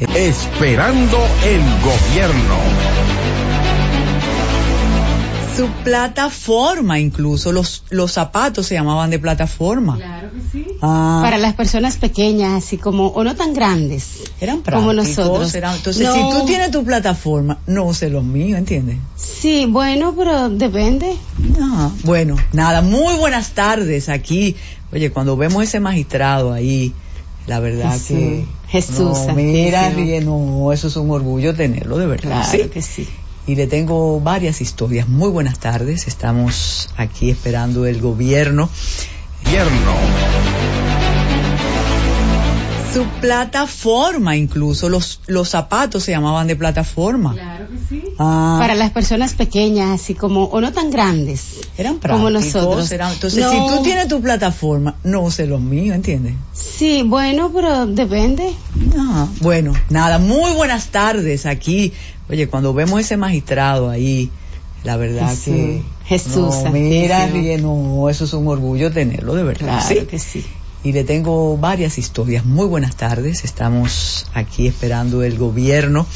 Esperando 0.00 1.18
el 1.44 1.60
gobierno. 1.82 3.31
Su 5.56 5.66
plataforma 5.84 6.98
incluso, 6.98 7.52
los, 7.52 7.84
los 7.90 8.10
zapatos 8.12 8.66
se 8.66 8.74
llamaban 8.74 9.10
de 9.10 9.18
plataforma. 9.18 9.96
Claro 9.96 10.30
que 10.32 10.40
sí. 10.50 10.66
Ah. 10.80 11.20
Para 11.22 11.36
las 11.36 11.52
personas 11.54 11.96
pequeñas, 11.98 12.64
así 12.64 12.78
como, 12.78 13.08
o 13.08 13.22
no 13.22 13.36
tan 13.36 13.52
grandes. 13.52 14.22
Eran 14.40 14.62
Como 14.62 14.92
prácticos, 14.92 14.94
nosotros. 15.18 15.54
eran- 15.54 15.76
entonces, 15.76 16.02
No. 16.06 16.14
si 16.14 16.38
tú 16.38 16.46
tienes 16.46 16.70
tu 16.70 16.82
plataforma, 16.84 17.58
no 17.66 17.92
sé 17.92 18.08
los 18.08 18.24
míos, 18.24 18.58
¿entiendes? 18.58 18.96
Sí, 19.16 19.66
bueno, 19.68 20.14
pero 20.16 20.48
depende. 20.48 21.14
Ah, 21.60 21.90
bueno, 22.04 22.36
nada, 22.52 22.80
muy 22.80 23.14
buenas 23.16 23.50
tardes 23.50 24.08
aquí. 24.08 24.56
Oye, 24.92 25.10
cuando 25.10 25.36
vemos 25.36 25.62
ese 25.64 25.80
magistrado 25.80 26.52
ahí, 26.52 26.94
la 27.46 27.60
verdad 27.60 27.92
Jesús, 27.92 28.06
que... 28.08 28.46
Jesús 28.68 28.98
no, 29.26 29.34
mira, 29.34 29.90
bien, 29.90 30.24
no, 30.24 30.72
eso 30.72 30.88
es 30.88 30.96
un 30.96 31.10
orgullo 31.10 31.54
tenerlo, 31.54 31.98
de 31.98 32.06
verdad. 32.06 32.42
Claro 32.50 32.64
sí. 32.64 32.70
que 32.70 32.80
sí. 32.80 33.06
Y 33.46 33.56
le 33.56 33.66
tengo 33.66 34.20
varias 34.20 34.60
historias. 34.60 35.08
Muy 35.08 35.28
buenas 35.30 35.58
tardes. 35.58 36.06
Estamos 36.06 36.88
aquí 36.96 37.30
esperando 37.30 37.86
el 37.86 38.00
gobierno. 38.00 38.68
Gobierno. 39.44 39.92
Su 42.94 43.04
plataforma 43.22 44.36
incluso, 44.36 44.90
los, 44.90 45.20
los 45.26 45.48
zapatos 45.48 46.04
se 46.04 46.10
llamaban 46.12 46.46
de 46.46 46.56
plataforma. 46.56 47.32
Claro 47.32 47.66
que 47.66 47.78
sí. 47.88 48.04
Ah. 48.18 48.58
Para 48.60 48.74
las 48.74 48.90
personas 48.90 49.32
pequeñas, 49.32 49.98
así 49.98 50.14
como, 50.14 50.44
o 50.44 50.60
no 50.60 50.72
tan 50.74 50.90
grandes. 50.90 51.42
Eran 51.78 51.94
como 51.98 52.28
prácticos, 52.28 52.54
nosotros. 52.54 52.92
eran- 52.92 53.12
entonces, 53.14 53.40
No. 53.42 53.50
si 53.50 53.56
tú 53.76 53.82
tienes 53.82 54.08
tu 54.08 54.20
plataforma, 54.20 54.96
no 55.04 55.30
sé 55.30 55.46
los 55.46 55.62
míos, 55.62 55.96
¿entiendes? 55.96 56.34
Sí, 56.52 57.02
bueno, 57.02 57.50
pero 57.54 57.86
depende. 57.86 58.52
Ah, 58.98 59.26
bueno, 59.40 59.72
nada, 59.88 60.18
muy 60.18 60.52
buenas 60.52 60.88
tardes 60.88 61.46
aquí. 61.46 61.94
Oye, 62.32 62.48
cuando 62.48 62.72
vemos 62.72 62.98
ese 62.98 63.18
magistrado 63.18 63.90
ahí, 63.90 64.30
la 64.84 64.96
verdad 64.96 65.28
Jesús, 65.28 65.44
que... 65.44 65.82
Jesús 66.06 66.54
no, 66.64 66.72
mira, 66.72 67.26
bien, 67.26 67.60
no, 67.60 68.08
eso 68.08 68.24
es 68.24 68.32
un 68.32 68.48
orgullo 68.48 68.90
tenerlo, 68.90 69.34
de 69.34 69.42
verdad. 69.42 69.84
Claro 69.86 70.00
sí. 70.00 70.06
que 70.06 70.18
sí. 70.18 70.46
Y 70.82 70.92
le 70.92 71.04
tengo 71.04 71.58
varias 71.58 71.98
historias. 71.98 72.46
Muy 72.46 72.66
buenas 72.66 72.96
tardes. 72.96 73.44
Estamos 73.44 74.26
aquí 74.32 74.66
esperando 74.66 75.22
el 75.22 75.36
gobierno. 75.36 76.06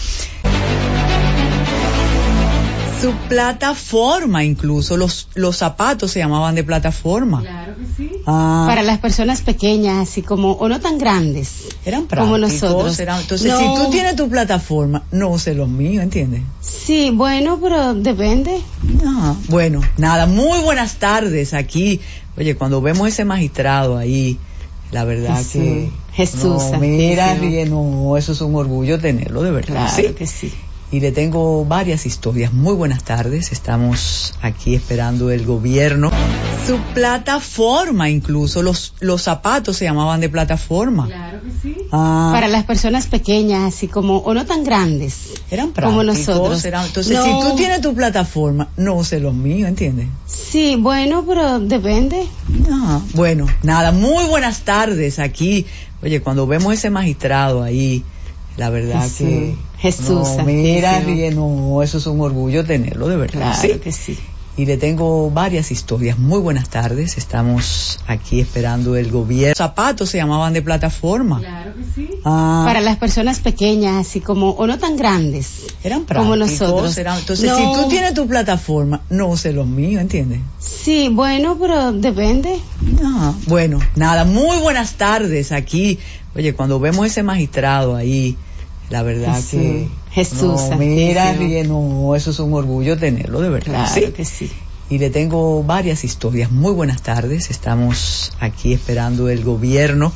Su 3.06 3.12
plataforma 3.28 4.42
incluso, 4.42 4.96
los, 4.96 5.28
los 5.34 5.56
zapatos 5.56 6.10
se 6.10 6.18
llamaban 6.18 6.56
de 6.56 6.64
plataforma. 6.64 7.40
Claro 7.40 7.74
que 7.76 7.84
sí. 7.96 8.10
Ah. 8.26 8.64
Para 8.66 8.82
las 8.82 8.98
personas 8.98 9.42
pequeñas, 9.42 10.08
así 10.08 10.22
como, 10.22 10.52
o 10.52 10.68
no 10.68 10.80
tan 10.80 10.98
grandes. 10.98 11.68
Eran 11.84 12.06
como 12.06 12.36
nosotros. 12.36 12.98
eran- 12.98 13.20
entonces, 13.20 13.52
No. 13.52 13.58
si 13.58 13.84
tú 13.84 13.90
tienes 13.92 14.16
tu 14.16 14.28
plataforma, 14.28 15.04
no 15.12 15.38
sé 15.38 15.54
los 15.54 15.68
míos, 15.68 16.02
¿entiendes? 16.02 16.42
Sí, 16.60 17.10
bueno, 17.14 17.60
pero 17.62 17.94
depende. 17.94 18.60
Ah, 19.06 19.34
bueno, 19.48 19.82
nada, 19.98 20.26
muy 20.26 20.58
buenas 20.62 20.96
tardes 20.96 21.54
aquí. 21.54 22.00
Oye, 22.36 22.56
cuando 22.56 22.80
vemos 22.80 23.06
ese 23.06 23.24
magistrado 23.24 23.96
ahí, 23.96 24.38
la 24.90 25.04
verdad 25.04 25.36
Jesús, 25.36 25.52
que... 25.52 25.90
Jesús 26.12 26.42
no, 26.72 26.78
mira, 26.80 27.34
bien, 27.34 27.70
no, 27.70 28.16
eso 28.16 28.32
es 28.32 28.40
un 28.40 28.54
orgullo 28.56 28.98
tenerlo, 28.98 29.42
de 29.42 29.50
verdad. 29.52 29.90
Claro 29.94 30.08
sí. 30.08 30.14
que 30.14 30.26
sí. 30.26 30.52
Y 30.96 31.00
le 31.00 31.12
tengo 31.12 31.66
varias 31.66 32.06
historias. 32.06 32.54
Muy 32.54 32.72
buenas 32.72 33.04
tardes. 33.04 33.52
Estamos 33.52 34.32
aquí 34.40 34.74
esperando 34.74 35.30
el 35.30 35.44
gobierno. 35.44 36.10
Su 36.66 36.78
plataforma 36.94 38.08
incluso, 38.08 38.62
los, 38.62 38.94
los 39.00 39.20
zapatos 39.20 39.76
se 39.76 39.84
llamaban 39.84 40.22
de 40.22 40.30
plataforma. 40.30 41.04
Claro 41.04 41.40
que 41.42 41.50
sí. 41.60 41.76
Ah. 41.92 42.30
Para 42.32 42.48
las 42.48 42.64
personas 42.64 43.08
pequeñas, 43.08 43.74
así 43.74 43.88
como, 43.88 44.16
o 44.20 44.32
no 44.32 44.46
tan 44.46 44.64
grandes. 44.64 45.34
Eran 45.50 45.72
como 45.72 46.00
prácticos, 46.00 46.28
nosotros. 46.28 46.64
eran- 46.64 46.86
entonces, 46.86 47.12
No. 47.14 47.24
si 47.24 47.30
tú 47.50 47.56
tienes 47.56 47.82
tu 47.82 47.94
plataforma, 47.94 48.68
no 48.78 49.04
sé 49.04 49.20
los 49.20 49.34
míos, 49.34 49.68
¿entiendes? 49.68 50.06
Sí, 50.26 50.76
bueno, 50.76 51.26
pero 51.28 51.60
depende. 51.60 52.24
Ah, 52.72 53.02
bueno, 53.12 53.46
nada, 53.62 53.92
muy 53.92 54.24
buenas 54.24 54.60
tardes 54.60 55.18
aquí. 55.18 55.66
Oye, 56.02 56.22
cuando 56.22 56.46
vemos 56.46 56.72
ese 56.72 56.88
magistrado 56.88 57.62
ahí, 57.62 58.02
la 58.56 58.70
verdad 58.70 59.02
Jesús, 59.02 59.18
que... 59.18 59.56
Jesús 59.92 60.28
no, 60.38 60.44
mira, 60.44 61.00
bien, 61.00 61.34
no, 61.36 61.82
eso 61.82 61.98
es 61.98 62.06
un 62.06 62.20
orgullo 62.20 62.64
tenerlo, 62.64 63.08
de 63.08 63.16
verdad. 63.16 63.52
Claro 63.58 63.74
sí. 63.74 63.80
que 63.80 63.92
sí. 63.92 64.18
Y 64.58 64.64
le 64.64 64.78
tengo 64.78 65.30
varias 65.30 65.70
historias. 65.70 66.18
Muy 66.18 66.38
buenas 66.40 66.70
tardes. 66.70 67.18
Estamos 67.18 68.00
aquí 68.06 68.40
esperando 68.40 68.96
el 68.96 69.10
gobierno. 69.10 69.54
Zapatos 69.54 70.08
se 70.08 70.16
llamaban 70.16 70.54
de 70.54 70.62
plataforma. 70.62 71.40
Claro 71.40 71.74
que 71.74 71.82
sí. 71.94 72.08
Ah. 72.24 72.62
Para 72.66 72.80
las 72.80 72.96
personas 72.96 73.40
pequeñas, 73.40 74.06
así 74.06 74.20
como, 74.20 74.52
o 74.52 74.66
no 74.66 74.78
tan 74.78 74.96
grandes. 74.96 75.64
Eran 75.84 76.04
como 76.04 76.30
prácticos, 76.30 76.38
nosotros. 76.60 76.96
eran- 76.96 77.18
entonces, 77.18 77.50
No. 77.50 77.56
si 77.58 77.82
tú 77.82 77.88
tienes 77.90 78.14
tu 78.14 78.26
plataforma, 78.26 79.02
no 79.10 79.36
sé 79.36 79.52
los 79.52 79.66
míos, 79.66 80.00
¿entiendes? 80.00 80.40
Sí, 80.58 81.10
bueno, 81.12 81.58
pero 81.60 81.92
depende. 81.92 82.58
Ah, 83.04 83.34
bueno, 83.48 83.78
nada, 83.94 84.24
muy 84.24 84.56
buenas 84.60 84.94
tardes 84.94 85.52
aquí. 85.52 85.98
Oye, 86.34 86.54
cuando 86.54 86.80
vemos 86.80 87.06
ese 87.06 87.22
magistrado 87.22 87.94
ahí, 87.94 88.38
la 88.90 89.02
verdad 89.02 89.34
Jesús, 89.36 89.50
que... 89.50 89.88
Jesús 90.10 90.60
no, 90.70 90.76
mira, 90.76 91.34
no, 91.64 92.14
eso 92.14 92.30
es 92.30 92.38
un 92.38 92.54
orgullo 92.54 92.96
tenerlo, 92.96 93.40
de 93.40 93.48
verdad. 93.48 93.86
Claro 93.86 94.06
sí. 94.06 94.12
que 94.12 94.24
sí. 94.24 94.50
y 94.88 94.98
le 94.98 95.10
tengo 95.10 95.62
varias 95.62 96.04
historias. 96.04 96.50
Muy 96.50 96.72
buenas 96.72 97.02
tardes, 97.02 97.50
estamos 97.50 98.32
aquí 98.40 98.72
esperando 98.72 99.28
el 99.28 99.42
gobierno 99.44 100.12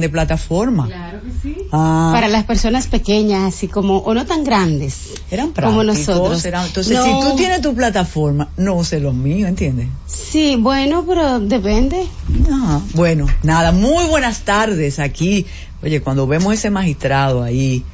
de 0.00 0.08
plataforma. 0.08 0.86
Claro 0.86 1.20
que 1.22 1.30
sí. 1.42 1.56
Ah. 1.72 2.10
Para 2.12 2.28
las 2.28 2.44
personas 2.44 2.86
pequeñas, 2.86 3.54
así 3.54 3.68
como, 3.68 3.98
o 3.98 4.14
no 4.14 4.26
tan 4.26 4.44
grandes. 4.44 5.10
Eran 5.30 5.52
como 5.52 5.82
nosotros. 5.82 6.44
eran- 6.44 6.66
entonces, 6.66 6.96
No. 6.96 7.04
si 7.04 7.10
tú 7.30 7.36
tienes 7.36 7.60
tu 7.60 7.74
plataforma, 7.74 8.48
no 8.56 8.82
sé 8.84 9.00
los 9.00 9.14
míos, 9.14 9.48
¿entiendes? 9.48 9.88
Sí, 10.06 10.56
bueno, 10.56 11.04
pero 11.06 11.40
depende. 11.40 12.06
Ah, 12.50 12.80
bueno, 12.94 13.26
nada, 13.42 13.72
muy 13.72 14.04
buenas 14.06 14.40
tardes 14.40 14.98
aquí. 14.98 15.46
Oye, 15.82 16.00
cuando 16.00 16.26
vemos 16.26 16.54
ese 16.54 16.70
magistrado 16.70 17.42
ahí, 17.42 17.84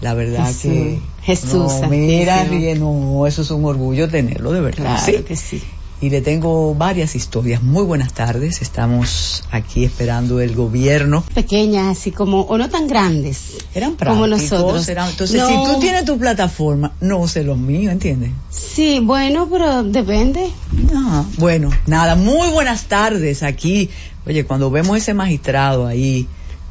la 0.00 0.14
verdad 0.14 0.46
Jesús, 0.46 0.62
que... 0.62 1.00
Jesús 1.22 1.72
no, 1.82 1.88
mira, 1.88 2.44
no, 2.76 3.26
eso 3.26 3.42
es 3.42 3.50
un 3.50 3.64
orgullo 3.64 4.08
tenerlo, 4.08 4.52
de 4.52 4.60
verdad. 4.60 4.98
Claro 5.04 5.24
que 5.24 5.36
sí. 5.36 5.62
Y 6.00 6.10
le 6.10 6.20
tengo 6.20 6.76
varias 6.76 7.16
historias. 7.16 7.60
Muy 7.60 7.82
buenas 7.82 8.12
tardes, 8.12 8.62
estamos 8.62 9.42
aquí 9.50 9.84
esperando 9.84 10.40
el 10.40 10.54
gobierno. 10.54 11.24
Pequeñas, 11.34 11.98
así 11.98 12.12
como, 12.12 12.42
o 12.42 12.56
no 12.56 12.68
tan 12.70 12.86
grandes. 12.86 13.56
Eran 13.74 13.96
como 13.96 14.26
prácticos, 14.26 14.50
nosotros. 14.60 14.88
eran- 14.88 15.10
entonces, 15.10 15.40
No. 15.40 15.48
si 15.48 15.54
tú 15.74 15.80
tienes 15.80 16.04
tu 16.04 16.16
plataforma, 16.16 16.92
no 17.00 17.26
sé 17.26 17.42
los 17.42 17.58
míos, 17.58 17.92
¿entiendes? 17.92 18.30
Sí, 18.48 19.00
bueno, 19.00 19.48
pero 19.50 19.82
depende. 19.82 20.48
Ah, 20.94 21.24
bueno, 21.36 21.70
nada, 21.86 22.14
muy 22.14 22.48
buenas 22.50 22.84
tardes 22.84 23.42
aquí. 23.42 23.90
Oye, 24.24 24.44
cuando 24.44 24.70
vemos 24.70 24.96
ese 24.98 25.14
magistrado 25.14 25.84
ahí, 25.88 26.28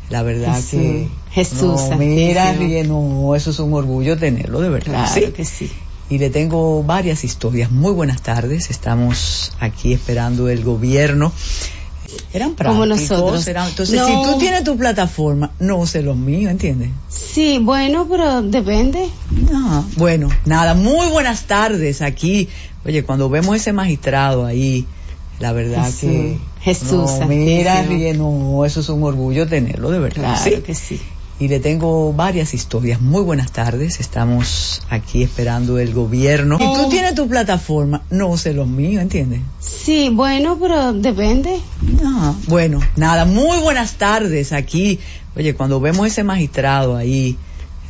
la 0.10 0.24
verdad 0.24 0.56
Jesús, 0.56 0.70
que... 0.72 1.08
Jesús 1.32 1.60
no, 1.92 1.98
mira, 1.98 2.54
no, 2.86 3.36
eso 3.36 3.50
es 3.52 3.60
un 3.60 3.74
orgullo 3.74 4.18
tenerlo, 4.18 4.62
de 4.62 4.70
verdad. 4.70 5.12
Claro 5.14 5.34
que 5.34 5.44
sí. 5.44 5.70
Y 6.10 6.20
le 6.20 6.30
tengo 6.30 6.84
varias 6.84 7.24
historias. 7.24 7.70
Muy 7.72 7.92
buenas 7.92 8.22
tardes, 8.22 8.70
estamos 8.70 9.52
aquí 9.60 9.94
esperando 9.94 10.48
el 10.50 10.64
gobierno. 10.64 11.34
Eran 12.34 12.54
Como 12.56 12.86
prácticos, 12.86 13.10
nosotros. 13.18 13.48
eran- 13.48 13.68
entonces, 13.68 13.96
No. 14.00 14.08
si 14.08 14.14
tú 14.32 14.40
tienes 14.40 14.64
tu 14.64 14.78
plataforma, 14.78 15.52
no 15.60 15.86
sé 15.86 16.02
los 16.02 16.16
míos, 16.16 16.50
¿entiendes? 16.52 16.92
Sí, 17.10 17.60
bueno, 17.62 18.08
pero 18.10 18.42
depende. 18.42 19.10
Ah, 19.54 19.84
bueno, 19.98 20.30
nada, 20.46 20.74
muy 20.74 21.08
buenas 21.08 21.44
tardes 21.44 22.02
aquí. 22.02 22.48
Oye, 22.86 23.04
cuando 23.04 23.30
vemos 23.30 23.58
ese 23.58 23.74
magistrado 23.74 24.46
ahí, 24.46 24.86
la 25.40 25.52
verdad 25.52 25.84
Jesús, 25.86 26.00
que... 26.00 26.38
Jesús 26.62 26.90
no, 27.20 27.28
mira, 27.28 27.84
no, 28.16 28.64
eso 28.66 28.80
es 28.80 28.88
un 28.90 29.04
orgullo 29.04 29.46
tenerlo, 29.48 29.92
de 29.92 30.00
verdad. 30.00 30.42
Claro 30.42 30.64
que 30.64 30.74
sí. 30.76 31.02
Y 31.40 31.50
le 31.50 31.60
tengo 31.60 32.14
varias 32.14 32.56
historias. 32.56 33.00
Muy 33.00 33.22
buenas 33.22 33.52
tardes, 33.52 34.00
estamos 34.00 34.82
aquí 34.90 35.22
esperando 35.22 35.78
el 35.78 35.94
gobierno. 35.94 36.58
Si 36.58 36.64
tú 36.64 36.90
tienes 36.90 37.14
tu 37.14 37.28
plataforma, 37.28 38.02
no 38.10 38.36
sé 38.38 38.54
los 38.54 38.68
míos, 38.68 39.04
¿entiendes? 39.04 39.42
Sí, 39.60 40.10
bueno, 40.10 40.58
pero 40.60 40.94
depende. 40.94 41.60
Ah, 42.04 42.34
bueno, 42.48 42.80
nada, 42.96 43.26
muy 43.26 43.60
buenas 43.60 43.94
tardes 43.94 44.52
aquí. 44.52 45.00
Oye, 45.36 45.54
cuando 45.54 45.80
vemos 45.80 46.08
ese 46.08 46.24
magistrado 46.24 46.96
ahí, 46.96 47.38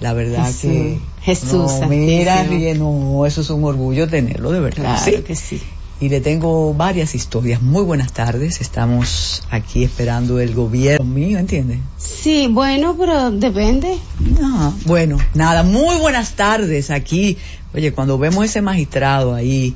la 0.01 0.11
verdad 0.11 0.51
que... 0.61 0.99
Jesús 1.21 1.51
no, 1.81 1.87
mira, 1.87 2.45
no, 2.75 3.25
eso 3.25 3.41
es 3.41 3.49
un 3.49 3.63
orgullo 3.65 4.07
tenerlo, 4.07 4.51
de 4.51 4.61
verdad. 4.61 4.97
Claro 5.03 5.23
que 5.25 5.35
sí. 5.35 5.61
Y 5.99 6.09
le 6.09 6.21
tengo 6.21 6.75
varias 6.75 7.15
historias. 7.15 7.61
Muy 7.61 7.83
buenas 7.83 8.13
tardes, 8.13 8.61
estamos 8.61 9.41
aquí 9.49 9.83
esperando 9.83 10.39
el 10.39 10.53
gobierno 10.53 11.05
mío, 11.05 11.39
¿entiendes? 11.39 11.79
Sí, 11.97 12.47
bueno, 12.47 12.95
pero 12.97 13.31
depende. 13.31 13.97
Ah, 14.39 14.73
bueno, 14.85 15.17
nada, 15.33 15.63
muy 15.63 15.95
buenas 15.97 16.35
tardes 16.35 16.91
aquí. 16.91 17.37
Oye, 17.73 17.93
cuando 17.93 18.19
vemos 18.19 18.45
ese 18.45 18.61
magistrado 18.61 19.33
ahí, 19.33 19.75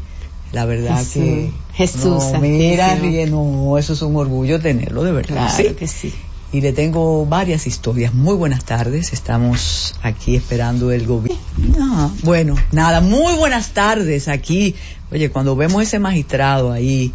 la 0.52 0.66
verdad 0.66 1.04
que... 1.12 1.52
Jesús 1.74 2.04
no, 2.34 2.40
mira, 2.42 2.98
no, 3.28 3.78
eso 3.78 3.94
es 3.94 4.02
un 4.02 4.16
orgullo 4.16 4.60
tenerlo, 4.60 5.04
de 5.04 5.14
verdad. 5.14 5.50
Claro 5.56 5.76
que 5.76 5.88
sí. 5.88 6.14
Y 6.54 6.60
le 6.60 6.74
tengo 6.74 7.26
varias 7.26 7.66
historias. 7.66 8.14
Muy 8.14 8.36
buenas 8.36 8.66
tardes, 8.66 9.14
estamos 9.14 9.96
aquí 10.04 10.36
esperando 10.36 10.92
el 10.92 11.08
gobierno. 11.08 12.12
Bueno, 12.24 12.56
nada, 12.74 13.00
muy 13.00 13.36
buenas 13.36 13.70
tardes 13.70 14.28
aquí. 14.28 14.76
Oye, 15.12 15.30
cuando 15.30 15.56
vemos 15.56 15.82
ese 15.82 16.00
magistrado 16.00 16.72
ahí, 16.72 17.14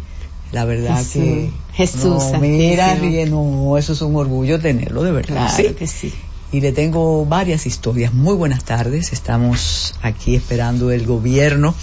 la 0.51 0.65
verdad 0.65 1.03
que... 1.13 1.51
Jesús 1.73 2.23
no, 2.33 2.39
mira, 2.39 2.95
no, 3.27 3.77
eso 3.77 3.93
es 3.93 4.01
un 4.01 4.15
orgullo 4.15 4.59
tenerlo, 4.59 5.03
de 5.03 5.11
verdad. 5.11 5.55
Claro 5.55 5.75
que 5.75 5.85
sí. 5.85 6.11
Y 6.51 6.61
le 6.61 6.71
tengo 6.71 7.23
varias 7.27 7.67
historias. 7.67 8.15
Muy 8.15 8.33
buenas 8.33 8.63
tardes, 8.63 9.13
estamos 9.13 9.93
aquí 10.01 10.35
esperando 10.35 10.89
el 10.89 11.05
gobierno. 11.05 11.75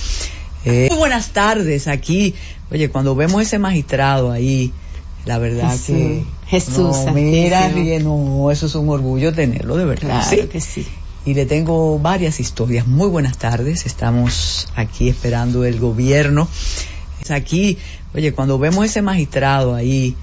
Eh, 0.64 0.88
muy 0.90 0.98
buenas 0.98 1.28
tardes 1.28 1.86
aquí. 1.86 2.34
Oye, 2.72 2.88
cuando 2.88 3.14
vemos 3.14 3.42
ese 3.42 3.60
magistrado 3.60 4.32
ahí, 4.32 4.72
la 5.24 5.38
verdad 5.38 5.76
que... 5.86 6.24
Jesús 6.46 6.96
no, 7.06 7.12
mira, 7.14 7.70
no, 8.00 8.50
eso 8.50 8.66
es 8.66 8.74
un 8.74 8.88
orgullo 8.88 9.32
tenerlo, 9.32 9.76
de 9.76 9.84
verdad. 9.84 10.22
Claro 10.28 10.48
que 10.48 10.60
sí. 10.60 10.86
Y 11.24 11.32
le 11.34 11.46
tengo 11.46 11.98
varias 11.98 12.38
historias. 12.38 12.86
Muy 12.86 13.08
buenas 13.08 13.38
tardes, 13.38 13.86
estamos 13.86 14.68
aquí 14.76 15.08
esperando 15.08 15.64
el 15.64 15.80
gobierno. 15.80 16.46
Aquí, 17.30 17.78
oye, 18.14 18.32
cuando 18.32 18.58
vemos 18.58 18.84
ese 18.84 19.00
magistrado 19.00 19.74
ahí, 19.74 20.14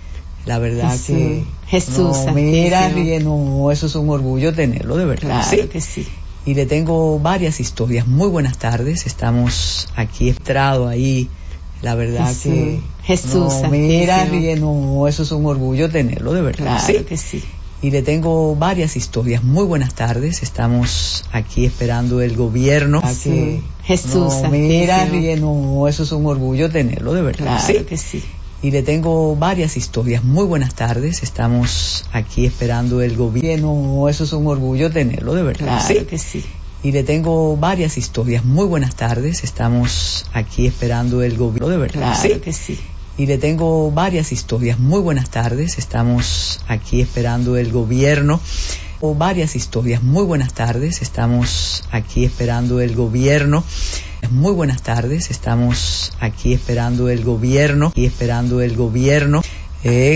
la 0.46 0.60
verdad 0.60 0.92
Jesús, 0.92 1.08
que... 1.08 1.44
Jesús 1.68 2.18
no, 2.28 2.34
mira, 2.34 2.90
no, 3.20 3.72
eso 3.72 3.88
es 3.88 3.96
un 3.96 4.10
orgullo 4.10 4.54
tenerlo, 4.54 4.96
de 4.98 5.06
verdad. 5.06 5.44
Claro 5.50 5.70
que 5.70 5.82
sí. 5.82 6.06
Y 6.46 6.54
le 6.54 6.68
tengo 6.68 7.20
varias 7.20 7.60
historias. 7.60 8.06
Muy 8.06 8.28
buenas 8.28 8.60
tardes, 8.60 9.08
estamos 9.08 9.90
aquí 9.96 10.30
esperado 10.30 10.88
ahí, 10.88 11.30
la 11.82 11.96
verdad 11.96 12.32
que... 12.44 12.80
Jesús 13.18 13.54
no, 13.64 13.70
mira, 13.70 14.26
no, 14.56 15.08
eso 15.08 15.24
es 15.24 15.32
un 15.32 15.46
orgullo 15.46 15.90
tenerlo, 15.90 16.34
de 16.34 16.42
verdad. 16.42 16.82
Claro 16.86 17.06
que 17.06 17.18
sí. 17.18 17.44
Y 17.82 17.90
le 17.90 18.04
tengo 18.04 18.56
varias 18.56 18.96
historias. 18.96 19.44
Muy 19.44 19.66
buenas 19.66 19.96
tardes, 19.96 20.44
estamos 20.44 21.26
aquí 21.32 21.66
esperando 21.66 22.22
el 22.22 22.36
gobierno. 22.36 23.02
Jesús, 23.02 23.64
Jesús 23.84 24.34
no, 24.44 24.50
mira, 24.50 25.08
no, 25.36 25.88
eso 25.88 26.04
es 26.04 26.12
un 26.12 26.26
orgullo 26.26 26.70
tenerlo, 26.70 27.14
de 27.14 27.22
verdad. 27.22 27.60
Claro 27.66 27.86
que 27.86 27.98
sí. 27.98 28.24
Y 28.62 28.70
le 28.70 28.84
tengo 28.84 29.36
varias 29.36 29.76
historias. 29.76 30.24
Muy 30.24 30.46
buenas 30.46 30.76
tardes, 30.76 31.24
estamos 31.24 32.06
aquí 32.14 32.46
esperando 32.46 33.02
el 33.02 33.18
gobierno. 33.18 33.74
No, 33.76 34.08
eso 34.08 34.24
es 34.24 34.34
un 34.34 34.46
orgullo 34.46 34.92
tenerlo, 34.92 35.34
de 35.34 35.42
verdad. 35.42 35.84
Claro 35.86 36.08
que 36.08 36.20
sí. 36.20 36.46
Y 36.84 36.92
le 36.92 37.04
tengo 37.04 37.58
varias 37.58 37.98
historias. 37.98 38.46
Muy 38.46 38.66
buenas 38.66 38.96
tardes, 38.96 39.44
estamos 39.44 40.28
aquí 40.34 40.68
esperando 40.68 41.24
el 41.24 41.38
gobierno, 41.38 41.70
de 41.70 41.78
verdad. 41.78 42.16
Claro 42.22 42.42
que 42.42 42.54
sí. 42.54 42.80
Y 43.22 43.28
le 43.28 43.38
tengo 43.38 43.92
varias 43.92 44.32
historias. 44.32 44.80
Muy 44.80 45.00
buenas 45.00 45.30
tardes, 45.30 45.78
estamos 45.78 46.60
aquí 46.68 47.02
esperando 47.02 47.56
el 47.56 47.72
gobierno. 47.72 48.42
O 49.00 49.14
varias 49.14 49.56
historias. 49.56 50.02
Muy 50.02 50.24
buenas 50.24 50.56
tardes, 50.56 51.04
estamos 51.04 51.84
aquí 51.92 52.26
esperando 52.26 52.82
el 52.82 52.96
gobierno. 52.96 53.64
Muy 54.32 54.54
buenas 54.54 54.82
tardes, 54.82 55.30
estamos 55.30 56.14
aquí 56.20 56.54
esperando 56.54 57.10
el 57.10 57.24
gobierno 57.24 57.92
y 57.94 58.08
esperando 58.08 58.60
el 58.60 58.76
gobierno. 58.76 59.44
Eh, 59.84 60.10